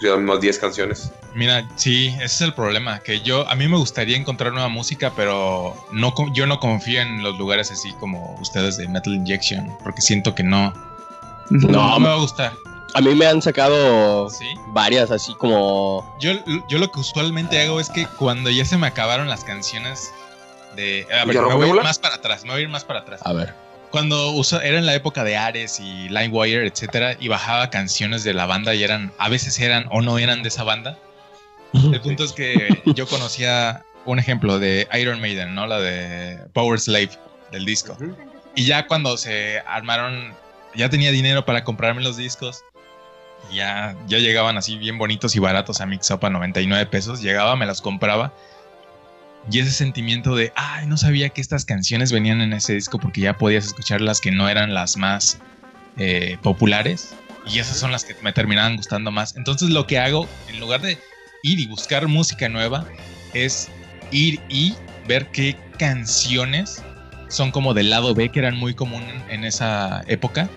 que 0.00 0.16
más 0.16 0.40
10 0.40 0.58
canciones. 0.58 1.12
Mira, 1.34 1.68
sí, 1.76 2.08
ese 2.16 2.24
es 2.24 2.40
el 2.40 2.54
problema. 2.54 3.00
Que 3.00 3.20
yo, 3.20 3.48
a 3.48 3.54
mí 3.54 3.68
me 3.68 3.76
gustaría 3.76 4.16
encontrar 4.16 4.52
nueva 4.52 4.68
música, 4.68 5.12
pero 5.14 5.74
no, 5.92 6.14
yo 6.32 6.46
no 6.46 6.58
confío 6.60 7.00
en 7.02 7.22
los 7.22 7.36
lugares 7.38 7.70
así 7.70 7.92
como 7.94 8.34
ustedes 8.40 8.76
de 8.78 8.88
Metal 8.88 9.14
Injection, 9.14 9.76
porque 9.84 10.00
siento 10.00 10.34
que 10.34 10.42
no, 10.42 10.72
no, 11.50 11.68
No, 11.68 12.00
me 12.00 12.08
va 12.08 12.14
a 12.14 12.18
gustar. 12.18 12.52
a 12.94 13.00
mí 13.02 13.14
me 13.14 13.26
han 13.26 13.42
sacado 13.42 14.30
¿Sí? 14.30 14.46
varias 14.68 15.10
así 15.10 15.34
como. 15.34 16.16
Yo, 16.20 16.32
yo 16.68 16.78
lo 16.78 16.90
que 16.90 17.00
usualmente 17.00 17.60
hago 17.60 17.80
es 17.80 17.90
que 17.90 18.06
cuando 18.18 18.48
ya 18.50 18.64
se 18.64 18.78
me 18.78 18.86
acabaron 18.86 19.28
las 19.28 19.44
canciones 19.44 20.10
de... 20.74 21.06
A 21.12 21.24
ver, 21.26 21.34
¿Ya 21.36 21.42
me 21.42 21.48
voy 21.48 21.52
a 21.52 21.56
ir 21.56 21.60
rompémosla? 21.74 21.82
más 21.82 21.98
para 21.98 22.14
atrás, 22.14 22.44
me 22.44 22.50
voy 22.52 22.60
a 22.60 22.62
ir 22.62 22.68
más 22.70 22.84
para 22.84 23.00
atrás. 23.00 23.20
A 23.24 23.32
ver. 23.34 23.54
Cuando 23.90 24.32
usa- 24.32 24.64
era 24.64 24.78
en 24.78 24.86
la 24.86 24.94
época 24.94 25.24
de 25.24 25.36
Ares 25.36 25.80
y 25.80 26.08
LimeWire, 26.08 26.66
etcétera, 26.66 27.16
y 27.18 27.28
bajaba 27.28 27.70
canciones 27.70 28.24
de 28.24 28.34
la 28.34 28.46
banda 28.46 28.74
y 28.74 28.82
eran, 28.82 29.12
a 29.18 29.28
veces 29.28 29.58
eran 29.60 29.86
o 29.90 30.02
no 30.02 30.18
eran 30.18 30.42
de 30.42 30.48
esa 30.48 30.64
banda, 30.64 30.98
El 31.92 32.00
punto 32.00 32.24
es 32.24 32.32
que 32.32 32.82
yo 32.94 33.06
conocía 33.06 33.84
un 34.06 34.18
ejemplo 34.18 34.58
de 34.58 34.88
Iron 34.98 35.20
Maiden, 35.20 35.54
¿no? 35.54 35.66
La 35.66 35.78
de 35.80 36.38
Power 36.52 36.78
Slave 36.80 37.10
del 37.52 37.64
disco. 37.66 37.96
Y 38.54 38.64
ya 38.64 38.86
cuando 38.86 39.16
se 39.16 39.60
armaron, 39.66 40.32
ya 40.74 40.88
tenía 40.88 41.10
dinero 41.10 41.44
para 41.44 41.64
comprarme 41.64 42.02
los 42.02 42.16
discos. 42.16 42.64
Ya, 43.52 43.94
ya 44.06 44.18
llegaban 44.18 44.56
así 44.56 44.76
bien 44.78 44.96
bonitos 44.98 45.36
y 45.36 45.38
baratos 45.38 45.80
a 45.80 45.86
Mix 45.86 46.10
Up 46.10 46.24
a 46.24 46.30
99 46.30 46.86
pesos. 46.86 47.20
Llegaba, 47.20 47.56
me 47.56 47.66
las 47.66 47.80
compraba. 47.82 48.32
Y 49.50 49.60
ese 49.60 49.70
sentimiento 49.70 50.34
de, 50.34 50.52
ay, 50.56 50.86
no 50.86 50.96
sabía 50.96 51.28
que 51.28 51.40
estas 51.40 51.64
canciones 51.64 52.10
venían 52.10 52.40
en 52.40 52.52
ese 52.52 52.74
disco 52.74 52.98
porque 52.98 53.20
ya 53.20 53.38
podías 53.38 53.66
escuchar 53.66 54.00
las 54.00 54.20
que 54.20 54.32
no 54.32 54.48
eran 54.48 54.74
las 54.74 54.96
más 54.96 55.38
eh, 55.96 56.36
populares. 56.42 57.14
Y 57.46 57.60
esas 57.60 57.76
son 57.76 57.92
las 57.92 58.04
que 58.04 58.16
me 58.22 58.32
terminaban 58.32 58.76
gustando 58.76 59.12
más. 59.12 59.36
Entonces 59.36 59.70
lo 59.70 59.86
que 59.86 59.98
hago, 59.98 60.28
en 60.48 60.58
lugar 60.58 60.80
de 60.80 60.98
ir 61.44 61.60
y 61.60 61.66
buscar 61.66 62.08
música 62.08 62.48
nueva, 62.48 62.84
es 63.34 63.68
ir 64.10 64.40
y 64.48 64.74
ver 65.06 65.30
qué 65.30 65.56
canciones 65.78 66.82
son 67.28 67.52
como 67.52 67.74
del 67.74 67.90
lado 67.90 68.14
B, 68.14 68.30
que 68.30 68.40
eran 68.40 68.56
muy 68.56 68.74
común 68.74 69.02
en 69.28 69.44
esa 69.44 70.02
época. 70.08 70.48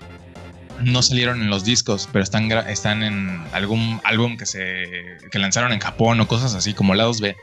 No 0.82 1.02
salieron 1.02 1.42
en 1.42 1.50
los 1.50 1.64
discos, 1.64 2.08
pero 2.10 2.22
están, 2.22 2.50
están 2.50 3.02
en 3.02 3.40
algún 3.52 4.00
álbum 4.02 4.36
que 4.36 4.46
se 4.46 4.84
que 5.30 5.38
lanzaron 5.38 5.72
en 5.72 5.78
Japón 5.78 6.20
o 6.20 6.26
cosas 6.26 6.54
así, 6.54 6.74
como 6.74 6.94
lados 6.94 7.20
B. 7.20 7.36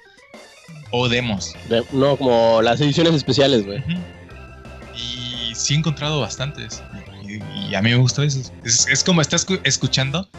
O 0.92 1.10
demos. 1.10 1.54
De- 1.70 1.84
no, 1.92 2.16
como 2.18 2.62
las 2.62 2.80
ediciones 2.82 3.14
especiales, 3.14 3.66
güey. 3.66 3.84
Y 4.96 5.54
sí 5.56 5.74
he 5.74 5.78
encontrado 5.78 6.22
bastantes. 6.22 6.82
Y, 7.24 7.42
y 7.70 7.76
a 7.76 7.82
mí 7.82 7.90
me 7.90 7.98
gustó 7.98 8.24
eso. 8.24 8.40
Es, 8.64 8.88
es 8.88 9.04
como 9.04 9.22
estás 9.22 9.46
escu- 9.48 9.60
escuchando. 9.64 10.30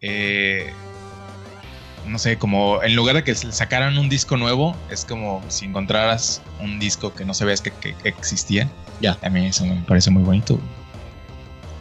eh, 0.00 0.72
no 2.06 2.18
sé, 2.18 2.36
como 2.36 2.82
en 2.82 2.96
lugar 2.96 3.14
de 3.14 3.22
que 3.24 3.34
se 3.34 3.52
sacaran 3.52 3.96
un 3.96 4.08
disco 4.08 4.36
nuevo, 4.36 4.76
es 4.90 5.04
como 5.04 5.40
si 5.48 5.66
encontraras 5.66 6.42
un 6.60 6.80
disco 6.80 7.14
que 7.14 7.24
no 7.24 7.32
sabías 7.32 7.60
que, 7.60 7.70
que- 7.70 7.94
que 7.94 8.08
existía. 8.08 8.68
Ya. 9.00 9.16
A 9.22 9.28
mí 9.28 9.46
eso 9.46 9.64
me 9.66 9.76
parece 9.86 10.10
muy 10.10 10.22
bonito. 10.22 10.58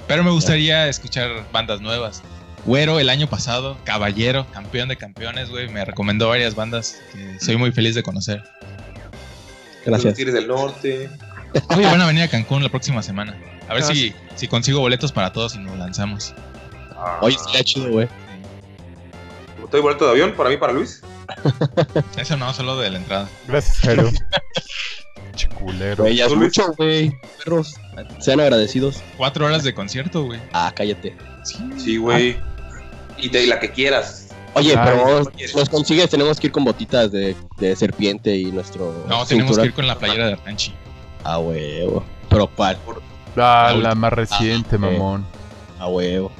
Pero 0.07 0.23
me 0.23 0.31
gustaría 0.31 0.87
escuchar 0.89 1.29
bandas 1.51 1.79
nuevas. 1.81 2.21
Güero 2.65 2.99
el 2.99 3.09
año 3.09 3.27
pasado, 3.27 3.77
Caballero, 3.83 4.45
campeón 4.51 4.89
de 4.89 4.95
campeones, 4.95 5.49
güey, 5.49 5.67
me 5.69 5.83
recomendó 5.83 6.29
varias 6.29 6.53
bandas 6.55 6.97
que 7.11 7.39
soy 7.39 7.57
muy 7.57 7.71
feliz 7.71 7.95
de 7.95 8.03
conocer. 8.03 8.43
Los 9.85 10.01
Tigres 10.13 10.33
del 10.35 10.47
Norte. 10.47 11.09
Oye, 11.75 11.85
van 11.85 11.99
a 12.01 12.05
venir 12.05 12.23
a 12.23 12.27
Cancún 12.27 12.61
la 12.61 12.69
próxima 12.69 13.01
semana. 13.01 13.35
A 13.67 13.73
ver 13.73 13.83
Ah, 13.83 13.87
si, 13.87 14.13
si 14.35 14.47
consigo 14.47 14.79
boletos 14.79 15.11
para 15.11 15.33
todos 15.33 15.55
y 15.55 15.57
nos 15.59 15.77
lanzamos. 15.77 16.35
Oye, 17.21 17.35
estaría 17.35 17.63
chido, 17.63 17.89
güey. 17.89 18.07
¿Estoy 19.63 19.81
boleto 19.81 20.05
de 20.05 20.11
avión 20.11 20.33
para 20.35 20.49
mí, 20.49 20.57
para 20.57 20.73
Luis? 20.73 21.01
Eso 22.17 22.37
no, 22.37 22.53
solo 22.53 22.77
de 22.77 22.91
la 22.91 22.97
entrada. 22.99 23.29
Gracias, 23.47 23.77
Jairo. 23.79 24.09
Chiculero. 25.35 26.03
Güey, 26.03 26.17
ya 26.17 26.25
es 26.27 26.35
mucho, 26.35 26.73
güey. 26.77 27.11
Perros, 27.43 27.75
sean 28.19 28.39
agradecidos. 28.39 29.01
Cuatro 29.17 29.45
horas 29.45 29.63
de 29.63 29.73
concierto, 29.73 30.23
güey. 30.25 30.39
Ah, 30.53 30.71
cállate. 30.75 31.15
Sí, 31.77 31.97
güey. 31.97 32.37
Y 33.21 33.29
de 33.29 33.47
la 33.47 33.59
que 33.59 33.71
quieras. 33.71 34.29
Oye, 34.53 34.75
Ay, 34.75 34.81
pero 34.83 35.23
no 35.23 35.59
nos 35.59 35.69
consigues, 35.69 36.09
tenemos 36.09 36.39
que 36.39 36.47
ir 36.47 36.53
con 36.53 36.65
botitas 36.65 37.11
de, 37.11 37.35
de 37.57 37.75
serpiente 37.75 38.35
y 38.35 38.51
nuestro. 38.51 39.05
No, 39.07 39.25
tenemos 39.25 39.57
que 39.57 39.67
ir 39.67 39.73
con 39.73 39.87
la 39.87 39.97
playera 39.97 40.27
de 40.27 40.33
Artanchi. 40.33 40.73
A 41.23 41.39
huevo. 41.39 42.03
Pero 42.29 42.47
cuál. 42.47 42.77
Ah, 43.37 43.73
la 43.77 43.95
más 43.95 44.11
reciente, 44.11 44.75
Ah, 44.75 44.79
mamón. 44.79 45.25
A 45.79 45.87
huevo. 45.87 46.31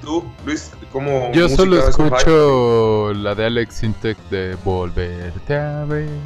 Tú, 0.00 0.24
Luis, 0.46 0.70
¿cómo 0.92 1.30
Yo 1.32 1.48
solo 1.48 1.86
escucho 1.86 3.12
la 3.12 3.34
de 3.34 3.46
Alex 3.46 3.74
Sintek 3.74 4.16
de 4.30 4.56
Volverte 4.64 5.54
a 5.54 5.84
ver. 5.84 6.08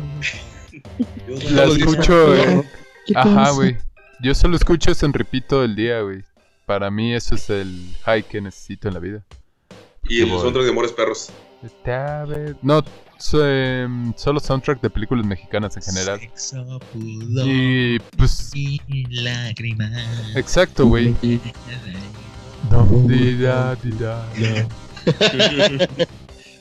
La 1.51 1.67
solo 1.67 1.75
escucho, 1.75 2.35
eh. 2.35 2.69
¿Qué 3.07 3.15
Ajá, 3.17 3.51
güey. 3.51 3.77
Yo 4.21 4.35
solo 4.35 4.57
escucho 4.57 4.93
eso 4.93 5.07
en 5.07 5.13
repeat 5.13 5.47
todo 5.49 5.65
el 5.65 5.75
día, 5.75 6.01
güey. 6.01 6.23
Para 6.67 6.91
mí 6.91 7.15
eso 7.15 7.35
es 7.35 7.51
el 7.51 7.95
high 8.05 8.23
que 8.23 8.41
necesito 8.41 8.89
en 8.89 8.95
la 8.95 9.01
vida. 9.01 9.25
Y 10.09 10.23
el 10.23 10.29
soundtrack 10.43 10.65
de 10.65 10.71
Amores 10.71 10.93
Perros. 10.93 11.31
No, 12.63 12.83
so- 13.19 13.47
em, 13.47 14.13
solo 14.17 14.39
soundtrack 14.41 14.81
de 14.81 14.91
películas 14.91 15.25
mexicanas 15.27 15.77
en 15.77 15.83
general. 15.83 16.21
Y 17.47 17.99
pues. 18.17 18.51
Exacto, 20.37 20.87
güey. 20.87 21.15
Da, 22.71 22.83
di, 23.07 23.35
da, 23.37 23.77
da. 24.01 24.29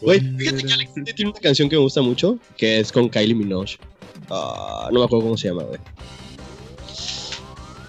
Güey, 0.01 0.19
fíjate 0.37 0.63
que 0.63 0.73
Alex 0.73 0.91
tiene 1.15 1.31
una 1.31 1.39
canción 1.39 1.69
que 1.69 1.77
me 1.77 1.81
gusta 1.81 2.01
mucho, 2.01 2.37
que 2.57 2.81
es 2.81 2.91
con 2.91 3.07
Kylie 3.07 3.33
Minogue. 3.35 3.77
Ah, 4.29 4.89
no 4.91 4.99
me 4.99 5.05
acuerdo 5.05 5.23
cómo 5.25 5.37
se 5.37 5.47
llama, 5.47 5.63
güey. 5.63 5.79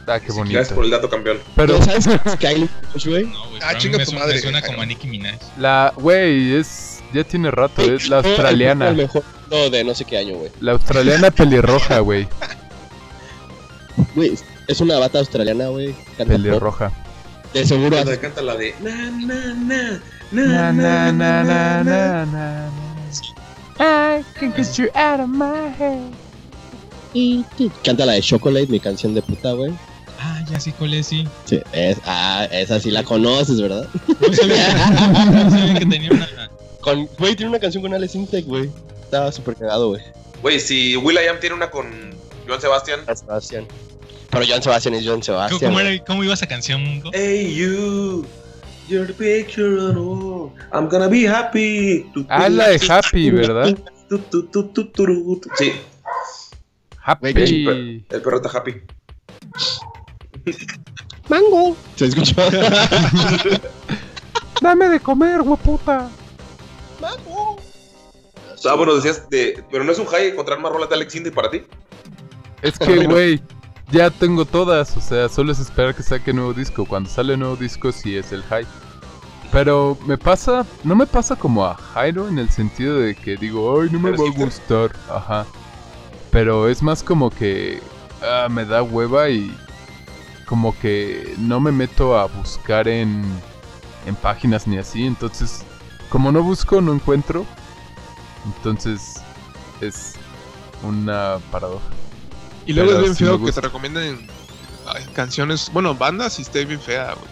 Ah, 0.07 0.21
qué 0.21 0.33
bonito. 0.33 0.55
Gracias 0.55 0.75
por 0.75 0.85
el 0.85 0.91
dato, 0.91 1.09
campeón. 1.09 1.39
Pero, 1.57 1.83
¿Sabes 1.83 2.07
Kylie 2.39 2.69
güey? 3.07 3.27
Ah, 3.63 3.71
Ah, 3.71 3.79
chinga 3.79 4.05
tu 4.05 4.13
madre. 4.13 4.39
suena 4.41 4.61
como 4.63 4.83
a 4.83 4.87
Nicki 4.87 5.07
Minaj. 5.09 5.37
la, 5.59 5.93
güey, 5.97 6.55
es. 6.57 7.03
Ya 7.13 7.23
tiene 7.25 7.51
rato, 7.51 7.83
es 7.83 8.09
la 8.09 8.17
australiana. 8.19 8.89
El 8.89 8.97
mejor 8.97 9.23
no, 9.51 9.71
de 9.71 9.85
no 9.85 9.95
sé 9.95 10.05
qué 10.05 10.19
año, 10.19 10.35
güey. 10.37 10.51
La 10.61 10.73
australiana 10.73 11.31
pelirroja, 11.31 12.01
güey. 12.01 12.27
Güey, 14.15 14.37
es 14.67 14.81
una 14.81 14.99
bata 14.99 15.21
australiana, 15.21 15.69
güey. 15.69 15.95
Pelirroja. 16.19 16.91
De 17.53 17.65
seguro. 17.65 17.97
Canta, 18.21 18.43
la 18.43 18.57
de. 18.57 18.75
Na, 18.81 19.11
na, 19.11 19.55
na, 19.55 20.01
Na, 20.33 20.73
na, 20.73 21.13
na, 21.13 21.13
na, 21.13 21.85
na, 21.85 21.85
na, 21.85 22.25
na. 22.27 22.71
I 23.79 24.25
can 24.39 24.53
get 24.57 24.77
you 24.77 24.89
out 24.95 25.21
of 25.21 25.29
my 25.29 25.69
head. 25.79 26.11
Canta 27.85 28.05
la 28.05 28.15
de 28.15 28.23
Chocolate, 28.23 28.67
mi 28.67 28.81
canción 28.81 29.15
de 29.15 29.23
puta, 29.23 29.53
güey. 29.53 29.73
Ah, 30.27 30.43
ya 30.51 30.59
sí, 30.59 30.73
cuál 30.73 30.95
es, 30.95 31.07
sí. 31.09 31.29
Sí, 31.45 31.61
es, 31.73 31.99
ah, 32.07 32.49
esa 32.51 32.81
sí 32.81 32.91
la 32.91 33.03
conoces, 33.03 33.61
¿verdad? 33.61 33.87
No 34.21 34.33
sabía, 34.33 34.75
no 35.27 35.51
sabía 35.51 35.75
que 35.75 35.85
tenía 35.87 36.11
una. 36.11 36.29
Con, 36.81 37.07
güey, 37.19 37.37
tiene 37.37 37.51
una 37.51 37.59
canción 37.59 37.83
con 37.83 37.93
Alex 37.93 38.15
Intec, 38.15 38.47
güey. 38.47 38.71
Estaba 39.03 39.31
súper 39.33 39.57
cagado, 39.57 39.89
güey. 39.89 40.03
Güey, 40.41 40.61
si 40.61 40.97
Will.i.am 40.97 41.39
tiene 41.41 41.55
una 41.57 41.71
con 41.71 41.87
Joan 42.49 42.61
Sebastián. 42.61 43.01
Sebastián. 43.15 43.67
Pero 44.31 44.45
Joan 44.49 44.63
Sebastián 44.63 44.95
es 44.95 45.05
Joan 45.05 45.17
¿Cómo, 45.21 45.25
Sebastián. 45.25 45.61
cómo 45.61 45.73
güey. 45.75 45.95
era- 45.97 46.05
cómo 46.05 46.25
iba 46.25 46.35
esa 46.35 46.47
canción, 46.47 46.83
Mungo? 46.83 47.11
Hey, 47.13 47.55
you. 47.55 48.25
You're 48.89 49.07
the 49.07 49.15
picture 49.15 49.79
on 49.79 49.97
all. 49.97 50.53
I'm 50.73 50.89
gonna 50.89 51.09
be 51.09 51.27
happy. 51.29 52.07
Ah, 52.29 52.49
la 52.49 52.69
de 52.69 52.81
Happy, 52.89 53.31
¿verdad? 53.31 53.77
tu, 54.09 54.19
tu, 54.19 54.43
tu, 54.47 54.65
tu, 54.69 54.87
turu, 54.91 55.41
tu. 55.41 55.49
Sí, 55.57 55.73
Happy. 57.03 58.05
el 58.11 58.21
perro 58.23 58.37
está 58.45 58.59
happy. 58.59 58.75
Mango. 61.29 61.77
Se 61.97 62.07
escuchó. 62.07 62.35
Dame 64.61 64.89
de 64.89 65.01
comer, 65.01 65.41
hueputa. 65.41 66.09
Ah, 68.67 68.75
bueno, 68.75 68.95
decías 68.95 69.29
de. 69.29 69.63
Pero 69.71 69.85
no 69.85 69.93
es 69.93 69.99
un 69.99 70.07
high 70.07 70.29
encontrar 70.29 70.59
más 70.61 70.73
rolas 70.73 70.89
de 70.89 70.95
Alex 70.95 71.15
Indy 71.15 71.31
para 71.31 71.51
ti. 71.51 71.63
Es 72.63 72.79
que, 72.79 73.07
güey, 73.07 73.43
ya 73.91 74.11
tengo 74.11 74.45
todas. 74.45 74.97
O 74.97 75.01
sea, 75.01 75.29
solo 75.29 75.53
es 75.53 75.59
esperar 75.59 75.95
que 75.95 76.03
saque 76.03 76.33
nuevo 76.33 76.55
disco. 76.55 76.87
Cuando 76.87 77.11
sale 77.11 77.37
nuevo 77.37 77.57
disco, 77.57 77.93
sí 77.93 78.17
es 78.17 78.33
el 78.33 78.43
high. 78.45 78.67
Pero 79.53 79.97
me 80.07 80.19
pasa, 80.19 80.67
no 80.83 80.97
me 80.97 81.07
pasa 81.07 81.37
como 81.37 81.65
a 81.65 81.75
Jairo 81.75 82.29
en 82.29 82.39
el 82.39 82.51
sentido 82.51 82.99
de 82.99 83.15
que 83.15 83.37
digo, 83.37 83.81
ay, 83.81 83.89
no 83.93 84.01
me 84.01 84.09
¿Eres 84.09 84.21
va 84.21 84.25
a 84.25 84.45
gustar. 84.45 84.93
Ajá. 85.09 85.47
Pero 86.31 86.69
es 86.69 86.83
más 86.83 87.03
como 87.03 87.31
que 87.31 87.81
ah, 88.23 88.49
me 88.51 88.65
da 88.65 88.83
hueva 88.83 89.29
y 89.31 89.55
como 90.45 90.79
que 90.79 91.35
no 91.39 91.61
me 91.61 91.73
meto 91.73 92.19
a 92.19 92.27
buscar 92.27 92.89
en, 92.89 93.25
en 94.07 94.15
páginas 94.17 94.67
ni 94.67 94.79
así. 94.79 95.07
Entonces, 95.07 95.65
como 96.09 96.33
no 96.33 96.43
busco, 96.43 96.81
no 96.81 96.93
encuentro. 96.93 97.47
Entonces, 98.45 99.21
es 99.81 100.15
una 100.83 101.39
paradoja. 101.51 101.85
Y 102.67 102.73
luego 102.73 102.91
Pero 102.91 103.01
es 103.01 103.05
bien 103.05 103.17
sí 103.17 103.25
feo 103.25 103.45
que 103.45 103.53
te 103.53 103.61
recomienden 103.61 104.27
canciones, 105.13 105.71
bueno, 105.73 105.95
bandas 105.95 106.39
y 106.39 106.43
esté 106.43 106.65
bien 106.65 106.81
fea, 106.81 107.15
güey. 107.15 107.31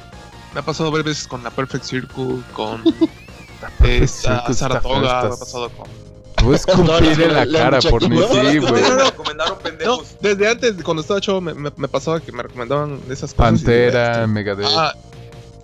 Me 0.55 0.61
ha 0.61 0.63
pasado 0.63 0.91
varias 0.91 1.07
veces 1.07 1.29
con 1.29 1.43
la 1.43 1.51
Perfect 1.51 1.85
Circle, 1.85 2.43
con 2.53 2.83
Perfect 3.61 4.03
esta 4.03 4.53
Saratoga, 4.53 5.23
me 5.23 5.29
ha 5.29 5.31
pasado 5.31 5.71
con... 5.71 6.02
Voy 6.43 6.55
a 6.55 6.57
escupir 6.57 7.21
en 7.23 7.35
la 7.35 7.47
cara 7.47 7.81
por 7.81 8.09
mí, 8.09 8.17
sí, 8.17 8.23
No, 8.23 8.69
güey. 8.69 8.83
me 8.83 9.05
recomendaron 9.05 9.55
No, 9.55 9.59
pendejos. 9.59 10.17
desde 10.21 10.49
antes, 10.49 10.75
cuando 10.83 11.01
estaba 11.03 11.21
chavo, 11.21 11.41
me, 11.41 11.55
me- 11.55 11.73
me 11.77 11.89
pasaba 11.89 12.21
que 12.21 12.33
me 12.33 12.43
recomendaban 12.43 12.95
esas 13.07 13.33
cosas. 13.33 13.35
Pantera, 13.35 14.13
este, 14.13 14.27
Megadeth. 14.27 14.67
Ah, 14.71 14.95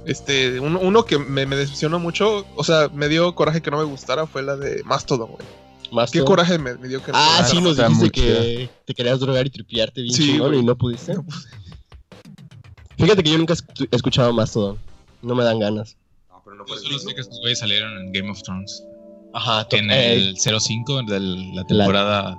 este, 0.06 0.60
uno, 0.60 0.78
uno 0.80 1.04
que 1.04 1.18
me, 1.18 1.46
me 1.46 1.56
decepcionó 1.56 1.98
mucho, 1.98 2.46
o 2.56 2.64
sea, 2.64 2.88
me 2.94 3.08
dio 3.08 3.34
coraje 3.34 3.60
que 3.60 3.70
no 3.70 3.78
me 3.78 3.84
gustara 3.84 4.26
fue 4.26 4.42
la 4.42 4.56
de 4.56 4.82
Mastodon, 4.84 5.30
güey. 5.32 5.46
Más 5.90 6.10
Qué 6.10 6.22
coraje 6.22 6.58
me, 6.58 6.74
me 6.76 6.86
dio 6.86 7.02
que 7.02 7.12
Ah, 7.14 7.38
no 7.42 7.48
sí, 7.48 7.60
nos 7.62 7.76
dijiste 7.78 8.10
que 8.10 8.70
te 8.84 8.94
querías 8.94 9.20
drogar 9.20 9.46
y 9.46 9.50
tripearte 9.50 10.02
bien 10.02 10.14
Sí, 10.14 10.32
chingón 10.32 10.48
güey. 10.48 10.60
y 10.60 10.62
no 10.64 10.76
pudiste. 10.76 11.14
Fíjate 12.98 13.22
que 13.22 13.30
yo 13.30 13.38
nunca 13.38 13.54
he 13.54 13.96
escuchado 13.96 14.32
más 14.32 14.52
todo. 14.52 14.76
No 15.22 15.34
me 15.34 15.44
dan 15.44 15.58
ganas. 15.58 15.96
No, 16.28 16.42
pero 16.44 16.56
no 16.56 16.62
Yo 16.64 16.66
puedes 16.68 16.82
solo 16.84 16.98
sé 16.98 17.14
que 17.14 17.20
esos 17.22 17.38
güeyes 17.40 17.58
salieron 17.60 17.96
en 17.98 18.12
Game 18.12 18.30
of 18.30 18.42
Thrones. 18.42 18.82
Ajá, 19.38 19.66
En 19.70 19.90
el 19.90 20.36
05 20.36 21.02
de 21.04 21.20
la 21.20 21.64
temporada. 21.64 22.38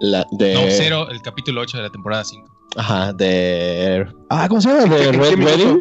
la 0.00 0.26
de. 0.30 0.54
No, 0.54 0.60
0, 0.68 1.08
el 1.10 1.20
capítulo 1.20 1.60
8 1.60 1.76
de 1.76 1.82
la 1.82 1.90
temporada 1.90 2.24
5. 2.24 2.48
Ajá, 2.76 3.12
de. 3.12 4.06
Ah, 4.30 4.46
¿cómo 4.48 4.60
se 4.60 4.68
llama? 4.68 4.94
De 4.94 5.10
¿Qué- 5.10 5.12
Red? 5.12 5.38
Wedding. 5.44 5.80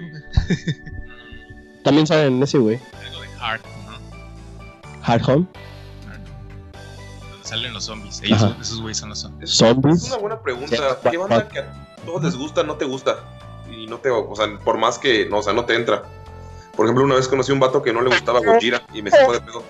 También 1.84 2.06
sale 2.06 2.26
en 2.26 2.44
ese, 2.44 2.58
güey. 2.58 2.80
Algo 3.06 3.22
de 3.22 3.28
Hard, 3.40 3.62
¿no? 3.86 5.04
Hard 5.04 5.22
Home. 5.30 5.46
Donde 7.32 7.48
salen 7.48 7.74
los 7.74 7.86
zombies. 7.86 8.22
Ellos, 8.24 8.44
Ajá. 8.44 8.58
esos 8.60 8.82
güeyes 8.82 8.98
son 8.98 9.10
los 9.10 9.20
zombies. 9.20 9.50
Zombies. 9.52 10.04
Es 10.04 10.10
una 10.10 10.18
buena 10.18 10.42
pregunta. 10.42 10.76
Sí, 11.02 11.10
¿Qué 11.12 11.18
banda 11.18 11.48
que 11.48 11.60
a 11.60 11.96
todos 12.06 12.24
les 12.24 12.36
gusta 12.36 12.64
no 12.64 12.76
te 12.76 12.84
gusta? 12.86 13.20
Y 13.72 13.86
no 13.88 13.98
te, 14.00 14.10
o 14.10 14.36
sea, 14.36 14.48
por 14.66 14.78
más 14.78 14.98
que, 15.00 15.28
no, 15.30 15.38
o 15.38 15.44
sea, 15.44 15.54
no 15.54 15.64
te 15.64 15.76
entra. 15.76 16.04
Por 16.76 16.86
ejemplo, 16.86 17.06
una 17.06 17.16
vez 17.16 17.28
conocí 17.30 17.52
a 17.52 17.54
un 17.54 17.60
vato 17.62 17.82
que 17.82 17.94
no 17.94 18.02
le 18.02 18.10
gustaba 18.10 18.40
Gojira 18.40 18.82
y 18.94 19.02
me 19.02 19.10
sacó 19.12 19.32
de 19.34 19.42
pedo. 19.42 19.64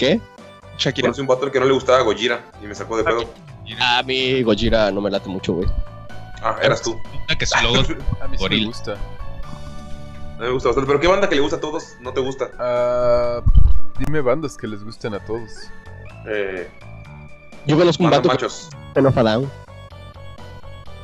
¿Qué? 0.00 0.18
Shakira. 0.78 1.08
Conocí 1.08 1.20
un 1.20 1.26
vato 1.26 1.44
al 1.44 1.52
que 1.52 1.60
no 1.60 1.66
le 1.66 1.74
gustaba 1.74 2.00
Gojira 2.00 2.42
y 2.62 2.66
me 2.66 2.74
sacó 2.74 2.96
de 2.96 3.04
pedo. 3.04 3.30
A 3.80 4.02
mí 4.02 4.42
Gojira 4.42 4.90
no 4.90 5.02
me 5.02 5.10
late 5.10 5.28
mucho, 5.28 5.52
güey. 5.52 5.68
Ah, 6.42 6.56
eras 6.62 6.80
tú. 6.80 6.98
Una 7.26 7.36
que 7.36 7.44
su 7.44 7.54
logo 7.62 7.80
A 8.22 8.26
mí 8.26 8.38
sí 8.38 8.48
me 8.48 8.64
gusta. 8.64 8.92
A 8.92 10.38
mí 10.38 10.46
me 10.46 10.50
gusta 10.52 10.70
bastante. 10.70 10.86
Pero 10.86 11.00
¿qué 11.00 11.06
banda 11.06 11.28
que 11.28 11.34
le 11.34 11.42
gusta 11.42 11.58
a 11.58 11.60
todos 11.60 11.96
no 12.00 12.14
te 12.14 12.20
gusta? 12.22 12.48
Ah, 12.58 13.42
dime 13.98 14.22
bandas 14.22 14.56
que 14.56 14.66
les 14.66 14.82
gusten 14.82 15.12
a 15.12 15.22
todos. 15.26 15.50
Eh, 16.26 16.66
Yo 17.66 17.76
conozco 17.76 18.02
un 18.02 18.10
vato 18.10 18.28
Machos. 18.28 18.70
down. 18.94 19.50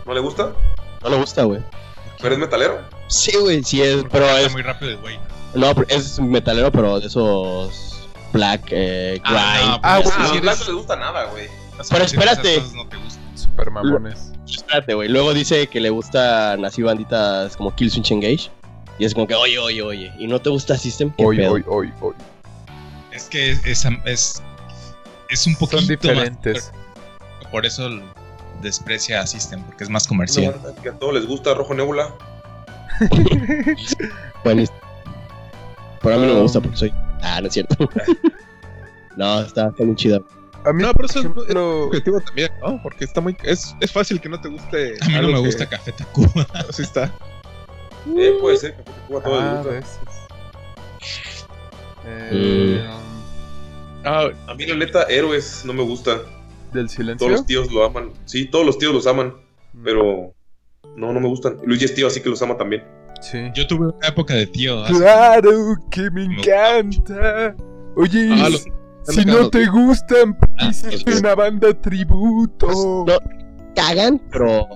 ¿No 0.06 0.14
le 0.14 0.20
gusta? 0.20 0.52
No 1.02 1.10
le 1.10 1.16
gusta, 1.18 1.44
güey. 1.44 1.60
¿Pero 2.22 2.32
es 2.32 2.40
metalero? 2.40 2.80
Sí, 3.08 3.36
güey, 3.36 3.62
sí 3.62 3.82
es, 3.82 4.06
pero 4.10 4.26
es. 4.38 4.50
muy 4.52 4.62
rápido 4.62 4.92
el 4.92 4.96
güey. 4.96 5.20
No, 5.54 5.74
pero 5.74 5.86
es 5.90 6.18
metalero, 6.18 6.72
pero 6.72 6.98
de 6.98 7.08
esos. 7.08 7.85
Black, 8.36 8.62
eh, 8.70 9.20
grind. 9.24 9.80
Ah, 9.82 9.96
no, 9.96 10.02
pues, 10.02 10.14
Ah, 10.16 10.24
si 10.24 10.30
eres- 10.30 10.42
blancos 10.42 10.66
les 10.68 10.76
gusta 10.76 10.96
nada, 10.96 11.24
güey. 11.26 11.46
Pero 11.90 12.04
espérate. 12.04 12.62
no 12.74 12.86
te 12.88 12.96
gustan. 12.96 13.22
Super 13.36 13.70
mamones. 13.70 14.32
Espérate, 14.46 14.94
güey. 14.94 15.08
Luego 15.08 15.34
dice 15.34 15.66
que 15.66 15.80
le 15.80 15.90
gustan 15.90 16.64
así 16.64 16.82
banditas 16.82 17.56
como 17.56 17.74
Killswitch 17.74 18.10
Engage. 18.12 18.50
Y 18.98 19.04
es 19.04 19.12
como 19.14 19.26
que, 19.26 19.34
oye, 19.34 19.58
oye, 19.58 19.82
oye. 19.82 20.12
¿Y 20.18 20.26
no 20.26 20.40
te 20.40 20.48
gusta 20.50 20.76
System? 20.78 21.10
¿Qué 21.16 21.24
Hoy, 21.24 21.36
pedo? 21.36 21.52
hoy, 21.52 21.64
hoy, 21.68 21.92
hoy. 22.00 22.14
Es 23.12 23.24
que 23.24 23.50
es, 23.50 23.64
es, 23.66 23.84
es, 24.06 24.42
es 25.28 25.46
un 25.46 25.56
poquito 25.56 26.08
Son 26.08 26.16
más-. 26.16 26.72
Por 27.50 27.66
eso 27.66 27.88
desprecia 28.62 29.20
a 29.20 29.26
System, 29.26 29.62
porque 29.64 29.84
es 29.84 29.90
más 29.90 30.06
comercial. 30.06 30.54
que 30.82 30.88
a 30.88 30.92
todos 30.92 31.12
les 31.14 31.26
gusta 31.26 31.52
Rojo 31.54 31.74
Nebula. 31.74 32.14
Bueno, 34.44 34.64
pero 36.02 36.14
a 36.14 36.18
mí 36.18 36.26
no 36.26 36.34
me 36.34 36.40
gusta 36.42 36.60
porque 36.60 36.76
soy. 36.76 36.92
Ah, 37.28 37.40
no 37.40 37.48
es 37.48 37.54
cierto. 37.54 37.76
no, 39.16 39.40
está, 39.40 39.68
está 39.68 39.84
muy 39.84 39.96
chida. 39.96 40.20
A 40.64 40.72
mí, 40.72 40.82
No, 40.82 40.92
pero 40.94 41.06
eso 41.06 41.18
es- 41.20 41.24
ejemplo, 41.26 41.84
objetivo 41.86 42.20
también, 42.20 42.50
¿no? 42.62 42.80
Porque 42.82 43.04
está 43.04 43.20
muy. 43.20 43.36
Es, 43.42 43.74
es 43.80 43.90
fácil 43.92 44.20
que 44.20 44.28
no 44.28 44.40
te 44.40 44.48
guste. 44.48 44.94
A 45.00 45.08
mí 45.08 45.14
no 45.14 45.28
me 45.28 45.34
que- 45.34 45.38
gusta 45.40 45.68
Café 45.68 45.92
Tacuba. 45.92 46.46
Así 46.68 46.82
está. 46.82 47.12
Eh, 48.16 48.36
puede 48.40 48.56
ser 48.56 48.74
que 48.76 49.16
a 49.16 49.20
todos 49.20 49.42
ah, 49.42 49.54
gusta. 49.56 49.70
veces. 49.72 49.98
Eh, 52.06 52.84
Ah, 54.04 54.28
A 54.46 54.54
mí, 54.54 54.64
la 54.66 54.76
neta, 54.76 55.02
Héroes 55.04 55.64
no 55.64 55.72
me 55.72 55.82
gusta. 55.82 56.20
¿Del 56.72 56.88
silencio? 56.88 57.26
Todos 57.26 57.38
los 57.40 57.46
tíos 57.46 57.72
lo 57.72 57.84
aman. 57.84 58.12
Sí, 58.24 58.44
todos 58.44 58.64
los 58.64 58.78
tíos 58.78 58.94
los 58.94 59.06
aman. 59.08 59.34
Pero 59.82 60.32
no, 60.96 61.12
no 61.12 61.18
me 61.20 61.26
gustan. 61.26 61.58
Luigi 61.64 61.86
es 61.86 61.94
tío, 61.94 62.06
así 62.06 62.20
que 62.20 62.28
los 62.28 62.40
ama 62.40 62.56
también. 62.56 62.84
Sí. 63.20 63.50
Yo 63.54 63.66
tuve 63.66 63.86
una 63.88 64.08
época 64.08 64.34
de 64.34 64.46
tío. 64.46 64.84
hace- 64.84 64.94
Claro 64.94 65.76
que 65.90 66.10
me 66.10 66.24
encanta. 66.24 67.54
Oye, 67.96 68.28
Ah, 68.32 68.48
los- 68.50 68.66
si 69.04 69.24
no 69.24 69.48
te 69.48 69.66
gustan, 69.66 70.36
Ah, 70.40 70.46
participa 70.58 70.96
ok. 70.96 71.08
en 71.08 71.18
una 71.18 71.34
banda 71.34 71.74
tributo. 71.80 73.04
No, 73.06 73.14
cagan, 73.74 74.20
pero 74.30 74.66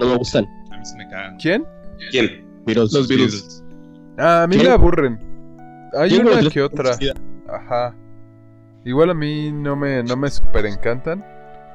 no 0.00 0.06
me 0.06 0.16
gustan. 0.16 0.46
A 0.72 0.76
mí 0.78 0.84
se 0.84 0.96
me 0.96 1.08
cagan. 1.08 1.36
¿Quién? 1.36 1.66
¿Quién? 2.10 2.44
Beatles. 2.64 2.92
Los 2.92 3.08
Beatles. 3.08 3.64
Ah, 4.18 4.42
a 4.44 4.46
mí 4.46 4.56
¿Quién? 4.56 4.68
me 4.68 4.72
aburren. 4.74 5.18
Hay 5.98 6.14
una 6.18 6.48
que 6.50 6.62
otra. 6.62 6.96
Ajá. 7.48 7.94
Igual 8.84 9.10
a 9.10 9.14
mí 9.14 9.50
no 9.52 9.76
me, 9.76 10.02
no 10.02 10.16
me 10.16 10.30
super 10.30 10.64
encantan. 10.66 11.24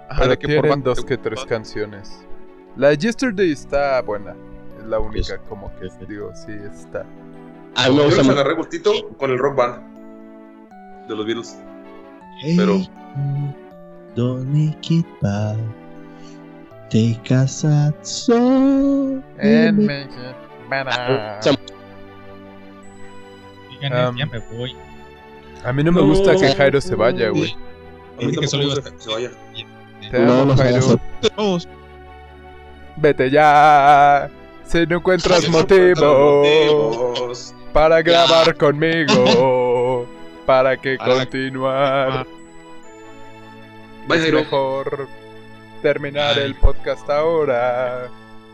Ajá, 0.09 0.21
pero 0.23 0.39
que 0.39 0.47
tienen 0.47 0.83
dos 0.83 1.03
que 1.05 1.17
tres 1.17 1.43
canciones. 1.45 2.25
La 2.75 2.89
de 2.89 2.97
Yesterday 2.97 3.51
está 3.51 4.01
buena. 4.01 4.35
Es 4.83 4.89
la 4.89 4.99
única, 4.99 5.37
como 5.49 5.73
que 5.79 5.89
sí. 5.89 6.05
digo, 6.07 6.31
sí, 6.35 6.51
está. 6.51 7.05
A 7.75 7.89
mí 7.89 7.95
me 7.95 7.97
Yo 7.97 8.03
gusta 8.05 8.17
les 8.17 8.27
mucho. 8.27 8.39
agarré 8.39 8.55
gustito 8.55 8.91
con 9.17 9.31
el 9.31 9.39
rock 9.39 9.55
band 9.55 11.07
de 11.07 11.15
los 11.15 11.25
Beatles. 11.25 11.57
Pero 12.57 12.79
Don't 14.15 14.45
make 14.47 14.93
it 14.93 15.05
bad. 15.21 15.57
Take 16.89 17.33
a 17.33 17.47
sad 17.47 17.93
song. 18.03 19.23
Ah. 19.41 21.39
Digan, 23.71 24.09
Um, 24.09 24.17
ya 24.17 24.25
me 24.25 24.39
voy. 24.39 24.75
A 25.65 25.73
mí 25.73 25.83
no 25.83 25.91
me 25.91 26.01
No. 26.01 26.07
gusta 26.07 26.35
que 26.35 26.53
Jairo 26.55 26.79
se 26.81 26.95
vaya, 26.95 27.29
güey. 27.29 27.55
a 28.21 28.25
mí 28.25 28.31
que 28.35 28.47
solo 28.47 28.63
iba 28.63 28.75
gusta 28.75 28.91
que 28.91 28.99
se 29.01 29.09
vaya. 29.11 29.31
Te 30.11 30.19
No, 30.19 30.33
amo, 30.33 30.45
no 30.45 30.57
Jairo. 30.57 30.99
Vete 32.97 33.31
ya. 33.31 34.29
Si 34.65 34.85
no 34.87 34.97
encuentras 34.97 35.47
motivo 35.49 36.41
Motivos. 36.43 37.53
para 37.73 38.01
grabar 38.01 38.55
conmigo, 38.57 40.07
para 40.45 40.77
que 40.77 40.97
Para- 40.97 41.15
continuar. 41.15 42.27
Es 44.09 44.33
mejor 44.33 45.07
terminar 45.81 46.37
el 46.39 46.55
podcast 46.55 47.09
ahora 47.09 48.09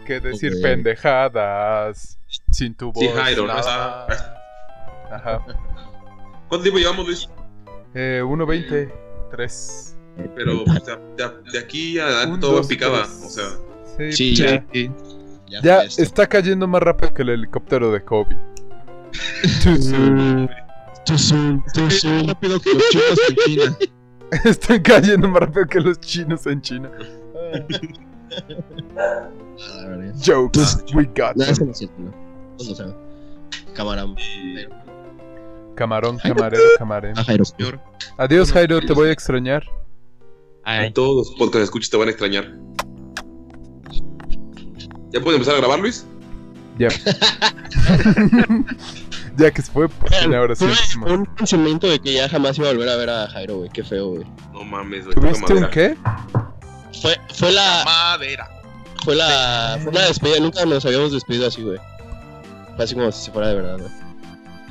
que 0.05 0.19
decir 0.19 0.61
pendejadas 0.61 2.19
sin 2.51 2.75
tu 2.75 2.91
voz. 2.91 3.03
Sí, 3.03 3.09
Jairo, 3.15 3.47
nada. 3.47 4.05
Ajá. 5.11 5.43
¿Cuánto 6.47 6.61
tiempo 6.63 6.79
llevamos, 6.79 7.05
Luis? 7.07 7.29
Eh, 7.95 8.21
1.20. 8.23 8.91
3. 9.31 9.95
Pero 10.35 10.63
o 10.63 10.85
sea, 10.85 10.97
de, 11.17 11.51
de 11.51 11.59
aquí 11.59 11.97
a 11.99 12.25
todo 12.39 12.61
tres. 12.61 12.81
O 13.25 13.29
sea, 13.29 13.45
Sí, 14.11 14.35
Sí, 14.35 14.91
ya. 15.49 15.83
Está 15.83 16.27
cayendo 16.27 16.67
más 16.67 16.81
rápido 16.81 17.13
que 17.13 17.21
el 17.23 17.29
helicóptero 17.29 17.91
de 17.91 18.03
Kobe. 18.03 18.37
Too 19.63 19.77
soon. 19.77 20.49
Too 21.05 21.17
soon, 21.17 21.63
too 21.73 21.83
Más 21.83 21.93
soon. 21.99 22.27
rápido 22.27 22.59
que 22.59 22.73
los 22.73 22.83
chinos 22.89 23.19
en 23.29 23.35
China. 23.35 23.77
Están 24.45 24.81
cayendo 24.81 25.27
más 25.27 25.41
rápido 25.41 25.65
que 25.65 25.79
los 25.79 25.99
chinos 25.99 26.45
en 26.45 26.61
China. 26.61 26.91
Ah. 28.97 29.27
Jokes, 30.23 30.83
we 30.93 31.05
got 31.05 31.35
them. 31.35 32.13
Camarón. 33.73 34.15
Camarón, 35.75 36.17
camarero, 36.19 36.63
camarero. 36.77 37.15
Ah. 37.17 37.25
Adiós, 38.17 38.51
Jairo, 38.51 38.81
te 38.81 38.93
voy 38.93 39.09
a 39.09 39.11
extrañar. 39.11 39.63
a 40.63 40.91
todos 40.93 41.29
los 41.29 41.37
podcast 41.37 41.63
escuchas 41.63 41.89
te 41.89 41.97
van 41.97 42.09
a 42.09 42.11
extrañar. 42.11 42.53
¿Ya 45.11 45.19
puedes 45.21 45.35
empezar 45.39 45.55
a 45.55 45.57
grabar, 45.59 45.79
Luis? 45.79 46.05
Ya. 46.77 46.87
ya 49.37 49.51
que 49.51 49.61
se 49.61 49.71
fue, 49.71 49.89
pues 49.89 50.17
tiene 50.19 50.35
ahora 50.37 50.55
sí. 50.55 50.65
Un 51.05 51.25
pensamiento 51.25 51.87
de 51.87 51.99
que 51.99 52.13
ya 52.13 52.29
jamás 52.29 52.57
iba 52.57 52.69
a 52.69 52.71
volver 52.73 52.89
a 52.89 52.95
ver 52.95 53.09
a 53.09 53.27
Jairo, 53.27 53.57
güey. 53.57 53.69
Qué 53.69 53.83
feo, 53.83 54.07
güey. 54.09 54.25
No 54.53 54.63
mames, 54.63 55.05
güey. 55.05 55.15
¿Tuviste 55.15 55.53
un 55.53 55.67
qué? 55.69 55.95
Fue, 57.01 57.17
fue 57.33 57.51
la. 57.51 57.83
Madera. 57.85 58.49
Fue 59.03 59.15
la. 59.15 59.77
Fue 59.81 59.91
una 59.91 60.01
despedida. 60.05 60.39
Nunca 60.39 60.65
nos 60.65 60.85
habíamos 60.85 61.11
despedido 61.11 61.47
así, 61.47 61.63
güey. 61.63 61.79
Fue 62.75 62.85
así 62.85 62.95
como 62.95 63.11
si 63.11 63.31
fuera 63.31 63.49
de 63.49 63.55
verdad, 63.55 63.77
güey. 63.77 63.91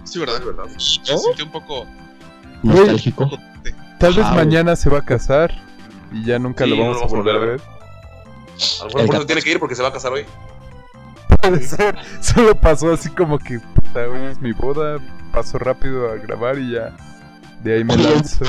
Sí, 0.05 0.19
¿verdad? 0.19 0.41
¿verdad? 0.45 0.65
Me 0.67 0.81
sentí 0.81 1.43
un 1.43 1.51
poco. 1.53 1.87
Nostálgico. 2.63 3.31
Tal 3.99 4.15
vez 4.15 4.25
Ah, 4.25 4.33
güey. 4.35 4.45
mañana 4.47 4.77
se 4.77 4.89
va 4.91 4.99
a 4.99 5.05
casar 5.05 5.53
y 6.13 6.25
ya 6.25 6.39
nunca 6.39 6.65
Sí, 6.65 6.71
lo 6.71 6.77
no 6.77 6.83
vamos 6.83 6.97
lo 6.97 7.03
a 7.03 7.07
vamos 7.09 7.13
a 7.13 7.17
volver 7.17 7.35
a 7.35 7.39
volver 7.39 7.61
a 7.61 7.63
ver. 7.63 7.78
A 8.81 8.85
lo 8.85 8.91
mejor 8.91 9.07
por 9.07 9.15
eso 9.17 9.27
tiene 9.27 9.43
que 9.43 9.51
ir 9.51 9.59
porque 9.59 9.75
se 9.75 9.83
va 9.83 9.89
a 9.89 9.93
casar 9.93 10.13
hoy. 10.13 10.25
Puede 11.43 11.63
ser. 11.63 11.97
Solo 12.21 12.55
pasó 12.61 12.93
así 12.93 13.09
como 13.11 13.39
que, 13.39 13.59
puta, 13.61 14.09
hoy 14.09 14.33
es 14.33 14.41
mi 14.41 14.53
boda. 14.53 14.99
Paso 15.33 15.59
rápido 15.59 16.11
a 16.11 16.17
grabar 16.17 16.59
y 16.59 16.73
ya. 16.73 16.97
De 17.63 17.75
ahí 17.77 17.85
me 17.85 17.97
lanzo. 17.97 18.45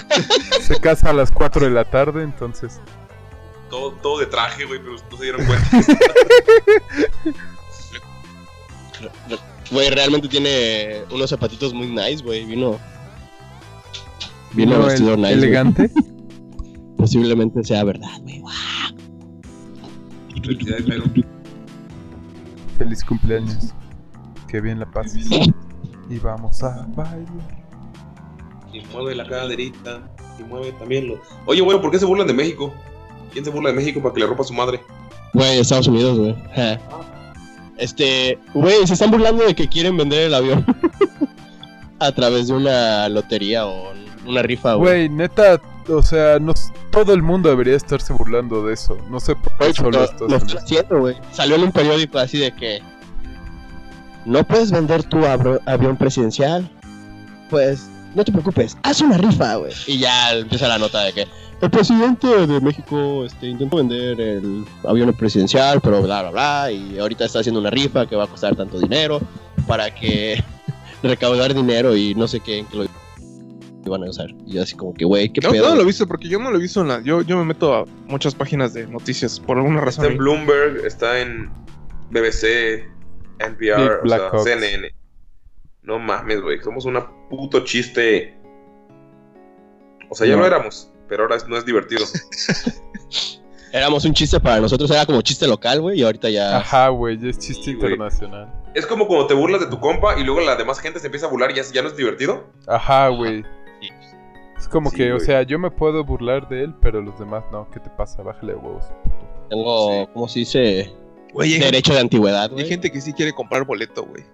Se 0.62 0.78
casa 0.80 1.10
a 1.10 1.12
las 1.12 1.30
4 1.30 1.64
de 1.66 1.70
la 1.70 1.84
tarde, 1.84 2.22
entonces. 2.22 2.80
Todo, 3.68 3.92
todo 3.94 4.18
de 4.20 4.26
traje, 4.26 4.64
güey, 4.64 4.78
pero 4.80 4.92
no 5.10 5.16
se 5.16 5.22
dieron 5.22 5.44
cuenta. 5.44 5.68
Güey, 9.70 9.90
realmente 9.90 10.28
tiene 10.28 11.02
unos 11.10 11.30
zapatitos 11.30 11.72
muy 11.74 11.86
nice, 11.88 12.22
güey. 12.22 12.44
Vino. 12.44 12.78
Vino 14.52 14.72
Vino 14.74 14.86
vestido 14.86 15.14
el- 15.14 15.20
nice. 15.22 15.34
güey. 15.36 15.44
elegante. 15.44 15.90
Posiblemente 16.96 17.64
sea 17.64 17.82
verdad, 17.84 18.18
güey. 18.20 18.42
Felicidades. 20.42 20.86
Feliz 22.78 23.04
cumpleaños. 23.04 23.74
Que 24.48 24.60
bien 24.60 24.80
la 24.80 24.90
pases. 24.90 25.26
Y 26.10 26.18
vamos 26.18 26.62
a 26.62 26.86
bailar. 26.88 27.64
Y 28.72 28.80
mueve 28.92 29.14
la 29.14 29.26
caderita. 29.26 30.02
Y 30.38 30.42
mueve 30.42 30.72
también 30.72 31.08
lo. 31.08 31.20
Oye, 31.46 31.60
güey, 31.60 31.80
¿por 31.80 31.90
qué 31.90 31.98
se 31.98 32.04
burlan 32.04 32.26
de 32.26 32.34
México? 32.34 32.74
¿Quién 33.32 33.44
se 33.44 33.50
burla 33.50 33.70
de 33.70 33.76
México 33.76 34.02
para 34.02 34.14
que 34.14 34.20
le 34.20 34.26
rompa 34.26 34.42
a 34.42 34.46
su 34.46 34.54
madre? 34.54 34.80
Güey, 35.32 35.58
Estados 35.58 35.88
Unidos, 35.88 36.18
güey. 36.18 36.36
Este, 37.78 38.38
güey, 38.54 38.86
se 38.86 38.92
están 38.94 39.10
burlando 39.10 39.44
de 39.44 39.54
que 39.54 39.68
quieren 39.68 39.96
vender 39.96 40.26
el 40.26 40.34
avión 40.34 40.64
a 41.98 42.12
través 42.12 42.48
de 42.48 42.54
una 42.54 43.08
lotería 43.08 43.66
o 43.66 43.92
una 44.26 44.42
rifa, 44.42 44.74
güey. 44.74 45.08
Güey, 45.08 45.08
neta, 45.08 45.60
o 45.88 46.02
sea, 46.02 46.38
no, 46.38 46.52
todo 46.90 47.12
el 47.12 47.22
mundo 47.22 47.48
debería 47.48 47.76
estarse 47.76 48.12
burlando 48.12 48.66
de 48.66 48.74
eso. 48.74 48.96
No 49.10 49.20
sé 49.20 49.36
por 49.36 49.56
qué 49.58 49.72
solo 49.74 49.90
lo, 49.90 50.04
estos. 50.04 50.30
lo 50.30 50.36
estoy 50.36 50.58
haciendo, 50.58 51.00
güey. 51.00 51.16
Salió 51.32 51.56
en 51.56 51.64
un 51.64 51.72
periódico 51.72 52.18
así 52.18 52.38
de 52.38 52.52
que 52.52 52.82
no 54.24 54.44
puedes 54.44 54.70
vender 54.70 55.02
tu 55.04 55.24
avión 55.66 55.96
presidencial. 55.96 56.68
Pues 57.50 57.88
no 58.14 58.24
te 58.24 58.32
preocupes, 58.32 58.76
haz 58.82 59.00
una 59.00 59.18
rifa, 59.18 59.56
güey. 59.56 59.72
Y 59.86 59.98
ya 59.98 60.32
empieza 60.32 60.68
la 60.68 60.78
nota 60.78 61.02
de 61.02 61.12
que 61.12 61.26
el 61.60 61.70
presidente 61.70 62.46
de 62.46 62.60
México 62.60 63.24
este, 63.24 63.48
intentó 63.48 63.76
vender 63.76 64.20
el 64.20 64.64
avión 64.86 65.12
presidencial, 65.14 65.80
pero 65.80 66.02
bla, 66.02 66.22
bla, 66.22 66.30
bla. 66.30 66.72
Y 66.72 66.98
ahorita 66.98 67.24
está 67.24 67.40
haciendo 67.40 67.60
una 67.60 67.70
rifa 67.70 68.06
que 68.06 68.16
va 68.16 68.24
a 68.24 68.26
costar 68.28 68.54
tanto 68.54 68.78
dinero 68.78 69.20
para 69.66 69.92
que 69.94 70.42
recaudar 71.02 71.54
dinero 71.54 71.96
y 71.96 72.14
no 72.14 72.28
sé 72.28 72.40
qué, 72.40 72.58
en 72.58 72.66
qué 72.66 72.76
lo 72.76 72.84
iban 73.88 74.02
a 74.04 74.10
usar. 74.10 74.30
Y 74.46 74.54
yo 74.54 74.62
así 74.62 74.74
como 74.76 74.94
que, 74.94 75.04
güey, 75.04 75.32
qué 75.32 75.40
No, 75.40 75.50
pedo. 75.50 75.68
no 75.70 75.74
lo 75.76 75.82
he 75.82 75.86
visto 75.86 76.06
porque 76.06 76.28
yo 76.28 76.38
no 76.38 76.50
lo 76.50 76.58
he 76.58 76.60
visto 76.60 76.80
en 76.80 76.88
la. 76.88 77.00
Yo, 77.02 77.22
yo 77.22 77.36
me 77.38 77.44
meto 77.44 77.74
a 77.74 77.84
muchas 78.06 78.34
páginas 78.34 78.72
de 78.74 78.86
noticias 78.86 79.38
por 79.40 79.56
alguna 79.58 79.80
razón. 79.80 80.04
Está 80.04 80.12
en 80.12 80.18
Bloomberg, 80.18 80.86
está 80.86 81.20
en 81.20 81.50
BBC, 82.10 82.84
NPR, 83.38 84.00
o 84.04 84.08
sea. 84.08 84.30
CNN. 84.56 84.94
No 85.82 85.98
mames, 85.98 86.40
güey. 86.40 86.60
Somos 86.62 86.84
una 86.86 87.06
puto 87.28 87.60
chiste. 87.64 88.36
O 90.10 90.14
sea, 90.14 90.26
ya 90.26 90.34
No. 90.34 90.40
lo 90.40 90.46
éramos, 90.46 90.90
pero 91.08 91.24
ahora 91.24 91.36
no 91.48 91.56
es 91.56 91.64
divertido. 91.64 92.04
Éramos 93.72 94.04
un 94.04 94.14
chiste 94.14 94.38
para 94.38 94.60
nosotros, 94.60 94.88
era 94.92 95.04
como 95.04 95.20
chiste 95.20 95.48
local, 95.48 95.80
güey, 95.80 95.98
y 95.98 96.04
ahorita 96.04 96.30
ya... 96.30 96.58
Ajá, 96.58 96.90
güey, 96.90 97.18
ya 97.18 97.28
es 97.30 97.38
chiste 97.40 97.64
Sí, 97.64 97.70
internacional. 97.72 98.48
es 98.72 98.86
como 98.86 99.08
cuando 99.08 99.26
te 99.26 99.34
burlas 99.34 99.62
de 99.62 99.66
tu 99.66 99.80
compa 99.80 100.16
y 100.16 100.22
luego 100.22 100.40
la 100.42 100.54
demás 100.54 100.78
gente 100.78 101.00
se 101.00 101.06
empieza 101.06 101.26
a 101.26 101.28
burlar 101.28 101.50
y 101.50 101.54
ya, 101.56 101.62
ya 101.72 101.82
no 101.82 101.88
es 101.88 101.96
divertido. 101.96 102.44
Ajá, 102.68 103.08
güey. 103.08 103.42
Es 104.64 104.68
como 104.70 104.88
Sí, 104.88 104.96
que, 104.96 105.12
o 105.12 105.20
sea, 105.20 105.42
yo 105.42 105.58
me 105.58 105.70
puedo 105.70 106.02
burlar 106.04 106.48
de 106.48 106.64
él, 106.64 106.74
pero 106.80 107.02
los 107.02 107.18
demás 107.18 107.44
no. 107.52 107.68
¿Qué 107.70 107.80
te 107.80 107.90
pasa? 107.90 108.22
Bájale 108.22 108.54
de 108.54 108.58
huevos. 108.58 108.86
Tengo, 109.50 110.08
¿cómo 110.14 110.26
se 110.26 110.38
dice? 110.38 110.90
Güey, 111.34 111.52
hay, 111.52 111.60
Derecho 111.60 111.92
de 111.92 112.00
antigüedad, 112.00 112.44
hay 112.44 112.48
güey. 112.48 112.66
gente 112.66 112.90
que 112.90 112.98
sí 113.02 113.12
quiere 113.12 113.34
comprar 113.34 113.64
boleto, 113.66 114.04
güey. 114.04 114.24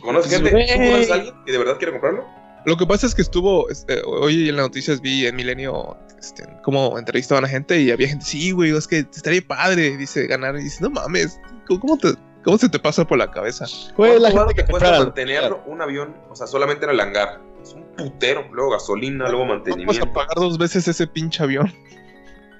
¿Conoces 0.00 0.32
gente? 0.32 0.50
Güey. 0.50 0.66
¿Tú 0.66 0.74
conoces 0.74 1.10
a 1.12 1.14
alguien 1.14 1.34
que 1.46 1.52
de 1.52 1.58
verdad 1.58 1.76
quiere 1.78 1.92
comprarlo? 1.92 2.24
Lo 2.66 2.76
que 2.76 2.84
pasa 2.84 3.06
es 3.06 3.14
que 3.14 3.22
estuvo, 3.22 3.70
este, 3.70 4.02
hoy 4.04 4.48
en 4.48 4.56
las 4.56 4.66
noticias 4.66 5.00
vi 5.00 5.24
en 5.26 5.36
Milenio 5.36 5.96
este, 6.18 6.44
cómo 6.64 6.98
entrevistaban 6.98 7.44
a 7.44 7.48
gente 7.48 7.80
y 7.80 7.92
había 7.92 8.08
gente, 8.08 8.24
sí, 8.24 8.50
güey, 8.50 8.76
es 8.76 8.88
que 8.88 8.98
estaría 8.98 9.40
padre, 9.46 9.96
dice, 9.96 10.26
ganar. 10.26 10.56
Y 10.56 10.64
dice, 10.64 10.82
no 10.82 10.90
mames, 10.90 11.40
¿cómo, 11.68 11.78
cómo 11.78 11.96
te, 11.96 12.08
cómo 12.42 12.58
se 12.58 12.68
te 12.68 12.80
pasa 12.80 13.06
por 13.06 13.18
la 13.18 13.30
cabeza? 13.30 13.66
Güey, 13.96 14.18
la 14.18 14.32
¿Cuánto 14.32 14.48
gente 14.48 14.54
que 14.54 14.62
te 14.64 14.70
cuesta 14.72 14.98
mantenerlo 14.98 15.62
un 15.66 15.80
avión? 15.80 16.16
O 16.28 16.34
sea, 16.34 16.48
solamente 16.48 16.86
en 16.86 16.90
el 16.90 17.00
hangar. 17.00 17.40
Es 17.62 17.72
un 17.74 17.84
putero. 17.96 18.46
Luego 18.52 18.70
gasolina, 18.70 19.28
luego 19.28 19.40
Vamos 19.46 19.52
a 19.52 19.54
mantenimiento. 19.70 20.12
pagar 20.12 20.34
dos 20.36 20.58
veces 20.58 20.86
ese 20.88 21.06
pinche 21.06 21.42
avión. 21.42 21.72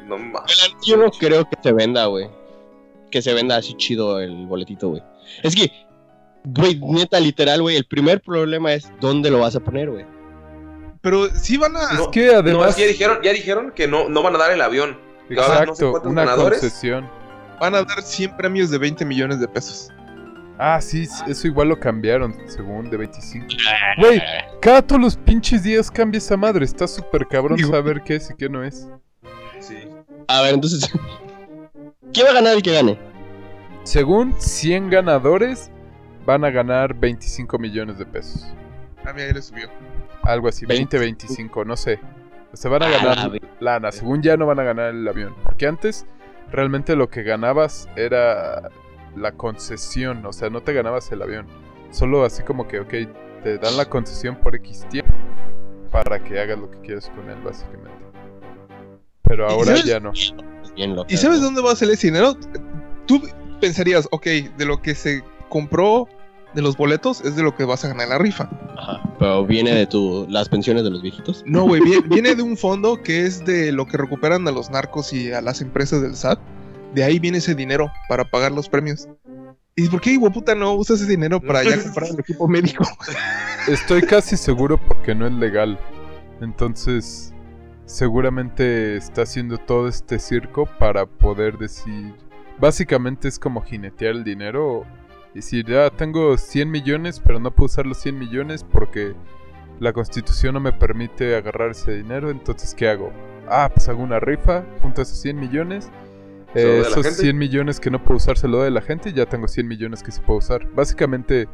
No 0.06 0.18
mames. 0.18 0.74
Yo 0.84 0.96
no 0.96 1.10
creo 1.10 1.48
que 1.48 1.56
se 1.62 1.72
venda, 1.72 2.06
güey. 2.06 2.28
Que 3.10 3.22
se 3.22 3.32
venda 3.34 3.56
así 3.56 3.74
chido 3.74 4.20
el 4.20 4.46
boletito, 4.46 4.88
güey. 4.90 5.02
Es 5.42 5.54
que, 5.54 5.70
güey, 6.44 6.78
neta, 6.80 7.18
literal, 7.20 7.62
güey, 7.62 7.76
el 7.76 7.84
primer 7.86 8.20
problema 8.20 8.72
es 8.72 8.90
dónde 9.00 9.30
lo 9.30 9.38
vas 9.40 9.56
a 9.56 9.60
poner, 9.60 9.90
güey. 9.90 10.04
Pero 11.00 11.28
sí 11.34 11.56
van 11.56 11.76
a... 11.76 11.80
Es 11.94 12.08
que 12.12 12.26
No, 12.26 12.32
es 12.32 12.38
además. 12.38 12.74
que 12.74 12.82
ya 12.82 12.88
dijeron, 12.88 13.18
ya 13.22 13.32
dijeron 13.32 13.72
que 13.74 13.88
no, 13.88 14.08
no 14.08 14.22
van 14.22 14.34
a 14.34 14.38
dar 14.38 14.50
el 14.52 14.60
avión. 14.60 14.98
No 15.30 15.36
sé 15.42 15.50
Exacto, 15.50 16.02
una 16.08 16.24
ganadores. 16.24 16.60
concesión. 16.60 17.08
Van 17.60 17.74
a 17.74 17.82
dar 17.84 18.02
100 18.02 18.36
premios 18.36 18.70
de 18.70 18.78
20 18.78 19.04
millones 19.04 19.38
de 19.40 19.46
pesos. 19.48 19.90
Ah, 20.62 20.78
sí, 20.82 21.08
eso 21.26 21.46
igual 21.46 21.68
lo 21.70 21.80
cambiaron, 21.80 22.36
según 22.46 22.90
de 22.90 22.98
25. 22.98 23.46
Güey, 23.98 24.20
cada 24.60 24.82
todos 24.82 25.00
los 25.00 25.16
pinches 25.16 25.62
días 25.62 25.90
cambia 25.90 26.18
esa 26.18 26.36
madre. 26.36 26.66
Está 26.66 26.86
súper 26.86 27.26
cabrón 27.26 27.58
saber 27.58 28.02
qué 28.02 28.16
es 28.16 28.30
y 28.30 28.34
qué 28.34 28.50
no 28.50 28.62
es. 28.62 28.86
Sí. 29.58 29.88
A 30.28 30.42
ver, 30.42 30.52
entonces, 30.54 30.92
¿quién 32.12 32.26
va 32.26 32.30
a 32.30 32.34
ganar 32.34 32.56
el 32.56 32.62
que 32.62 32.74
gane? 32.74 32.98
Según 33.84 34.34
100 34.38 34.90
ganadores, 34.90 35.70
van 36.26 36.44
a 36.44 36.50
ganar 36.50 36.92
25 36.94 37.58
millones 37.58 37.98
de 37.98 38.04
pesos. 38.04 38.46
A 39.06 39.14
mí 39.14 39.22
ahí 39.22 39.32
le 39.32 39.40
subió. 39.40 39.70
Algo 40.24 40.48
así, 40.48 40.66
20, 40.66 40.98
25. 40.98 41.32
25, 41.34 41.64
no 41.64 41.76
sé. 41.76 41.98
Se 42.52 42.68
van 42.68 42.82
a 42.82 42.86
Ah, 42.86 42.90
ganar 42.90 43.40
lana. 43.60 43.92
Según 43.92 44.20
ya 44.20 44.36
no 44.36 44.44
van 44.44 44.60
a 44.60 44.64
ganar 44.64 44.90
el 44.90 45.08
avión. 45.08 45.34
Porque 45.42 45.66
antes, 45.66 46.04
realmente 46.52 46.96
lo 46.96 47.08
que 47.08 47.22
ganabas 47.22 47.88
era 47.96 48.68
la 49.16 49.32
concesión. 49.32 50.24
O 50.26 50.32
sea, 50.32 50.50
no 50.50 50.62
te 50.62 50.72
ganabas 50.72 51.10
el 51.12 51.22
avión. 51.22 51.46
Solo 51.90 52.24
así 52.24 52.42
como 52.42 52.68
que, 52.68 52.80
ok, 52.80 52.94
te 53.42 53.58
dan 53.58 53.76
la 53.76 53.84
concesión 53.84 54.36
por 54.36 54.54
X 54.56 54.86
tiempo. 54.90 55.12
Para 55.90 56.22
que 56.22 56.38
hagas 56.38 56.58
lo 56.58 56.70
que 56.70 56.78
quieras 56.80 57.10
con 57.14 57.28
él, 57.28 57.38
básicamente. 57.44 57.90
Pero 59.22 59.48
¿Y 59.48 59.52
ahora 59.52 59.76
ya 59.84 60.00
no. 60.00 60.12
Bien 60.76 60.96
¿Y 61.08 61.16
sabes 61.16 61.40
dónde 61.40 61.62
va 61.62 61.72
a 61.72 61.76
salir 61.76 61.94
ese 61.94 62.08
dinero? 62.08 62.36
Tú 63.06 63.20
pensarías, 63.60 64.08
ok, 64.12 64.26
de 64.56 64.64
lo 64.64 64.80
que 64.80 64.94
se 64.94 65.22
compró 65.48 66.08
de 66.54 66.62
los 66.62 66.76
boletos 66.76 67.20
es 67.20 67.36
de 67.36 67.42
lo 67.42 67.54
que 67.54 67.64
vas 67.64 67.84
a 67.84 67.88
ganar 67.88 68.04
en 68.04 68.10
la 68.10 68.18
rifa. 68.18 68.48
Ajá, 68.76 69.02
pero 69.18 69.46
viene 69.46 69.72
de 69.74 69.86
tu, 69.86 70.26
las 70.28 70.48
pensiones 70.48 70.84
de 70.84 70.90
los 70.90 71.02
viejitos. 71.02 71.42
No, 71.46 71.64
güey, 71.64 71.80
viene, 71.82 72.02
viene 72.08 72.34
de 72.34 72.42
un 72.42 72.56
fondo 72.56 73.02
que 73.02 73.26
es 73.26 73.44
de 73.44 73.72
lo 73.72 73.86
que 73.86 73.96
recuperan 73.96 74.46
a 74.48 74.50
los 74.50 74.70
narcos 74.70 75.12
y 75.12 75.32
a 75.32 75.40
las 75.40 75.60
empresas 75.60 76.02
del 76.02 76.16
SAT. 76.16 76.38
De 76.94 77.04
ahí 77.04 77.18
viene 77.18 77.38
ese 77.38 77.54
dinero 77.54 77.90
para 78.08 78.24
pagar 78.24 78.52
los 78.52 78.68
premios. 78.68 79.08
¿Y 79.76 79.88
por 79.88 80.00
qué, 80.00 80.18
puta, 80.32 80.54
no 80.54 80.74
usas 80.74 81.00
ese 81.00 81.10
dinero 81.10 81.40
para 81.40 81.62
ya 81.62 81.82
comprar 81.82 82.10
el 82.10 82.18
equipo 82.18 82.48
médico? 82.48 82.84
Estoy 83.68 84.02
casi 84.02 84.36
seguro 84.36 84.78
porque 84.78 85.14
no 85.14 85.26
es 85.26 85.32
legal. 85.32 85.78
Entonces, 86.40 87.32
seguramente 87.86 88.96
está 88.96 89.22
haciendo 89.22 89.58
todo 89.58 89.88
este 89.88 90.18
circo 90.18 90.66
para 90.78 91.06
poder 91.06 91.58
decir... 91.58 92.14
Básicamente 92.58 93.26
es 93.26 93.38
como 93.38 93.62
jinetear 93.62 94.10
el 94.16 94.24
dinero. 94.24 94.84
Y 95.32 95.36
decir, 95.36 95.66
ya 95.66 95.88
tengo 95.90 96.36
100 96.36 96.70
millones, 96.70 97.20
pero 97.24 97.38
no 97.38 97.50
puedo 97.50 97.66
usar 97.66 97.86
los 97.86 97.98
100 97.98 98.18
millones 98.18 98.64
porque 98.64 99.14
la 99.78 99.94
constitución 99.94 100.54
no 100.54 100.60
me 100.60 100.72
permite 100.72 101.36
agarrar 101.36 101.70
ese 101.70 101.96
dinero. 101.96 102.30
Entonces, 102.30 102.74
¿qué 102.74 102.88
hago? 102.88 103.12
Ah, 103.48 103.70
pues 103.72 103.88
hago 103.88 104.02
una 104.02 104.20
rifa, 104.20 104.64
junto 104.82 105.00
a 105.00 105.04
esos 105.04 105.18
100 105.22 105.40
millones. 105.40 105.90
¿Se 106.54 106.62
lo 106.64 106.68
doy 106.68 106.78
Eh, 106.78 106.80
esos 106.80 106.94
gente? 107.06 107.10
100 107.22 107.38
millones 107.38 107.80
que 107.80 107.90
no 107.90 108.02
puedo 108.02 108.16
usar 108.16 108.36
se 108.38 108.48
lo 108.48 108.58
doy 108.58 108.68
a 108.68 108.70
la 108.70 108.80
gente 108.82 109.10
y 109.10 109.12
ya 109.12 109.26
tengo 109.26 109.46
100 109.48 109.68
millones 109.68 110.02
que 110.02 110.10
se 110.12 110.20
puedo 110.20 110.38
usar. 110.38 110.66
Básicamente 110.74 111.48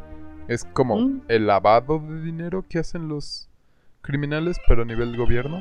es 0.49 0.65
como 0.73 0.97
Mm. 0.99 1.23
el 1.29 1.47
lavado 1.47 1.99
de 1.99 2.23
dinero 2.23 2.65
que 2.69 2.79
hacen 2.79 3.09
los 3.09 3.49
criminales, 4.03 4.57
pero 4.69 4.83
a 4.83 4.85
nivel 4.85 5.17
gobierno. 5.17 5.61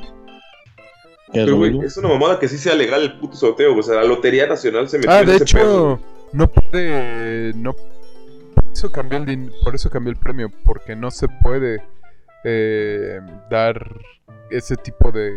¿Qué 1.33 1.39
es 1.39 1.45
Pero, 1.45 1.57
güey, 1.57 1.79
es 1.79 1.97
una 1.97 2.09
mamada 2.09 2.39
que 2.39 2.47
sí 2.47 2.57
sea 2.57 2.75
legal 2.75 3.01
el 3.01 3.17
puto 3.19 3.35
sorteo. 3.35 3.75
O 3.77 3.81
sea, 3.81 3.95
la 3.95 4.03
Lotería 4.03 4.45
Nacional 4.47 4.87
se 4.87 4.97
metió 4.99 5.11
Ah, 5.11 5.21
en 5.21 5.25
de 5.25 5.35
ese 5.35 5.43
hecho, 5.43 5.57
pedo. 5.57 5.99
no 6.33 6.47
puede. 6.47 7.53
No, 7.55 7.73
por, 7.73 8.63
eso 8.71 8.91
cambió 8.91 9.17
el 9.17 9.25
din- 9.25 9.51
por 9.63 9.73
eso 9.73 9.89
cambió 9.89 10.11
el 10.11 10.17
premio, 10.19 10.51
porque 10.63 10.95
no 10.95 11.09
se 11.11 11.27
puede 11.27 11.81
eh, 12.43 13.19
dar 13.49 13.91
ese 14.51 14.75
tipo 14.75 15.11
de 15.11 15.33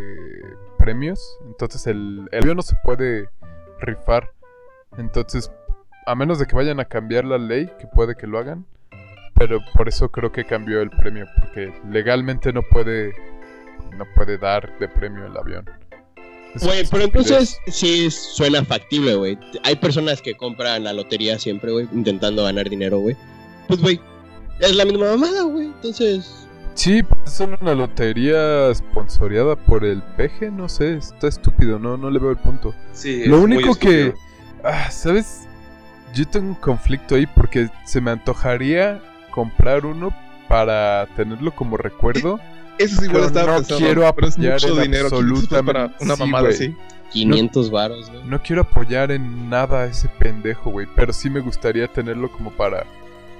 premios. 0.77 1.19
Entonces, 1.47 1.87
el, 1.87 2.19
el 2.31 2.39
premio 2.39 2.53
no 2.53 2.61
se 2.61 2.75
puede 2.83 3.29
rifar. 3.81 4.31
Entonces, 4.97 5.51
a 6.05 6.15
menos 6.15 6.39
de 6.39 6.45
que 6.45 6.55
vayan 6.55 6.79
a 6.79 6.85
cambiar 6.85 7.25
la 7.25 7.37
ley, 7.37 7.69
que 7.79 7.87
puede 7.87 8.15
que 8.15 8.27
lo 8.27 8.39
hagan. 8.39 8.65
Pero 9.35 9.59
por 9.73 9.87
eso 9.87 10.09
creo 10.11 10.31
que 10.31 10.43
cambió 10.43 10.81
el 10.81 10.89
premio, 10.89 11.25
porque 11.39 11.73
legalmente 11.89 12.51
no 12.51 12.61
puede 12.61 13.13
no 13.97 14.05
puede 14.15 14.37
dar 14.37 14.77
de 14.79 14.87
premio 14.87 15.25
el 15.25 15.37
avión. 15.37 15.65
Güey, 16.55 16.83
pero 16.89 17.03
entonces 17.03 17.59
sí 17.67 18.09
suena 18.09 18.65
factible, 18.65 19.15
güey. 19.15 19.37
Hay 19.63 19.75
personas 19.75 20.21
que 20.21 20.35
compran 20.35 20.83
la 20.83 20.93
lotería 20.93 21.37
siempre, 21.37 21.71
güey, 21.71 21.87
intentando 21.93 22.43
ganar 22.43 22.69
dinero, 22.69 22.99
güey. 22.99 23.15
Pues, 23.67 23.81
güey, 23.81 23.99
es 24.59 24.75
la 24.75 24.85
misma 24.85 25.11
mamada, 25.11 25.43
güey. 25.43 25.67
Entonces, 25.67 26.47
Sí, 26.73 27.03
pues, 27.03 27.19
es 27.25 27.33
solo 27.33 27.57
una 27.59 27.73
lotería 27.75 28.73
sponsoreada 28.73 29.55
por 29.55 29.83
el 29.83 30.01
peje, 30.15 30.49
no 30.49 30.69
sé, 30.69 30.95
está 30.97 31.27
estúpido, 31.27 31.77
no, 31.77 31.97
no 31.97 32.09
le 32.09 32.19
veo 32.19 32.31
el 32.31 32.37
punto. 32.37 32.73
Sí, 32.93 33.25
Lo 33.25 33.35
es 33.37 33.41
muy 33.47 33.57
único 33.57 33.75
que, 33.75 34.13
ah, 34.63 34.89
¿sabes? 34.89 35.41
Yo 36.13 36.25
tengo 36.27 36.47
un 36.49 36.55
conflicto 36.55 37.15
ahí 37.15 37.27
porque 37.27 37.69
se 37.85 37.99
me 38.01 38.11
antojaría 38.11 39.01
comprar 39.31 39.85
uno 39.85 40.13
para 40.47 41.07
tenerlo 41.15 41.51
como 41.53 41.77
recuerdo. 41.77 42.39
Eso 42.79 43.01
sí, 43.01 43.07
igual 43.07 43.25
estaba 43.25 43.47
no 43.51 43.57
pensando. 43.57 43.85
quiero 43.85 44.13
pero 44.15 44.27
es 44.27 44.33
apoyar 44.35 44.53
mucho 44.53 44.67
en 44.77 44.81
dinero. 44.83 45.09
500 45.09 45.19
pesos 45.49 45.65
para 45.65 45.83
absolutamente- 45.83 46.03
una 46.05 46.15
sí, 46.15 46.19
mamada 46.21 46.49
así. 46.49 46.75
500 47.11 47.71
varos, 47.71 48.09
güey. 48.09 48.23
No 48.25 48.41
quiero 48.41 48.61
apoyar 48.61 49.11
en 49.11 49.49
nada 49.49 49.81
a 49.81 49.85
ese 49.87 50.07
pendejo, 50.07 50.69
güey, 50.71 50.87
pero 50.95 51.11
sí 51.11 51.29
me 51.29 51.39
gustaría 51.41 51.87
tenerlo 51.87 52.31
como 52.31 52.51
para 52.51 52.85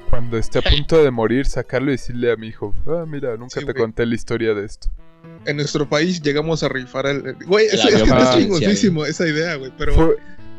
Cuando 0.09 0.37
esté 0.37 0.59
a 0.59 0.61
punto 0.61 1.03
de 1.03 1.11
morir, 1.11 1.45
sacarlo 1.45 1.89
y 1.89 1.91
decirle 1.93 2.31
a 2.31 2.35
mi 2.35 2.47
hijo, 2.47 2.73
ah, 2.87 3.05
mira, 3.07 3.37
nunca 3.37 3.59
Sí, 3.59 3.65
te 3.65 3.71
güey. 3.71 3.75
conté 3.83 4.05
la 4.05 4.15
historia 4.15 4.53
de 4.53 4.65
esto. 4.65 4.89
En 5.45 5.57
nuestro 5.57 5.87
país 5.87 6.21
llegamos 6.21 6.63
a 6.63 6.69
rifar 6.69 7.05
el. 7.07 7.35
Güey, 7.45 7.65
es 7.67 7.71
que 7.73 7.77
está 7.89 7.89
presidencial. 8.05 8.39
chingoncísimo 8.41 9.05
esa 9.05 9.27
idea, 9.27 9.55
güey. 9.55 9.71
Pero 9.77 9.93
Fue- 9.93 10.15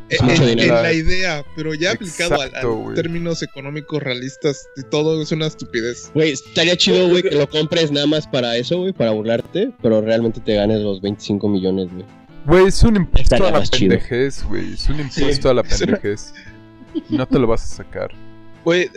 Es 0.08 0.20
en, 0.20 0.26
mucho 0.26 0.42
en- 0.44 0.68
la 0.68 0.92
idea, 0.92 1.44
pero 1.56 1.72
ya 1.74 1.92
aplicado 1.92 2.36
a, 2.42 2.94
términos 2.94 3.42
económicos 3.42 4.02
realistas 4.02 4.66
y 4.76 4.82
todo 4.82 5.22
es 5.22 5.30
una 5.32 5.46
estupidez. 5.46 6.10
Güey, 6.14 6.32
estaría 6.32 6.76
chido, 6.76 7.08
güey, 7.08 7.22
que 7.22 7.30
lo 7.30 7.48
compres 7.48 7.90
nada 7.92 8.06
más 8.06 8.26
para 8.26 8.56
eso, 8.56 8.78
güey, 8.78 8.92
para 8.92 9.12
burlarte, 9.12 9.70
pero 9.80 10.00
realmente 10.00 10.40
te 10.40 10.54
ganes 10.56 10.80
los 10.80 11.00
25 11.00 11.48
millones, 11.48 11.88
güey. 11.92 12.04
Güey, 12.46 12.66
es 12.66 12.82
un 12.82 12.96
impuesto 12.96 13.34
Estaría 13.36 13.56
a 13.56 13.60
la 13.60 13.66
pendejez, 13.70 14.42
güey. 14.44 14.72
Es 14.74 14.88
un 14.88 14.98
impuesto 15.00 15.48
a 15.50 15.54
la 15.54 15.60
es 15.68 15.80
una- 15.80 15.96
pendejez. 15.98 16.34
No 17.08 17.26
te 17.26 17.38
lo 17.38 17.46
vas 17.46 17.62
a 17.62 17.76
sacar. 17.76 18.10
Güey, 18.64 18.90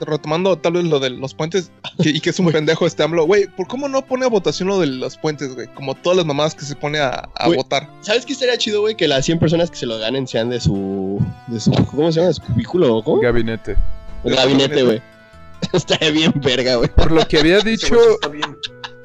retomando 0.00 0.56
tal 0.56 0.72
vez 0.72 0.84
lo 0.84 0.98
de 0.98 1.10
los 1.10 1.34
puentes, 1.34 1.70
que- 2.02 2.10
y 2.10 2.20
que 2.20 2.30
es 2.30 2.38
un 2.40 2.50
pendejo 2.50 2.86
este 2.86 3.02
AMLO, 3.02 3.26
güey, 3.26 3.46
¿por 3.46 3.66
cómo 3.68 3.88
no 3.88 4.04
pone 4.04 4.24
a 4.26 4.28
votación 4.28 4.68
lo 4.68 4.80
de 4.80 4.86
los 4.86 5.16
puentes, 5.16 5.54
güey? 5.54 5.68
Como 5.74 5.94
todas 5.94 6.16
las 6.16 6.26
mamadas 6.26 6.54
que 6.54 6.64
se 6.64 6.74
pone 6.74 6.98
a, 6.98 7.28
votar. 7.54 7.88
¿Sabes 8.00 8.26
qué 8.26 8.32
estaría 8.32 8.58
chido, 8.58 8.80
güey? 8.80 8.96
Que 8.96 9.06
las 9.06 9.24
100 9.24 9.38
personas 9.38 9.70
que 9.70 9.76
se 9.76 9.86
lo 9.86 9.98
ganen 9.98 10.26
sean 10.26 10.50
de 10.50 10.60
su. 10.60 11.24
de 11.46 11.60
su 11.60 11.70
¿Cómo 11.70 12.10
se 12.10 12.20
llama? 12.20 12.28
¿De 12.28 12.34
su 12.34 12.42
cubículo 12.42 12.96
o 12.96 13.04
cómo? 13.04 13.20
Gabinete. 13.20 13.76
Gabinete, 14.24 14.82
güey. 14.82 15.02
Estaría 15.72 16.10
bien 16.10 16.32
verga, 16.36 16.76
güey. 16.76 16.88
Por 16.90 17.12
lo 17.12 17.26
que 17.26 17.38
había 17.38 17.58
dicho 17.60 17.96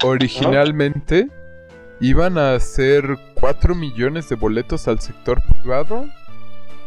originalmente, 0.04 1.28
iban 2.00 2.38
a 2.38 2.56
hacer 2.56 3.18
4 3.36 3.76
millones 3.76 4.30
de 4.30 4.36
boletos 4.36 4.88
al 4.88 5.00
sector 5.00 5.42
privado 5.62 6.06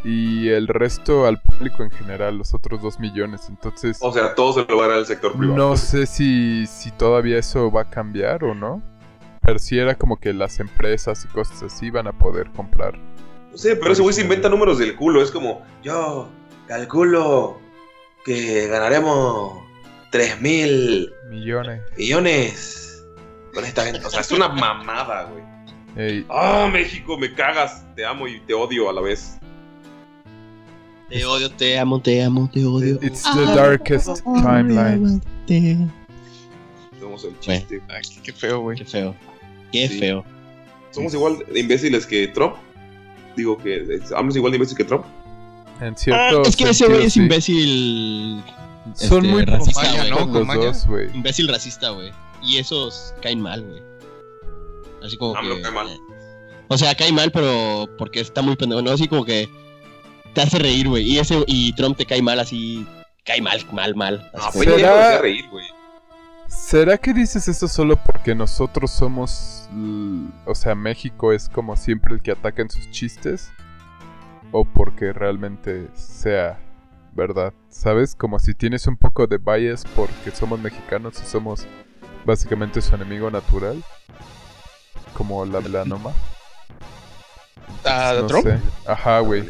y 0.03 0.49
el 0.49 0.67
resto 0.67 1.25
al 1.27 1.41
público 1.41 1.83
en 1.83 1.91
general, 1.91 2.37
los 2.37 2.53
otros 2.53 2.81
2 2.81 2.99
millones. 2.99 3.47
Entonces, 3.49 3.97
O 4.01 4.11
sea, 4.11 4.35
todo 4.35 4.53
se 4.53 4.65
lo 4.69 4.77
va 4.77 4.85
a 4.85 4.87
dar 4.89 4.97
al 4.97 5.05
sector 5.05 5.31
privado. 5.37 5.57
no 5.57 5.77
sé 5.77 6.05
si, 6.05 6.65
si 6.67 6.91
todavía 6.91 7.37
eso 7.37 7.71
va 7.71 7.81
a 7.81 7.89
cambiar 7.89 8.43
o 8.43 8.53
no. 8.53 8.81
Pero 9.41 9.59
sí 9.59 9.77
era 9.77 9.95
como 9.95 10.17
que 10.17 10.31
las 10.33 10.59
empresas 10.61 11.25
y 11.25 11.27
cosas 11.27 11.63
así 11.63 11.89
van 11.89 12.07
a 12.07 12.13
poder 12.13 12.49
comprar. 12.51 12.97
No 13.51 13.57
sé, 13.57 13.75
pero 13.75 13.91
ese 13.91 14.01
güey 14.01 14.13
se 14.13 14.21
inventa 14.21 14.47
números 14.49 14.77
del 14.79 14.95
culo. 14.95 15.21
Es 15.21 15.31
como, 15.31 15.61
yo 15.83 16.29
calculo 16.67 17.59
que 18.25 18.67
ganaremos 18.67 19.61
3 20.11 20.39
mil 20.41 21.11
Millones. 21.29 21.81
millones 21.97 23.05
con 23.53 23.65
esta 23.65 23.83
gente. 23.85 24.05
O 24.05 24.09
sea, 24.09 24.21
es 24.21 24.31
una 24.31 24.47
mamada, 24.47 25.25
güey. 25.25 25.43
Ey, 25.95 26.25
Ah, 26.29 26.69
México, 26.71 27.17
me 27.17 27.33
cagas. 27.33 27.85
Te 27.95 28.05
amo 28.05 28.27
y 28.27 28.39
te 28.41 28.53
odio 28.53 28.89
a 28.89 28.93
la 28.93 29.01
vez. 29.01 29.37
Te 31.13 31.25
odio, 31.25 31.49
te 31.51 31.77
amo, 31.77 32.01
te 32.01 32.23
amo, 32.23 32.49
te 32.51 32.65
odio. 32.65 32.97
it's 33.01 33.23
the 33.23 33.45
darkest 33.55 34.23
timeline. 34.23 35.21
Somos 36.99 37.23
el 37.25 37.39
chiste. 37.39 37.81
Ay, 37.89 38.01
qué- 38.15 38.21
qué 38.23 38.33
feo, 38.33 38.61
güey. 38.61 38.77
Qué 38.77 38.85
feo. 38.85 39.15
Qué 39.71 39.87
Sí. 39.87 39.99
feo. 39.99 40.25
Somos 40.91 41.13
igual 41.13 41.43
de 41.51 41.59
imbéciles 41.59 42.05
que 42.05 42.27
Trump. 42.29 42.55
Digo 43.35 43.57
que 43.57 43.77
es 43.95 44.11
igual 44.11 44.51
de 44.51 44.57
imbécil 44.57 44.77
que 44.77 44.83
Trump. 44.83 45.05
En 45.81 45.95
Ah, 46.13 46.41
es 46.45 46.55
que 46.55 46.69
ese 46.69 46.87
güey 46.87 47.05
es 47.05 47.13
sí. 47.13 47.19
imbécil. 47.19 48.43
Son 48.95 49.17
este, 49.25 49.27
muy 49.31 49.45
racista, 49.45 49.91
güey. 49.95 50.09
¿no? 50.09 50.31
Con 50.31 50.47
güey. 50.87 51.15
Imbécil 51.15 51.47
racista, 51.47 51.89
güey. 51.89 52.11
Y 52.43 52.57
esos 52.57 53.13
caen 53.21 53.41
mal, 53.41 53.63
güey. 53.63 53.81
Así 55.03 55.17
como 55.17 55.35
AMLO 55.35 55.55
que. 55.57 55.61
cae 55.61 55.71
mal. 55.71 55.87
O 56.69 56.77
sea, 56.77 56.95
cae 56.95 57.11
mal, 57.11 57.31
pero 57.31 57.87
porque 57.97 58.19
está 58.19 58.41
muy 58.41 58.55
pendejo, 58.55 58.81
¿no? 58.81 58.91
Así 58.91 59.07
como 59.07 59.25
que 59.25 59.49
te 60.33 60.41
hace 60.41 60.59
reír, 60.59 60.87
güey. 60.89 61.03
Y 61.03 61.19
ese 61.19 61.43
y 61.47 61.73
Trump 61.73 61.97
te 61.97 62.05
cae 62.05 62.21
mal 62.21 62.39
así. 62.39 62.87
Cae 63.25 63.41
mal, 63.41 63.59
mal, 63.71 63.95
mal. 63.95 64.29
No, 64.33 64.39
Así 64.43 64.59
como- 64.59 64.75
Peña 64.75 64.75
Nieto 64.75 64.79
¿Será- 64.89 64.95
me 64.97 65.03
hacía 65.07 65.21
reír, 65.21 65.49
güey. 65.49 65.65
¿Será 66.47 66.97
que 66.97 67.13
dices 67.13 67.47
eso 67.47 67.67
solo 67.67 67.95
porque 68.05 68.35
nosotros 68.35 68.91
somos... 68.91 69.67
O 70.45 70.53
sea, 70.53 70.75
México 70.75 71.31
es 71.33 71.49
como 71.49 71.75
siempre 71.75 72.13
el 72.13 72.21
que 72.21 72.31
ataca 72.31 72.61
en 72.61 72.69
sus 72.69 72.89
chistes? 72.91 73.51
¿O 74.51 74.63
porque 74.65 75.13
realmente 75.13 75.87
sea 75.95 76.59
verdad? 77.13 77.53
¿Sabes? 77.69 78.13
Como 78.15 78.37
si 78.39 78.53
tienes 78.53 78.85
un 78.85 78.97
poco 78.97 79.25
de 79.25 79.37
bias 79.39 79.83
porque 79.95 80.29
somos 80.31 80.59
mexicanos 80.59 81.15
y 81.23 81.25
somos 81.25 81.65
básicamente 82.25 82.81
su 82.81 82.93
enemigo 82.93 83.31
natural. 83.31 83.83
Como 85.15 85.43
la 85.45 85.59
melanoma. 85.59 86.11
¿A 87.85 88.13
no 88.19 88.27
Trump? 88.27 88.45
sé. 88.45 88.59
Ajá, 88.85 89.19
güey. 89.19 89.49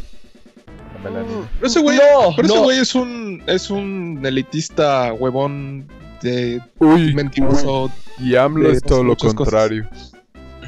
Pero 1.03 1.47
ese 1.67 1.79
güey, 1.81 1.97
No, 1.97 2.35
pero 2.35 2.47
ese 2.47 2.59
güey 2.59 2.79
es 2.79 2.95
un 2.95 3.43
es 3.47 3.69
un 3.69 4.21
elitista 4.23 5.13
huevón 5.13 5.87
de 6.21 6.61
Uy, 6.79 7.13
mentiroso. 7.13 7.91
y 8.19 8.35
AMLO 8.35 8.69
de 8.69 8.75
es 8.75 8.81
todo 8.83 9.03
lo 9.03 9.15
cosas. 9.15 9.33
contrario. 9.35 9.87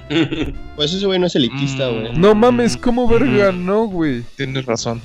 Pues 0.75 0.93
ese 0.93 1.05
güey 1.05 1.17
no 1.17 1.25
es 1.25 1.35
elitista, 1.35 1.89
Mm. 1.89 1.93
güey. 1.99 2.17
No 2.17 2.35
mames, 2.35 2.77
¿cómo 2.77 3.07
verga 3.07 3.51
Mm. 3.51 3.65
no, 3.65 3.85
güey? 3.87 4.23
Tienes 4.35 4.65
razón. 4.65 5.01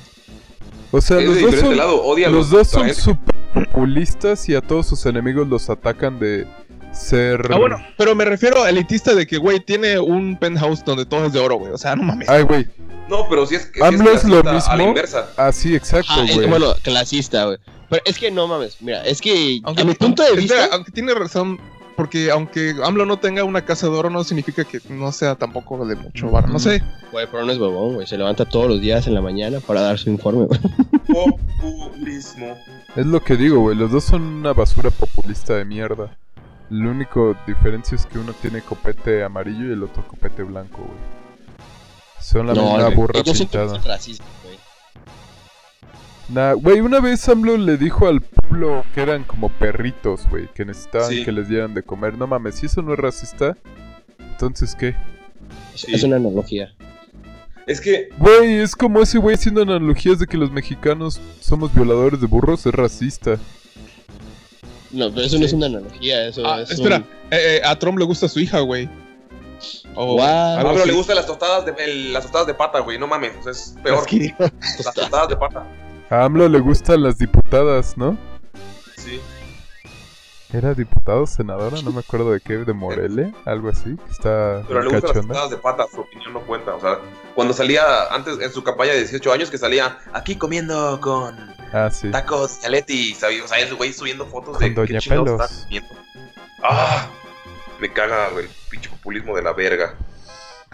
O 0.91 0.99
sea, 1.01 1.19
Es 1.19 1.25
los 1.27 1.41
dos 1.41 1.55
son, 1.59 1.77
lado. 1.77 2.03
Odia 2.03 2.27
a 2.27 2.29
los 2.29 2.49
dos 2.49 2.67
son 2.67 2.93
súper 2.93 3.33
populistas 3.53 4.47
y 4.49 4.55
a 4.55 4.61
todos 4.61 4.87
sus 4.87 5.05
enemigos 5.05 5.47
los 5.47 5.69
atacan 5.69 6.19
de 6.19 6.45
ser... 6.91 7.47
Ah, 7.51 7.57
bueno, 7.57 7.77
pero 7.97 8.15
me 8.15 8.25
refiero 8.25 8.63
a 8.63 8.69
elitista 8.69 9.13
de 9.15 9.25
que, 9.27 9.37
güey, 9.37 9.59
tiene 9.59 9.99
un 9.99 10.37
penthouse 10.37 10.83
donde 10.83 11.05
todo 11.05 11.25
es 11.25 11.33
de 11.33 11.39
oro, 11.39 11.55
güey. 11.55 11.71
O 11.71 11.77
sea, 11.77 11.95
no 11.95 12.03
mames. 12.03 12.27
Ay, 12.29 12.43
güey. 12.43 12.67
No, 13.09 13.27
pero 13.29 13.45
si 13.45 13.55
es 13.55 13.65
que. 13.65 13.79
si 13.79 13.85
AMLO 13.85 14.11
es 14.11 14.23
lo 14.23 14.41
clasista 14.41 14.71
A 14.71 14.75
la 14.75 14.77
mismo. 14.77 14.89
inversa. 14.91 15.29
Ah, 15.37 15.51
sí, 15.51 15.75
exacto, 15.75 16.11
Ah, 16.15 16.25
es- 16.27 16.35
güey. 16.35 16.47
bueno, 16.47 16.73
clasista, 16.81 17.45
güey. 17.45 17.57
Pero 17.89 18.01
es 18.05 18.17
que 18.17 18.31
no 18.31 18.47
mames, 18.47 18.77
mira, 18.81 19.03
es 19.05 19.19
que 19.19 19.59
Aunque, 19.63 19.81
a 19.81 19.85
mi 19.85 19.93
punto 19.95 20.23
de 20.23 20.29
espera, 20.29 20.61
vista. 20.61 20.75
aunque 20.75 20.91
tiene 20.93 21.13
razón, 21.13 21.59
porque 21.97 22.31
aunque 22.31 22.73
AMLO 22.81 23.05
no 23.05 23.19
tenga 23.19 23.43
una 23.43 23.65
casa 23.65 23.87
de 23.87 23.93
oro, 23.93 24.09
no 24.09 24.23
significa 24.23 24.63
que 24.63 24.79
no 24.89 25.11
sea 25.11 25.35
tampoco 25.35 25.85
de 25.85 25.97
mucho 25.97 26.29
bar. 26.31 26.47
No 26.47 26.57
sé. 26.57 26.81
Güey, 27.11 27.27
pero 27.29 27.43
no 27.45 27.51
es 27.51 27.57
huevón, 27.57 27.95
güey. 27.95 28.07
Se 28.07 28.17
levanta 28.17 28.45
todos 28.45 28.67
los 28.69 28.79
días 28.79 29.07
en 29.07 29.13
la 29.13 29.21
mañana 29.21 29.59
para 29.59 29.81
dar 29.81 29.97
su 29.99 30.09
informe, 30.09 30.45
güey. 30.45 30.59
Populismo. 31.59 32.57
Es 32.95 33.05
lo 33.05 33.21
que 33.21 33.35
digo, 33.35 33.59
güey. 33.59 33.75
Los 33.75 33.91
dos 33.91 34.05
son 34.05 34.21
una 34.21 34.53
basura 34.53 34.89
populista 34.89 35.55
de 35.55 35.65
mierda. 35.65 36.17
Lo 36.71 36.89
único 36.89 37.35
diferencia 37.45 37.95
es 37.95 38.05
que 38.05 38.17
uno 38.17 38.31
tiene 38.31 38.61
copete 38.61 39.25
amarillo 39.25 39.67
y 39.67 39.73
el 39.73 39.83
otro 39.83 40.07
copete 40.07 40.41
blanco, 40.41 40.77
güey. 40.77 40.97
Son 42.21 42.47
la 42.47 42.53
misma 42.53 42.83
güey, 42.85 42.95
burra 42.95 43.23
que 43.23 43.31
pintada. 43.33 43.75
es 43.77 43.83
racista, 43.83 44.23
güey. 44.45 44.57
Nah, 46.29 46.53
güey, 46.53 46.79
una 46.79 47.01
vez 47.01 47.27
AMLO 47.27 47.57
le 47.57 47.75
dijo 47.75 48.07
al 48.07 48.21
pueblo 48.21 48.85
que 48.95 49.01
eran 49.01 49.25
como 49.25 49.49
perritos, 49.49 50.25
güey, 50.29 50.47
que 50.53 50.63
necesitaban 50.63 51.09
Sí. 51.09 51.25
que 51.25 51.33
les 51.33 51.49
dieran 51.49 51.73
de 51.73 51.83
comer. 51.83 52.17
No 52.17 52.25
mames, 52.25 52.55
si 52.55 52.67
eso 52.67 52.81
no 52.81 52.93
es 52.93 52.99
racista, 52.99 53.57
entonces 54.17 54.73
¿qué? 54.73 54.95
Sí. 55.75 55.93
Es 55.93 56.03
una 56.03 56.15
analogía. 56.15 56.73
Es 57.67 57.81
que. 57.81 58.07
Güey, 58.17 58.59
es 58.59 58.77
como 58.77 59.01
ese 59.01 59.17
güey 59.17 59.35
haciendo 59.35 59.61
analogías 59.61 60.19
de 60.19 60.25
que 60.27 60.37
los 60.37 60.51
mexicanos 60.51 61.19
somos 61.41 61.73
violadores 61.75 62.21
de 62.21 62.27
burros, 62.27 62.65
es 62.65 62.73
racista. 62.73 63.37
No, 64.93 65.09
pero 65.11 65.25
eso 65.25 65.37
no 65.39 65.45
es 65.45 65.53
una 65.53 65.67
analogía, 65.67 66.27
eso 66.27 66.45
Ah, 66.45 66.61
es. 66.61 66.71
espera, 66.71 66.97
un- 66.97 67.03
eh, 67.31 67.57
eh, 67.57 67.61
a 67.63 67.77
Trump 67.79 67.97
le 67.99 68.05
gusta 68.05 68.27
su 68.27 68.39
hija, 68.39 68.59
güey. 68.59 68.89
O 69.95 70.15
What? 70.15 70.27
A 70.27 70.57
algo 70.57 70.69
AMLO 70.69 70.81
así. 70.81 70.89
le 70.91 70.95
gustan 70.97 71.15
las 71.17 71.25
tostadas 71.27 71.65
de, 71.65 71.73
el- 71.83 72.13
las 72.13 72.23
tostadas 72.23 72.47
de 72.47 72.53
pata, 72.53 72.79
güey. 72.79 72.97
No 72.97 73.07
mames. 73.07 73.31
o 73.39 73.43
sea, 73.43 73.51
es 73.51 73.75
peor. 73.83 74.05
Las 74.83 74.93
tostadas 74.95 75.27
de 75.29 75.37
pata. 75.37 75.65
A 76.09 76.25
AMLO 76.25 76.49
le 76.49 76.59
gustan 76.59 77.03
las 77.03 77.17
diputadas, 77.17 77.95
¿no? 77.97 78.17
Sí. 78.97 79.19
¿Era 80.53 80.73
diputado, 80.73 81.25
senadora? 81.27 81.81
No 81.81 81.91
me 81.91 81.99
acuerdo 82.01 82.31
de 82.31 82.41
qué, 82.41 82.57
de 82.57 82.73
Morelia, 82.73 83.31
algo 83.45 83.69
así. 83.69 83.95
que 83.95 84.11
Está 84.11 84.63
Pero 84.67 84.81
le 84.81 84.89
gustan 84.89 85.15
las 85.15 85.25
tostadas 85.27 85.49
de 85.49 85.57
pata. 85.57 85.85
Su 85.93 86.01
opinión 86.01 86.33
no 86.33 86.41
cuenta. 86.41 86.75
O 86.75 86.81
sea, 86.81 86.99
cuando 87.35 87.53
salía 87.53 87.81
antes 88.11 88.37
en 88.39 88.51
su 88.51 88.61
campaña 88.61 88.91
de 88.91 88.99
18 88.99 89.31
años, 89.31 89.49
que 89.49 89.57
salía 89.57 89.97
aquí 90.13 90.35
comiendo 90.35 90.99
con 90.99 91.37
Ah, 91.71 91.89
sí. 91.89 92.11
tacos, 92.11 92.59
chaletti. 92.59 93.13
¿sabes? 93.15 93.41
O 93.43 93.47
sea, 93.47 93.59
ese 93.59 93.73
güey 93.75 93.93
subiendo 93.93 94.25
fotos 94.25 94.57
Con 94.57 94.59
de 94.61 94.69
qué 94.69 94.75
Doña 94.75 94.99
chingados 94.99 95.25
Pelos. 95.29 95.41
está 95.51 95.63
comiendo. 95.63 95.89
¡Ah! 96.63 97.07
Me 97.79 97.91
caga, 97.93 98.29
güey. 98.31 98.47
Pinche 98.69 98.89
populismo 98.89 99.35
de 99.35 99.43
la 99.43 99.53
verga. 99.53 99.95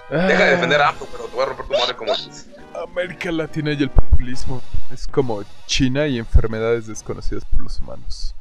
Deja 0.10 0.44
de 0.45 0.52
defender 0.52 0.82
a 0.82 0.90
AMLO, 0.90 1.06
pero 1.12 1.26
te 1.26 1.36
voy 1.36 1.44
a 1.44 1.45
romper 1.48 1.66
tu 1.68 1.74
madre 1.74 1.95
como 1.95 2.14
dices. 2.16 2.48
América 2.74 3.32
Latina 3.32 3.74
y 3.74 3.84
el 3.84 3.90
populismo. 3.91 4.62
Es 4.91 5.06
como 5.08 5.44
China 5.68 6.08
y 6.08 6.18
enfermedades 6.18 6.88
desconocidas 6.88 7.44
por 7.45 7.62
los 7.62 7.80
humanos. 7.80 8.34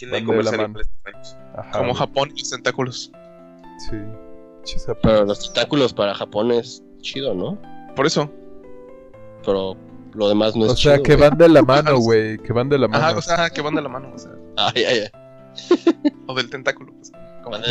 China 0.00 0.18
y 0.18 0.24
comercial 0.24 0.60
en. 0.60 0.76
Ajá, 1.56 1.70
Como 1.72 1.84
güey. 1.90 1.94
Japón 1.94 2.32
y 2.34 2.38
los 2.40 2.50
tentáculos. 2.50 3.12
Sí. 3.90 3.96
Chisa- 4.64 4.96
Pero 5.02 5.24
los 5.24 5.40
tentáculos 5.52 5.92
para 5.92 6.14
Japón 6.14 6.50
es 6.52 6.82
chido, 7.00 7.34
¿no? 7.34 7.58
Por 7.96 8.06
eso. 8.06 8.30
Pero 9.44 9.76
lo 10.14 10.28
demás 10.28 10.54
no 10.56 10.66
es 10.66 10.72
O 10.72 10.76
sea, 10.76 10.94
chido, 10.94 11.02
que 11.04 11.16
güey. 11.16 11.28
van 11.28 11.38
de 11.38 11.48
la 11.48 11.62
mano, 11.74 11.98
güey. 11.98 12.38
Que 12.38 12.52
van 12.52 12.68
de 12.68 12.78
la 12.78 12.88
mano. 12.88 13.04
Ajá, 13.06 13.16
o 13.18 13.22
sea, 13.22 13.50
que 13.50 13.60
van 13.62 13.74
de 13.74 13.82
la 13.82 13.88
mano. 13.88 14.10
O, 14.14 14.18
sea, 14.18 14.32
Ay, 14.56 14.84
ay, 14.84 14.98
ay. 15.00 15.08
o 16.26 16.34
del 16.34 16.48
tentáculo. 16.50 16.92
pues, 16.94 17.12
como 17.42 17.56
Van. 17.58 17.64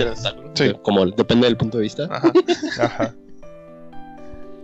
Sí. 0.56 0.73
Como 0.84 1.06
depende 1.07 1.47
del 1.47 1.57
punto 1.57 1.77
de 1.77 1.84
vista. 1.84 2.07
Ajá. 2.11 2.31
Ajá. 2.81 3.15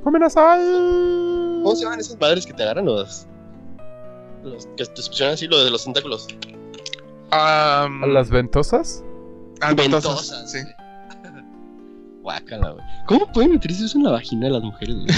¿Cómo 0.03 1.75
se 1.75 1.83
llaman 1.83 1.99
esas 1.99 2.19
madres 2.19 2.45
que 2.45 2.53
te 2.53 2.63
agarran 2.63 2.85
los. 2.85 3.25
Los 4.43 4.67
que 4.77 4.85
te 4.85 5.01
pusieron 5.01 5.33
así, 5.33 5.47
lo 5.47 5.63
de 5.63 5.71
los 5.71 5.83
tentáculos. 5.83 6.27
¿A 7.31 7.87
las 8.07 8.29
ventosas? 8.29 9.03
Ah, 9.61 9.73
Ventosas, 9.73 10.51
sí. 10.51 10.59
Guácala, 12.21 12.71
güey. 12.71 12.85
¿Cómo 13.07 13.31
pueden 13.31 13.51
meterse 13.51 13.85
eso 13.85 13.97
en 13.97 14.03
la 14.03 14.11
vagina 14.11 14.47
de 14.47 14.53
las 14.53 14.63
mujeres, 14.63 14.95
güey? 14.95 15.07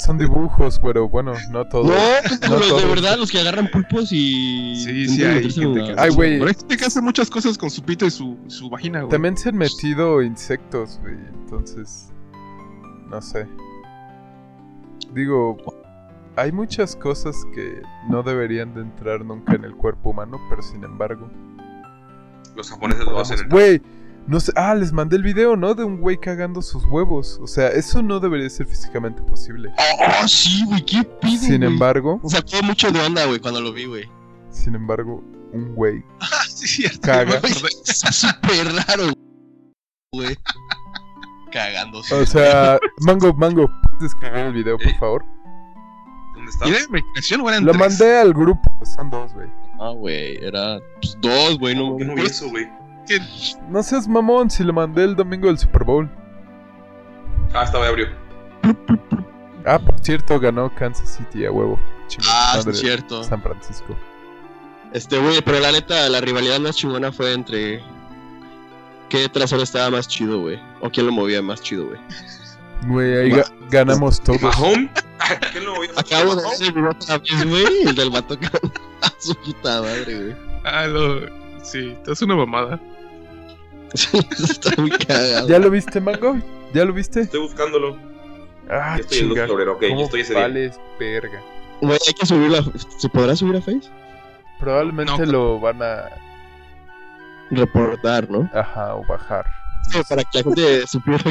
Son 0.00 0.16
dibujos, 0.16 0.80
pero 0.82 1.08
bueno, 1.08 1.34
no 1.50 1.66
todos. 1.68 1.86
No, 1.86 1.94
pues, 2.26 2.40
No 2.48 2.58
los 2.58 2.80
de 2.80 2.88
verdad, 2.88 3.18
los 3.18 3.30
que 3.30 3.38
agarran 3.38 3.68
pulpos 3.70 4.10
y. 4.12 4.76
Sí, 4.76 5.06
sí, 5.06 5.22
hay 5.22 5.50
gente 5.50 5.84
que, 5.84 5.94
Ay, 5.98 6.10
güey. 6.10 6.40
Gente 6.40 6.76
que 6.78 6.84
hace 6.86 7.02
muchas 7.02 7.28
cosas 7.28 7.58
con 7.58 7.70
su 7.70 7.82
pito 7.82 8.06
y 8.06 8.10
su, 8.10 8.38
su 8.46 8.70
vagina, 8.70 9.00
güey. 9.00 9.10
También 9.10 9.36
se 9.36 9.50
han 9.50 9.56
metido 9.56 10.22
insectos, 10.22 10.98
güey. 11.02 11.16
Entonces, 11.42 12.08
no 13.10 13.20
sé. 13.20 13.46
Digo, 15.12 15.58
hay 16.36 16.52
muchas 16.52 16.96
cosas 16.96 17.36
que 17.54 17.82
no 18.08 18.22
deberían 18.22 18.74
de 18.74 18.82
entrar 18.82 19.24
nunca 19.24 19.54
en 19.54 19.64
el 19.64 19.74
cuerpo 19.74 20.10
humano, 20.10 20.40
pero 20.48 20.62
sin 20.62 20.84
embargo. 20.84 21.30
Los 22.56 22.70
japoneses 22.70 23.04
lo 23.04 23.18
hacen. 23.20 23.48
Güey, 23.48 23.80
no 24.26 24.40
sé. 24.40 24.52
Ah, 24.56 24.74
les 24.74 24.92
mandé 24.92 25.16
el 25.16 25.22
video, 25.22 25.56
¿no? 25.56 25.74
De 25.74 25.84
un 25.84 26.00
güey 26.00 26.18
cagando 26.18 26.62
sus 26.62 26.84
huevos. 26.86 27.38
O 27.42 27.46
sea, 27.46 27.68
eso 27.68 28.02
no 28.02 28.20
debería 28.20 28.48
ser 28.50 28.66
físicamente 28.66 29.22
posible. 29.22 29.72
Oh, 29.78 30.28
sí, 30.28 30.64
güey, 30.66 30.84
qué 30.84 31.04
pido. 31.20 31.42
Sin 31.42 31.62
embargo, 31.62 32.20
O 32.22 32.28
sea, 32.28 32.42
fue 32.46 32.62
mucho 32.62 32.90
de 32.90 33.00
onda, 33.00 33.24
güey, 33.26 33.38
cuando 33.38 33.60
lo 33.60 33.72
vi, 33.72 33.84
güey. 33.86 34.08
sin 34.50 34.74
embargo, 34.74 35.22
un 35.52 35.74
güey 35.74 36.04
Ah, 36.20 36.26
sí, 36.48 36.66
cierto. 36.66 37.00
caga. 37.02 37.36
Está 37.86 38.12
súper 38.12 38.66
raro, 38.86 39.12
güey. 40.12 40.36
Cagando. 41.52 41.98
O 41.98 42.26
sea, 42.26 42.78
Mango, 43.00 43.32
Mango, 43.34 43.66
¿puedes 43.82 44.00
descargar 44.12 44.46
el 44.46 44.52
video, 44.52 44.76
por 44.78 44.94
favor? 44.98 45.24
¿Dónde 46.60 47.42
o 47.42 47.48
eran 47.48 47.64
Lo 47.64 47.72
tres? 47.72 47.80
mandé 47.80 48.18
al 48.18 48.32
grupo, 48.32 48.70
son 48.84 49.10
dos, 49.10 49.32
güey. 49.34 49.48
Ah, 49.78 49.92
güey, 49.94 50.36
era 50.44 50.78
pues, 51.00 51.16
dos, 51.20 51.58
güey, 51.58 51.74
no 51.74 51.90
¿Por 51.90 51.98
qué 51.98 52.04
no 52.04 52.14
vi 52.14 52.20
mames. 52.20 52.32
eso, 52.32 52.48
güey? 52.50 52.68
No 53.68 53.82
seas 53.82 54.06
mamón, 54.06 54.50
si 54.50 54.62
lo 54.62 54.72
mandé 54.72 55.04
el 55.04 55.16
domingo 55.16 55.48
del 55.48 55.58
Super 55.58 55.84
Bowl. 55.84 56.10
Ah, 57.54 57.64
estaba 57.64 57.88
ebrio. 57.88 58.08
Ah, 59.66 59.78
por 59.78 59.98
cierto, 60.00 60.38
ganó 60.38 60.72
Kansas 60.74 61.16
City 61.16 61.44
a 61.44 61.50
huevo. 61.50 61.78
Ah, 62.28 62.54
madre, 62.56 62.72
es 62.72 62.80
cierto. 62.80 63.24
San 63.24 63.42
Francisco. 63.42 63.96
Este, 64.92 65.18
güey, 65.18 65.40
pero 65.42 65.60
la 65.60 65.72
neta, 65.72 66.08
la 66.08 66.20
rivalidad 66.20 66.60
más 66.60 66.76
chingona 66.76 67.12
fue 67.12 67.32
entre. 67.32 67.82
¿Qué 69.08 69.28
trasero 69.28 69.62
estaba 69.62 69.90
más 69.90 70.06
chido, 70.06 70.40
güey? 70.40 70.60
¿O 70.80 70.88
quién 70.90 71.06
lo 71.06 71.12
movía 71.12 71.42
más 71.42 71.60
chido, 71.60 71.86
güey? 71.88 72.00
Güey, 72.86 73.16
ahí 73.18 73.30
ga- 73.30 73.52
ganamos 73.70 74.20
todos. 74.22 74.40
¿Mahom? 74.42 74.88
¿Qué 75.52 75.60
no 75.60 75.74
voy 75.74 75.88
a 75.96 76.00
Acabo 76.00 76.34
de 76.36 76.42
ver 76.42 76.52
el 76.62 76.72
video 76.72 76.90
otra 76.90 77.18
vez, 77.18 77.46
güey, 77.48 77.82
el 77.86 77.94
del 77.94 78.10
vato 78.10 78.36
con 78.38 78.48
a 79.02 79.12
su 79.18 79.34
puta 79.36 79.82
madre, 79.82 80.14
güey. 80.22 80.36
Ah, 80.64 80.86
lo... 80.86 81.20
Sí, 81.62 81.96
te 82.04 82.12
hace 82.12 82.24
una 82.24 82.36
mamada. 82.36 82.80
Está 83.92 84.70
muy 84.80 84.90
cagado. 84.90 85.48
¿Ya 85.48 85.58
lo 85.58 85.70
viste, 85.70 86.00
Mango? 86.00 86.38
¿Ya 86.72 86.84
lo 86.84 86.92
viste? 86.92 87.20
Estoy 87.20 87.40
buscándolo. 87.40 87.96
Ah, 88.70 88.94
Ya 88.96 89.00
estoy 89.02 89.18
en 89.18 89.28
chinga. 89.30 89.46
Florero, 89.46 89.72
ok, 89.74 89.84
¿Cómo 89.88 90.04
estoy 90.04 90.20
ese 90.22 90.32
día. 90.34 90.42
vales 90.42 90.80
verga? 90.98 91.40
Güey, 91.80 91.98
hay 92.06 92.14
que 92.14 92.26
subirlo. 92.26 92.58
a- 92.58 92.98
¿Se 92.98 93.08
podrá 93.08 93.36
subir 93.36 93.56
a 93.56 93.60
Face? 93.60 93.90
Probablemente 94.58 95.26
lo 95.26 95.58
van 95.60 95.82
a... 95.82 96.04
Reportar, 97.50 98.30
¿no? 98.30 98.48
Ajá, 98.54 98.94
o 98.94 99.04
bajar. 99.06 99.44
Sí, 99.90 99.98
para 100.08 100.22
que 100.22 100.38
la 100.38 100.44
gente 100.44 100.86
supiera. 100.86 101.22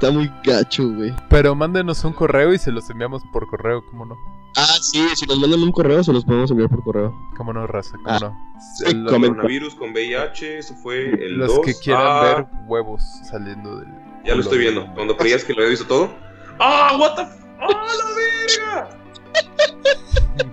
Está 0.00 0.12
muy 0.12 0.30
gacho, 0.44 0.88
güey. 0.90 1.12
Pero 1.28 1.56
mándenos 1.56 2.04
un 2.04 2.12
correo 2.12 2.54
y 2.54 2.58
se 2.58 2.70
los 2.70 2.88
enviamos 2.88 3.24
por 3.32 3.48
correo, 3.48 3.84
¿cómo 3.84 4.04
no? 4.06 4.16
Ah, 4.56 4.76
sí, 4.80 5.04
si 5.16 5.26
nos 5.26 5.40
mandan 5.40 5.60
un 5.60 5.72
correo, 5.72 6.04
se 6.04 6.12
los 6.12 6.24
podemos 6.24 6.48
enviar 6.52 6.68
por 6.70 6.84
correo. 6.84 7.12
¿Cómo 7.36 7.52
no, 7.52 7.66
raza? 7.66 7.96
¿Cómo 8.04 8.08
Ah, 8.08 8.18
no? 8.20 8.38
sí, 8.76 8.84
El- 8.86 9.06
comenta. 9.06 9.38
Coronavirus 9.38 9.74
con 9.74 9.90
VIH, 9.90 10.58
eso 10.58 10.76
fue 10.76 11.08
el 11.14 11.38
los 11.38 11.48
2. 11.56 11.66
que 11.66 11.74
quieran 11.74 12.04
Ah, 12.06 12.20
ver 12.22 12.46
huevos 12.68 13.02
saliendo 13.28 13.76
del... 13.78 13.88
Ya 14.24 14.36
lo 14.36 14.42
estoy 14.42 14.58
viendo. 14.58 14.86
Cuando 14.94 15.16
creías 15.16 15.42
que 15.42 15.52
lo 15.52 15.62
había 15.62 15.70
visto 15.70 15.86
todo. 15.86 16.10
¡Ah, 16.60 16.96
what 16.98 17.16
the 17.16 17.22
f 17.22 17.32
¡Ah, 17.60 17.86
la 17.98 18.04
verga! 18.14 18.88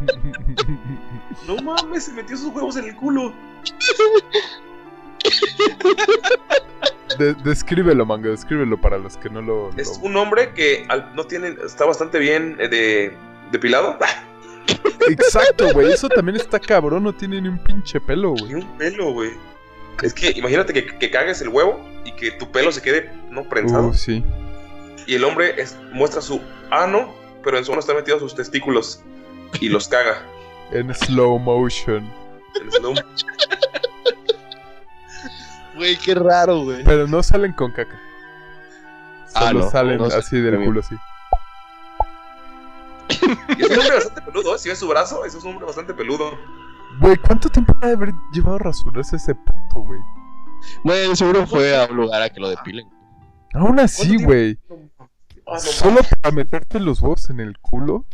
No 1.48 1.56
mames, 1.58 2.06
se 2.06 2.14
metió 2.14 2.36
sus 2.36 2.48
huevos 2.52 2.76
en 2.78 2.86
el 2.86 2.96
culo. 2.96 3.32
De- 7.20 7.34
descríbelo, 7.36 8.06
Mango, 8.06 8.30
descríbelo 8.30 8.80
para 8.80 8.98
los 8.98 9.16
que 9.18 9.30
no 9.30 9.42
lo... 9.42 9.72
lo- 9.72 9.78
Es 9.78 10.00
un 10.02 10.16
hombre 10.18 10.52
que 10.54 10.86
al- 10.90 11.14
no 11.16 11.24
tiene, 11.26 11.56
está 11.66 11.86
bastante 11.86 12.20
bien 12.20 12.58
eh, 12.60 12.68
de, 12.68 13.14
depilado. 13.52 13.98
Exacto, 15.08 15.72
güey, 15.74 15.92
eso 15.92 16.10
también 16.10 16.36
está 16.38 16.60
cabrón, 16.60 17.04
no 17.04 17.14
tiene 17.14 17.42
ni 17.42 17.48
un 17.50 17.60
pinche 17.60 18.00
pelo, 18.02 18.32
güey. 18.32 18.46
Ni 18.46 18.54
un 18.56 18.78
pelo, 18.78 19.12
güey. 19.14 19.32
Es 20.02 20.14
que 20.14 20.32
imagínate 20.36 20.74
que, 20.74 20.86
que 20.98 21.10
cagues 21.12 21.42
el 21.42 21.50
huevo 21.50 21.80
y 22.04 22.12
que 22.14 22.32
tu 22.32 22.52
pelo 22.52 22.72
se 22.72 22.82
quede 22.82 23.12
no 23.30 23.44
prensado. 23.48 23.90
Uh, 23.90 23.94
sí. 23.94 24.24
Y 25.08 25.16
el 25.16 25.24
hombre 25.24 25.62
es- 25.62 25.78
muestra 25.94 26.22
su 26.22 26.42
ano, 26.72 27.14
pero 27.44 27.58
en 27.58 27.66
su 27.66 27.72
ano 27.72 27.80
están 27.80 27.96
metidos 27.96 28.20
sus 28.20 28.36
testículos 28.36 29.04
y 29.62 29.70
los 29.70 29.88
caga. 29.88 30.22
En 30.72 30.94
slow 30.94 31.38
motion. 31.38 32.12
En 32.60 32.70
slow- 32.72 32.96
Güey, 35.86 35.98
qué 35.98 36.16
raro, 36.16 36.64
güey. 36.64 36.84
Pero 36.84 37.06
no 37.06 37.22
salen 37.22 37.54
con 37.54 37.72
caca. 37.72 38.00
Ah, 39.36 39.50
Solo 39.50 39.60
no, 39.60 39.70
salen 39.70 39.98
no 40.00 40.06
así 40.06 40.40
del 40.40 40.66
culo, 40.66 40.82
sí. 40.82 40.96
Y 43.56 43.62
es 43.62 43.70
un 43.70 43.80
hombre 43.80 43.96
bastante 43.96 44.22
peludo, 44.24 44.56
¿eh? 44.56 44.58
Si 44.58 44.70
ves 44.70 44.80
su 44.80 44.88
brazo, 44.88 45.26
ese 45.26 45.38
es 45.38 45.44
un 45.44 45.52
hombre 45.52 45.68
bastante 45.68 45.94
peludo. 45.94 46.32
Güey, 47.00 47.18
¿cuánto 47.18 47.50
tiempo 47.50 47.72
ha 47.82 47.88
de 47.88 47.94
haber 47.94 48.10
llevado 48.34 48.56
a 48.56 48.60
rasurarse 48.60 49.18
ese 49.18 49.36
puto, 49.36 49.82
güey? 49.82 50.00
Bueno, 50.84 51.16
seguro 51.16 51.46
fue 51.46 51.78
a 51.78 51.86
un 51.86 51.98
lugar 51.98 52.20
a 52.24 52.30
que 52.32 52.40
lo 52.40 52.50
depilen. 52.50 52.90
Aún 53.54 53.80
así, 53.80 54.24
güey. 54.24 54.58
Ah, 55.46 55.60
Solo 55.60 56.02
para 56.22 56.34
meterte 56.34 56.80
los 56.80 57.00
huevos 57.00 57.30
en 57.30 57.42
el 57.42 57.60
culo. 57.60 58.06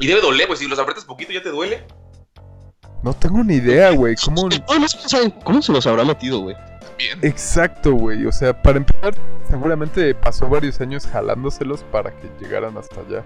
Y 0.00 0.08
debe 0.08 0.20
doler, 0.20 0.48
güey. 0.48 0.58
Si 0.58 0.66
los 0.66 0.80
aprietas 0.80 1.04
poquito 1.04 1.30
ya 1.30 1.42
te 1.42 1.50
duele. 1.50 1.86
No 3.02 3.14
tengo 3.14 3.44
ni 3.44 3.54
idea, 3.54 3.90
güey. 3.90 4.16
¿Cómo? 4.24 4.48
No, 4.48 4.78
no 4.78 4.88
sé, 4.88 4.98
¿saben 5.08 5.30
¿Cómo 5.44 5.62
se 5.62 5.72
los 5.72 5.86
habrá 5.86 6.04
metido, 6.04 6.40
güey? 6.40 6.56
Bien. 6.98 7.18
Exacto, 7.22 7.92
güey. 7.92 8.26
O 8.26 8.32
sea, 8.32 8.60
para 8.60 8.78
empezar, 8.78 9.14
seguramente 9.48 10.14
pasó 10.14 10.48
varios 10.48 10.80
años 10.80 11.06
jalándoselos 11.06 11.84
para 11.92 12.10
que 12.10 12.28
llegaran 12.40 12.76
hasta 12.76 13.00
allá. 13.00 13.24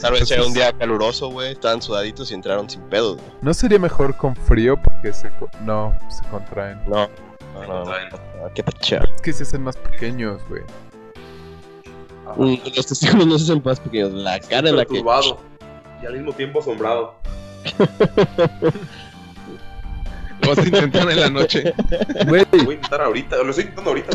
Tal 0.00 0.12
vez 0.12 0.30
era 0.30 0.44
un 0.44 0.52
día 0.52 0.72
caluroso, 0.72 1.30
güey. 1.30 1.52
Estaban 1.52 1.82
sudaditos 1.82 2.30
y 2.30 2.34
entraron 2.34 2.68
sin 2.68 2.82
pedos, 2.82 3.16
güey. 3.16 3.28
¿No 3.42 3.54
sería 3.54 3.78
mejor 3.78 4.16
con 4.16 4.34
frío? 4.34 4.76
Porque 4.80 5.12
se... 5.12 5.30
No, 5.64 5.96
se 6.08 6.26
contraen. 6.30 6.80
No, 6.88 7.08
no, 7.54 7.62
no. 7.66 7.84
no, 7.84 7.84
no, 7.84 8.54
Qué 8.54 8.62
pecha. 8.62 9.02
Es 9.14 9.22
que 9.22 9.32
se 9.32 9.42
hacen 9.42 9.62
más 9.62 9.76
pequeños, 9.76 10.40
güey. 10.48 10.62
Mm, 12.36 12.56
Los 12.76 12.86
testículos 12.86 13.26
no 13.26 13.38
se 13.38 13.44
hacen 13.44 13.62
más 13.64 13.80
pequeños. 13.80 14.12
La 14.12 14.38
cara 14.40 14.68
en 14.70 14.76
la 14.76 14.84
que. 14.84 14.94
Perturbado. 14.94 15.38
Y 16.02 16.06
al 16.06 16.14
mismo 16.14 16.32
tiempo 16.32 16.60
asombrado. 16.60 17.14
Lo 20.42 20.48
vas 20.48 20.58
a 20.58 20.62
intentar 20.62 21.10
en 21.10 21.20
la 21.20 21.28
noche. 21.30 21.74
Güey, 22.26 22.46
Lo 22.52 22.64
voy 22.64 22.74
a 22.74 22.76
intentar 22.76 23.02
ahorita. 23.02 23.36
Lo 23.42 23.50
estoy 23.50 23.64
intentando 23.64 23.90
ahorita. 23.90 24.10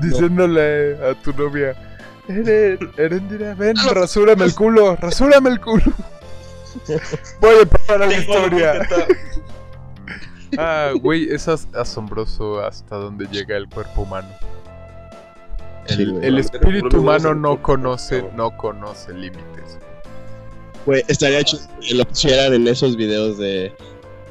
diciéndole 0.00 0.96
a 1.04 1.14
tu 1.14 1.32
novia. 1.32 1.74
Eren, 2.28 2.78
Erendira, 2.96 3.54
ven, 3.54 3.76
rasúrame 3.94 4.44
el 4.44 4.54
culo, 4.54 4.96
rasúrame 4.96 5.50
el 5.50 5.60
culo. 5.60 5.84
Voy 7.40 7.54
a 7.56 7.60
empezar 7.62 8.00
la 8.00 8.12
historia. 8.16 8.72
Ah, 10.58 10.92
güey, 11.00 11.28
es 11.32 11.48
as- 11.48 11.68
asombroso 11.74 12.60
hasta 12.64 12.96
donde 12.96 13.26
llega 13.26 13.56
el 13.56 13.68
cuerpo 13.68 14.02
humano. 14.02 14.28
El, 15.88 16.22
el 16.24 16.38
espíritu 16.38 16.98
humano 17.00 17.34
no 17.34 17.62
conoce, 17.62 18.24
no 18.34 18.56
conoce 18.56 19.12
límites. 19.12 19.65
Güey, 20.86 21.02
estaría 21.08 21.40
hecho 21.40 21.58
que 21.86 21.94
lo 21.94 22.04
pusieran 22.04 22.54
en 22.54 22.66
esos 22.68 22.96
videos 22.96 23.36
de. 23.38 23.72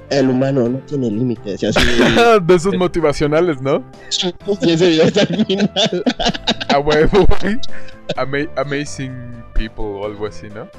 El 0.10 0.30
humano 0.30 0.70
no 0.70 0.78
tiene 0.80 1.10
límites. 1.10 1.62
Y 1.64 1.66
así. 1.66 1.80
de 2.42 2.56
esos 2.56 2.76
motivacionales, 2.76 3.60
¿no? 3.62 3.84
y 4.62 4.72
ese 4.72 4.88
video 4.90 5.06
está 5.06 5.22
al 5.22 5.46
final. 5.46 6.04
A 6.70 6.80
huevo, 6.80 7.28
güey. 7.42 7.58
Ama- 8.16 8.50
amazing 8.56 9.12
people 9.56 9.84
o 9.86 10.06
algo 10.06 10.28
así, 10.28 10.48
¿no? 10.50 10.70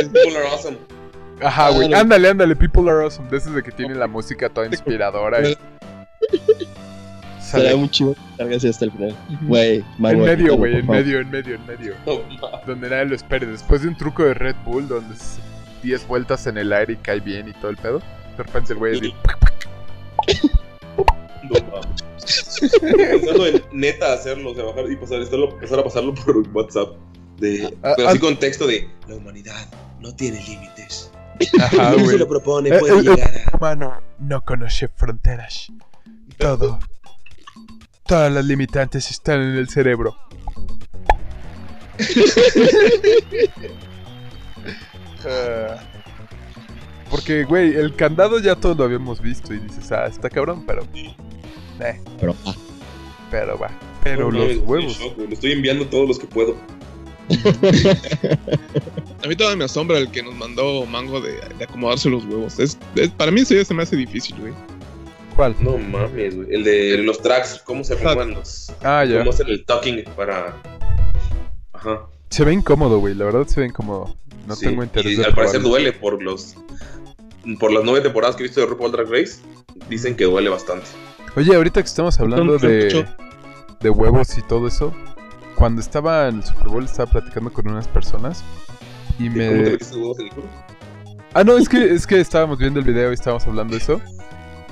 People 0.00 0.36
are 0.36 0.48
awesome. 0.48 0.76
Ajá, 1.40 1.70
güey. 1.70 1.94
Ándale, 1.94 2.28
ándale. 2.30 2.56
People 2.56 2.90
are 2.90 3.04
awesome. 3.04 3.28
De 3.30 3.36
esos 3.36 3.54
de 3.54 3.62
que 3.62 3.70
tiene 3.70 3.94
la 3.94 4.06
música 4.08 4.48
toda 4.48 4.66
inspiradora. 4.66 5.48
y- 5.48 5.56
Sale 7.44 7.74
muy 7.76 7.88
chido 7.90 8.14
que 8.38 8.54
hasta 8.68 8.84
el 8.84 8.92
final. 8.92 9.16
Güey, 9.42 9.84
en 10.02 10.20
medio, 10.20 10.56
güey. 10.56 10.76
En 10.76 10.86
medio, 10.86 11.20
en 11.20 11.30
medio, 11.30 11.54
en 11.56 11.66
medio. 11.66 11.94
Donde 12.66 12.88
nadie 12.90 13.04
lo 13.06 13.14
espere. 13.14 13.46
Después 13.46 13.82
de 13.82 13.88
un 13.88 13.96
truco 13.96 14.24
de 14.24 14.34
Red 14.34 14.56
Bull 14.64 14.88
donde 14.88 15.14
es 15.14 15.38
10 15.82 16.06
vueltas 16.08 16.46
en 16.46 16.58
el 16.58 16.72
aire 16.72 16.94
y 16.94 16.96
cae 16.96 17.20
bien 17.20 17.48
y 17.48 17.52
todo 17.52 17.70
el 17.70 17.76
pedo. 17.76 17.98
De 18.36 18.42
repente 18.42 18.72
el 18.72 18.78
güey 18.78 18.98
así, 18.98 19.14
pensando 22.80 23.46
en 23.46 23.62
neta 23.72 24.12
hacerlo, 24.14 24.52
o 24.52 24.54
sea, 24.54 24.64
bajar 24.64 24.90
y 24.90 24.96
pasar, 24.96 25.20
estarlo- 25.20 25.52
empezar 25.52 25.78
a 25.80 25.84
pasarlo 25.84 26.14
por 26.14 26.36
WhatsApp. 26.52 26.88
De, 27.38 27.74
Ah, 27.82 27.94
pero 27.96 28.08
así 28.08 28.18
ah. 28.18 28.20
con 28.20 28.38
texto 28.38 28.66
de 28.66 28.88
la 29.08 29.16
humanidad 29.16 29.66
no 30.00 30.14
tiene 30.14 30.40
límites. 30.42 31.10
Ajá, 31.60 31.94
se 31.98 32.18
lo 32.18 32.28
propone, 32.28 32.70
Eh, 32.70 32.78
puede 32.78 32.92
el- 33.00 33.08
el 33.08 33.16
llegar 33.16 33.30
a. 33.52 33.56
humano 33.56 34.00
no 34.18 34.44
conoce 34.44 34.88
fronteras. 34.88 35.66
Todo. 36.38 36.78
Todas 38.06 38.32
las 38.32 38.44
limitantes 38.44 39.10
están 39.10 39.40
en 39.42 39.56
el 39.56 39.68
cerebro. 39.68 40.16
Porque, 47.10 47.44
güey, 47.44 47.74
el 47.76 47.94
candado 47.94 48.38
ya 48.40 48.56
todos 48.56 48.76
lo 48.76 48.84
habíamos 48.84 49.20
visto 49.20 49.54
y 49.54 49.58
dices, 49.58 49.90
ah, 49.92 50.06
está 50.06 50.28
cabrón, 50.30 50.64
pero. 50.66 50.82
Eh, 51.80 52.00
Pero, 52.20 52.34
ah, 52.46 52.54
pero 53.30 53.58
va. 53.58 53.70
Pero 54.02 54.30
No, 54.30 54.38
los 54.38 54.58
huevos. 54.58 54.98
shock, 54.98 55.18
Le 55.18 55.34
estoy 55.34 55.52
enviando 55.52 55.86
todos 55.86 56.08
los 56.08 56.18
que 56.18 56.26
puedo. 56.26 56.56
A 59.24 59.26
mí 59.26 59.34
todavía 59.36 59.56
me 59.56 59.64
asombra 59.64 59.96
el 59.98 60.10
que 60.10 60.22
nos 60.22 60.34
mandó 60.34 60.84
Mango 60.86 61.20
de, 61.20 61.32
de 61.58 61.64
acomodarse 61.64 62.10
los 62.10 62.24
huevos. 62.26 62.58
Es, 62.58 62.76
es- 62.96 63.10
para 63.10 63.30
mí 63.30 63.40
eso 63.40 63.54
ya 63.54 63.64
se 63.64 63.72
me 63.74 63.82
hace 63.82 63.96
difícil, 63.96 64.36
güey. 64.38 64.52
¿Cuál? 65.34 65.56
No 65.60 65.78
mames, 65.78 66.36
güey. 66.36 66.54
El 66.54 66.64
de 66.64 66.98
los 66.98 67.20
tracks, 67.20 67.60
¿cómo 67.64 67.82
se 67.84 67.94
acomodan 67.94 68.32
los. 68.34 68.72
Ah, 68.82 69.04
ya. 69.04 69.18
¿Cómo 69.18 69.30
hacen 69.30 69.48
el 69.48 69.64
talking 69.64 70.04
para. 70.16 70.54
Ajá. 71.72 72.06
Se 72.30 72.44
ve 72.44 72.52
incómodo, 72.52 72.98
güey. 72.98 73.14
La 73.14 73.24
verdad 73.24 73.46
se 73.46 73.60
ve 73.60 73.66
incómodo. 73.66 74.14
No 74.46 74.54
Sí, 74.54 74.66
tengo 74.66 74.82
interés 74.84 75.12
Y 75.12 75.16
de 75.16 75.24
al 75.24 75.34
parecer 75.34 75.62
duele 75.62 75.92
por 75.92 76.22
los. 76.22 76.54
Por 77.58 77.72
las 77.72 77.84
nueve 77.84 78.00
temporadas 78.00 78.36
que 78.36 78.42
he 78.42 78.46
visto 78.46 78.60
de 78.60 78.66
RuPaul 78.66 78.92
Drag 78.92 79.10
Race. 79.10 79.40
Dicen 79.88 80.16
que 80.16 80.24
duele 80.24 80.48
bastante. 80.50 80.86
Oye, 81.36 81.54
ahorita 81.54 81.82
que 81.82 81.88
estamos 81.88 82.18
hablando 82.20 82.58
de, 82.58 83.04
de 83.80 83.90
huevos 83.90 84.38
y 84.38 84.42
todo 84.42 84.68
eso, 84.68 84.94
cuando 85.56 85.80
estaba 85.80 86.28
en 86.28 86.36
el 86.36 86.44
Super 86.44 86.68
Bowl 86.68 86.84
estaba 86.84 87.10
platicando 87.10 87.52
con 87.52 87.68
unas 87.68 87.88
personas 87.88 88.44
y 89.18 89.28
¿Cómo 89.28 89.38
te 89.38 89.50
me... 89.50 89.62
metiste 89.70 89.96
huevos 89.96 90.18
en 90.20 90.26
el 90.26 90.32
culo? 90.32 90.46
Ah, 91.34 91.42
no, 91.42 91.58
es 91.58 91.68
que, 91.68 91.92
es 91.92 92.06
que 92.06 92.20
estábamos 92.20 92.58
viendo 92.58 92.78
el 92.78 92.86
video 92.86 93.10
y 93.10 93.14
estábamos 93.14 93.44
hablando 93.46 93.72
de 93.76 93.82
eso. 93.82 94.00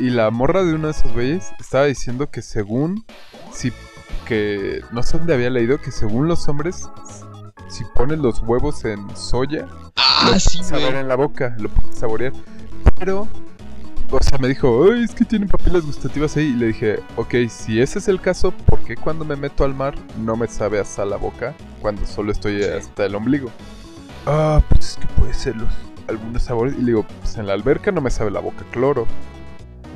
Y 0.02 0.10
la 0.10 0.32
morra 0.32 0.64
de 0.64 0.74
uno 0.74 0.88
de 0.88 0.94
esos 0.94 1.12
güeyes 1.12 1.52
estaba 1.60 1.84
diciendo 1.84 2.28
que 2.28 2.42
según... 2.42 3.04
Si, 3.52 3.72
que 4.26 4.82
no 4.90 5.04
sé 5.04 5.16
dónde 5.16 5.32
había 5.32 5.48
leído 5.48 5.78
que 5.80 5.92
según 5.92 6.26
los 6.26 6.48
hombres, 6.48 6.88
si 7.68 7.84
pones 7.94 8.18
los 8.18 8.40
huevos 8.40 8.84
en 8.84 9.16
soya, 9.16 9.68
Ah, 9.96 10.30
lo 10.32 10.40
sí, 10.40 10.60
saber 10.64 10.96
en 10.96 11.06
la 11.06 11.14
boca, 11.14 11.54
lo 11.60 11.68
puedes 11.68 12.00
saborear. 12.00 12.32
Pero, 12.98 13.28
o 14.10 14.20
sea, 14.20 14.38
me 14.38 14.48
dijo, 14.48 14.86
Ay, 14.92 15.04
es 15.04 15.14
que 15.14 15.24
tienen 15.24 15.48
papilas 15.48 15.86
gustativas 15.86 16.36
ahí. 16.36 16.46
Y 16.46 16.56
le 16.56 16.66
dije, 16.66 16.98
ok, 17.14 17.34
si 17.48 17.80
ese 17.80 18.00
es 18.00 18.08
el 18.08 18.20
caso, 18.20 18.50
¿por 18.50 18.80
qué 18.80 18.96
cuando 18.96 19.24
me 19.24 19.36
meto 19.36 19.62
al 19.62 19.72
mar 19.72 19.94
no 20.18 20.34
me 20.34 20.48
sabe 20.48 20.80
hasta 20.80 21.04
la 21.04 21.16
boca 21.16 21.54
cuando 21.80 22.04
solo 22.06 22.32
estoy 22.32 22.64
hasta 22.64 23.06
el 23.06 23.14
ombligo? 23.14 23.52
Ah, 24.26 24.60
pues 24.68 24.90
es 24.90 24.96
que 24.96 25.06
puede 25.14 25.32
ser 25.32 25.54
los, 25.54 25.72
algunos 26.08 26.42
sabores. 26.42 26.74
Y 26.74 26.80
le 26.80 26.86
digo, 26.86 27.06
pues 27.20 27.36
en 27.36 27.46
la 27.46 27.52
alberca 27.52 27.92
no 27.92 28.00
me 28.00 28.10
sabe 28.10 28.32
la 28.32 28.40
boca 28.40 28.64
cloro. 28.72 29.06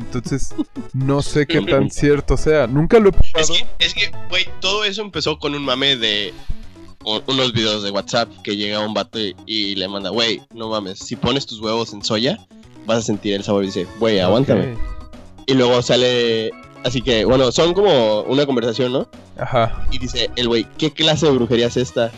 Entonces, 0.00 0.54
no 0.92 1.22
sé 1.22 1.46
qué 1.46 1.60
tan 1.62 1.90
cierto 1.90 2.36
sea. 2.36 2.66
Nunca 2.66 2.98
lo 2.98 3.08
he 3.08 3.12
Es 3.12 3.16
probado. 3.32 3.54
que, 3.54 3.84
es 3.86 3.94
que, 3.94 4.10
güey, 4.28 4.46
todo 4.60 4.84
eso 4.84 5.02
empezó 5.02 5.38
con 5.38 5.54
un 5.54 5.64
mame 5.64 5.96
de 5.96 6.32
unos 7.26 7.52
videos 7.52 7.82
de 7.82 7.90
WhatsApp 7.90 8.28
que 8.42 8.56
llega 8.56 8.80
un 8.80 8.92
vato 8.92 9.18
y, 9.20 9.34
y 9.46 9.76
le 9.76 9.86
manda, 9.88 10.10
güey, 10.10 10.42
no 10.52 10.68
mames, 10.68 10.98
si 10.98 11.14
pones 11.14 11.46
tus 11.46 11.60
huevos 11.60 11.92
en 11.92 12.02
soya, 12.04 12.36
vas 12.84 12.98
a 12.98 13.02
sentir 13.02 13.34
el 13.34 13.44
sabor. 13.44 13.62
Y 13.62 13.66
dice, 13.68 13.86
güey, 14.00 14.18
aguántame. 14.20 14.76
Y 15.46 15.54
luego 15.54 15.80
sale, 15.82 16.50
así 16.84 17.00
que, 17.02 17.24
bueno, 17.24 17.52
son 17.52 17.74
como 17.74 18.22
una 18.22 18.44
conversación, 18.46 18.92
¿no? 18.92 19.08
Ajá. 19.38 19.86
Y 19.92 19.98
dice 19.98 20.30
el 20.36 20.48
güey, 20.48 20.66
¿qué 20.78 20.92
clase 20.92 21.26
de 21.26 21.32
brujería 21.32 21.66
es 21.68 21.76
esta? 21.76 22.10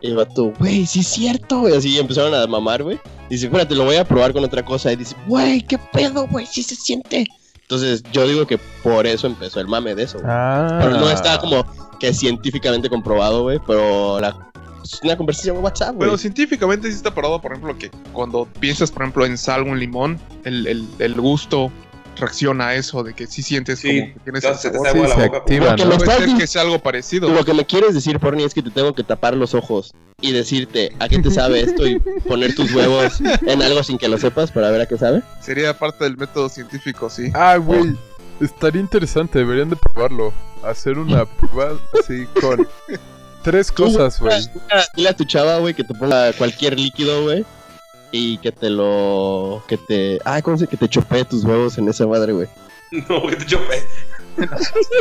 Y 0.00 0.08
el 0.08 0.16
vato, 0.16 0.52
güey, 0.58 0.86
sí 0.86 1.00
es 1.00 1.08
cierto, 1.08 1.60
güey. 1.60 1.76
Así 1.76 1.98
empezaron 1.98 2.34
a 2.34 2.46
mamar, 2.46 2.82
güey. 2.82 2.98
Dice, 3.28 3.46
espérate, 3.46 3.74
lo 3.74 3.84
voy 3.84 3.96
a 3.96 4.04
probar 4.04 4.32
con 4.32 4.44
otra 4.44 4.64
cosa. 4.64 4.92
Y 4.92 4.96
dice, 4.96 5.16
güey, 5.26 5.62
qué 5.62 5.78
pedo, 5.92 6.26
güey, 6.28 6.46
sí 6.46 6.62
se 6.62 6.74
siente. 6.74 7.26
Entonces, 7.62 8.02
yo 8.12 8.26
digo 8.26 8.46
que 8.46 8.58
por 8.82 9.06
eso 9.06 9.26
empezó 9.26 9.60
el 9.60 9.68
mame 9.68 9.94
de 9.94 10.04
eso, 10.04 10.18
güey. 10.18 10.30
Ah. 10.30 10.78
Pero 10.80 10.98
no 10.98 11.10
está 11.10 11.38
como 11.38 11.66
que 11.98 12.14
científicamente 12.14 12.88
comprobado, 12.88 13.42
güey. 13.42 13.58
Pero 13.66 14.20
la, 14.20 14.50
es 14.82 15.00
una 15.02 15.16
conversación 15.16 15.56
en 15.56 15.64
WhatsApp, 15.64 15.94
güey. 15.96 16.08
Pero 16.08 16.16
científicamente 16.16 16.88
sí 16.88 16.96
está 16.96 17.14
probado, 17.14 17.40
por 17.40 17.52
ejemplo, 17.52 17.76
que 17.76 17.90
cuando 18.12 18.46
piensas, 18.60 18.90
por 18.90 19.02
ejemplo, 19.02 19.26
en 19.26 19.36
sal 19.36 19.62
o 19.62 19.66
en 19.66 19.80
limón, 19.80 20.18
el, 20.44 20.66
el, 20.66 20.88
el 20.98 21.14
gusto 21.20 21.70
reacciona 22.18 22.68
a 22.68 22.74
eso, 22.74 23.02
de 23.02 23.14
que 23.14 23.26
sí 23.26 23.42
sientes 23.42 23.78
Sí, 23.78 24.00
como 24.00 24.14
que 24.14 24.20
tienes 24.20 24.44
el 24.44 24.52
te 24.52 24.78
Sí, 24.78 24.98
la 25.08 25.14
boca. 25.26 25.36
activa, 25.38 25.66
Porque 25.68 25.84
¿no? 25.84 25.96
Puede 25.98 26.18
ser 26.18 26.26
di- 26.28 26.36
que 26.38 26.46
sea 26.46 26.62
algo 26.62 26.78
parecido. 26.80 27.28
Lo 27.30 27.44
que 27.44 27.54
me 27.54 27.64
quieres 27.64 27.94
decir, 27.94 28.18
Forni, 28.18 28.44
es 28.44 28.54
que 28.54 28.62
te 28.62 28.70
tengo 28.70 28.94
que 28.94 29.04
tapar 29.04 29.36
los 29.36 29.54
ojos 29.54 29.92
y 30.20 30.32
decirte 30.32 30.92
a 30.98 31.08
qué 31.08 31.18
te 31.20 31.30
sabe 31.30 31.60
esto 31.60 31.86
y 31.86 31.98
poner 32.26 32.54
tus 32.54 32.72
huevos 32.74 33.20
en 33.46 33.62
algo 33.62 33.82
sin 33.82 33.98
que 33.98 34.08
lo 34.08 34.18
sepas 34.18 34.50
para 34.50 34.70
ver 34.70 34.80
a 34.82 34.86
qué 34.86 34.98
sabe. 34.98 35.22
Sería 35.40 35.78
parte 35.78 36.04
del 36.04 36.16
método 36.16 36.48
científico, 36.48 37.08
sí. 37.08 37.30
Ah, 37.34 37.56
güey. 37.56 37.96
Estaría 38.40 38.80
interesante, 38.80 39.38
deberían 39.40 39.70
de 39.70 39.76
probarlo. 39.76 40.32
Hacer 40.64 40.98
una 40.98 41.24
prueba 41.52 41.78
así 42.02 42.26
con 42.40 42.66
tres 43.42 43.70
cosas, 43.72 44.18
güey. 44.20 44.36
Dile 44.96 45.08
a 45.08 45.16
tu 45.16 45.24
chava, 45.24 45.58
güey, 45.58 45.74
que 45.74 45.84
te 45.84 45.94
ponga 45.94 46.32
cualquier 46.34 46.78
líquido, 46.78 47.22
güey. 47.22 47.44
Y 48.10 48.38
que 48.38 48.52
te 48.52 48.70
lo. 48.70 49.62
Que 49.68 49.76
te. 49.76 50.18
Ah, 50.24 50.40
¿cómo 50.42 50.56
se 50.56 50.66
Que 50.66 50.76
te 50.76 50.88
chopee 50.88 51.24
tus 51.24 51.44
huevos 51.44 51.76
en 51.78 51.88
esa 51.88 52.06
madre, 52.06 52.32
güey. 52.32 52.48
No, 52.90 53.26
que 53.26 53.36
te 53.36 53.44
chopé. 53.44 53.84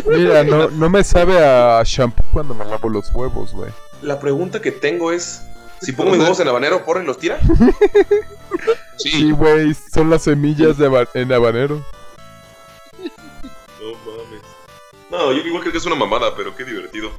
Mira, 0.08 0.44
no, 0.44 0.70
no 0.70 0.90
me 0.90 1.04
sabe 1.06 1.38
a 1.44 1.82
shampoo 1.86 2.26
cuando 2.34 2.54
me 2.54 2.66
lavo 2.66 2.90
los 2.90 3.10
huevos, 3.14 3.54
güey. 3.54 3.72
La 4.02 4.20
pregunta 4.20 4.62
que 4.62 4.72
tengo 4.74 5.12
es: 5.14 5.42
si 5.82 5.94
pongo 5.94 6.12
mis 6.12 6.20
huevos 6.20 6.40
en 6.42 6.50
habanero, 6.50 6.84
¿porren 6.84 7.06
los 7.06 7.18
tira? 7.18 7.40
Sí, 8.98 9.30
güey, 9.32 9.74
son 9.94 10.10
las 10.10 10.24
semillas 10.24 10.78
de 10.78 10.88
haba- 10.88 11.08
en 11.14 11.32
habanero. 11.32 11.76
No 13.80 13.92
mames. 14.06 14.42
No, 15.12 15.32
yo 15.32 15.40
igual 15.46 15.62
creo 15.62 15.72
que 15.72 15.78
es 15.78 15.86
una 15.86 15.96
mamada, 15.96 16.36
pero 16.36 16.56
qué 16.56 16.64
divertido. 16.66 17.12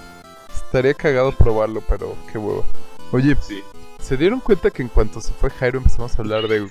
Estaría 0.53 0.95
cagado 0.95 1.33
probarlo, 1.33 1.83
pero 1.89 2.17
qué 2.33 2.39
huevo. 2.39 2.65
Oye, 3.13 3.37
Sí. 3.41 3.63
¿Se 4.01 4.17
dieron 4.17 4.41
cuenta 4.41 4.71
que 4.71 4.83
en 4.83 4.89
cuanto 4.89 5.21
se 5.21 5.33
fue 5.33 5.51
Jairo 5.51 5.79
empezamos 5.79 6.17
a 6.19 6.23
hablar 6.23 6.49
de 6.49 6.69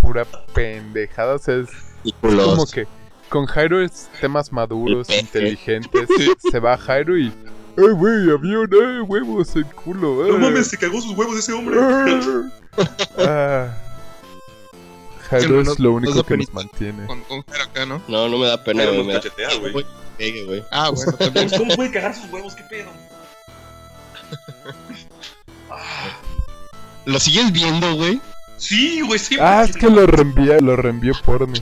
pura 0.00 0.24
pendejada? 0.54 1.34
O 1.34 1.38
sea, 1.38 1.56
es 1.56 1.68
Y 2.04 2.12
como 2.12 2.66
que 2.66 2.86
con 3.28 3.46
Jairo 3.46 3.82
es 3.82 4.10
temas 4.20 4.52
maduros, 4.52 5.08
inteligentes. 5.08 6.08
Se 6.50 6.60
va 6.60 6.76
Jairo 6.76 7.16
y. 7.16 7.32
¡Ay, 7.78 7.92
güey! 7.94 8.30
Avión, 8.30 8.68
¡ay, 8.70 9.00
huevos! 9.00 9.56
El 9.56 9.64
culo! 9.64 10.26
No 10.26 10.34
ay". 10.34 10.40
mames, 10.40 10.66
se 10.66 10.76
cagó 10.76 11.00
sus 11.00 11.16
huevos 11.16 11.38
ese 11.38 11.54
hombre. 11.54 11.80
Ah. 13.18 13.74
Jairo 15.30 15.62
es 15.62 15.78
lo 15.78 15.92
único 15.92 16.22
que 16.24 16.36
nos 16.36 16.52
mantiene. 16.52 17.06
Con, 17.06 17.22
con 17.22 17.42
Jera 17.44 17.64
acá, 17.64 17.86
¿no? 17.86 18.02
No, 18.06 18.28
no 18.28 18.36
me 18.36 18.46
da 18.46 18.62
pena, 18.62 18.84
güey. 18.84 19.04
Me 19.04 19.14
cachetea, 19.14 19.48
güey. 19.56 19.86
Ah, 20.70 20.90
bueno, 20.90 21.12
también. 21.18 21.48
¿Cómo 21.56 21.74
puede 21.74 21.90
cagar 21.90 22.14
sus 22.14 22.30
huevos? 22.30 22.54
¿Qué 22.54 22.64
pedo? 22.64 22.90
¿Lo 27.04 27.18
sigues 27.20 27.52
viendo, 27.52 27.94
güey? 27.96 28.20
Sí, 28.56 29.00
güey, 29.00 29.18
sí. 29.18 29.36
Ah, 29.40 29.64
es 29.68 29.76
que 29.76 29.90
lo 29.90 30.06
reenvía, 30.06 30.58
lo 30.60 30.76
reenvió 30.76 31.14
por 31.24 31.46
mí. 31.48 31.60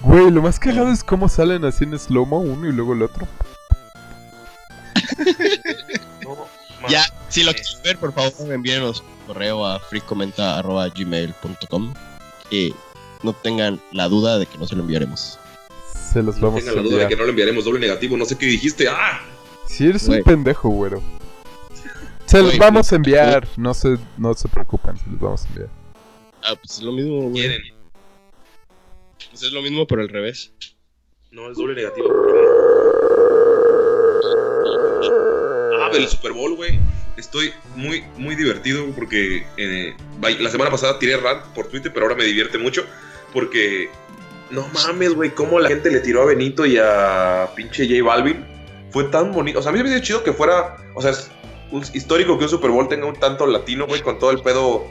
Güey, 0.00 0.30
lo 0.30 0.40
más 0.42 0.58
cagado 0.58 0.90
es 0.90 1.04
cómo 1.04 1.28
salen 1.28 1.64
así 1.64 1.84
en 1.84 1.98
slow-mo 1.98 2.40
uno 2.40 2.68
y 2.68 2.72
luego 2.72 2.94
el 2.94 3.02
otro. 3.02 3.28
No, 6.24 6.46
Ya, 6.88 7.04
si 7.28 7.42
lo 7.44 7.52
quieres 7.52 7.78
ver, 7.82 7.98
por 7.98 8.12
favor, 8.12 8.32
envíenos 8.52 9.02
correo 9.26 9.66
a 9.66 9.80
freakcomenta.gmail.com 9.80 11.94
y 12.50 12.74
no 13.22 13.32
tengan 13.32 13.80
la 13.92 14.08
duda 14.08 14.38
de 14.38 14.44
que 14.46 14.58
no 14.58 14.66
se 14.66 14.76
lo 14.76 14.82
enviaremos. 14.82 15.38
Se 16.12 16.22
los 16.22 16.36
No 16.36 16.48
vamos 16.48 16.62
a 16.62 16.66
tengan 16.66 16.76
la 16.76 16.82
duda 16.82 16.96
de 16.98 17.02
enviar. 17.04 17.08
que 17.08 17.16
no 17.16 17.24
le 17.24 17.30
enviaremos 17.30 17.64
doble 17.64 17.80
negativo. 17.80 18.16
No 18.16 18.24
sé 18.26 18.36
qué 18.36 18.46
dijiste. 18.46 18.86
¡Ah! 18.88 19.20
Si 19.66 19.86
eres 19.86 20.06
Güey. 20.06 20.18
un 20.18 20.24
pendejo, 20.24 20.68
güero. 20.68 21.02
Se 22.26 22.42
los 22.42 22.58
vamos 22.58 22.92
a 22.92 22.96
enviar. 22.96 23.46
No 23.56 23.74
se, 23.74 23.98
no 24.16 24.34
se 24.34 24.48
preocupen, 24.48 24.96
se 24.96 25.10
los 25.10 25.20
vamos 25.20 25.44
a 25.44 25.48
enviar. 25.48 25.68
Ah, 26.42 26.54
pues 26.56 26.78
es 26.78 26.82
lo 26.82 26.92
mismo, 26.92 27.20
güey. 27.22 27.34
Quieren. 27.34 27.62
Pues 29.30 29.42
es 29.42 29.52
lo 29.52 29.62
mismo, 29.62 29.86
pero 29.86 30.02
al 30.02 30.08
revés. 30.08 30.52
No, 31.30 31.50
es 31.50 31.56
doble 31.56 31.74
negativo. 31.74 32.08
Ah, 35.80 35.90
del 35.92 36.08
Super 36.08 36.32
Bowl, 36.32 36.54
güey. 36.54 36.78
Estoy 37.16 37.52
muy, 37.76 38.04
muy 38.16 38.34
divertido 38.34 38.86
porque 38.94 39.46
eh, 39.56 39.94
la 40.20 40.50
semana 40.50 40.70
pasada 40.70 40.98
tiré 40.98 41.16
rant 41.16 41.44
por 41.54 41.68
Twitter, 41.68 41.92
pero 41.92 42.06
ahora 42.06 42.16
me 42.16 42.24
divierte 42.24 42.58
mucho 42.58 42.84
porque 43.32 43.88
no 44.50 44.66
mames, 44.68 45.14
güey, 45.14 45.30
cómo 45.30 45.58
la 45.58 45.68
gente 45.68 45.90
le 45.90 46.00
tiró 46.00 46.22
a 46.22 46.26
Benito 46.26 46.66
y 46.66 46.76
a 46.78 47.48
pinche 47.54 47.86
J 47.86 48.04
Balvin. 48.04 48.44
Fue 48.90 49.04
tan 49.04 49.32
bonito. 49.32 49.58
O 49.58 49.62
sea, 49.62 49.70
a 49.70 49.72
mí 49.72 49.78
me 49.78 49.88
hubiera 49.88 50.02
chido 50.02 50.22
que 50.22 50.32
fuera, 50.32 50.76
o 50.94 51.02
sea, 51.02 51.10
es 51.10 51.30
un- 51.70 51.84
histórico 51.92 52.38
que 52.38 52.44
un 52.44 52.50
Super 52.50 52.70
Bowl 52.70 52.88
tenga 52.88 53.06
un 53.06 53.16
tanto 53.16 53.46
latino, 53.46 53.86
güey, 53.86 54.02
con 54.02 54.18
todo 54.18 54.30
el 54.30 54.40
pedo 54.40 54.84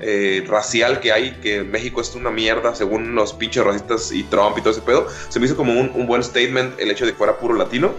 eh, 0.00 0.44
racial 0.46 1.00
que 1.00 1.12
hay, 1.12 1.32
que 1.42 1.62
México 1.64 2.00
es 2.00 2.14
una 2.14 2.30
mierda 2.30 2.74
según 2.74 3.16
los 3.16 3.32
pinches 3.32 3.64
racistas 3.64 4.12
y 4.12 4.22
Trump 4.24 4.56
y 4.56 4.60
todo 4.60 4.70
ese 4.70 4.82
pedo, 4.82 5.08
se 5.28 5.40
me 5.40 5.46
hizo 5.46 5.56
como 5.56 5.72
un, 5.72 6.06
buen 6.06 6.22
statement 6.22 6.78
el 6.78 6.90
hecho 6.90 7.04
de 7.04 7.12
que 7.12 7.18
fuera 7.18 7.38
puro 7.38 7.54
latino. 7.54 7.92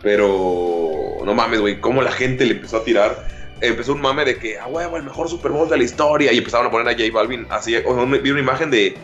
Pero 0.00 1.18
no 1.24 1.34
mames, 1.34 1.60
güey, 1.60 1.80
cómo 1.80 2.02
la 2.02 2.12
gente 2.12 2.44
le 2.46 2.54
empezó 2.54 2.78
a 2.78 2.84
tirar. 2.84 3.28
Empezó 3.60 3.92
un 3.92 4.00
mame 4.00 4.24
de 4.24 4.38
que, 4.38 4.56
ah, 4.56 4.68
huevo, 4.68 4.96
el 4.96 5.02
mejor 5.02 5.28
Super 5.28 5.50
Bowl 5.50 5.68
de 5.68 5.76
la 5.76 5.82
historia. 5.82 6.32
Y 6.32 6.38
empezaron 6.38 6.68
a 6.68 6.70
poner 6.70 6.88
a 6.88 6.92
J 6.92 7.12
Balvin 7.12 7.46
así. 7.50 7.74
Vi 7.76 8.30
una 8.30 8.40
imagen 8.40 8.70
de 8.70 8.96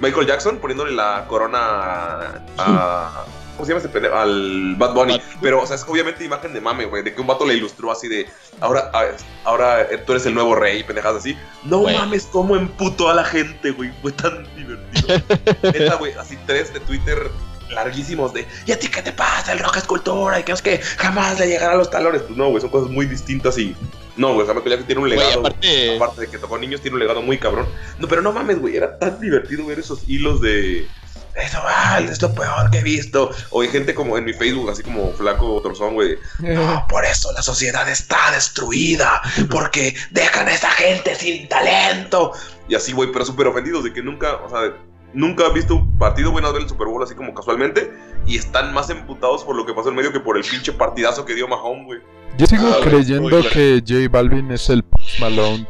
Michael 0.00 0.26
Jackson 0.26 0.56
poniéndole 0.58 0.92
la 0.92 1.26
corona 1.28 2.42
a. 2.56 3.26
¿Cómo 3.58 3.66
se 3.66 3.74
llama 3.74 3.92
pendejo? 3.92 4.14
Al 4.16 4.76
Bad 4.76 4.94
Bunny. 4.94 5.20
Pero, 5.42 5.60
o 5.62 5.66
sea, 5.66 5.74
es 5.76 5.84
obviamente 5.86 6.24
imagen 6.24 6.52
de 6.54 6.60
mame, 6.60 6.84
güey. 6.86 7.02
De 7.02 7.12
que 7.12 7.20
un 7.20 7.26
vato 7.26 7.44
le 7.44 7.54
ilustró 7.54 7.90
así 7.90 8.06
de. 8.08 8.26
Ahora, 8.60 8.90
ah, 8.94 9.04
ahora 9.44 9.82
eh, 9.82 9.98
tú 10.06 10.12
eres 10.12 10.24
el 10.26 10.34
nuevo 10.34 10.54
rey, 10.54 10.84
pendejadas 10.84 11.18
así. 11.18 11.36
No 11.64 11.80
Güey. 11.80 11.96
mames, 11.98 12.26
cómo 12.30 12.54
emputó 12.56 13.10
a 13.10 13.14
la 13.14 13.24
gente, 13.24 13.72
güey. 13.72 13.92
Fue 14.00 14.12
tan 14.12 14.46
divertido. 14.54 15.18
Neta, 15.64 15.96
güey, 15.96 16.12
así 16.14 16.38
tres 16.46 16.72
de 16.72 16.80
Twitter 16.80 17.30
larguísimos 17.70 18.32
de. 18.32 18.46
¿Y 18.64 18.72
a 18.72 18.78
ti 18.78 18.88
qué 18.88 19.02
te 19.02 19.12
pasa? 19.12 19.52
El 19.52 19.58
rock 19.58 19.76
es 19.78 19.84
cultura 19.84 20.40
y 20.40 20.42
que 20.44 20.52
es 20.52 20.62
que 20.62 20.78
jamás 20.78 21.38
le 21.38 21.48
llegará 21.48 21.72
a 21.74 21.76
los 21.76 21.90
talones. 21.90 22.22
Pues 22.22 22.36
no, 22.38 22.48
güey, 22.48 22.60
son 22.62 22.70
cosas 22.70 22.88
muy 22.90 23.04
distintas 23.06 23.58
y. 23.58 23.76
No, 24.16 24.34
güey, 24.34 24.46
Michael 24.46 24.64
Jackson 24.70 24.86
tiene 24.86 25.00
un 25.02 25.08
Güey, 25.08 25.18
legado. 25.18 25.40
aparte- 25.40 25.96
aparte 25.96 26.20
de 26.22 26.26
que 26.28 26.38
tocó 26.38 26.58
niños, 26.58 26.80
tiene 26.80 26.94
un 26.94 27.00
legado 27.00 27.22
muy 27.22 27.38
cabrón. 27.38 27.66
No, 27.98 28.08
pero 28.08 28.22
no 28.22 28.32
mames, 28.32 28.58
güey, 28.60 28.76
era 28.76 28.98
tan 28.98 29.20
divertido 29.20 29.66
ver 29.66 29.78
esos 29.78 30.02
hilos 30.08 30.40
de. 30.40 30.88
Eso, 31.34 31.58
ah, 31.64 32.00
es 32.00 32.20
lo 32.20 32.34
peor 32.34 32.70
que 32.70 32.78
he 32.78 32.82
visto. 32.82 33.30
O 33.50 33.62
hay 33.62 33.68
gente 33.68 33.94
como 33.94 34.18
en 34.18 34.24
mi 34.24 34.32
Facebook, 34.32 34.70
así 34.70 34.82
como 34.82 35.12
flaco 35.12 35.60
torzón, 35.62 35.94
güey. 35.94 36.16
No, 36.40 36.84
por 36.90 37.04
eso 37.04 37.30
la 37.32 37.42
sociedad 37.42 37.88
está 37.88 38.32
destruida. 38.32 39.22
Porque 39.50 39.94
dejan 40.10 40.48
a 40.48 40.52
esa 40.54 40.70
gente 40.72 41.14
sin 41.14 41.48
talento. 41.48 42.32
Y 42.68 42.74
así, 42.74 42.92
güey, 42.92 43.10
pero 43.12 43.24
súper 43.24 43.46
ofendidos 43.46 43.84
de 43.84 43.92
que 43.92 44.02
nunca, 44.02 44.36
o 44.36 44.48
sea, 44.50 44.74
nunca 45.14 45.46
han 45.46 45.54
visto 45.54 45.76
un 45.76 45.96
partido, 45.98 46.30
güey, 46.32 46.42
no 46.42 46.52
ver 46.52 46.62
el 46.62 46.68
Super 46.68 46.88
Bowl 46.88 47.02
así 47.02 47.14
como 47.14 47.32
casualmente. 47.32 47.92
Y 48.26 48.36
están 48.36 48.74
más 48.74 48.90
emputados 48.90 49.44
por 49.44 49.54
lo 49.56 49.64
que 49.64 49.72
pasó 49.72 49.90
en 49.90 49.94
medio 49.94 50.12
que 50.12 50.20
por 50.20 50.36
el 50.36 50.44
pinche 50.44 50.72
partidazo 50.72 51.24
que 51.24 51.34
dio 51.34 51.46
Mahomes, 51.46 51.86
güey. 51.86 52.00
Yo 52.36 52.46
sigo 52.46 52.66
Ah, 52.68 52.78
creyendo 52.82 53.40
que 53.48 53.82
J 53.86 54.08
Balvin 54.10 54.50
es 54.50 54.68
el 54.68 54.82
Post 54.82 55.18
Malone 55.20 55.66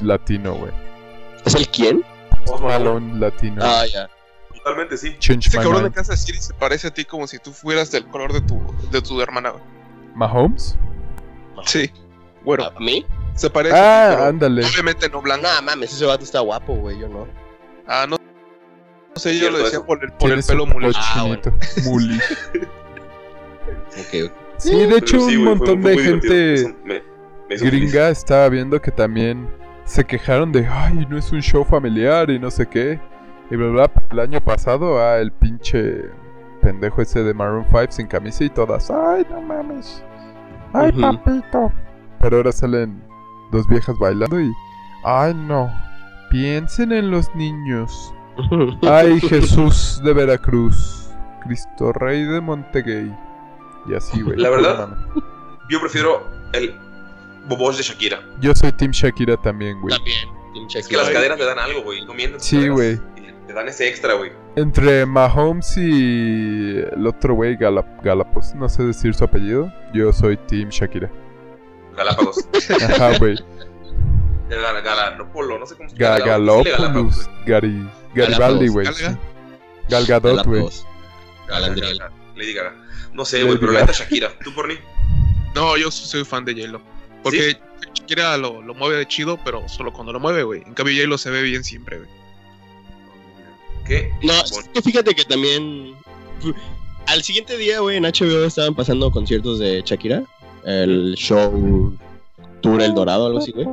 latino, 0.00 0.54
güey. 0.54 0.72
¿Es 1.44 1.54
el 1.54 1.66
quién? 1.68 2.04
Post 2.46 2.62
Malone 2.62 3.18
latino. 3.18 3.62
Ah, 3.64 3.84
ya. 3.86 4.08
Totalmente 4.68 4.96
sí. 4.96 5.16
Change 5.18 5.48
Ese 5.48 5.56
cabrón 5.56 5.76
de 5.76 5.82
mind. 5.84 5.94
Kansas 5.94 6.24
City 6.24 6.38
se 6.38 6.54
parece 6.54 6.88
a 6.88 6.90
ti 6.94 7.04
como 7.04 7.26
si 7.26 7.38
tú 7.38 7.52
fueras 7.52 7.90
del 7.90 8.06
color 8.06 8.32
de 8.32 8.40
tu, 8.42 8.60
de 8.90 9.00
tu 9.02 9.20
hermana, 9.20 9.50
güey. 9.50 9.62
¿Mahomes? 10.14 10.76
Sí. 11.66 11.90
Bueno, 12.44 12.64
¿A 12.64 12.78
mí? 12.80 13.04
se 13.34 13.48
parece 13.50 13.74
a 13.76 13.78
ti, 13.80 13.84
Ah, 13.84 14.08
pero 14.16 14.24
ándale. 14.28 14.64
obviamente 14.66 15.08
no 15.08 15.20
blanco. 15.22 15.46
No 15.46 15.62
mames, 15.62 15.92
ese 15.92 16.04
vato 16.06 16.24
está 16.24 16.40
guapo, 16.40 16.74
güey. 16.74 16.98
Yo 16.98 17.08
no. 17.08 17.26
Ah, 17.86 18.06
no. 18.08 18.16
No 18.16 19.16
sé, 19.16 19.36
yo 19.38 19.50
lo 19.50 19.58
decía 19.58 19.78
eso. 19.78 19.86
por 19.86 20.02
el, 20.04 20.12
por 20.12 20.30
el 20.30 20.42
pelo 20.42 20.66
muley. 20.66 20.92
Ah, 20.94 21.14
chinito. 21.22 21.52
Muli. 21.84 22.18
Ok, 23.98 24.14
ok. 24.26 24.32
Sí, 24.58 24.74
de 24.74 24.96
hecho, 24.98 25.20
sí, 25.20 25.36
un 25.36 25.44
montón 25.44 25.82
fue 25.82 25.92
de 25.96 26.02
gente 26.02 26.74
me- 26.84 27.02
me 27.48 27.54
hizo 27.54 27.64
feliz. 27.64 27.80
gringa 27.92 28.08
estaba 28.10 28.48
viendo 28.48 28.80
que 28.82 28.90
también 28.90 29.48
se 29.84 30.04
quejaron 30.04 30.50
de, 30.52 30.66
ay, 30.66 31.06
no 31.08 31.16
es 31.16 31.30
un 31.32 31.40
show 31.40 31.64
familiar 31.64 32.28
y 32.30 32.38
no 32.38 32.50
sé 32.50 32.66
qué. 32.66 33.00
Y 33.50 33.56
bla, 33.56 33.68
bla, 33.68 33.86
bla. 33.86 34.02
El 34.10 34.20
año 34.20 34.40
pasado, 34.40 35.00
ah, 35.00 35.18
el 35.18 35.32
pinche 35.32 36.10
pendejo 36.60 37.02
ese 37.02 37.22
de 37.22 37.34
Maroon 37.34 37.64
5 37.70 37.86
sin 37.90 38.06
camisa 38.06 38.44
y 38.44 38.50
todas, 38.50 38.90
ay, 38.90 39.26
no 39.30 39.40
mames. 39.40 40.02
Ay, 40.72 40.92
papito. 40.92 41.72
Pero 42.20 42.38
ahora 42.38 42.52
salen 42.52 43.02
dos 43.50 43.66
viejas 43.68 43.96
bailando 43.98 44.40
y, 44.40 44.52
ay, 45.04 45.34
no. 45.34 45.72
Piensen 46.30 46.92
en 46.92 47.10
los 47.10 47.34
niños. 47.34 48.12
Ay, 48.82 49.18
Jesús 49.20 50.00
de 50.04 50.12
Veracruz. 50.12 51.10
Cristo 51.42 51.92
Rey 51.92 52.22
de 52.22 52.40
Montegay. 52.40 53.16
Y 53.88 53.94
así, 53.94 54.20
güey. 54.20 54.36
La 54.36 54.50
verdad. 54.50 54.96
Yo 55.70 55.80
prefiero 55.80 56.26
el 56.52 56.74
bobosh 57.48 57.78
de 57.78 57.82
Shakira. 57.82 58.20
Yo 58.40 58.54
soy 58.54 58.72
Team 58.72 58.90
Shakira 58.92 59.36
también, 59.38 59.80
güey. 59.80 59.94
También. 59.94 60.28
Team 60.52 60.66
Es 60.66 60.86
que 60.86 60.94
Shakira, 60.94 61.02
las 61.02 61.12
caderas 61.12 61.38
te 61.38 61.44
dan 61.44 61.58
algo, 61.58 61.82
güey. 61.82 62.04
No 62.04 62.12
mientas. 62.12 62.44
Sí, 62.44 62.68
güey. 62.68 63.00
Te 63.48 63.52
dan 63.54 63.66
ese 63.66 63.88
extra, 63.88 64.12
güey. 64.14 64.30
Entre 64.56 65.04
Mahomes 65.06 65.76
y 65.78 66.76
el 66.78 67.06
otro 67.06 67.34
güey, 67.34 67.56
Galap 67.56 68.04
Galapos, 68.04 68.54
no 68.54 68.68
sé 68.68 68.82
decir 68.84 69.14
su 69.14 69.24
apellido. 69.24 69.72
Yo 69.94 70.12
soy 70.12 70.36
Team 70.36 70.68
Shakira. 70.68 71.10
Galápagos. 71.96 72.46
Ajá, 72.92 73.18
güey. 73.18 73.36
Gala- 74.50 74.80
Galanopolo, 74.82 75.58
no 75.58 75.66
sé 75.66 75.74
cómo 75.76 75.88
se 75.88 75.96
llama. 75.96 76.18
Güey. 76.18 76.26
Gary, 77.46 77.88
Garibaldi, 78.14 78.68
güey. 78.68 78.86
Galga. 78.86 79.12
sí. 79.12 79.18
Gal 79.88 80.06
Gadot, 80.06 80.46
güey. 80.46 80.68
Galandriel. 81.48 81.98
Lady 82.36 82.52
Gaga. 82.52 82.74
No 83.14 83.24
sé, 83.24 83.42
güey, 83.44 83.58
pero 83.58 83.72
la 83.72 83.80
neta 83.80 83.92
Shakira. 83.92 84.30
¿Tú, 84.44 84.54
por 84.54 84.68
mí? 84.68 84.74
No, 85.54 85.76
yo 85.76 85.90
sí 85.90 86.04
soy 86.06 86.24
fan 86.24 86.44
de 86.44 86.52
J-Lo. 86.54 86.80
Porque 87.22 87.56
Shakira 87.94 88.36
lo, 88.36 88.60
lo 88.62 88.74
mueve 88.74 88.96
de 88.96 89.08
chido, 89.08 89.38
pero 89.44 89.66
solo 89.68 89.92
cuando 89.92 90.12
lo 90.12 90.20
mueve, 90.20 90.42
güey. 90.42 90.62
En 90.66 90.74
cambio, 90.74 90.94
J-Lo 90.94 91.16
se 91.18 91.30
ve 91.30 91.42
bien 91.42 91.64
siempre, 91.64 91.98
güey. 91.98 92.10
No, 94.22 94.32
Bueno, 94.32 94.42
es 94.42 94.68
que 94.72 94.82
fíjate 94.82 95.14
que 95.14 95.24
también. 95.24 95.94
Al 97.06 97.22
siguiente 97.22 97.56
día, 97.56 97.80
güey, 97.80 97.96
en 97.96 98.04
HBO 98.04 98.44
estaban 98.44 98.74
pasando 98.74 99.10
conciertos 99.10 99.58
de 99.58 99.82
Shakira. 99.84 100.22
El 100.64 101.14
show 101.16 101.96
Tour 102.60 102.82
El 102.82 102.94
Dorado, 102.94 103.26
algo 103.26 103.38
así, 103.38 103.52
güey. 103.52 103.66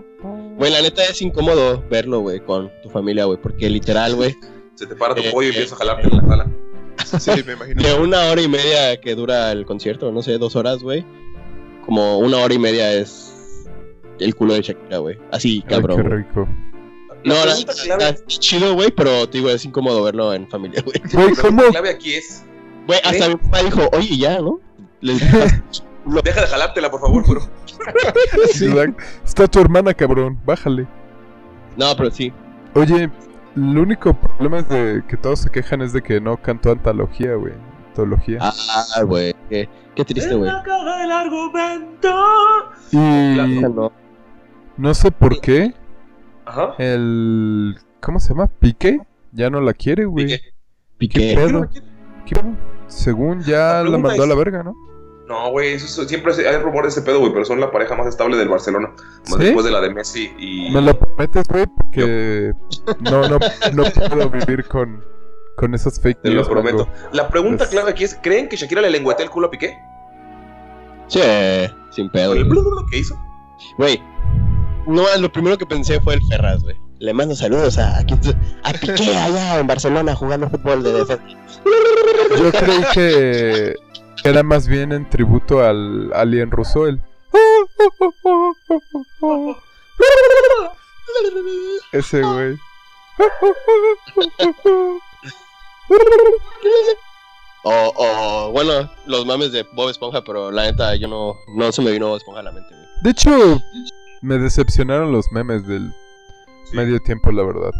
Güey, 0.57 0.71
la 0.71 0.81
neta 0.81 1.03
es 1.03 1.21
incómodo 1.21 1.83
verlo, 1.89 2.21
güey, 2.21 2.39
con 2.39 2.71
tu 2.81 2.89
familia, 2.89 3.25
güey. 3.25 3.37
Porque 3.41 3.69
literal, 3.69 4.15
güey, 4.15 4.35
Se 4.75 4.85
te 4.87 4.95
para 4.95 5.13
tu 5.15 5.21
Eh, 5.21 5.31
pollo 5.31 5.47
y 5.47 5.51
eh. 5.51 5.53
empiezas 5.55 5.73
a 5.73 5.75
jalarte 5.85 6.07
en 6.07 6.17
la 6.17 6.21
sala. 6.23 6.51
Sí, 7.19 7.43
me 7.45 7.53
imagino. 7.53 7.83
de 7.83 7.93
una 7.95 8.25
hora 8.29 8.41
y 8.41 8.47
media 8.47 8.99
que 9.01 9.15
dura 9.15 9.51
el 9.51 9.65
concierto, 9.65 10.11
no 10.13 10.21
sé, 10.23 10.37
dos 10.37 10.55
horas, 10.55 10.81
güey. 10.81 11.05
Como 11.85 12.19
una 12.19 12.37
hora 12.37 12.53
y 12.53 12.59
media 12.59 12.93
es 12.93 13.33
el 14.19 14.33
culo 14.33 14.53
de 14.53 14.61
Shakira, 14.61 14.99
güey. 14.99 15.17
Así, 15.31 15.61
Ay, 15.65 15.69
cabrón. 15.69 16.01
qué 16.01 16.07
güey. 16.39 16.47
No, 17.25 17.33
la, 17.45 17.55
clave- 17.55 17.99
la- 17.99 18.15
chido, 18.27 18.73
güey, 18.75 18.91
pero 18.91 19.27
te 19.27 19.39
digo, 19.39 19.49
es 19.49 19.65
incómodo 19.65 20.03
verlo 20.03 20.33
en 20.33 20.47
familia, 20.49 20.81
güey. 20.85 21.01
Güey, 21.11 21.29
La 21.35 21.41
¿cómo? 21.41 21.57
pregunta 21.57 21.71
clave 21.71 21.89
aquí 21.89 22.13
es: 22.13 22.43
Güey, 22.87 22.99
hasta 23.03 23.29
mi 23.29 23.35
papá 23.35 23.63
dijo, 23.63 23.81
oye, 23.93 24.17
ya, 24.17 24.39
¿no? 24.41 24.59
Les- 25.01 25.19
deja 26.23 26.41
de 26.41 26.47
jalártela, 26.47 26.91
por 26.91 27.01
favor, 27.01 27.27
bro. 27.27 27.41
Está 29.25 29.47
tu 29.47 29.59
hermana, 29.59 29.93
cabrón. 29.93 30.39
Bájale. 30.45 30.87
no, 31.77 31.95
pero 31.97 32.11
sí. 32.11 32.31
Oye, 32.75 33.09
el 33.55 33.77
único 33.77 34.13
problema 34.13 34.59
es 34.59 34.69
de 34.69 35.03
que 35.07 35.17
todos 35.17 35.39
se 35.39 35.49
quejan 35.49 35.81
es 35.81 35.93
de 35.93 36.01
que 36.01 36.19
no 36.21 36.37
cantó 36.37 36.71
antología, 36.71 37.35
güey. 37.35 37.53
Antología. 37.89 38.39
Ah, 38.41 39.01
güey, 39.03 39.33
qué, 39.49 39.69
qué 39.95 40.05
triste, 40.05 40.35
güey. 40.35 40.51
y 42.91 42.97
No. 42.97 43.91
no 44.77 44.93
sé 44.93 45.11
por 45.11 45.39
qué 45.39 45.73
Ajá. 46.45 46.75
el... 46.77 47.75
¿Cómo 48.01 48.19
se 48.19 48.29
llama? 48.29 48.47
¿Piqué? 48.59 48.99
Ya 49.31 49.49
no 49.49 49.61
la 49.61 49.73
quiere, 49.73 50.05
güey. 50.05 50.25
Piqué. 50.25 50.39
¿Qué 50.39 50.53
Piqué. 50.97 51.35
pedo? 51.35 51.69
¿Qué 52.25 52.35
pedo? 52.35 52.55
Según 52.87 53.41
ya 53.41 53.83
La 53.83 53.97
mandó 53.97 54.23
a 54.23 54.27
la 54.27 54.35
verga, 54.35 54.63
¿no? 54.63 54.73
No, 55.27 55.49
güey, 55.49 55.73
eso 55.73 56.01
es- 56.03 56.07
siempre 56.07 56.31
hay 56.47 56.57
rumores 56.57 56.93
de 56.93 56.99
ese 57.01 57.05
pedo, 57.09 57.19
güey, 57.19 57.33
pero 57.33 57.45
son 57.45 57.59
la 57.59 57.71
pareja 57.71 57.95
más 57.95 58.05
estable 58.05 58.37
del 58.37 58.47
Barcelona. 58.47 58.91
Más 59.29 59.37
¿Sí? 59.39 59.43
después 59.45 59.65
de 59.65 59.71
la 59.71 59.81
de 59.81 59.89
Messi 59.91 60.31
y. 60.37 60.69
Me 60.71 60.81
lo 60.83 60.97
prometes, 60.99 61.47
güey, 61.47 61.65
porque 61.65 62.53
no, 62.99 63.27
no, 63.27 63.39
no 63.73 63.83
puedo 64.09 64.29
vivir 64.29 64.65
con, 64.67 65.03
con 65.57 65.73
esas 65.73 65.99
fake 65.99 66.21
Te 66.21 66.29
lo 66.29 66.35
news. 66.35 66.47
prometo. 66.47 66.85
Mango. 66.85 66.91
La 67.11 67.27
pregunta 67.27 67.57
Pues- 67.63 67.69
clave 67.71 67.89
aquí 67.89 68.03
es: 68.03 68.19
¿creen 68.21 68.47
que 68.47 68.55
Shakira 68.55 68.81
le 68.81 68.91
lengüetea 68.91 69.25
el 69.25 69.31
culo 69.31 69.47
a 69.47 69.49
Piqué? 69.49 69.75
Sí, 71.07 71.19
sin 71.89 72.09
pedo. 72.11 72.29
¿Con 72.29 72.37
el 72.37 72.43
güey. 72.45 72.49
blu, 72.51 72.61
blu, 72.61 72.69
blu 72.81 72.85
que 72.91 72.99
hizo? 72.99 73.19
Güey, 73.79 73.99
no, 74.87 75.03
lo 75.17 75.31
primero 75.31 75.57
que 75.57 75.65
pensé 75.65 75.99
fue 75.99 76.15
el 76.15 76.21
Ferraz, 76.29 76.61
güey. 76.63 76.75
Le 76.99 77.13
mando 77.13 77.35
saludos 77.35 77.77
a, 77.77 77.97
a, 77.97 77.99
a 77.99 78.73
Piqué 78.73 79.15
allá 79.17 79.59
en 79.59 79.67
Barcelona 79.67 80.15
jugando 80.15 80.49
fútbol 80.49 80.83
de 80.83 80.93
defensa. 80.93 81.23
Yo 82.37 82.51
creí 82.51 82.83
que 82.93 83.75
era 84.23 84.43
más 84.43 84.67
bien 84.67 84.91
en 84.91 85.09
tributo 85.09 85.61
al 85.63 86.11
alien 86.13 86.51
ruso, 86.51 86.87
el... 86.87 87.01
Ese 91.91 92.21
güey. 92.21 92.57
O, 97.63 97.93
o, 97.95 98.51
bueno, 98.51 98.89
los 99.05 99.25
mames 99.25 99.51
de 99.51 99.63
Bob 99.73 99.89
Esponja, 99.89 100.23
pero 100.23 100.51
la 100.51 100.63
neta, 100.63 100.95
yo 100.95 101.07
no, 101.07 101.35
no 101.55 101.71
se 101.71 101.81
me 101.81 101.91
vino 101.91 102.07
Bob 102.07 102.17
Esponja 102.17 102.41
a 102.41 102.43
la 102.43 102.51
mente, 102.51 102.69
güey. 102.73 102.85
De 103.01 103.09
hecho, 103.09 103.61
me 104.25 104.37
decepcionaron 104.39 105.11
los 105.11 105.31
memes 105.31 105.65
del 105.67 105.91
medio 106.73 106.99
tiempo, 106.99 107.31
la 107.31 107.43
verdad. 107.43 107.71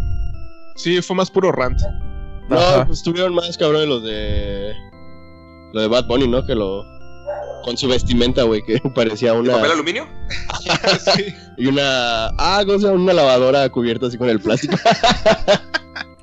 Sí, 0.75 1.01
fue 1.01 1.15
más 1.15 1.31
puro 1.31 1.51
rant. 1.51 1.79
No, 2.49 2.57
Ajá. 2.57 2.85
pues 2.85 2.99
estuvieron 2.99 3.33
más 3.33 3.57
cabrones 3.57 3.87
los 3.87 4.03
de. 4.03 4.73
Lo 5.73 5.81
de 5.81 5.87
Bad 5.87 6.05
Bunny, 6.07 6.27
¿no? 6.27 6.45
Que 6.45 6.53
lo. 6.55 6.83
con 7.63 7.75
su 7.75 7.87
vestimenta, 7.87 8.43
güey, 8.43 8.61
que 8.63 8.79
parecía 8.95 9.33
¿De 9.33 9.39
una. 9.39 9.53
papel 9.53 9.71
aluminio? 9.71 10.07
Y 11.57 11.67
una. 11.67 12.27
Ah, 12.37 12.61
¿cómo 12.65 12.77
se 12.79 12.85
llama? 12.85 13.01
Una 13.01 13.13
lavadora 13.13 13.67
cubierta 13.69 14.07
así 14.07 14.17
con 14.17 14.29
el 14.29 14.39
plástico. 14.39 14.75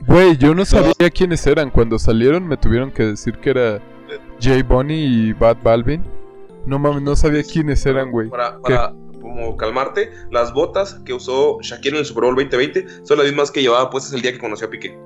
Güey, 0.05 0.37
yo 0.37 0.53
no 0.55 0.65
sabía 0.65 1.11
quiénes 1.15 1.47
eran. 1.47 1.71
Cuando 1.71 1.97
salieron 1.99 2.47
me 2.47 2.57
tuvieron 2.57 2.91
que 2.91 3.05
decir 3.05 3.39
que 3.39 3.51
era 3.51 3.81
J 4.43 4.63
Bunny 4.69 4.95
y 4.95 5.33
Bad 5.33 5.59
Balvin. 5.63 6.05
No 6.67 6.79
mames, 6.81 7.03
no 7.03 7.15
sabía 7.17 7.43
quiénes 7.45 7.87
eran, 7.87 8.11
güey. 8.11 8.29
Para, 8.29 8.59
para 8.61 8.93
como 9.23 9.57
calmarte, 9.57 10.11
las 10.31 10.53
botas 10.53 10.95
que 11.07 11.15
usó 11.15 11.59
Shakira 11.63 11.95
en 11.97 12.01
el 12.01 12.05
Super 12.07 12.25
Bowl 12.25 12.35
2020 12.35 13.07
son 13.07 13.17
las 13.19 13.27
mismas 13.27 13.51
que 13.51 13.63
llevaba 13.63 13.89
puestas 13.89 14.13
el 14.13 14.21
día 14.21 14.33
que 14.33 14.39
conoció 14.39 14.67
a 14.67 14.71
Piqué. 14.71 14.99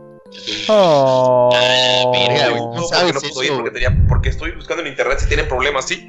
Oh. 0.68 1.50
No, 1.52 2.58
¿cómo 2.58 2.74
porque 2.74 2.88
sabes 2.88 3.14
no 3.14 3.20
puedo 3.20 3.32
eso, 3.32 3.44
ir, 3.44 3.48
porque, 3.50 3.70
güey? 3.70 3.72
tenía, 3.84 4.04
porque 4.08 4.28
estoy 4.30 4.50
buscando 4.52 4.82
en 4.82 4.88
internet 4.88 5.18
si 5.20 5.28
tienen 5.28 5.46
problemas, 5.48 5.86
sí. 5.86 6.08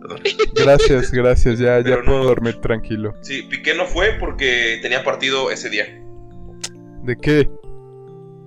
Perdón. 0.00 0.20
Gracias, 0.54 1.10
gracias. 1.12 1.58
Ya, 1.58 1.78
ya 1.78 1.84
Pero 1.84 2.04
puedo 2.04 2.18
no. 2.20 2.24
dormir 2.24 2.60
tranquilo. 2.60 3.14
Sí, 3.22 3.42
Piqué 3.42 3.74
no 3.74 3.86
fue 3.86 4.14
porque 4.18 4.78
tenía 4.82 5.04
partido 5.04 5.50
ese 5.50 5.68
día. 5.70 5.84
¿De 7.04 7.16
qué? 7.16 7.32
¿De 7.38 7.48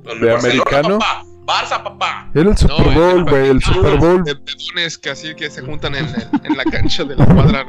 Barcelona, 0.03 0.37
americano? 0.39 0.99
papá. 0.99 1.23
Barça, 1.45 1.83
papá. 1.83 2.31
Era 2.33 2.49
el 2.49 2.57
Super 2.57 2.87
No, 2.87 2.93
Bowl, 2.99 3.23
güey. 3.29 3.49
El 3.49 3.61
Super 3.61 3.97
Bowl. 3.97 4.23
De 4.23 4.35
pedones 4.35 4.97
que 4.97 5.11
así 5.11 5.35
que 5.35 5.49
se 5.51 5.61
juntan 5.61 5.93
en, 5.95 6.05
el- 6.05 6.29
en 6.43 6.57
la 6.57 6.63
cancha 6.63 7.03
de 7.03 7.15
la 7.15 7.25
cuadra. 7.25 7.65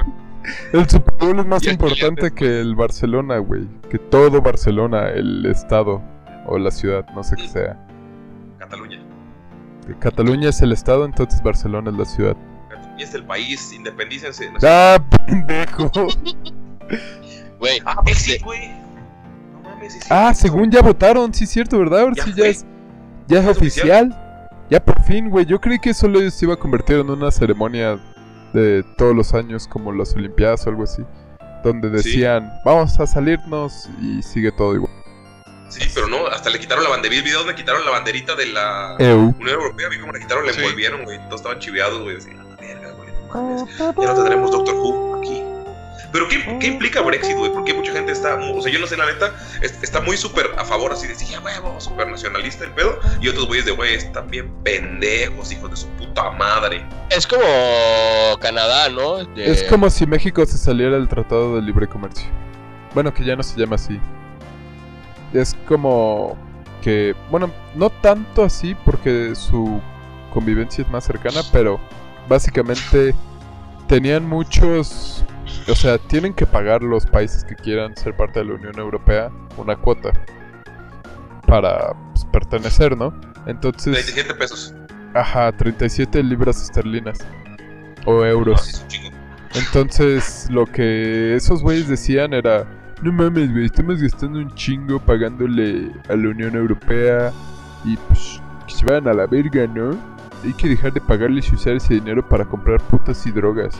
El 0.72 0.88
Super 0.88 1.14
Bowl 1.18 1.38
es 1.40 1.46
más 1.46 1.66
importante 1.66 2.30
que 2.32 2.60
el 2.60 2.74
Barcelona, 2.74 3.38
güey. 3.38 3.66
Que 3.90 3.98
todo 3.98 4.40
Barcelona, 4.40 5.08
el 5.08 5.44
estado 5.46 6.02
o 6.46 6.58
la 6.58 6.70
ciudad, 6.70 7.04
no 7.14 7.22
sé 7.24 7.36
qué 7.36 7.48
sea. 7.48 7.76
Cataluña. 8.58 9.00
Que 9.86 9.94
Cataluña 9.98 10.48
es 10.50 10.60
el 10.62 10.72
estado, 10.72 11.04
entonces 11.04 11.42
Barcelona 11.42 11.90
es 11.90 11.96
la 11.96 12.04
ciudad. 12.04 12.36
Cataluña 12.68 13.04
es 13.04 13.14
el 13.14 13.24
país, 13.24 13.72
independícense. 13.72 14.50
No 14.50 14.58
¡Ah, 14.62 14.98
pendejo! 15.26 15.90
Güey, 17.58 17.80
Ah, 17.86 18.02
Brexit, 18.04 18.42
güey. 18.42 18.68
No 19.52 19.60
mames, 19.62 19.94
sí, 19.94 20.00
sí. 20.00 20.08
Ah, 20.10 20.34
según 20.34 20.70
ya 20.70 20.82
votaron, 20.82 21.32
sí 21.32 21.44
es 21.44 21.50
cierto, 21.50 21.78
¿verdad? 21.78 22.00
Ahora 22.00 22.14
Ya 22.14 22.24
sí 22.24 22.32
ya 22.36 22.46
es, 22.46 22.62
ya 23.26 23.38
es 23.38 23.44
¿Ya 23.44 23.50
es 23.50 23.56
oficial. 23.56 24.22
Ya 24.70 24.84
por 24.84 25.02
fin, 25.04 25.30
güey. 25.30 25.46
Yo 25.46 25.60
creí 25.60 25.78
que 25.78 25.94
solo 25.94 26.28
se 26.30 26.44
iba 26.44 26.54
a 26.54 26.56
convertir 26.58 26.98
en 26.98 27.08
una 27.10 27.30
ceremonia 27.30 27.98
de 28.52 28.82
todos 28.96 29.14
los 29.14 29.34
años, 29.34 29.66
como 29.68 29.92
las 29.92 30.14
Olimpiadas 30.14 30.66
o 30.66 30.70
algo 30.70 30.84
así. 30.84 31.02
Donde 31.64 31.88
Sí. 31.88 32.10
decían, 32.10 32.52
vamos 32.64 32.98
a 33.00 33.06
salirnos 33.06 33.88
y 34.00 34.22
sigue 34.22 34.52
todo 34.52 34.74
igual. 34.74 34.92
Sí, 35.68 35.88
pero 35.94 36.06
no, 36.06 36.26
hasta 36.28 36.48
le 36.50 36.60
quitaron 36.60 36.84
la 36.84 36.90
banderita. 36.90 37.10
Vi 37.10 37.18
el 37.18 37.24
video 37.24 37.38
donde 37.40 37.54
quitaron 37.56 37.84
la 37.84 37.90
banderita 37.90 38.34
de 38.36 38.46
la 38.46 38.94
Eu. 39.00 39.34
Unión 39.38 39.48
Europea. 39.60 39.88
Vi 39.88 39.98
cómo 39.98 40.12
la 40.12 40.20
quitaron, 40.20 40.46
la 40.46 40.52
Sí. 40.52 40.60
envolvieron, 40.60 41.04
güey. 41.04 41.18
Todos 41.26 41.40
estaban 41.40 41.58
chiveados, 41.58 42.02
güey. 42.02 42.16
Así, 42.16 42.30
a 42.30 42.34
la 42.34 42.56
verga, 42.56 42.92
güey. 42.92 43.08
no 43.34 43.42
mames. 43.42 43.78
Ya 43.78 43.92
no 43.92 44.14
tendremos 44.14 44.50
Doctor 44.52 44.74
Who. 44.76 45.05
Pero 46.12 46.28
¿qué, 46.28 46.58
qué 46.60 46.66
implica 46.68 47.00
Brexit, 47.02 47.36
güey? 47.36 47.52
Porque 47.52 47.74
mucha 47.74 47.92
gente 47.92 48.12
está, 48.12 48.36
o 48.36 48.62
sea, 48.62 48.72
yo 48.72 48.78
no 48.78 48.86
sé, 48.86 48.96
la 48.96 49.06
neta, 49.06 49.34
es- 49.60 49.82
está 49.82 50.00
muy 50.00 50.16
súper 50.16 50.50
a 50.56 50.64
favor, 50.64 50.92
así 50.92 51.06
de, 51.06 51.14
sí, 51.14 51.26
ya 51.26 51.40
huevo, 51.40 51.78
súper 51.80 52.08
nacionalista 52.08 52.64
el 52.64 52.70
pedo. 52.72 52.98
Y 53.20 53.28
otros 53.28 53.46
güeyes 53.46 53.66
de, 53.66 53.72
güey, 53.72 53.94
están 53.94 54.28
bien 54.30 54.50
pendejos, 54.62 55.50
hijos 55.52 55.70
de 55.70 55.76
su 55.76 55.88
puta 55.90 56.30
madre. 56.32 56.86
es 57.10 57.26
como 57.26 57.42
Canadá, 58.40 58.88
¿no? 58.88 59.24
De- 59.24 59.50
Es 59.50 59.62
como 59.64 59.90
si 59.90 60.06
México 60.06 60.44
se 60.46 60.56
saliera 60.58 60.92
del 60.96 61.08
Tratado 61.08 61.56
de 61.56 61.62
Libre 61.62 61.86
Comercio. 61.86 62.26
Bueno, 62.94 63.12
que 63.12 63.24
ya 63.24 63.36
no 63.36 63.42
se 63.42 63.58
llama 63.60 63.76
así. 63.76 64.00
Es 65.32 65.54
como 65.68 66.36
que, 66.82 67.14
bueno, 67.30 67.50
no 67.74 67.90
tanto 67.90 68.44
así 68.44 68.74
porque 68.84 69.34
su 69.34 69.80
convivencia 70.32 70.82
es 70.84 70.90
más 70.90 71.04
cercana, 71.04 71.40
pero 71.52 71.78
básicamente 72.28 73.14
tenían 73.88 74.26
muchos, 74.28 75.24
o 75.68 75.74
sea, 75.74 75.98
tienen 75.98 76.34
que 76.34 76.46
pagar 76.46 76.82
los 76.82 77.06
países 77.06 77.44
que 77.44 77.54
quieran 77.54 77.96
ser 77.96 78.16
parte 78.16 78.40
de 78.40 78.46
la 78.46 78.54
Unión 78.54 78.78
Europea 78.78 79.30
una 79.56 79.76
cuota 79.76 80.12
para 81.46 81.94
pues, 82.12 82.24
pertenecer, 82.26 82.96
¿no? 82.96 83.14
Entonces, 83.46 83.92
37 83.92 84.34
pesos. 84.34 84.74
ajá, 85.14 85.52
37 85.52 86.22
libras 86.22 86.62
esterlinas 86.62 87.18
o 88.04 88.14
No, 88.14 88.26
euros. 88.26 88.84
Entonces, 89.54 90.48
lo 90.50 90.66
que 90.66 91.34
esos 91.34 91.62
güeyes 91.62 91.88
decían 91.88 92.34
era: 92.34 92.66
No 93.02 93.12
mames, 93.12 93.52
güey, 93.52 93.66
estamos 93.66 94.00
gastando 94.00 94.38
un 94.38 94.52
chingo 94.54 94.98
pagándole 95.00 95.92
a 96.08 96.16
la 96.16 96.28
Unión 96.28 96.56
Europea 96.56 97.32
y 97.84 97.96
pues 97.96 98.40
que 98.66 98.74
se 98.74 98.84
vayan 98.84 99.08
a 99.08 99.14
la 99.14 99.26
verga, 99.26 99.66
¿no? 99.66 99.96
Hay 100.44 100.52
que 100.52 100.68
dejar 100.68 100.92
de 100.92 101.00
pagarles 101.00 101.50
y 101.50 101.54
usar 101.54 101.74
ese 101.74 101.94
dinero 101.94 102.28
para 102.28 102.44
comprar 102.44 102.80
putas 102.82 103.24
y 103.26 103.30
drogas, 103.30 103.74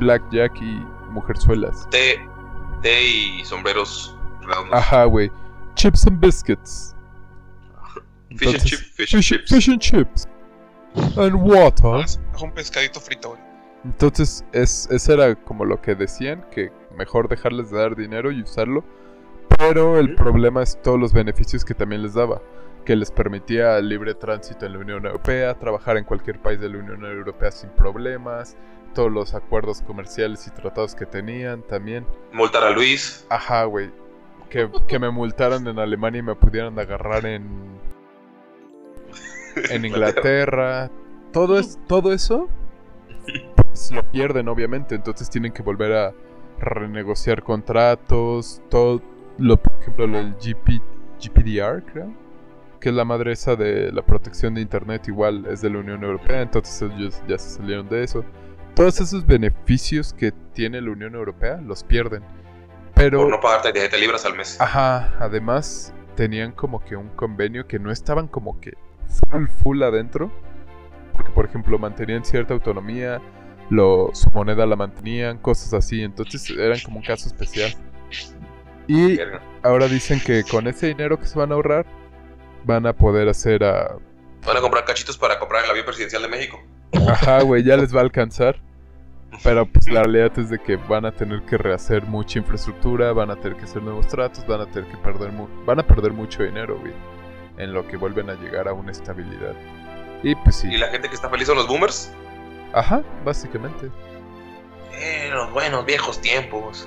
blackjack 0.00 0.60
y 0.60 0.84
mujerzuelas. 1.10 1.88
Té, 1.90 2.18
té 2.82 3.02
y 3.02 3.44
sombreros 3.44 4.16
redondos. 4.42 4.74
Ajá, 4.74 5.04
güey. 5.04 5.30
Chips 5.74 6.06
and 6.06 6.20
biscuits. 6.20 6.96
Fish 8.36 8.54
and 8.54 8.64
chip, 8.64 8.80
fish 8.80 9.10
chips. 9.10 9.50
fish 9.50 9.68
and 9.68 9.80
chips. 9.80 10.28
And 11.16 11.34
water. 11.34 12.04
Un 12.42 12.52
pescadito 12.52 13.00
frito, 13.00 13.30
güey. 13.30 13.40
Entonces, 13.84 14.44
es, 14.52 14.88
eso 14.90 15.14
era 15.14 15.34
como 15.34 15.64
lo 15.64 15.80
que 15.80 15.94
decían, 15.94 16.44
que 16.50 16.70
mejor 16.96 17.28
dejarles 17.28 17.70
de 17.70 17.78
dar 17.78 17.96
dinero 17.96 18.30
y 18.30 18.42
usarlo. 18.42 18.84
Pero 19.58 19.98
el 19.98 20.14
problema 20.14 20.62
es 20.62 20.80
todos 20.82 20.98
los 20.98 21.12
beneficios 21.12 21.64
que 21.64 21.74
también 21.74 22.02
les 22.02 22.14
daba. 22.14 22.40
Que 22.84 22.96
les 22.96 23.10
permitía 23.10 23.78
libre 23.80 24.14
tránsito 24.14 24.66
en 24.66 24.72
la 24.72 24.78
Unión 24.78 25.04
Europea, 25.04 25.54
trabajar 25.58 25.96
en 25.96 26.04
cualquier 26.04 26.40
país 26.40 26.60
de 26.60 26.68
la 26.68 26.78
Unión 26.78 27.04
Europea 27.04 27.50
sin 27.50 27.70
problemas, 27.70 28.56
todos 28.94 29.10
los 29.10 29.34
acuerdos 29.34 29.82
comerciales 29.82 30.46
y 30.46 30.50
tratados 30.50 30.94
que 30.94 31.06
tenían 31.06 31.62
también. 31.62 32.06
Multar 32.32 32.64
a 32.64 32.70
Luis. 32.70 33.26
Ajá, 33.28 33.64
güey. 33.64 33.90
Que, 34.48 34.68
que 34.88 34.98
me 34.98 35.10
multaran 35.10 35.66
en 35.66 35.78
Alemania 35.78 36.18
y 36.18 36.22
me 36.22 36.34
pudieran 36.34 36.78
agarrar 36.78 37.24
en, 37.26 37.46
en 39.70 39.84
Inglaterra. 39.84 40.90
Todo, 41.32 41.58
es, 41.58 41.78
todo 41.86 42.12
eso 42.12 42.48
pues, 43.54 43.90
lo 43.92 44.02
pierden, 44.10 44.48
obviamente. 44.48 44.94
Entonces 44.94 45.30
tienen 45.30 45.52
que 45.52 45.62
volver 45.62 45.92
a 45.92 46.12
renegociar 46.58 47.42
contratos. 47.42 48.60
Todo, 48.68 49.00
lo, 49.38 49.56
por 49.56 49.72
ejemplo, 49.80 50.06
lo 50.06 50.18
del 50.18 50.34
GP, 50.34 50.82
GPDR, 51.20 51.82
creo. 51.84 52.12
Que 52.80 52.88
es 52.88 52.94
la 52.94 53.04
madre 53.04 53.32
esa 53.32 53.56
de 53.56 53.92
la 53.92 54.02
protección 54.02 54.54
de 54.54 54.62
Internet, 54.62 55.06
igual 55.08 55.46
es 55.46 55.60
de 55.60 55.70
la 55.70 55.78
Unión 55.78 56.02
Europea. 56.02 56.42
Entonces 56.42 56.82
ellos 56.82 57.22
ya 57.28 57.38
se 57.38 57.58
salieron 57.58 57.88
de 57.88 58.02
eso. 58.02 58.24
Todos 58.80 58.98
esos 58.98 59.26
beneficios 59.26 60.14
que 60.14 60.32
tiene 60.54 60.80
la 60.80 60.90
Unión 60.90 61.14
Europea 61.14 61.60
los 61.62 61.84
pierden. 61.84 62.22
Pero... 62.94 63.20
Por 63.20 63.30
no 63.30 63.38
pagar 63.38 63.60
37 63.60 63.98
libras 63.98 64.24
al 64.24 64.34
mes. 64.34 64.58
Ajá, 64.58 65.12
además 65.18 65.92
tenían 66.16 66.52
como 66.52 66.82
que 66.82 66.96
un 66.96 67.10
convenio 67.10 67.66
que 67.66 67.78
no 67.78 67.92
estaban 67.92 68.26
como 68.26 68.58
que 68.58 68.72
full 69.06 69.48
full 69.62 69.82
adentro. 69.82 70.32
Porque 71.12 71.30
por 71.32 71.44
ejemplo 71.44 71.78
mantenían 71.78 72.24
cierta 72.24 72.54
autonomía, 72.54 73.20
lo, 73.68 74.12
su 74.14 74.30
moneda 74.30 74.64
la 74.64 74.76
mantenían, 74.76 75.36
cosas 75.36 75.74
así. 75.74 76.02
Entonces 76.02 76.48
eran 76.48 76.80
como 76.80 77.00
un 77.00 77.04
caso 77.04 77.28
especial. 77.28 77.74
Y 78.88 79.18
ahora 79.62 79.88
dicen 79.88 80.20
que 80.20 80.42
con 80.44 80.66
ese 80.68 80.86
dinero 80.86 81.20
que 81.20 81.26
se 81.26 81.38
van 81.38 81.52
a 81.52 81.56
ahorrar, 81.56 81.84
van 82.64 82.86
a 82.86 82.94
poder 82.94 83.28
hacer 83.28 83.62
a... 83.62 83.98
Van 84.46 84.56
a 84.56 84.60
comprar 84.62 84.86
cachitos 84.86 85.18
para 85.18 85.38
comprar 85.38 85.66
el 85.66 85.70
avión 85.70 85.84
presidencial 85.84 86.22
de 86.22 86.28
México. 86.28 86.58
Ajá, 87.06 87.42
güey, 87.42 87.62
ya 87.62 87.76
les 87.76 87.94
va 87.94 87.98
a 87.98 88.04
alcanzar. 88.04 88.58
Pero 89.44 89.64
pues 89.66 89.88
la 89.88 90.02
realidad 90.02 90.38
es 90.38 90.50
de 90.50 90.58
que 90.58 90.76
van 90.76 91.06
a 91.06 91.12
tener 91.12 91.42
que 91.42 91.56
rehacer 91.56 92.04
mucha 92.04 92.38
infraestructura, 92.38 93.12
van 93.12 93.30
a 93.30 93.36
tener 93.36 93.56
que 93.56 93.64
hacer 93.64 93.82
nuevos 93.82 94.06
tratos, 94.08 94.46
van 94.46 94.60
a 94.60 94.66
tener 94.66 94.90
que 94.90 94.96
perder 94.98 95.32
mu- 95.32 95.48
van 95.64 95.78
a 95.80 95.86
perder 95.86 96.12
mucho 96.12 96.42
dinero, 96.42 96.78
güey, 96.78 96.92
en 97.56 97.72
lo 97.72 97.86
que 97.86 97.96
vuelven 97.96 98.28
a 98.30 98.34
llegar 98.34 98.68
a 98.68 98.72
una 98.72 98.92
estabilidad. 98.92 99.54
Y 100.22 100.34
pues 100.34 100.56
sí. 100.56 100.68
Y 100.70 100.76
la 100.76 100.88
gente 100.88 101.08
que 101.08 101.14
está 101.14 101.30
feliz 101.30 101.46
son 101.46 101.56
los 101.56 101.66
boomers. 101.66 102.12
Ajá, 102.74 103.02
básicamente. 103.24 103.90
Eh, 104.92 105.30
los 105.32 105.50
buenos 105.52 105.86
viejos 105.86 106.20
tiempos. 106.20 106.86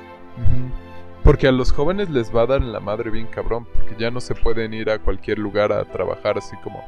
Porque 1.23 1.47
a 1.47 1.51
los 1.51 1.71
jóvenes 1.71 2.09
les 2.09 2.35
va 2.35 2.41
a 2.41 2.45
dar 2.45 2.61
en 2.61 2.73
la 2.73 2.79
madre 2.81 3.09
bien 3.09 3.27
cabrón, 3.27 3.65
porque 3.73 3.95
ya 3.97 4.11
no 4.11 4.19
se 4.19 4.35
pueden 4.35 4.73
ir 4.73 4.89
a 4.89 4.99
cualquier 4.99 5.39
lugar 5.39 5.71
a 5.71 5.83
trabajar 5.85 6.37
así 6.37 6.55
como 6.57 6.83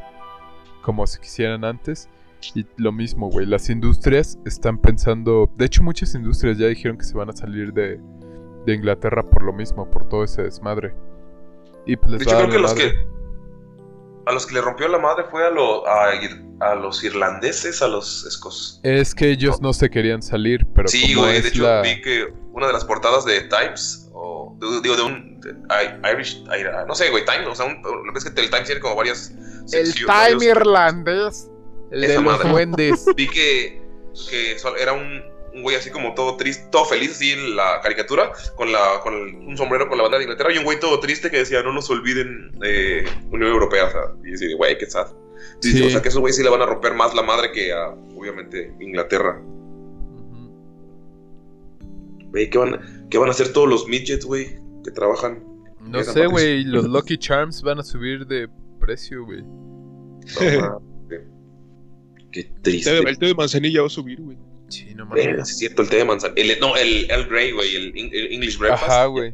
como 0.81 1.07
si 1.07 1.19
quisieran 1.19 1.63
antes. 1.65 2.09
Y 2.53 2.65
lo 2.77 2.91
mismo, 2.91 3.29
güey, 3.29 3.45
las 3.45 3.69
industrias 3.69 4.37
están 4.45 4.77
pensando, 4.77 5.49
de 5.57 5.65
hecho 5.65 5.81
muchas 5.83 6.13
industrias 6.15 6.57
ya 6.57 6.67
dijeron 6.67 6.97
que 6.97 7.03
se 7.03 7.15
van 7.17 7.29
a 7.29 7.33
salir 7.33 7.73
de, 7.73 7.99
de 8.65 8.73
Inglaterra 8.73 9.23
por 9.23 9.43
lo 9.43 9.51
mismo, 9.53 9.89
por 9.89 10.07
todo 10.07 10.23
ese 10.23 10.43
desmadre. 10.43 10.93
Y 11.85 11.95
pues 11.97 12.11
les 12.11 12.19
De 12.19 12.25
hecho, 12.25 12.37
creo 12.37 12.49
que 12.49 12.59
los 12.59 12.73
que. 12.73 12.93
A 14.27 14.31
los 14.31 14.47
que 14.47 14.55
le 14.55 14.61
rompió 14.61 14.87
la 14.87 14.97
madre 14.97 15.25
fue 15.29 15.45
a, 15.45 15.51
lo- 15.51 15.87
a, 15.87 16.15
ir- 16.15 16.43
a 16.59 16.73
los 16.73 17.03
irlandeses, 17.03 17.83
a 17.83 17.87
los 17.87 18.25
escos. 18.25 18.79
Es 18.81 19.13
que 19.13 19.29
ellos 19.29 19.61
no 19.61 19.71
se 19.71 19.89
querían 19.91 20.23
salir, 20.23 20.65
pero 20.73 20.87
Sí, 20.87 21.13
güey. 21.13 21.41
De 21.43 21.49
hecho, 21.49 21.61
la... 21.63 21.81
vi 21.83 22.01
que 22.01 22.33
una 22.51 22.65
de 22.67 22.73
las 22.73 22.83
portadas 22.85 23.23
de 23.25 23.41
Times, 23.41 24.09
o 24.13 24.57
de- 24.59 24.81
digo, 24.81 24.95
de 24.95 25.01
un 25.03 25.39
de 25.41 25.51
I- 25.51 26.11
Irish, 26.11 26.37
I- 26.47 26.87
no 26.87 26.95
sé, 26.95 27.11
güey, 27.11 27.23
Times, 27.23 27.47
o 27.47 27.53
sea, 27.55 27.65
un, 27.67 27.79
lo 27.83 28.11
que 28.13 28.17
es 28.17 28.25
que 28.25 28.41
el 28.41 28.49
Times 28.49 28.65
tiene 28.65 28.81
como 28.81 28.95
varias 28.95 29.29
El 29.29 29.85
secciones, 29.85 29.95
time 29.95 30.09
varios- 30.17 30.43
irlandés, 30.43 31.51
el 31.91 32.01
de 32.01 32.07
Esa 32.07 32.21
los 32.21 32.23
madre. 32.23 32.49
duendes. 32.49 33.05
Vi 33.15 33.27
que 33.27 33.81
que 34.29 34.55
era 34.79 34.93
un, 34.93 35.21
un 35.53 35.61
güey 35.61 35.75
así 35.75 35.89
como 35.89 36.13
todo 36.13 36.37
triste, 36.37 36.67
todo 36.71 36.85
feliz, 36.85 37.11
así 37.11 37.31
en 37.31 37.55
la 37.57 37.81
caricatura, 37.81 38.31
con, 38.55 38.71
la, 38.71 38.99
con 39.03 39.13
el- 39.13 39.35
un 39.35 39.57
sombrero 39.57 39.87
con 39.89 39.97
la 39.97 40.03
bandera 40.03 40.19
de 40.19 40.23
Inglaterra, 40.25 40.53
y 40.53 40.57
un 40.57 40.63
güey 40.63 40.79
todo 40.79 40.99
triste 41.01 41.29
que 41.29 41.37
decía, 41.39 41.61
no 41.63 41.73
nos 41.73 41.89
olviden 41.89 42.51
eh, 42.63 43.03
Unión 43.29 43.51
Europea, 43.51 43.85
o 43.87 43.91
sea, 43.91 44.01
y 44.23 44.31
decía, 44.31 44.55
güey, 44.55 44.77
qué 44.77 44.85
sad. 44.85 45.07
Sí. 45.61 45.83
O 45.85 45.89
sea, 45.89 46.01
que 46.01 46.07
esos 46.09 46.21
güeyes 46.21 46.37
sí 46.37 46.43
le 46.43 46.49
van 46.49 46.61
a 46.61 46.65
romper 46.65 46.93
más 46.93 47.13
la 47.13 47.23
madre 47.23 47.51
que 47.51 47.73
a, 47.73 47.89
obviamente, 47.89 48.73
Inglaterra. 48.79 49.41
Güey, 52.29 52.49
¿qué 52.49 52.57
van, 52.57 53.07
¿qué 53.09 53.17
van 53.17 53.27
a 53.29 53.31
hacer 53.31 53.53
todos 53.53 53.67
los 53.69 53.87
midgets, 53.87 54.25
güey, 54.25 54.57
que 54.83 54.91
trabajan? 54.91 55.43
No 55.81 56.03
sé, 56.03 56.25
güey. 56.27 56.63
Los 56.63 56.85
Lucky 56.89 57.17
Charms 57.17 57.61
van 57.61 57.79
a 57.79 57.83
subir 57.83 58.25
de 58.25 58.47
precio, 58.79 59.23
güey. 59.25 59.43
No. 59.43 60.81
Qué 62.35 62.41
El 62.41 62.47
té 62.55 62.61
triste. 62.61 62.91
de- 62.91 62.99
el 62.99 63.17
té 63.17 63.25
de 63.27 63.35
manzanilla 63.35 63.81
va 63.81 63.87
a 63.87 63.89
subir, 63.89 64.19
güey. 64.21 64.37
Sí, 64.67 64.93
no 64.95 65.07
sí 65.15 65.21
es 65.21 65.57
cierto, 65.59 65.83
el 65.83 65.89
té 65.89 65.97
de 65.97 66.05
manzana. 66.05 66.33
El, 66.35 66.59
no, 66.59 66.75
el, 66.75 67.09
el 67.09 67.25
Grey, 67.27 67.51
güey, 67.51 67.75
el, 67.75 67.93
Eng- 67.93 68.09
el 68.11 68.33
English 68.33 68.57
Breakfast. 68.57 68.89
Ajá, 68.91 69.05
güey. 69.05 69.31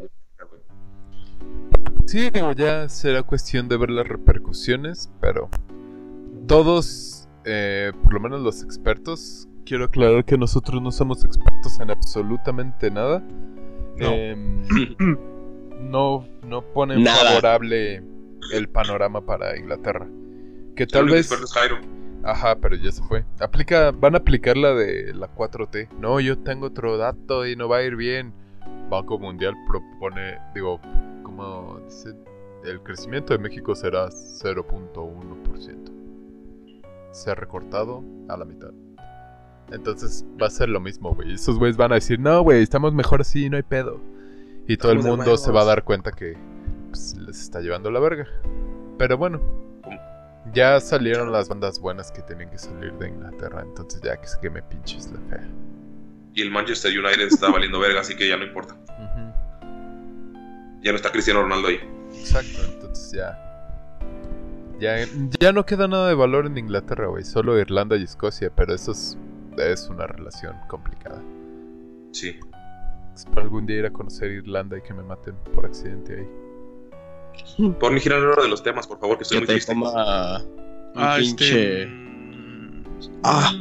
Sí, 2.06 2.30
digo, 2.30 2.52
ya 2.52 2.90
será 2.90 3.24
cuestión 3.24 3.70
de 3.70 3.78
ver 3.78 3.90
las 3.90 4.08
repercusiones, 4.08 5.10
pero 5.22 5.50
todos, 6.48 7.28
eh, 7.46 7.92
por 8.04 8.14
lo 8.14 8.20
menos 8.20 8.42
los 8.42 8.64
expertos, 8.64 9.48
quiero 9.66 9.86
aclarar 9.86 10.26
que 10.26 10.38
nosotros 10.38 10.82
no 10.82 10.92
somos 10.92 11.24
expertos 11.24 11.80
en 11.80 11.90
absolutamente 11.92 12.92
nada. 12.92 13.24
No. 13.98 14.12
Em, 14.12 14.64
no, 15.90 16.28
no 16.46 16.62
ponen 16.74 17.04
Nada. 17.04 17.30
favorable 17.30 18.04
el 18.54 18.68
panorama 18.70 19.26
para 19.26 19.58
Inglaterra. 19.58 20.08
Que 20.76 20.84
El 20.84 20.90
tal 20.92 21.06
vez... 21.10 21.30
Ajá, 22.24 22.56
pero 22.56 22.76
ya 22.76 22.92
se 22.92 23.02
fue. 23.04 23.26
Aplica, 23.40 23.92
van 23.92 24.16
a 24.16 24.20
aplicar 24.20 24.58
la 24.58 24.74
de 24.74 25.14
la 25.14 25.34
4T. 25.34 25.90
No, 26.00 26.20
yo 26.20 26.38
tengo 26.40 26.68
otro 26.68 26.98
dato 26.98 27.48
y 27.48 27.56
no 27.56 27.68
va 27.68 27.78
a 27.78 27.84
ir 27.84 27.96
bien. 27.96 28.34
Banco 28.90 29.18
Mundial 29.18 29.56
propone, 29.68 30.38
digo, 30.54 30.80
como 31.24 31.80
dice, 31.86 32.14
el 32.66 32.82
crecimiento 32.82 33.34
de 33.34 33.40
México 33.40 33.74
será 33.76 34.08
0.1%. 34.10 35.92
Se 37.12 37.32
ha 37.32 37.36
recortado 37.36 38.04
a 38.30 38.38
la 38.38 38.46
mitad. 38.46 38.72
Entonces 39.72 40.26
va 40.42 40.48
a 40.48 40.50
ser 40.50 40.70
lo 40.70 40.80
mismo, 40.80 41.16
güey. 41.16 41.34
Esos 41.34 41.58
güeyes 41.58 41.78
van 41.78 41.92
a 41.92 41.96
decir, 41.96 42.20
no, 42.20 42.42
güey, 42.44 42.62
estamos 42.62 42.94
mejor 42.94 43.22
así, 43.22 43.50
no 43.50 43.58
hay 43.58 43.64
pedo. 43.64 44.00
Y 44.68 44.78
todo 44.78 44.92
el 44.92 45.00
Estamos 45.00 45.18
mundo 45.18 45.38
se 45.38 45.52
va 45.52 45.62
a 45.62 45.66
dar 45.66 45.84
cuenta 45.84 46.12
que 46.12 46.38
pues, 46.90 47.16
les 47.18 47.42
está 47.42 47.62
llevando 47.62 47.90
la 47.90 48.00
verga. 48.00 48.28
Pero 48.98 49.18
bueno, 49.18 49.42
ya 50.54 50.80
salieron 50.80 51.32
las 51.32 51.48
bandas 51.50 51.80
buenas 51.80 52.12
que 52.12 52.22
tenían 52.22 52.50
que 52.50 52.58
salir 52.58 52.94
de 52.94 53.10
Inglaterra, 53.10 53.62
entonces 53.66 54.02
ya 54.02 54.18
que 54.18 54.28
se 54.28 54.40
queme 54.40 54.62
pinches 54.64 55.12
la 55.12 55.20
fea. 55.30 55.48
Y 56.34 56.42
el 56.42 56.52
Manchester 56.52 56.98
United 56.98 57.28
está 57.28 57.50
valiendo 57.50 57.80
verga, 57.80 58.02
así 58.02 58.16
que 58.16 58.28
ya 58.28 58.38
no 58.38 58.46
importa. 58.46 58.76
Ya 60.82 60.92
no 60.92 60.96
está 60.96 61.12
Cristiano 61.12 61.44
Ronaldo 61.44 61.68
ahí. 61.68 61.80
Exacto, 62.14 62.60
entonces 62.66 63.12
ya. 63.12 63.38
Ya, 64.80 65.06
ya 65.40 65.52
no 65.52 65.66
queda 65.66 65.88
nada 65.88 66.08
de 66.08 66.16
valor 66.16 66.48
en 66.48 66.58
Inglaterra, 66.58 67.08
güey. 67.08 67.24
Solo 67.24 67.60
Irlanda 67.60 67.98
y 67.98 68.04
Escocia, 68.04 68.52
pero 68.56 68.74
eso 68.74 68.94
es, 68.94 69.18
es 69.58 69.90
una 69.90 70.08
relación 70.08 70.56
complicada. 70.68 71.22
Sí. 72.12 72.40
Espero 73.14 73.42
algún 73.42 73.66
día 73.68 73.78
ir 73.78 73.86
a 73.86 73.92
conocer 73.92 74.32
Irlanda 74.32 74.78
y 74.78 74.82
que 74.82 74.94
me 74.94 75.04
maten 75.04 75.36
por 75.54 75.66
accidente 75.66 76.18
ahí. 76.20 76.28
Por 77.80 77.92
mi 77.92 78.00
gira 78.00 78.18
el 78.18 78.24
oro 78.26 78.42
de 78.44 78.50
los 78.50 78.64
temas, 78.64 78.88
por 78.88 79.00
favor, 79.00 79.18
que 79.18 79.24
estoy 79.24 79.38
Que 79.38 79.42
muy 79.42 79.48
te 79.48 79.54
triste. 79.54 79.74
coma 79.74 79.92
Ah, 80.96 81.16
pinche... 81.20 81.84
este. 81.84 81.90
Ah, 83.24 83.52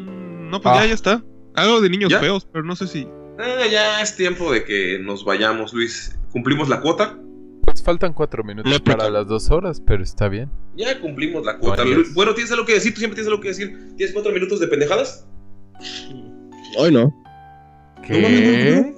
No, 0.50 0.60
pues 0.60 0.74
Ah. 0.74 0.80
ya, 0.82 0.86
ya 0.88 0.94
está. 0.94 1.22
Algo 1.54 1.80
de 1.80 1.90
niños 1.90 2.10
¿Ya? 2.10 2.18
feos, 2.20 2.46
pero 2.50 2.64
no 2.64 2.74
sé 2.76 2.86
si. 2.86 3.06
Ah, 3.38 3.66
ya 3.70 4.00
es 4.02 4.16
tiempo 4.16 4.52
de 4.52 4.64
que 4.64 4.98
nos 5.00 5.24
vayamos, 5.24 5.72
Luis. 5.72 6.18
¿Cumplimos 6.32 6.68
la 6.68 6.80
cuota? 6.80 7.16
Pues 7.64 7.82
faltan 7.82 8.12
cuatro 8.12 8.42
minutos 8.42 8.80
para 8.80 9.08
las 9.10 9.26
dos 9.28 9.50
horas, 9.50 9.80
pero 9.86 10.02
está 10.02 10.28
bien. 10.28 10.50
Ya 10.76 10.98
cumplimos 11.00 11.44
la 11.44 11.58
cuota. 11.58 11.84
No, 11.84 11.90
ya 11.90 11.96
Lu- 11.96 12.02
es. 12.02 12.14
bueno, 12.14 12.34
¿tienes 12.34 12.50
algo 12.52 12.64
que 12.66 12.74
decir? 12.74 12.92
¿Tú 12.94 12.98
siempre 13.00 13.14
tienes 13.16 13.30
algo 13.30 13.40
que 13.40 13.48
decir? 13.48 13.94
¿Tienes 13.96 14.12
cuatro 14.12 14.32
minutos 14.32 14.58
de 14.60 14.66
pendejadas? 14.68 15.26
hoy 16.78 16.92
no. 16.92 17.14
No 18.08 18.18
mames, 18.18 18.76
no. 18.76 18.94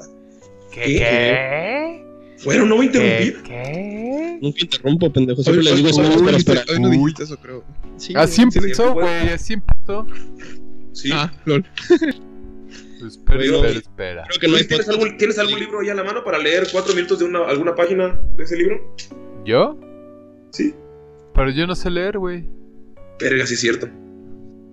¿Qué? 0.73 0.85
¿Qué? 0.85 0.97
¿Qué? 0.99 2.05
Bueno, 2.45 2.67
no 2.67 2.77
me 2.79 2.91
¿Qué? 2.91 2.99
interrumpir. 3.27 3.43
¿Qué? 3.43 4.02
Nunca 4.43 4.59
interrumpo, 4.61 5.13
pendejo. 5.13 5.43
Siempre 5.43 5.65
les 5.65 5.77
digo 5.77 5.89
eso. 5.89 6.01
hoy- 6.01 6.07
Espera, 6.09 6.27
hoy- 6.31 6.37
espera. 6.37 6.65
Hoy 6.69 6.81
no 6.81 6.91
dijiste 6.91 7.23
eso, 7.23 7.37
creo. 7.39 7.65
Sí, 7.97 8.13
Así 8.17 8.43
güey. 8.45 8.57
empezó, 8.59 8.93
güey. 8.93 9.29
así 9.31 9.53
empezó. 9.55 10.07
Sí. 10.93 11.11
Ah, 11.13 11.33
lol. 11.47 11.65
Espera, 13.07 13.39
Oye, 13.39 13.47
espera, 13.57 13.79
espera. 13.79 14.25
Creo 14.29 14.41
que 14.41 14.49
no 14.49 14.57
hay 14.57 14.65
¿tienes 14.67 14.89
algún, 14.89 15.17
¿Tienes 15.17 15.39
algún 15.39 15.59
libro 15.61 15.81
ahí 15.81 15.89
a 15.91 15.95
la 15.95 16.05
mano 16.05 16.23
para 16.25 16.39
leer 16.39 16.67
cuatro 16.71 16.95
minutos 16.95 17.19
de 17.21 17.25
una, 17.25 17.45
alguna 17.47 17.75
página 17.75 18.21
de 18.37 18.45
ese 18.45 18.57
libro? 18.57 18.95
¿Yo? 19.45 19.79
Sí. 20.51 20.75
Pero 21.35 21.51
yo 21.51 21.67
no 21.67 21.75
sé 21.75 21.91
leer, 21.91 22.19
güey. 22.19 22.45
Verga, 23.21 23.47
sí 23.47 23.55
es 23.55 23.61
cierto. 23.61 23.89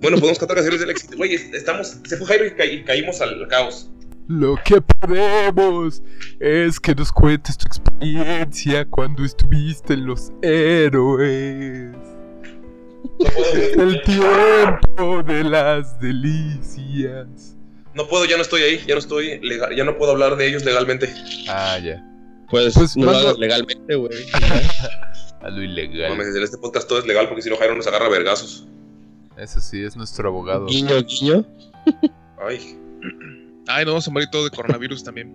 Bueno, 0.01 0.17
podemos 0.17 0.39
cantar 0.39 0.55
canciones 0.57 0.79
del 0.79 0.89
éxito. 0.91 1.15
Güey, 1.17 1.33
es- 1.35 1.53
estamos. 1.53 1.97
Se 2.07 2.17
fue 2.17 2.25
Jairo 2.27 2.45
y, 2.47 2.51
ca- 2.51 2.65
y 2.65 2.83
caímos 2.83 3.19
al 3.21 3.47
caos. 3.47 3.89
Lo 4.29 4.55
que 4.63 4.79
podemos 4.79 6.03
es 6.39 6.79
que 6.79 6.93
nos 6.93 7.11
cuentes 7.11 7.57
tu 7.57 7.65
experiencia 7.65 8.85
cuando 8.85 9.25
estuviste 9.25 9.95
en 9.95 10.05
los 10.05 10.31
héroes. 10.43 11.95
No 13.19 13.25
puedo, 13.35 13.81
El 13.83 14.01
tiempo 14.03 15.23
de 15.23 15.43
las 15.45 15.99
delicias. 15.99 17.57
no 17.95 18.07
puedo, 18.07 18.25
ya 18.25 18.35
no 18.35 18.43
estoy 18.43 18.61
ahí, 18.61 18.83
ya 18.87 18.93
no 18.93 18.99
estoy 18.99 19.39
legal, 19.41 19.75
ya 19.75 19.83
no 19.83 19.97
puedo 19.97 20.11
hablar 20.11 20.35
de 20.37 20.47
ellos 20.47 20.63
legalmente. 20.63 21.11
Ah, 21.47 21.79
ya. 21.79 22.05
Pues, 22.51 22.75
Pues, 22.75 22.95
no 22.95 23.05
lo 23.11 23.17
hagas 23.17 23.37
legalmente, 23.39 23.95
güey. 23.95 24.11
A 25.41 25.49
lo 25.49 25.55
No 25.57 25.63
ilegal. 25.63 26.11
mames, 26.11 26.35
en 26.35 26.43
este 26.43 26.57
podcast 26.59 26.87
todo 26.87 26.99
es 26.99 27.05
legal 27.07 27.27
porque 27.27 27.41
si 27.41 27.49
no 27.49 27.55
Jairo 27.57 27.73
nos 27.75 27.87
agarra 27.87 28.09
vergazos. 28.09 28.67
Eso 29.37 29.59
sí, 29.59 29.81
es 29.83 29.95
nuestro 29.95 30.29
abogado. 30.29 30.67
guiño, 30.67 31.01
guiño. 31.01 31.45
Ay. 32.47 32.77
Ay, 33.69 33.85
no 33.85 33.91
vamos 33.91 34.07
a 34.07 34.11
morir 34.11 34.27
todos 34.31 34.49
de 34.49 34.55
coronavirus 34.55 35.03
también. 35.03 35.31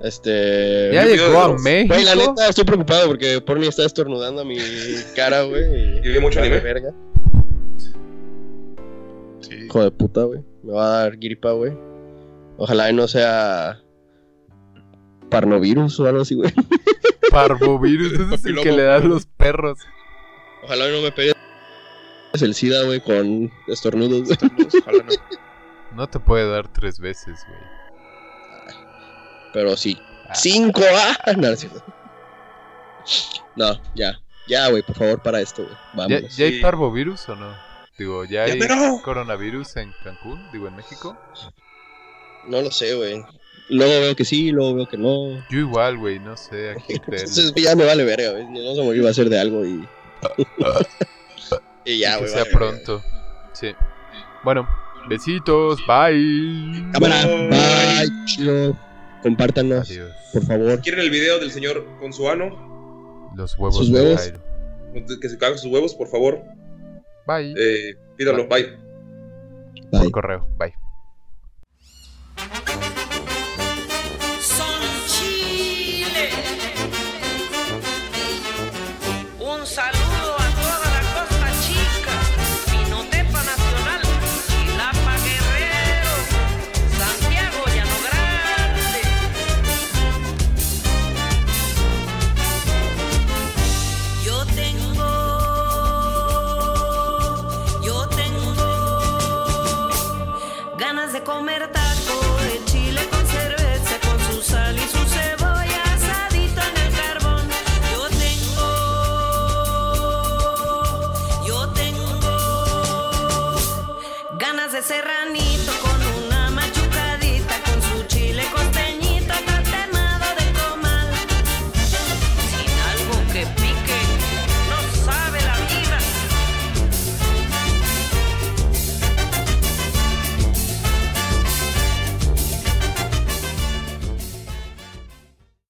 Este... 0.00 0.90
Ya 0.92 1.04
llegó 1.04 1.38
a 1.38 1.58
México. 1.58 1.94
Güey, 1.94 2.04
la 2.04 2.14
neta, 2.14 2.48
estoy 2.48 2.64
preocupado 2.64 3.06
porque 3.06 3.40
Porni 3.40 3.66
está 3.66 3.84
estornudando 3.84 4.42
a 4.42 4.44
mi 4.44 4.58
cara, 5.14 5.42
güey. 5.42 5.98
¿Y 6.04 6.12
ve 6.12 6.20
mucho 6.20 6.40
anime? 6.40 6.60
verga. 6.60 6.92
Sí. 9.40 9.54
Hijo 9.66 9.82
de 9.82 9.90
puta, 9.90 10.24
güey. 10.24 10.40
Me 10.62 10.72
va 10.72 10.86
a 10.86 11.02
dar 11.02 11.16
gripa, 11.16 11.52
güey. 11.52 11.72
Ojalá 12.56 12.90
y 12.90 12.94
no 12.94 13.06
sea... 13.06 13.80
Parnovirus 15.30 16.00
o 16.00 16.06
algo 16.06 16.22
así, 16.22 16.34
güey. 16.34 16.50
Parvovirus, 17.30 18.14
ese 18.14 18.34
es 18.34 18.44
el 18.46 18.60
que 18.62 18.72
le 18.72 18.82
dan 18.82 19.08
los 19.08 19.26
perros. 19.26 19.78
Ojalá 20.64 20.88
y 20.88 20.92
no 20.92 21.02
me 21.02 21.12
pegue 21.12 21.32
el 22.42 22.54
SIDA, 22.54 22.84
güey, 22.84 23.00
con 23.00 23.50
estornudos. 23.66 24.28
güey. 24.28 24.38
Ojalá 24.80 25.04
no. 25.04 25.12
No 25.92 26.06
te 26.08 26.18
puede 26.20 26.48
dar 26.50 26.68
tres 26.68 26.98
veces, 27.00 27.44
güey. 27.48 27.60
Pero 29.52 29.76
sí. 29.76 29.98
¡Cinco! 30.34 30.82
¡Ah! 30.94 31.16
No, 31.36 31.48
no. 31.50 31.56
No, 33.56 33.80
ya. 33.94 34.20
Ya, 34.46 34.68
güey, 34.70 34.82
por 34.82 34.96
favor, 34.96 35.22
para 35.22 35.40
esto, 35.40 35.62
güey. 35.62 35.74
¿Ya, 35.74 35.88
Vámonos. 35.94 36.36
ya 36.36 36.44
hay 36.46 36.60
parvovirus 36.60 37.28
o 37.28 37.36
no? 37.36 37.54
Digo, 37.98 38.24
¿ya 38.24 38.46
Ya, 38.46 38.52
hay 38.54 38.58
pero- 38.58 39.00
coronavirus 39.02 39.76
en 39.76 39.92
Cancún? 40.04 40.50
Digo, 40.52 40.68
en 40.68 40.76
México. 40.76 41.16
No 42.46 42.60
lo 42.62 42.70
sé, 42.70 42.94
güey. 42.94 43.24
Luego 43.70 44.00
veo 44.00 44.16
que 44.16 44.24
sí, 44.24 44.50
luego 44.50 44.74
veo 44.74 44.86
que 44.88 44.96
no. 44.96 45.44
Yo 45.50 45.58
igual, 45.58 45.98
güey, 45.98 46.18
no 46.18 46.36
sé 46.36 46.70
a 46.70 46.74
quién 46.76 46.98
creer. 47.00 47.20
Entonces 47.28 47.52
ya 47.54 47.74
me 47.76 47.84
vale 47.84 48.04
verga, 48.04 48.30
güey. 48.30 48.46
No 48.46 48.74
se 48.74 48.82
morir 48.82 49.04
va 49.04 49.10
a 49.10 49.14
ser 49.14 49.28
de 49.28 49.38
algo 49.38 49.64
y. 49.66 49.86
y 51.84 51.98
ya, 51.98 52.12
que 52.14 52.18
güey. 52.20 52.30
sea 52.30 52.44
vale, 52.44 52.54
pronto. 52.54 53.02
Sí. 53.52 53.74
Bueno, 54.44 54.66
besitos, 55.08 55.78
bye. 55.86 56.90
Cámara, 56.92 57.24
bye, 57.26 58.24
chido. 58.26 58.76
Compártanos, 59.22 59.90
Adiós. 59.90 60.12
por 60.32 60.44
favor. 60.44 60.80
¿Quieren 60.80 61.00
el 61.00 61.10
video 61.10 61.38
del 61.38 61.50
señor 61.50 61.84
con 61.98 62.12
su 62.12 62.28
ano? 62.28 63.30
Los 63.36 63.58
huevos 63.58 63.76
¿Sus 63.76 63.90
huevos? 63.90 64.20
Jairo. 64.20 64.40
Que 65.20 65.28
se 65.28 65.38
cague 65.38 65.58
sus 65.58 65.70
huevos, 65.72 65.94
por 65.94 66.08
favor. 66.08 66.40
Bye. 67.26 67.54
Eh, 67.58 67.94
pídalo, 68.16 68.46
bye. 68.48 68.76
Bye. 69.90 70.02
Por 70.02 70.10
correo, 70.10 70.48
bye. 70.58 70.72